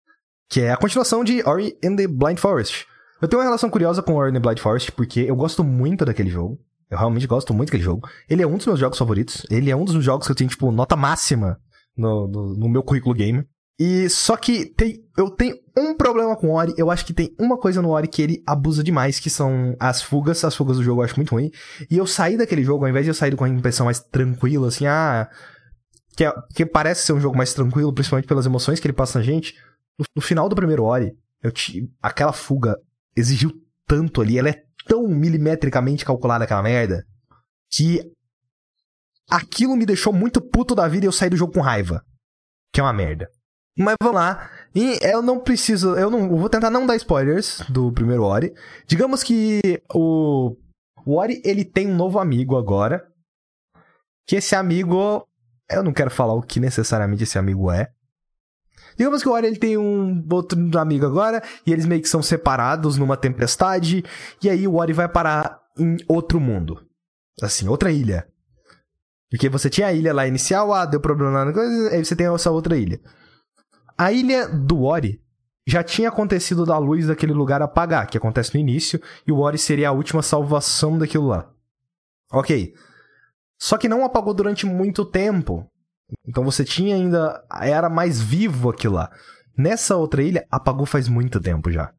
que 0.50 0.62
é 0.62 0.72
a 0.72 0.78
continuação 0.78 1.24
de 1.24 1.44
Ori 1.48 1.78
and 1.84 1.96
the 1.96 2.08
Blind 2.08 2.38
Forest. 2.38 2.86
Eu 3.22 3.28
tenho 3.28 3.40
uma 3.40 3.46
relação 3.46 3.70
curiosa 3.70 4.02
com 4.02 4.16
Ori 4.16 4.32
and 4.32 4.34
the 4.34 4.40
Blind 4.40 4.60
Forest 4.60 4.92
porque 4.92 5.22
eu 5.22 5.36
gosto 5.36 5.64
muito 5.64 6.04
daquele 6.04 6.30
jogo. 6.30 6.60
Eu 6.90 6.98
realmente 6.98 7.26
gosto 7.26 7.54
muito 7.54 7.70
daquele 7.70 7.84
jogo. 7.84 8.08
Ele 8.30 8.44
é 8.44 8.48
um 8.48 8.58
dos 8.58 8.66
meus 8.66 8.80
jogos 8.80 8.98
favoritos. 8.98 9.46
Ele 9.50 9.72
é 9.72 9.76
um 9.76 9.86
dos 9.86 10.04
jogos 10.04 10.28
que 10.28 10.32
eu 10.32 10.36
tenho, 10.36 10.50
tipo, 10.50 10.72
nota 10.72 10.96
máxima 10.96 11.60
no, 11.98 12.28
no, 12.28 12.54
no 12.56 12.70
meu 12.70 12.84
currículo 12.84 13.16
game. 13.16 13.48
E 13.80 14.08
só 14.10 14.38
que 14.38 14.68
tem, 14.68 15.04
eu 15.18 15.32
tenho 15.32 15.56
um 15.78 15.96
problema 15.98 16.36
com 16.36 16.50
o 16.50 16.54
Ori. 16.54 16.74
Eu 16.78 16.92
acho 16.92 17.06
que 17.06 17.14
tem 17.14 17.34
uma 17.40 17.58
coisa 17.58 17.82
no 17.82 17.90
Ori 17.90 18.08
que 18.08 18.22
ele 18.22 18.44
abusa 18.46 18.84
demais, 18.84 19.20
que 19.20 19.30
são 19.30 19.76
as 19.80 20.02
fugas. 20.02 20.44
As 20.44 20.56
fugas 20.56 20.78
do 20.78 20.84
jogo 20.84 21.02
eu 21.02 21.06
acho 21.06 21.16
muito 21.16 21.32
ruim. 21.32 21.50
E 21.90 21.98
eu 21.98 22.06
saí 22.06 22.38
daquele 22.38 22.64
jogo, 22.64 22.86
ao 22.86 22.90
invés 22.90 23.06
de 23.06 23.10
eu 23.10 23.16
sair 23.16 23.36
com 23.36 23.44
a 23.44 23.50
impressão 23.50 23.86
mais 23.86 24.00
tranquila, 24.00 24.68
assim, 24.68 24.86
ah, 24.86 25.28
que, 26.16 26.24
é- 26.24 26.34
que 26.56 26.66
parece 26.66 27.04
ser 27.06 27.14
um 27.14 27.20
jogo 27.20 27.36
mais 27.36 27.54
tranquilo, 27.54 27.92
principalmente 27.94 28.28
pelas 28.28 28.46
emoções 28.46 28.80
que 28.80 28.86
ele 28.88 28.94
passa 28.94 29.18
na 29.20 29.26
gente. 29.26 29.56
No, 29.98 30.06
no 30.18 30.22
final 30.22 30.48
do 30.48 30.56
primeiro 30.56 30.84
Ori, 30.84 31.12
eu 31.42 31.52
ti- 31.52 31.90
aquela 32.02 32.32
fuga 32.34 32.78
exigiu 33.16 33.52
tanto 33.88 34.22
ali, 34.22 34.38
ela 34.38 34.50
é 34.50 34.64
tão 34.86 35.08
milimetricamente 35.08 36.06
calculada 36.06 36.44
aquela 36.44 36.62
merda, 36.64 37.04
que 37.72 38.02
aquilo 39.30 39.76
me 39.76 39.86
deixou 39.86 40.14
muito 40.14 40.40
puto 40.42 40.76
da 40.76 40.88
vida 40.88 41.06
e 41.06 41.08
eu 41.08 41.12
saí 41.12 41.30
do 41.30 41.38
jogo 41.38 41.54
com 41.54 41.60
raiva. 41.62 42.04
Que 42.72 42.80
é 42.80 42.84
uma 42.84 42.94
merda. 42.94 43.28
Mas 43.78 43.96
vamos 44.02 44.16
lá. 44.16 44.50
E 44.76 45.00
eu 45.02 45.22
não 45.22 45.40
preciso. 45.40 45.96
Eu 45.96 46.10
não 46.10 46.22
eu 46.22 46.38
vou 46.38 46.50
tentar 46.50 46.70
não 46.70 46.86
dar 46.86 46.96
spoilers 46.96 47.62
do 47.70 47.92
primeiro 47.92 48.24
Ori. 48.24 48.54
Digamos 48.88 49.24
que 49.24 49.62
o, 49.94 50.56
o 51.06 51.18
Ori 51.18 51.42
ele 51.44 51.66
tem 51.66 51.88
um 51.88 51.96
novo 51.96 52.20
amigo 52.20 52.58
agora. 52.58 53.08
Que 54.28 54.38
esse 54.38 54.56
amigo 54.56 55.28
eu 55.70 55.84
não 55.84 55.94
quero 55.94 56.12
falar 56.12 56.34
o 56.34 56.42
que 56.42 56.60
necessariamente 56.60 57.24
esse 57.24 57.38
amigo 57.38 57.72
é. 57.72 57.92
Digamos 58.96 59.24
que 59.24 59.30
o 59.30 59.32
Ori 59.32 59.48
ele 59.48 59.58
tem 59.58 59.78
um 59.78 60.24
outro 60.32 60.60
amigo 60.78 61.06
agora, 61.06 61.42
e 61.66 61.72
eles 61.72 61.86
meio 61.86 62.02
que 62.02 62.10
são 62.10 62.22
separados 62.22 62.98
numa 62.98 63.18
tempestade, 63.18 64.04
e 64.42 64.50
aí 64.50 64.68
o 64.68 64.76
Ori 64.76 64.94
vai 64.94 65.10
parar 65.10 65.60
em 65.78 65.98
outro 66.08 66.40
mundo. 66.40 66.80
Assim, 67.42 67.68
outra 67.68 67.92
ilha. 67.92 68.28
Porque 69.32 69.50
você 69.50 69.70
tinha 69.70 69.88
a 69.88 69.94
ilha 69.94 70.14
lá 70.14 70.28
inicial, 70.28 70.72
ah, 70.72 70.86
deu 70.86 71.00
problema 71.00 71.44
na 71.44 71.52
coisa, 71.52 71.90
aí 71.90 72.06
você 72.06 72.16
tem 72.16 72.28
essa 72.28 72.52
outra 72.52 72.78
ilha. 72.78 73.00
A 73.98 74.12
ilha 74.12 74.48
do 74.48 74.84
Ori 74.84 75.22
já 75.66 75.84
tinha 75.84 76.10
acontecido 76.10 76.66
da 76.66 76.78
luz 76.78 77.08
daquele 77.08 77.34
lugar 77.34 77.62
apagar, 77.62 78.08
que 78.08 78.18
acontece 78.18 78.54
no 78.54 78.60
início, 78.60 79.02
e 79.26 79.32
o 79.32 79.40
Ori 79.40 79.58
seria 79.58 79.90
a 79.90 79.94
última 79.94 80.22
salvação 80.22 80.98
daquilo 80.98 81.28
lá. 81.28 81.50
Ok. 82.32 82.74
Só 83.60 83.78
que 83.78 83.88
não 83.88 84.04
apagou 84.04 84.34
durante 84.34 84.66
muito 84.66 85.06
tempo. 85.06 85.70
Então 86.28 86.44
você 86.44 86.66
tinha 86.66 86.96
ainda. 86.96 87.44
Era 87.62 87.90
mais 87.90 88.22
vivo 88.22 88.70
aquilo 88.70 88.96
lá. 88.96 89.12
Nessa 89.58 89.96
outra 89.96 90.22
ilha, 90.22 90.46
apagou 90.52 90.86
faz 90.86 91.08
muito 91.08 91.40
tempo 91.40 91.72
já. 91.72 91.94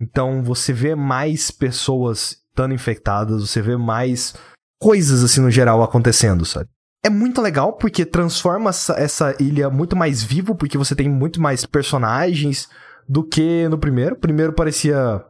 Então 0.00 0.42
você 0.42 0.72
vê 0.72 0.94
mais 0.94 1.50
pessoas 1.50 2.42
estando 2.48 2.74
infectadas, 2.74 3.48
você 3.48 3.62
vê 3.62 3.76
mais 3.76 4.34
coisas 4.80 5.22
assim 5.22 5.40
no 5.40 5.50
geral 5.50 5.82
acontecendo, 5.82 6.44
sabe? 6.44 6.68
É 7.04 7.08
muito 7.08 7.40
legal 7.40 7.74
porque 7.74 8.04
transforma 8.04 8.70
essa, 8.70 9.36
ilha 9.40 9.70
muito 9.70 9.94
mais 9.94 10.22
vivo, 10.22 10.54
porque 10.54 10.76
você 10.76 10.94
tem 10.94 11.08
muito 11.08 11.40
mais 11.40 11.64
personagens 11.64 12.68
do 13.08 13.22
que 13.22 13.68
no 13.68 13.78
primeiro. 13.78 14.14
O 14.14 14.18
primeiro 14.18 14.52
parecia 14.52 15.24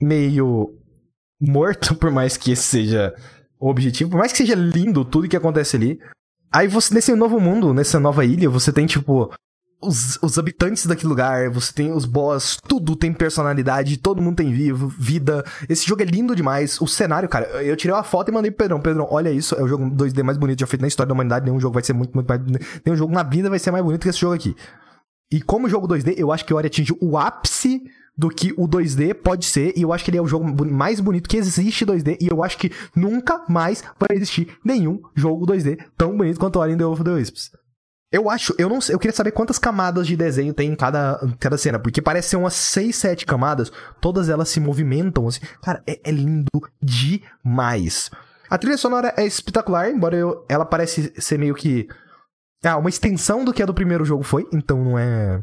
meio 0.00 0.74
morto, 1.40 1.94
por 1.96 2.10
mais 2.10 2.36
que 2.36 2.52
esse 2.52 2.62
seja 2.62 3.14
o 3.58 3.68
objetivo, 3.68 4.10
por 4.10 4.18
mais 4.18 4.32
que 4.32 4.38
seja 4.38 4.54
lindo 4.54 5.04
tudo 5.04 5.28
que 5.28 5.36
acontece 5.36 5.76
ali. 5.76 5.98
Aí 6.52 6.68
você, 6.68 6.94
nesse 6.94 7.14
novo 7.14 7.40
mundo, 7.40 7.74
nessa 7.74 7.98
nova 7.98 8.24
ilha, 8.24 8.48
você 8.48 8.72
tem, 8.72 8.86
tipo, 8.86 9.30
os, 9.80 10.18
os 10.22 10.38
habitantes 10.38 10.86
daquele 10.86 11.08
lugar, 11.08 11.48
você 11.50 11.72
tem 11.72 11.92
os 11.92 12.04
boss, 12.04 12.58
tudo 12.66 12.96
tem 12.96 13.12
personalidade, 13.12 13.96
todo 13.96 14.20
mundo 14.20 14.36
tem 14.36 14.52
vivo, 14.52 14.88
vida. 14.88 15.44
Esse 15.68 15.86
jogo 15.86 16.02
é 16.02 16.04
lindo 16.04 16.34
demais. 16.34 16.80
O 16.80 16.86
cenário, 16.86 17.28
cara, 17.28 17.46
eu 17.62 17.76
tirei 17.76 17.94
uma 17.94 18.02
foto 18.02 18.28
e 18.28 18.32
mandei 18.32 18.50
pro 18.50 18.64
Pedrão. 18.64 18.80
Pedrão, 18.80 19.06
olha 19.10 19.30
isso, 19.30 19.54
é 19.54 19.62
o 19.62 19.68
jogo 19.68 19.84
2D 19.84 20.22
mais 20.22 20.36
bonito 20.36 20.60
já 20.60 20.66
feito 20.66 20.82
na 20.82 20.88
história 20.88 21.08
da 21.08 21.14
humanidade. 21.14 21.44
Nenhum 21.44 21.60
jogo 21.60 21.74
vai 21.74 21.82
ser 21.82 21.92
muito, 21.92 22.12
muito 22.12 22.26
mais. 22.26 22.40
Nenhum 22.84 22.96
jogo 22.96 23.12
na 23.12 23.22
vida 23.22 23.48
vai 23.48 23.58
ser 23.58 23.70
mais 23.70 23.84
bonito 23.84 24.02
que 24.02 24.08
esse 24.08 24.18
jogo 24.18 24.34
aqui. 24.34 24.56
E 25.30 25.40
como 25.40 25.68
jogo 25.68 25.86
2D, 25.86 26.14
eu 26.16 26.32
acho 26.32 26.44
que 26.44 26.52
o 26.52 26.56
Ori 26.56 26.66
atingiu 26.66 26.96
o 27.00 27.16
ápice 27.16 27.82
do 28.16 28.28
que 28.28 28.52
o 28.56 28.66
2D 28.66 29.14
pode 29.14 29.44
ser, 29.44 29.74
e 29.76 29.82
eu 29.82 29.92
acho 29.92 30.04
que 30.04 30.10
ele 30.10 30.18
é 30.18 30.22
o 30.22 30.26
jogo 30.26 30.64
mais 30.66 30.98
bonito 30.98 31.28
que 31.28 31.36
existe 31.36 31.86
2D, 31.86 32.16
e 32.20 32.26
eu 32.26 32.42
acho 32.42 32.58
que 32.58 32.72
nunca 32.96 33.44
mais 33.48 33.84
vai 33.96 34.16
existir 34.16 34.58
nenhum 34.64 35.00
jogo 35.14 35.46
2D 35.46 35.78
tão 35.96 36.16
bonito 36.16 36.40
quanto 36.40 36.58
Ori 36.58 36.72
and 36.72 36.78
the 36.78 36.84
Wolf 36.84 37.00
of 37.00 37.04
the 37.04 37.14
Wisps. 37.14 37.52
Eu 38.10 38.30
acho, 38.30 38.54
eu 38.58 38.68
não 38.70 38.80
sei, 38.80 38.94
eu 38.94 38.98
queria 38.98 39.14
saber 39.14 39.32
quantas 39.32 39.58
camadas 39.58 40.06
de 40.06 40.16
desenho 40.16 40.54
tem 40.54 40.70
em 40.72 40.74
cada, 40.74 41.20
cada 41.38 41.58
cena, 41.58 41.78
porque 41.78 42.00
parece 42.00 42.30
ser 42.30 42.36
umas 42.36 42.54
6, 42.54 42.96
7 42.96 43.26
camadas, 43.26 43.70
todas 44.00 44.30
elas 44.30 44.48
se 44.48 44.58
movimentam, 44.60 45.28
assim. 45.28 45.40
Cara, 45.62 45.82
é, 45.86 46.00
é 46.02 46.10
lindo 46.10 46.48
demais. 46.80 48.10
A 48.48 48.56
trilha 48.56 48.78
sonora 48.78 49.12
é 49.16 49.26
espetacular, 49.26 49.90
embora 49.90 50.16
eu- 50.16 50.44
ela 50.48 50.64
parece 50.64 51.12
ser 51.20 51.38
meio 51.38 51.54
que 51.54 51.86
ah, 52.64 52.76
uma 52.76 52.88
extensão 52.88 53.44
do 53.44 53.52
que 53.52 53.62
a 53.62 53.66
do 53.66 53.74
primeiro 53.74 54.04
jogo 54.04 54.24
foi, 54.24 54.44
então 54.52 54.82
não 54.82 54.98
é 54.98 55.40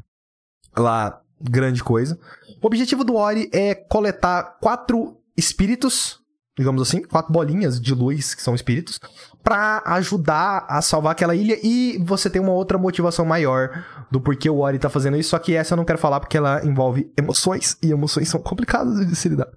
lá 0.75 1.21
grande 1.39 1.81
coisa. 1.83 2.19
O 2.61 2.67
objetivo 2.67 3.03
do 3.05 3.15
Ori 3.15 3.49
é 3.53 3.73
coletar 3.75 4.57
quatro 4.59 5.17
espíritos, 5.37 6.19
digamos 6.57 6.81
assim, 6.81 7.01
quatro 7.01 7.31
bolinhas 7.31 7.79
de 7.79 7.93
luz 7.93 8.33
que 8.33 8.41
são 8.41 8.55
espíritos, 8.55 8.99
pra 9.43 9.83
ajudar 9.85 10.65
a 10.67 10.81
salvar 10.81 11.11
aquela 11.11 11.35
ilha 11.35 11.57
e 11.61 11.97
você 12.01 12.29
tem 12.29 12.41
uma 12.41 12.53
outra 12.53 12.77
motivação 12.77 13.25
maior 13.25 13.83
do 14.09 14.21
porquê 14.21 14.49
o 14.49 14.59
Ori 14.59 14.79
tá 14.79 14.89
fazendo 14.89 15.17
isso, 15.17 15.29
só 15.29 15.39
que 15.39 15.53
essa 15.53 15.73
eu 15.73 15.77
não 15.77 15.85
quero 15.85 15.99
falar 15.99 16.19
porque 16.19 16.37
ela 16.37 16.65
envolve 16.65 17.11
emoções 17.17 17.77
e 17.83 17.91
emoções 17.91 18.29
são 18.29 18.41
complicadas 18.41 19.05
de 19.05 19.15
se 19.15 19.29
lidar. 19.29 19.47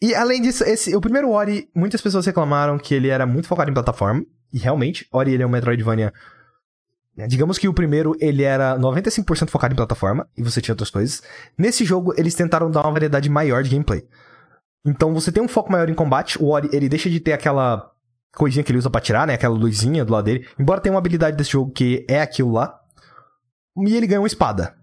E 0.00 0.14
além 0.14 0.40
disso, 0.42 0.64
esse, 0.64 0.94
o 0.94 1.00
primeiro 1.00 1.30
Ori, 1.30 1.68
muitas 1.74 2.00
pessoas 2.00 2.26
reclamaram 2.26 2.78
que 2.78 2.94
ele 2.94 3.08
era 3.08 3.26
muito 3.26 3.48
focado 3.48 3.70
em 3.70 3.74
plataforma, 3.74 4.24
e 4.52 4.58
realmente, 4.58 5.06
Ori 5.12 5.32
ele 5.32 5.42
é 5.42 5.46
um 5.46 5.50
Metroidvania 5.50 6.12
né, 7.18 7.26
Digamos 7.26 7.58
que 7.58 7.66
o 7.66 7.74
primeiro 7.74 8.16
ele 8.20 8.44
era 8.44 8.78
95% 8.78 9.50
focado 9.50 9.74
em 9.74 9.76
plataforma 9.76 10.28
e 10.36 10.42
você 10.42 10.60
tinha 10.60 10.72
outras 10.72 10.88
coisas. 10.88 11.20
Nesse 11.58 11.84
jogo 11.84 12.14
eles 12.16 12.34
tentaram 12.34 12.70
dar 12.70 12.82
uma 12.82 12.92
variedade 12.92 13.28
maior 13.28 13.64
de 13.64 13.70
gameplay. 13.70 14.04
Então 14.88 15.12
você 15.12 15.30
tem 15.30 15.42
um 15.42 15.48
foco 15.48 15.70
maior 15.70 15.88
em 15.88 15.94
combate. 15.94 16.42
O 16.42 16.48
Ori 16.48 16.68
ele 16.72 16.88
deixa 16.88 17.10
de 17.10 17.20
ter 17.20 17.32
aquela 17.32 17.92
coisinha 18.34 18.64
que 18.64 18.72
ele 18.72 18.78
usa 18.78 18.88
pra 18.88 19.00
tirar, 19.00 19.26
né? 19.26 19.34
Aquela 19.34 19.54
luzinha 19.54 20.04
do 20.04 20.12
lado 20.12 20.24
dele. 20.24 20.48
Embora 20.58 20.80
tenha 20.80 20.92
uma 20.92 20.98
habilidade 20.98 21.36
desse 21.36 21.50
jogo 21.50 21.70
que 21.70 22.06
é 22.08 22.22
aquilo 22.22 22.52
lá. 22.52 22.74
E 23.76 23.94
ele 23.94 24.06
ganha 24.06 24.20
uma 24.20 24.26
espada. 24.26 24.74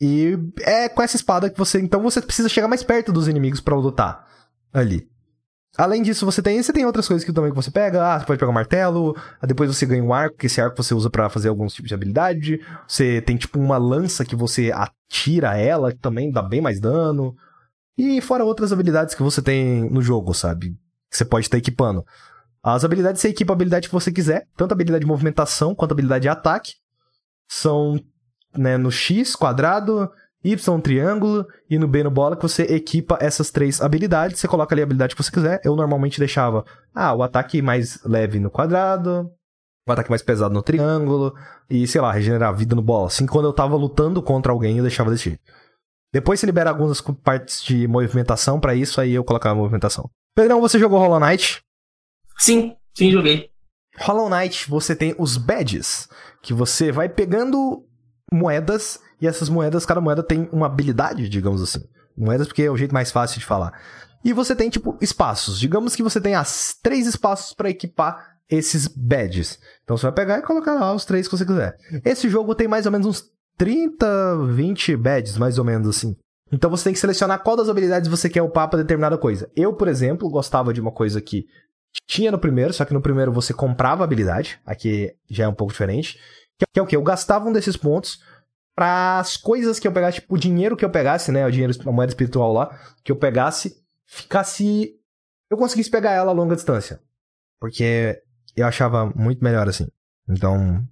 E 0.00 0.38
é 0.60 0.88
com 0.88 1.02
essa 1.02 1.16
espada 1.16 1.48
que 1.50 1.58
você. 1.58 1.80
Então 1.80 2.02
você 2.02 2.20
precisa 2.20 2.48
chegar 2.48 2.68
mais 2.68 2.82
perto 2.82 3.12
dos 3.12 3.28
inimigos 3.28 3.60
pra 3.60 3.74
lutar 3.74 4.26
ali. 4.72 5.08
Além 5.78 6.02
disso, 6.02 6.26
você 6.26 6.42
tem, 6.42 6.60
você 6.60 6.72
tem 6.72 6.84
outras 6.84 7.06
coisas 7.06 7.24
que 7.24 7.32
também 7.32 7.50
que 7.50 7.56
você 7.56 7.70
pega. 7.70 8.04
Ah, 8.04 8.18
você 8.18 8.26
pode 8.26 8.38
pegar 8.38 8.50
um 8.50 8.54
martelo, 8.54 9.16
depois 9.42 9.74
você 9.74 9.86
ganha 9.86 10.02
um 10.02 10.12
arco, 10.12 10.36
que 10.36 10.46
esse 10.46 10.60
arco 10.60 10.82
você 10.82 10.92
usa 10.94 11.08
para 11.08 11.30
fazer 11.30 11.48
alguns 11.48 11.72
tipos 11.72 11.88
de 11.88 11.94
habilidade. 11.94 12.60
Você 12.86 13.22
tem 13.22 13.36
tipo 13.36 13.58
uma 13.58 13.78
lança 13.78 14.24
que 14.24 14.34
você 14.34 14.72
atira 14.72 15.56
ela, 15.56 15.92
que 15.92 15.98
também 15.98 16.30
dá 16.30 16.42
bem 16.42 16.60
mais 16.60 16.80
dano. 16.80 17.36
E 18.00 18.18
fora 18.22 18.42
outras 18.42 18.72
habilidades 18.72 19.14
que 19.14 19.22
você 19.22 19.42
tem 19.42 19.90
no 19.90 20.00
jogo, 20.00 20.32
sabe? 20.32 20.70
Que 21.10 21.18
você 21.18 21.24
pode 21.24 21.44
estar 21.44 21.58
equipando. 21.58 22.02
As 22.62 22.82
habilidades 22.82 23.20
você 23.20 23.28
equipa 23.28 23.52
a 23.52 23.54
habilidade 23.54 23.88
que 23.88 23.92
você 23.92 24.10
quiser, 24.10 24.46
tanto 24.56 24.72
a 24.72 24.74
habilidade 24.74 25.04
de 25.04 25.06
movimentação 25.06 25.74
quanto 25.74 25.92
a 25.92 25.94
habilidade 25.94 26.22
de 26.22 26.28
ataque. 26.30 26.72
São 27.46 28.00
né, 28.56 28.78
no 28.78 28.90
X, 28.90 29.36
quadrado, 29.36 30.10
Y, 30.42 30.80
triângulo, 30.80 31.46
e 31.68 31.78
no 31.78 31.86
B, 31.86 32.02
no 32.02 32.10
bola, 32.10 32.36
que 32.36 32.42
você 32.42 32.62
equipa 32.62 33.18
essas 33.20 33.50
três 33.50 33.82
habilidades. 33.82 34.40
Você 34.40 34.48
coloca 34.48 34.74
ali 34.74 34.80
a 34.80 34.84
habilidade 34.84 35.14
que 35.14 35.22
você 35.22 35.30
quiser. 35.30 35.60
Eu 35.62 35.76
normalmente 35.76 36.18
deixava, 36.18 36.64
ah, 36.94 37.12
o 37.12 37.22
ataque 37.22 37.60
mais 37.60 38.02
leve 38.02 38.40
no 38.40 38.50
quadrado, 38.50 39.30
o 39.86 39.92
ataque 39.92 40.08
mais 40.08 40.22
pesado 40.22 40.54
no 40.54 40.62
triângulo, 40.62 41.34
e 41.68 41.86
sei 41.86 42.00
lá, 42.00 42.10
regenerar 42.10 42.48
a 42.48 42.52
vida 42.52 42.74
no 42.74 42.80
bola. 42.80 43.08
Assim, 43.08 43.26
quando 43.26 43.44
eu 43.44 43.52
tava 43.52 43.76
lutando 43.76 44.22
contra 44.22 44.52
alguém, 44.52 44.78
eu 44.78 44.82
deixava 44.84 45.10
desse 45.10 45.24
jeito. 45.24 45.42
Depois 46.12 46.40
você 46.40 46.46
libera 46.46 46.70
algumas 46.70 47.00
partes 47.00 47.62
de 47.62 47.86
movimentação 47.86 48.58
para 48.58 48.74
isso, 48.74 49.00
aí 49.00 49.12
eu 49.12 49.24
colocava 49.24 49.54
a 49.54 49.58
movimentação. 49.58 50.10
Pedrão, 50.34 50.60
você 50.60 50.78
jogou 50.78 50.98
Hollow 50.98 51.20
Knight? 51.20 51.62
Sim, 52.38 52.76
sim, 52.96 53.12
joguei. 53.12 53.50
Hollow 53.98 54.28
Knight, 54.28 54.68
você 54.68 54.96
tem 54.96 55.14
os 55.18 55.36
badges, 55.36 56.08
que 56.42 56.52
você 56.52 56.90
vai 56.90 57.08
pegando 57.08 57.84
moedas, 58.32 58.98
e 59.20 59.26
essas 59.26 59.48
moedas, 59.48 59.84
cada 59.84 60.00
moeda 60.00 60.22
tem 60.22 60.48
uma 60.52 60.66
habilidade, 60.66 61.28
digamos 61.28 61.62
assim. 61.62 61.80
Moedas 62.16 62.46
porque 62.46 62.62
é 62.62 62.70
o 62.70 62.76
jeito 62.76 62.94
mais 62.94 63.10
fácil 63.10 63.38
de 63.38 63.46
falar. 63.46 63.72
E 64.24 64.32
você 64.32 64.54
tem, 64.54 64.68
tipo, 64.68 64.98
espaços. 65.00 65.58
Digamos 65.58 65.96
que 65.96 66.02
você 66.02 66.20
tem 66.20 66.34
as 66.34 66.74
três 66.82 67.06
espaços 67.06 67.54
para 67.54 67.70
equipar 67.70 68.36
esses 68.48 68.86
badges. 68.88 69.58
Então 69.84 69.96
você 69.96 70.06
vai 70.06 70.12
pegar 70.12 70.38
e 70.38 70.42
colocar 70.42 70.74
lá 70.74 70.92
os 70.92 71.04
três 71.04 71.28
que 71.28 71.36
você 71.36 71.46
quiser. 71.46 71.76
Esse 72.04 72.28
jogo 72.28 72.54
tem 72.54 72.68
mais 72.68 72.84
ou 72.84 72.92
menos 72.92 73.06
uns 73.06 73.24
30, 73.60 74.46
20 74.46 74.96
badges, 74.96 75.36
mais 75.36 75.58
ou 75.58 75.64
menos 75.66 75.86
assim. 75.86 76.16
Então 76.50 76.70
você 76.70 76.84
tem 76.84 76.94
que 76.94 76.98
selecionar 76.98 77.42
qual 77.42 77.56
das 77.56 77.68
habilidades 77.68 78.08
você 78.08 78.26
quer 78.30 78.40
upar 78.40 78.70
pra 78.70 78.78
determinada 78.78 79.18
coisa. 79.18 79.50
Eu, 79.54 79.74
por 79.74 79.86
exemplo, 79.86 80.30
gostava 80.30 80.72
de 80.72 80.80
uma 80.80 80.90
coisa 80.90 81.20
que 81.20 81.44
tinha 82.08 82.32
no 82.32 82.38
primeiro, 82.38 82.72
só 82.72 82.86
que 82.86 82.94
no 82.94 83.02
primeiro 83.02 83.30
você 83.30 83.52
comprava 83.52 84.02
habilidade. 84.02 84.58
Aqui 84.64 85.14
já 85.28 85.44
é 85.44 85.48
um 85.48 85.52
pouco 85.52 85.74
diferente. 85.74 86.18
Que 86.58 86.80
é 86.80 86.82
o 86.82 86.86
que? 86.86 86.96
Eu 86.96 87.02
gastava 87.02 87.50
um 87.50 87.52
desses 87.52 87.76
pontos 87.76 88.22
para 88.74 89.18
as 89.18 89.36
coisas 89.36 89.78
que 89.78 89.86
eu 89.86 89.92
pegasse, 89.92 90.22
tipo, 90.22 90.36
o 90.36 90.38
dinheiro 90.38 90.74
que 90.74 90.84
eu 90.84 90.90
pegasse, 90.90 91.30
né? 91.30 91.46
O 91.46 91.50
dinheiro, 91.50 91.74
a 91.86 91.92
moeda 91.92 92.12
espiritual 92.12 92.54
lá, 92.54 92.74
que 93.04 93.12
eu 93.12 93.16
pegasse, 93.16 93.76
ficasse. 94.06 94.94
Eu 95.50 95.58
conseguisse 95.58 95.90
pegar 95.90 96.12
ela 96.12 96.30
a 96.30 96.34
longa 96.34 96.56
distância. 96.56 96.98
Porque 97.60 98.22
eu 98.56 98.66
achava 98.66 99.12
muito 99.14 99.44
melhor 99.44 99.68
assim. 99.68 99.86
Então, 100.26 100.82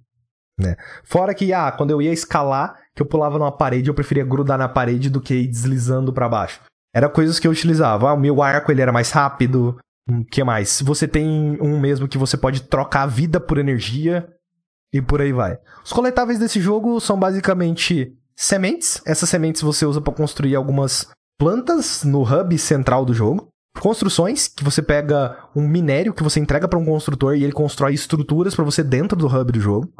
né? 0.59 0.75
Fora 1.03 1.33
que, 1.33 1.53
ah, 1.53 1.71
quando 1.71 1.91
eu 1.91 2.01
ia 2.01 2.11
escalar, 2.11 2.75
que 2.95 3.01
eu 3.01 3.05
pulava 3.05 3.39
numa 3.39 3.51
parede, 3.51 3.89
eu 3.89 3.93
preferia 3.93 4.25
grudar 4.25 4.57
na 4.57 4.67
parede 4.67 5.09
do 5.09 5.21
que 5.21 5.33
ir 5.33 5.47
deslizando 5.47 6.11
para 6.11 6.27
baixo. 6.29 6.59
Era 6.93 7.07
coisas 7.09 7.39
que 7.39 7.47
eu 7.47 7.51
utilizava. 7.51 8.09
Ah, 8.09 8.13
o 8.13 8.19
meu 8.19 8.41
arco 8.41 8.71
ele 8.71 8.81
era 8.81 8.91
mais 8.91 9.11
rápido. 9.11 9.77
O 10.09 10.25
que 10.25 10.43
mais? 10.43 10.81
Você 10.81 11.07
tem 11.07 11.57
um 11.61 11.79
mesmo 11.79 12.07
que 12.07 12.17
você 12.17 12.35
pode 12.35 12.63
trocar 12.63 13.03
a 13.03 13.07
vida 13.07 13.39
por 13.39 13.57
energia 13.57 14.27
e 14.93 15.01
por 15.01 15.21
aí 15.21 15.31
vai. 15.31 15.57
Os 15.83 15.93
coletáveis 15.93 16.39
desse 16.39 16.59
jogo 16.59 16.99
são 16.99 17.17
basicamente 17.17 18.11
sementes. 18.35 19.01
Essas 19.05 19.29
sementes 19.29 19.61
você 19.61 19.85
usa 19.85 20.01
para 20.01 20.13
construir 20.13 20.55
algumas 20.55 21.07
plantas 21.37 22.03
no 22.03 22.23
hub 22.23 22.57
central 22.57 23.05
do 23.05 23.13
jogo. 23.13 23.47
Construções, 23.79 24.47
que 24.47 24.63
você 24.63 24.81
pega 24.81 25.37
um 25.55 25.67
minério 25.67 26.13
que 26.13 26.23
você 26.23 26.39
entrega 26.39 26.67
para 26.67 26.79
um 26.79 26.85
construtor 26.85 27.35
e 27.35 27.43
ele 27.43 27.53
constrói 27.53 27.93
estruturas 27.93 28.55
para 28.55 28.65
você 28.65 28.83
dentro 28.83 29.15
do 29.15 29.27
hub 29.27 29.51
do 29.51 29.59
jogo. 29.59 29.93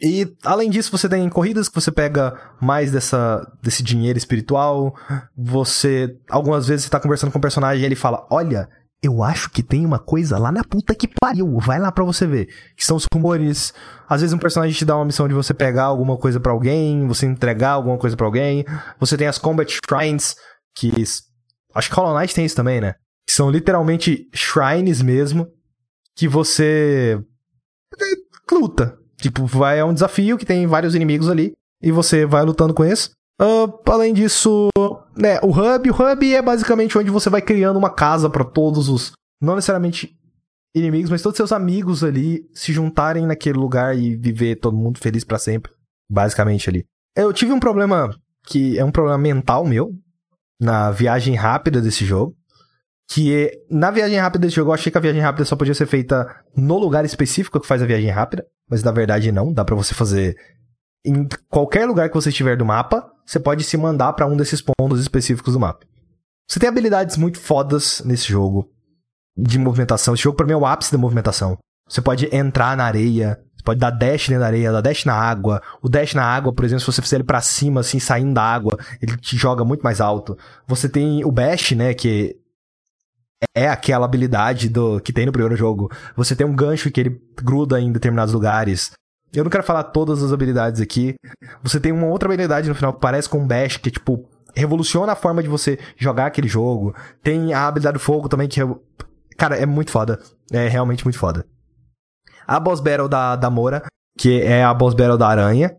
E 0.00 0.32
além 0.44 0.70
disso, 0.70 0.96
você 0.96 1.08
tem 1.08 1.28
corridas 1.28 1.68
que 1.68 1.74
você 1.74 1.90
pega 1.90 2.38
mais 2.60 2.92
dessa, 2.92 3.44
desse 3.62 3.82
dinheiro 3.82 4.18
espiritual. 4.18 4.94
Você. 5.36 6.16
Algumas 6.30 6.68
vezes 6.68 6.84
você 6.84 6.90
tá 6.90 7.00
conversando 7.00 7.32
com 7.32 7.38
o 7.38 7.42
personagem 7.42 7.82
e 7.82 7.86
ele 7.86 7.96
fala: 7.96 8.24
Olha, 8.30 8.68
eu 9.02 9.22
acho 9.22 9.50
que 9.50 9.62
tem 9.62 9.84
uma 9.84 9.98
coisa 9.98 10.38
lá 10.38 10.52
na 10.52 10.62
puta 10.62 10.94
que 10.94 11.08
pariu. 11.20 11.58
Vai 11.58 11.80
lá 11.80 11.90
pra 11.90 12.04
você 12.04 12.26
ver. 12.26 12.46
Que 12.76 12.86
são 12.86 12.96
os 12.96 13.06
rumores. 13.12 13.72
Às 14.08 14.20
vezes 14.20 14.34
um 14.34 14.38
personagem 14.38 14.76
te 14.76 14.84
dá 14.84 14.96
uma 14.96 15.04
missão 15.04 15.26
de 15.26 15.34
você 15.34 15.52
pegar 15.52 15.84
alguma 15.84 16.16
coisa 16.16 16.38
para 16.38 16.52
alguém, 16.52 17.06
você 17.06 17.26
entregar 17.26 17.70
alguma 17.70 17.98
coisa 17.98 18.16
para 18.16 18.26
alguém. 18.26 18.64
Você 19.00 19.16
tem 19.16 19.26
as 19.26 19.38
Combat 19.38 19.68
Shrines, 19.88 20.36
que. 20.76 20.92
Acho 21.74 21.90
que 21.90 21.96
Hollow 21.96 22.18
Knight 22.18 22.34
tem 22.34 22.44
isso 22.44 22.56
também, 22.56 22.80
né? 22.80 22.94
Que 23.26 23.32
são 23.32 23.50
literalmente 23.50 24.28
shrines 24.32 25.00
mesmo. 25.02 25.48
Que 26.16 26.26
você. 26.26 27.20
luta. 28.50 28.97
Tipo, 29.20 29.46
vai 29.46 29.78
é 29.78 29.84
um 29.84 29.92
desafio 29.92 30.38
que 30.38 30.46
tem 30.46 30.66
vários 30.66 30.94
inimigos 30.94 31.28
ali 31.28 31.52
e 31.82 31.90
você 31.90 32.24
vai 32.24 32.44
lutando 32.44 32.74
com 32.74 32.84
eles. 32.84 33.10
Uh, 33.40 33.72
além 33.90 34.12
disso, 34.12 34.68
né, 35.16 35.38
o 35.42 35.50
hub, 35.50 35.90
o 35.90 35.94
hub 35.94 36.34
é 36.34 36.42
basicamente 36.42 36.98
onde 36.98 37.10
você 37.10 37.30
vai 37.30 37.40
criando 37.40 37.76
uma 37.76 37.90
casa 37.90 38.28
para 38.28 38.44
todos 38.44 38.88
os, 38.88 39.12
não 39.40 39.54
necessariamente 39.54 40.16
inimigos, 40.74 41.10
mas 41.10 41.22
todos 41.22 41.36
seus 41.36 41.52
amigos 41.52 42.02
ali 42.02 42.48
se 42.52 42.72
juntarem 42.72 43.26
naquele 43.26 43.58
lugar 43.58 43.96
e 43.96 44.16
viver 44.16 44.56
todo 44.56 44.76
mundo 44.76 44.98
feliz 44.98 45.24
para 45.24 45.38
sempre, 45.38 45.72
basicamente 46.10 46.68
ali. 46.68 46.84
Eu 47.16 47.32
tive 47.32 47.52
um 47.52 47.60
problema 47.60 48.10
que 48.44 48.78
é 48.78 48.84
um 48.84 48.90
problema 48.90 49.18
mental 49.18 49.64
meu 49.64 49.92
na 50.60 50.90
viagem 50.90 51.34
rápida 51.34 51.80
desse 51.80 52.04
jogo, 52.04 52.36
que 53.10 53.34
é, 53.34 53.52
na 53.70 53.90
viagem 53.90 54.18
rápida 54.18 54.46
desse 54.46 54.56
jogo 54.56 54.70
eu 54.70 54.74
achei 54.74 54.92
que 54.92 54.98
a 54.98 55.00
viagem 55.00 55.22
rápida 55.22 55.44
só 55.44 55.56
podia 55.56 55.74
ser 55.74 55.86
feita 55.86 56.26
no 56.54 56.78
lugar 56.78 57.04
específico 57.04 57.58
que 57.58 57.66
faz 57.66 57.82
a 57.82 57.86
viagem 57.86 58.10
rápida 58.10 58.46
mas 58.68 58.82
na 58.82 58.92
verdade 58.92 59.32
não, 59.32 59.52
dá 59.52 59.64
para 59.64 59.74
você 59.74 59.94
fazer 59.94 60.36
em 61.04 61.26
qualquer 61.48 61.86
lugar 61.86 62.08
que 62.08 62.14
você 62.14 62.28
estiver 62.28 62.56
do 62.56 62.66
mapa, 62.66 63.10
você 63.24 63.40
pode 63.40 63.64
se 63.64 63.76
mandar 63.76 64.12
para 64.12 64.26
um 64.26 64.36
desses 64.36 64.60
pontos 64.60 65.00
específicos 65.00 65.54
do 65.54 65.60
mapa. 65.60 65.86
Você 66.48 66.58
tem 66.58 66.68
habilidades 66.68 67.16
muito 67.16 67.38
fodas 67.38 68.02
nesse 68.04 68.28
jogo 68.28 68.70
de 69.36 69.58
movimentação. 69.58 70.14
Esse 70.14 70.24
jogo 70.24 70.36
para 70.36 70.46
mim 70.46 70.52
é 70.52 70.56
o 70.56 70.66
ápice 70.66 70.92
da 70.92 70.98
movimentação. 70.98 71.56
Você 71.88 72.02
pode 72.02 72.34
entrar 72.34 72.76
na 72.76 72.84
areia, 72.84 73.38
você 73.56 73.62
pode 73.64 73.80
dar 73.80 73.90
dash 73.90 74.28
dentro 74.28 74.40
da 74.40 74.46
areia, 74.46 74.72
dar 74.72 74.80
dash 74.80 75.04
na 75.04 75.14
água. 75.14 75.62
O 75.82 75.88
dash 75.88 76.14
na 76.14 76.24
água, 76.24 76.52
por 76.52 76.64
exemplo, 76.64 76.80
se 76.80 76.86
você 76.86 77.00
fizer 77.00 77.16
ele 77.16 77.24
para 77.24 77.40
cima 77.40 77.80
assim, 77.80 77.98
saindo 77.98 78.34
da 78.34 78.42
água, 78.42 78.78
ele 79.00 79.16
te 79.16 79.36
joga 79.36 79.64
muito 79.64 79.82
mais 79.82 80.00
alto. 80.00 80.36
Você 80.66 80.88
tem 80.88 81.24
o 81.24 81.30
bash, 81.30 81.72
né, 81.72 81.94
que 81.94 82.36
é 83.54 83.68
aquela 83.68 84.04
habilidade 84.04 84.68
do 84.68 85.00
que 85.00 85.12
tem 85.12 85.26
no 85.26 85.32
primeiro 85.32 85.56
jogo. 85.56 85.90
Você 86.16 86.34
tem 86.34 86.46
um 86.46 86.54
gancho 86.54 86.90
que 86.90 87.00
ele 87.00 87.20
gruda 87.42 87.80
em 87.80 87.92
determinados 87.92 88.34
lugares. 88.34 88.92
Eu 89.32 89.44
não 89.44 89.50
quero 89.50 89.62
falar 89.62 89.84
todas 89.84 90.22
as 90.22 90.32
habilidades 90.32 90.80
aqui. 90.80 91.14
Você 91.62 91.78
tem 91.78 91.92
uma 91.92 92.06
outra 92.06 92.28
habilidade 92.28 92.68
no 92.68 92.74
final 92.74 92.92
que 92.92 93.00
parece 93.00 93.28
com 93.28 93.38
um 93.38 93.46
bash, 93.46 93.76
que 93.76 93.90
tipo 93.90 94.28
revoluciona 94.54 95.12
a 95.12 95.16
forma 95.16 95.42
de 95.42 95.48
você 95.48 95.78
jogar 95.96 96.26
aquele 96.26 96.48
jogo. 96.48 96.94
Tem 97.22 97.52
a 97.52 97.66
habilidade 97.68 97.94
do 97.94 98.00
fogo 98.00 98.28
também 98.28 98.48
que 98.48 98.60
é... 98.60 98.64
cara, 99.36 99.56
é 99.56 99.66
muito 99.66 99.90
foda. 99.90 100.18
É 100.50 100.66
realmente 100.66 101.04
muito 101.04 101.18
foda. 101.18 101.44
A 102.46 102.58
boss 102.58 102.80
battle 102.80 103.08
da 103.08 103.36
da 103.36 103.50
Mora, 103.50 103.82
que 104.18 104.40
é 104.40 104.64
a 104.64 104.72
boss 104.72 104.94
battle 104.94 105.18
da 105.18 105.28
aranha. 105.28 105.76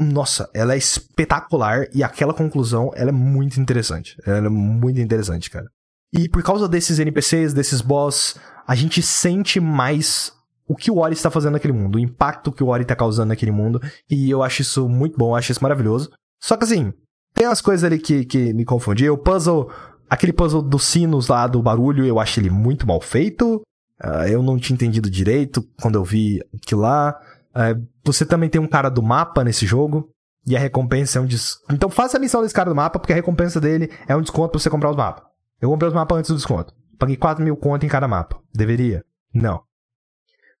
Nossa, 0.00 0.48
ela 0.54 0.74
é 0.74 0.78
espetacular 0.78 1.86
e 1.92 2.02
aquela 2.02 2.32
conclusão, 2.32 2.90
ela 2.94 3.10
é 3.10 3.12
muito 3.12 3.60
interessante. 3.60 4.16
Ela 4.24 4.46
é 4.46 4.48
muito 4.48 5.00
interessante, 5.00 5.50
cara. 5.50 5.66
E 6.12 6.28
por 6.28 6.42
causa 6.42 6.68
desses 6.68 6.98
NPCs, 6.98 7.54
desses 7.54 7.80
boss, 7.80 8.36
a 8.66 8.74
gente 8.74 9.02
sente 9.02 9.58
mais 9.60 10.32
o 10.66 10.76
que 10.76 10.90
o 10.90 10.98
Ori 10.98 11.14
está 11.14 11.30
fazendo 11.30 11.54
naquele 11.54 11.72
mundo, 11.72 11.96
o 11.96 12.00
impacto 12.00 12.52
que 12.52 12.62
o 12.62 12.68
Ori 12.68 12.82
está 12.82 12.94
causando 12.94 13.28
naquele 13.28 13.50
mundo. 13.50 13.80
E 14.10 14.30
eu 14.30 14.42
acho 14.42 14.62
isso 14.62 14.88
muito 14.88 15.16
bom, 15.16 15.30
eu 15.30 15.34
acho 15.36 15.52
isso 15.52 15.62
maravilhoso. 15.62 16.10
Só 16.40 16.56
que 16.56 16.64
assim, 16.64 16.92
tem 17.34 17.46
umas 17.46 17.60
coisas 17.60 17.84
ali 17.84 17.98
que, 17.98 18.24
que 18.24 18.52
me 18.52 18.64
confundiam. 18.64 19.14
O 19.14 19.18
puzzle, 19.18 19.70
aquele 20.08 20.32
puzzle 20.32 20.62
dos 20.62 20.84
sinos 20.84 21.28
lá 21.28 21.46
do 21.46 21.62
barulho, 21.62 22.04
eu 22.04 22.20
acho 22.20 22.40
ele 22.40 22.50
muito 22.50 22.86
mal 22.86 23.00
feito. 23.00 23.62
Uh, 24.02 24.26
eu 24.28 24.42
não 24.42 24.58
tinha 24.58 24.74
entendido 24.74 25.10
direito 25.10 25.62
quando 25.80 25.96
eu 25.96 26.04
vi 26.04 26.40
aquilo 26.54 26.82
lá. 26.82 27.18
Uh, 27.50 27.86
você 28.04 28.26
também 28.26 28.48
tem 28.48 28.60
um 28.60 28.66
cara 28.66 28.88
do 28.88 29.02
mapa 29.02 29.44
nesse 29.44 29.66
jogo. 29.66 30.10
E 30.44 30.56
a 30.56 30.58
recompensa 30.58 31.18
é 31.18 31.22
um 31.22 31.26
des... 31.26 31.56
Então 31.70 31.88
faça 31.88 32.16
a 32.16 32.20
missão 32.20 32.42
desse 32.42 32.54
cara 32.54 32.68
do 32.68 32.74
mapa, 32.74 32.98
porque 32.98 33.12
a 33.12 33.16
recompensa 33.16 33.60
dele 33.60 33.90
é 34.08 34.16
um 34.16 34.20
desconto 34.20 34.50
pra 34.50 34.58
você 34.58 34.68
comprar 34.68 34.90
os 34.90 34.96
mapas. 34.96 35.31
Eu 35.62 35.70
comprei 35.70 35.88
os 35.88 35.94
mapas 35.94 36.18
antes 36.18 36.30
do 36.30 36.36
desconto. 36.36 36.74
Paguei 36.98 37.16
4 37.16 37.42
mil 37.42 37.56
conto 37.56 37.86
em 37.86 37.88
cada 37.88 38.08
mapa. 38.08 38.38
Deveria? 38.52 39.04
Não. 39.32 39.62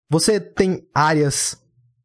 Você 0.08 0.38
tem 0.40 0.86
áreas 0.94 1.60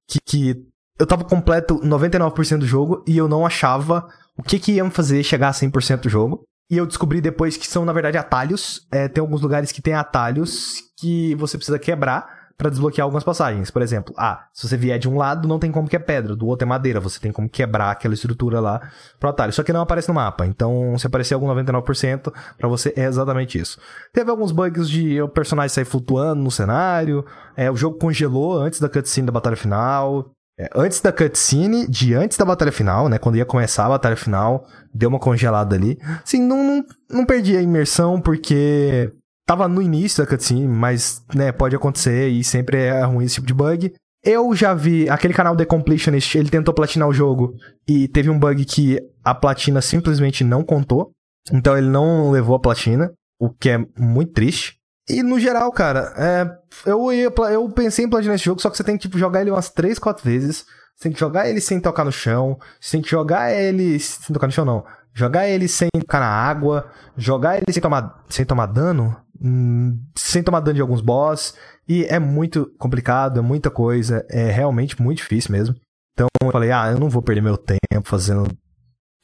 que, 0.07 0.19
que 0.25 0.65
eu 0.99 1.05
tava 1.05 1.23
completo 1.23 1.79
99% 1.79 2.57
do 2.57 2.65
jogo 2.65 3.03
e 3.07 3.15
eu 3.15 3.27
não 3.27 3.45
achava 3.45 4.07
o 4.35 4.41
que 4.41 4.57
que 4.57 4.71
iam 4.73 4.89
fazer 4.89 5.23
chegar 5.23 5.49
a 5.49 5.53
100% 5.53 6.01
do 6.01 6.09
jogo. 6.09 6.43
E 6.69 6.75
eu 6.75 6.87
descobri 6.87 7.21
depois 7.21 7.55
que 7.55 7.67
são, 7.67 7.85
na 7.85 7.93
verdade, 7.93 8.17
atalhos. 8.17 8.85
É, 8.91 9.07
tem 9.07 9.21
alguns 9.21 9.41
lugares 9.41 9.71
que 9.71 9.81
tem 9.81 9.93
atalhos 9.93 10.81
que 10.97 11.35
você 11.35 11.55
precisa 11.55 11.77
quebrar 11.77 12.36
para 12.57 12.69
desbloquear 12.69 13.05
algumas 13.05 13.23
passagens. 13.23 13.69
Por 13.69 13.81
exemplo, 13.81 14.13
ah, 14.17 14.47
se 14.51 14.67
você 14.67 14.75
vier 14.75 14.97
de 14.97 15.07
um 15.07 15.17
lado, 15.17 15.47
não 15.47 15.59
tem 15.59 15.71
como 15.71 15.87
que 15.87 15.95
é 15.95 15.99
pedra, 15.99 16.35
do 16.35 16.47
outro 16.47 16.65
é 16.65 16.67
madeira, 16.67 16.99
você 16.99 17.19
tem 17.19 17.31
como 17.31 17.47
quebrar 17.47 17.91
aquela 17.91 18.15
estrutura 18.15 18.59
lá 18.59 18.81
pro 19.19 19.29
atalho. 19.29 19.53
Só 19.53 19.61
que 19.61 19.71
não 19.71 19.81
aparece 19.81 20.07
no 20.07 20.15
mapa, 20.15 20.45
então 20.45 20.97
se 20.97 21.05
aparecer 21.05 21.35
algum 21.35 21.47
99%, 21.47 22.33
para 22.57 22.67
você 22.67 22.91
é 22.95 23.05
exatamente 23.05 23.59
isso. 23.59 23.79
Teve 24.11 24.31
alguns 24.31 24.51
bugs 24.51 24.89
de 24.89 25.21
o 25.21 25.29
personagem 25.29 25.69
sair 25.69 25.85
flutuando 25.85 26.41
no 26.41 26.49
cenário, 26.49 27.23
é, 27.55 27.69
o 27.69 27.75
jogo 27.75 27.99
congelou 27.99 28.57
antes 28.57 28.79
da 28.79 28.89
cutscene 28.89 29.27
da 29.27 29.31
batalha 29.31 29.55
final, 29.55 30.31
é, 30.59 30.67
antes 30.75 30.99
da 30.99 31.11
cutscene, 31.11 31.87
de 31.87 32.15
antes 32.15 32.35
da 32.35 32.43
batalha 32.43 32.71
final, 32.71 33.07
né? 33.07 33.19
Quando 33.19 33.37
ia 33.37 33.45
começar 33.45 33.85
a 33.85 33.89
batalha 33.89 34.15
final, 34.15 34.65
deu 34.91 35.09
uma 35.09 35.19
congelada 35.19 35.75
ali. 35.75 35.99
Sim, 36.25 36.41
não, 36.41 36.63
não, 36.63 36.85
não 37.11 37.25
perdi 37.27 37.55
a 37.55 37.61
imersão 37.61 38.19
porque 38.19 39.13
tava 39.47 39.67
no 39.67 39.81
início 39.81 40.23
da 40.23 40.29
cutscene, 40.29 40.67
mas, 40.67 41.23
né, 41.33 41.51
pode 41.51 41.75
acontecer 41.75 42.27
e 42.27 42.43
sempre 42.43 42.77
é 42.77 43.01
ruim 43.03 43.25
esse 43.25 43.35
tipo 43.35 43.47
de 43.47 43.53
bug. 43.53 43.93
Eu 44.23 44.53
já 44.53 44.73
vi 44.73 45.09
aquele 45.09 45.33
canal 45.33 45.55
The 45.55 45.65
Completionist, 45.65 46.35
ele 46.35 46.49
tentou 46.49 46.73
platinar 46.73 47.07
o 47.07 47.13
jogo 47.13 47.55
e 47.87 48.09
teve 48.09 48.29
um 48.29 48.37
bug 48.37 48.65
que 48.65 48.99
a 49.23 49.33
platina 49.33 49.81
simplesmente 49.81 50.43
não 50.43 50.63
contou. 50.63 51.11
Então 51.51 51.77
ele 51.77 51.87
não 51.87 52.29
levou 52.29 52.57
a 52.57 52.59
platina, 52.59 53.09
o 53.39 53.49
que 53.49 53.69
é 53.69 53.77
muito 53.97 54.33
triste. 54.33 54.75
E 55.09 55.23
no 55.23 55.39
geral, 55.39 55.71
cara, 55.71 56.13
é, 56.17 56.89
eu, 56.89 57.13
ia, 57.13 57.31
eu 57.49 57.69
pensei 57.69 58.03
em 58.03 58.09
platinar 58.09 58.35
esse 58.35 58.43
jogo, 58.43 58.61
só 58.61 58.69
que 58.69 58.75
você 58.75 58.83
tem 58.83 58.97
que 58.97 59.03
tipo, 59.03 59.17
jogar 59.17 59.39
ele 59.39 59.51
umas 59.51 59.69
3, 59.69 59.97
4 59.97 60.21
vezes. 60.21 60.65
Você 60.97 61.03
tem 61.03 61.11
que 61.13 61.19
jogar 61.19 61.47
ele 61.47 61.61
sem 61.61 61.79
tocar 61.79 62.03
no 62.03 62.11
chão. 62.11 62.57
Você 62.81 62.93
tem 62.93 63.01
que 63.03 63.09
jogar 63.09 63.53
ele. 63.53 63.99
Sem 63.99 64.33
tocar 64.33 64.47
no 64.47 64.53
chão, 64.53 64.65
não. 64.65 64.83
Jogar 65.13 65.47
ele 65.47 65.67
sem 65.67 65.89
tocar 65.93 66.19
na 66.19 66.27
água. 66.27 66.91
Jogar 67.15 67.57
ele 67.57 67.71
sem 67.71 67.81
tomar, 67.81 68.23
sem 68.27 68.43
tomar 68.43 68.65
dano. 68.65 69.15
Hum, 69.41 69.99
sem 70.15 70.43
tomar 70.43 70.59
dano 70.59 70.75
de 70.75 70.81
alguns 70.81 71.01
boss. 71.01 71.55
E 71.87 72.05
é 72.05 72.19
muito 72.19 72.71
complicado, 72.77 73.39
é 73.39 73.41
muita 73.41 73.69
coisa. 73.69 74.25
É 74.29 74.49
realmente 74.49 75.01
muito 75.01 75.17
difícil 75.17 75.51
mesmo. 75.51 75.75
Então 76.13 76.27
eu 76.41 76.51
falei, 76.51 76.71
ah, 76.71 76.91
eu 76.91 76.99
não 76.99 77.09
vou 77.09 77.21
perder 77.21 77.41
meu 77.41 77.57
tempo 77.57 77.79
fazendo 78.03 78.47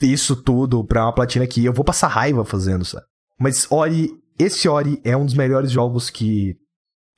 isso 0.02 0.35
tudo 0.35 0.84
pra 0.84 1.06
uma 1.06 1.14
platina 1.14 1.45
aqui. 1.45 1.64
Eu 1.65 1.73
vou 1.73 1.85
passar 1.85 2.07
raiva 2.07 2.44
fazendo, 2.45 2.85
sabe? 2.85 3.06
Mas 3.40 3.65
Ori 3.72 4.11
esse 4.38 4.68
Ori 4.68 4.99
é 5.03 5.15
um 5.15 5.26
dos 5.26 5.34
melhores 5.34 5.72
jogos 5.72 6.10
que. 6.10 6.57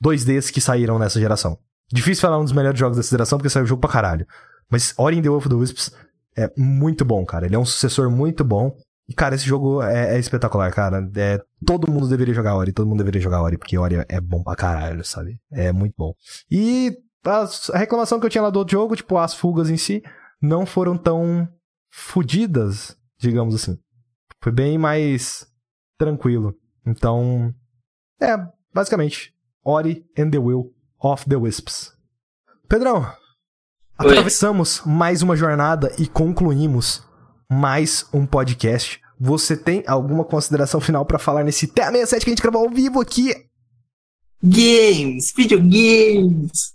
2Ds 0.03 0.51
que 0.51 0.59
saíram 0.59 0.99
nessa 0.99 1.19
geração. 1.19 1.57
Difícil 1.91 2.21
falar 2.21 2.37
um 2.37 2.43
dos 2.43 2.51
melhores 2.51 2.77
jogos 2.77 2.97
dessa 2.97 3.09
geração 3.09 3.37
porque 3.37 3.49
saiu 3.49 3.65
jogo 3.65 3.81
pra 3.81 3.89
caralho. 3.89 4.27
Mas 4.69 4.93
Ori 4.97 5.17
and 5.17 5.21
the 5.21 5.29
Wolf 5.29 5.45
of 5.45 5.49
the 5.49 5.55
Wisps 5.55 5.91
é 6.37 6.51
muito 6.57 7.05
bom, 7.05 7.25
cara. 7.25 7.45
Ele 7.45 7.55
é 7.55 7.59
um 7.59 7.65
sucessor 7.65 8.09
muito 8.11 8.43
bom. 8.43 8.75
E, 9.07 9.13
cara, 9.13 9.35
esse 9.35 9.45
jogo 9.45 9.81
é, 9.83 10.15
é 10.15 10.19
espetacular, 10.19 10.71
cara. 10.73 11.09
É, 11.15 11.39
todo 11.65 11.91
mundo 11.91 12.07
deveria 12.07 12.33
jogar 12.33 12.55
Ori, 12.55 12.73
todo 12.73 12.87
mundo 12.87 12.97
deveria 12.97 13.21
jogar 13.21 13.41
Ori, 13.41 13.57
porque 13.57 13.77
Ori 13.77 14.03
é 14.09 14.19
bom 14.19 14.43
pra 14.43 14.55
caralho, 14.55 15.03
sabe? 15.03 15.39
É 15.51 15.71
muito 15.71 15.93
bom. 15.97 16.13
E 16.49 16.97
a, 17.23 17.45
a 17.73 17.77
reclamação 17.77 18.19
que 18.19 18.25
eu 18.25 18.29
tinha 18.29 18.41
lá 18.41 18.49
do 18.49 18.59
outro 18.59 18.71
jogo, 18.71 18.95
tipo, 18.95 19.17
as 19.17 19.33
fugas 19.35 19.69
em 19.69 19.77
si, 19.77 20.03
não 20.41 20.65
foram 20.65 20.97
tão 20.97 21.47
fodidas, 21.91 22.97
digamos 23.17 23.53
assim. 23.53 23.77
Foi 24.41 24.51
bem 24.51 24.77
mais 24.77 25.47
tranquilo. 25.97 26.55
Então, 26.85 27.53
é, 28.19 28.35
basicamente, 28.73 29.33
Ori 29.63 30.05
and 30.17 30.29
the 30.31 30.37
Will 30.37 30.73
of 30.99 31.27
the 31.27 31.35
Wisps. 31.35 31.93
Pedrão, 32.67 33.01
Oi. 33.01 33.07
atravessamos 33.97 34.81
mais 34.85 35.21
uma 35.21 35.35
jornada 35.35 35.91
e 35.97 36.07
concluímos 36.07 37.03
mais 37.49 38.05
um 38.13 38.25
podcast. 38.25 39.01
Você 39.19 39.55
tem 39.55 39.83
alguma 39.87 40.25
consideração 40.25 40.81
final 40.81 41.05
para 41.05 41.19
falar 41.19 41.43
nesse 41.43 41.67
TEA67 41.67 42.23
que 42.23 42.29
a 42.29 42.33
gente 42.33 42.41
gravou 42.41 42.63
ao 42.63 42.69
vivo 42.69 42.99
aqui? 42.99 43.33
Games, 44.43 45.33
videogames. 45.35 46.73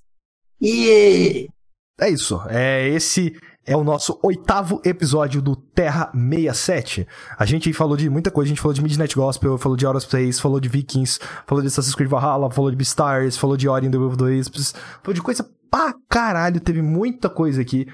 Yeah. 0.63 1.53
É 2.01 2.11
isso. 2.11 2.41
É 2.49 2.89
esse 2.89 3.37
é 3.67 3.77
o 3.77 3.85
nosso 3.85 4.19
oitavo 4.23 4.81
episódio 4.85 5.43
do 5.43 5.55
Terra 5.55 6.11
67. 6.13 7.07
A 7.39 7.45
gente 7.45 7.73
falou 7.73 7.97
de 7.97 8.09
muita 8.09 8.31
coisa, 8.31 8.49
a 8.49 8.51
gente 8.51 8.61
falou 8.61 8.75
de 8.75 8.83
Midnight 8.83 9.15
Gospel, 9.15 9.59
falou 9.59 9.77
de 9.77 9.87
Aerospace, 9.87 10.41
falou 10.41 10.59
de 10.59 10.69
Vikings, 10.69 11.21
falou 11.47 11.63
de 11.63 11.69
Assassin's 11.69 11.95
Creed 11.95 12.11
Valhalla, 12.11 12.51
falou 12.51 12.71
de 12.71 12.77
Beastars, 12.77 13.37
falou 13.37 13.57
de 13.57 13.69
Ori 13.69 13.87
and 13.87 13.91
the 13.91 13.99
Will 13.99 14.09
of 14.09 14.17
the 14.17 14.25
Wisps, 14.25 14.75
falou 15.03 15.15
de 15.15 15.23
coisa 15.23 15.49
pra 15.71 15.95
caralho, 16.09 16.61
teve 16.61 16.83
muita 16.83 17.29
coisa 17.29 17.61
aqui. 17.61 17.87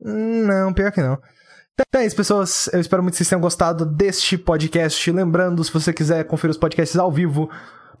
Não, 0.00 0.72
pior 0.72 0.90
que 0.90 1.02
não. 1.02 1.18
Então 1.88 2.00
é 2.00 2.06
isso, 2.06 2.16
pessoas. 2.16 2.68
Eu 2.72 2.80
espero 2.80 3.02
muito 3.02 3.12
que 3.14 3.18
vocês 3.18 3.28
tenham 3.28 3.40
gostado 3.40 3.84
deste 3.84 4.36
podcast. 4.36 5.10
Lembrando, 5.10 5.62
se 5.64 5.72
você 5.72 5.92
quiser 5.92 6.24
conferir 6.24 6.50
os 6.50 6.58
podcasts 6.58 6.98
ao 6.98 7.10
vivo, 7.10 7.50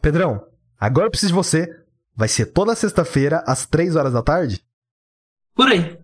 Pedrão, 0.00 0.42
agora 0.78 1.06
eu 1.06 1.10
preciso 1.10 1.32
de 1.32 1.36
você. 1.36 1.68
Vai 2.16 2.28
ser 2.28 2.46
toda 2.46 2.74
sexta-feira, 2.74 3.42
às 3.46 3.64
3 3.66 3.96
horas 3.96 4.12
da 4.12 4.22
tarde? 4.22 4.60
Por 5.54 5.68
aí. 5.68 5.98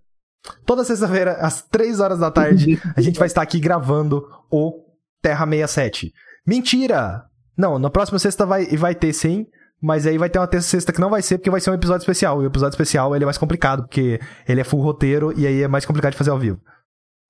Toda 0.64 0.84
sexta-feira, 0.84 1.32
às 1.34 1.62
3 1.62 2.00
horas 2.00 2.18
da 2.18 2.30
tarde, 2.30 2.80
a 2.96 3.00
gente 3.00 3.18
vai 3.18 3.26
estar 3.26 3.42
aqui 3.42 3.58
gravando 3.58 4.26
o 4.50 4.84
Terra 5.20 5.44
67. 5.44 6.12
Mentira! 6.46 7.24
Não, 7.56 7.78
na 7.78 7.90
próxima 7.90 8.18
sexta 8.18 8.46
vai, 8.46 8.66
vai 8.76 8.94
ter 8.94 9.12
sim, 9.12 9.46
mas 9.80 10.06
aí 10.06 10.16
vai 10.18 10.30
ter 10.30 10.38
uma 10.38 10.46
terça 10.46 10.68
sexta 10.68 10.92
que 10.92 11.00
não 11.00 11.10
vai 11.10 11.22
ser, 11.22 11.38
porque 11.38 11.50
vai 11.50 11.60
ser 11.60 11.70
um 11.70 11.74
episódio 11.74 12.02
especial. 12.02 12.42
E 12.42 12.46
o 12.46 12.48
episódio 12.48 12.74
especial 12.74 13.14
ele 13.14 13.24
é 13.24 13.26
mais 13.26 13.38
complicado, 13.38 13.82
porque 13.82 14.20
ele 14.48 14.60
é 14.60 14.64
full 14.64 14.80
roteiro 14.80 15.32
e 15.36 15.46
aí 15.46 15.62
é 15.62 15.68
mais 15.68 15.84
complicado 15.84 16.12
de 16.12 16.18
fazer 16.18 16.30
ao 16.30 16.38
vivo. 16.38 16.60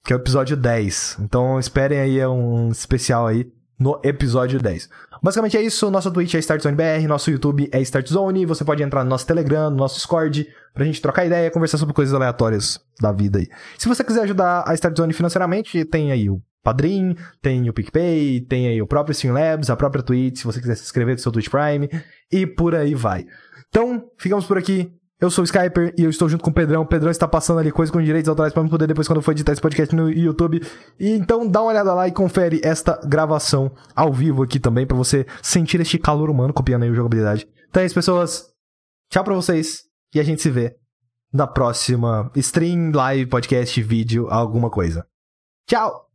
Que 0.07 0.13
é 0.13 0.17
o 0.17 0.21
episódio 0.21 0.57
10. 0.57 1.19
Então 1.21 1.59
esperem 1.59 1.99
aí 1.99 2.25
um 2.27 2.71
especial 2.71 3.27
aí 3.27 3.51
no 3.79 4.01
episódio 4.05 4.61
10. 4.61 4.89
Basicamente 5.23 5.57
é 5.57 5.63
isso, 5.63 5.91
nosso 5.91 6.11
Twitch 6.11 6.35
é 6.35 6.39
StartZoneBR, 6.39 7.07
nosso 7.09 7.31
YouTube 7.31 7.69
é 7.73 7.81
StartZone, 7.81 8.47
você 8.47 8.65
pode 8.65 8.83
entrar 8.83 9.03
no 9.03 9.11
nosso 9.11 9.27
Telegram, 9.27 9.71
no 9.71 9.77
nosso 9.77 9.97
Discord, 9.97 10.47
pra 10.73 10.85
gente 10.85 11.03
trocar 11.03 11.27
ideia, 11.27 11.51
conversar 11.51 11.79
sobre 11.79 11.95
coisas 11.95 12.15
aleatórias 12.15 12.81
da 13.01 13.11
vida 13.13 13.39
aí. 13.39 13.49
Se 13.77 13.89
você 13.89 14.05
quiser 14.05 14.23
ajudar 14.23 14.63
a 14.67 14.75
StartZone 14.75 15.13
financeiramente, 15.13 15.85
tem 15.85 16.13
aí 16.13 16.31
o 16.31 16.41
Padrim, 16.63 17.17
tem 17.43 17.69
o 17.69 17.73
PicPay, 17.73 18.41
tem 18.43 18.69
aí 18.69 18.81
o 18.81 18.87
próprio 18.87 19.13
Streamlabs, 19.13 19.71
a 19.71 19.77
própria 19.77 20.03
Twitch, 20.03 20.39
se 20.39 20.45
você 20.45 20.61
quiser 20.61 20.77
se 20.77 20.85
inscrever 20.85 21.15
no 21.15 21.21
seu 21.21 21.33
Twitch 21.33 21.49
Prime, 21.49 21.89
e 22.31 22.47
por 22.47 22.75
aí 22.75 22.95
vai. 22.95 23.27
Então, 23.69 24.05
ficamos 24.19 24.47
por 24.47 24.59
aqui. 24.59 24.93
Eu 25.19 25.31
sou 25.31 25.43
o 25.43 25.45
Skyper 25.47 25.95
e 25.97 26.05
eu 26.05 26.11
estou 26.11 26.29
junto 26.29 26.45
com 26.45 26.51
o 26.51 26.55
Pedrão. 26.55 26.83
O 26.83 26.87
Pedrão 26.87 27.11
está 27.11 27.27
passando 27.27 27.59
ali 27.59 27.73
coisas 27.73 27.93
com 27.93 28.03
direitos 28.03 28.29
autorais 28.29 28.53
para 28.53 28.69
poder 28.69 28.87
depois 28.87 29.09
quando 29.09 29.23
for 29.23 29.33
editar 29.33 29.53
esse 29.53 29.63
podcast 29.63 29.95
no 29.97 30.11
YouTube. 30.11 30.61
E 31.01 31.11
então 31.11 31.49
dá 31.49 31.63
uma 31.63 31.71
olhada 31.71 31.95
lá 31.95 32.07
e 32.07 32.13
confere 32.13 32.61
esta 32.63 33.01
gravação 33.07 33.71
ao 33.95 34.13
vivo 34.13 34.43
aqui 34.43 34.61
também 34.61 34.87
para 34.87 34.97
você 34.97 35.27
sentir 35.43 35.81
este 35.81 35.99
calor 35.99 36.29
humano 36.29 36.53
copiando 36.53 36.83
aí 36.83 36.91
o 36.91 36.95
jogabilidade. 36.95 37.49
Então 37.71 37.83
é 37.83 37.87
isso, 37.87 37.95
pessoas. 37.95 38.47
Tchau 39.11 39.25
para 39.25 39.35
vocês 39.35 39.85
e 40.15 40.21
a 40.21 40.23
gente 40.23 40.43
se 40.43 40.51
vê 40.51 40.77
na 41.33 41.47
próxima 41.47 42.31
stream, 42.37 42.93
live, 42.95 43.31
podcast, 43.31 43.83
vídeo, 43.83 44.29
alguma 44.29 44.71
coisa. 44.71 45.07
Tchau! 45.67 46.06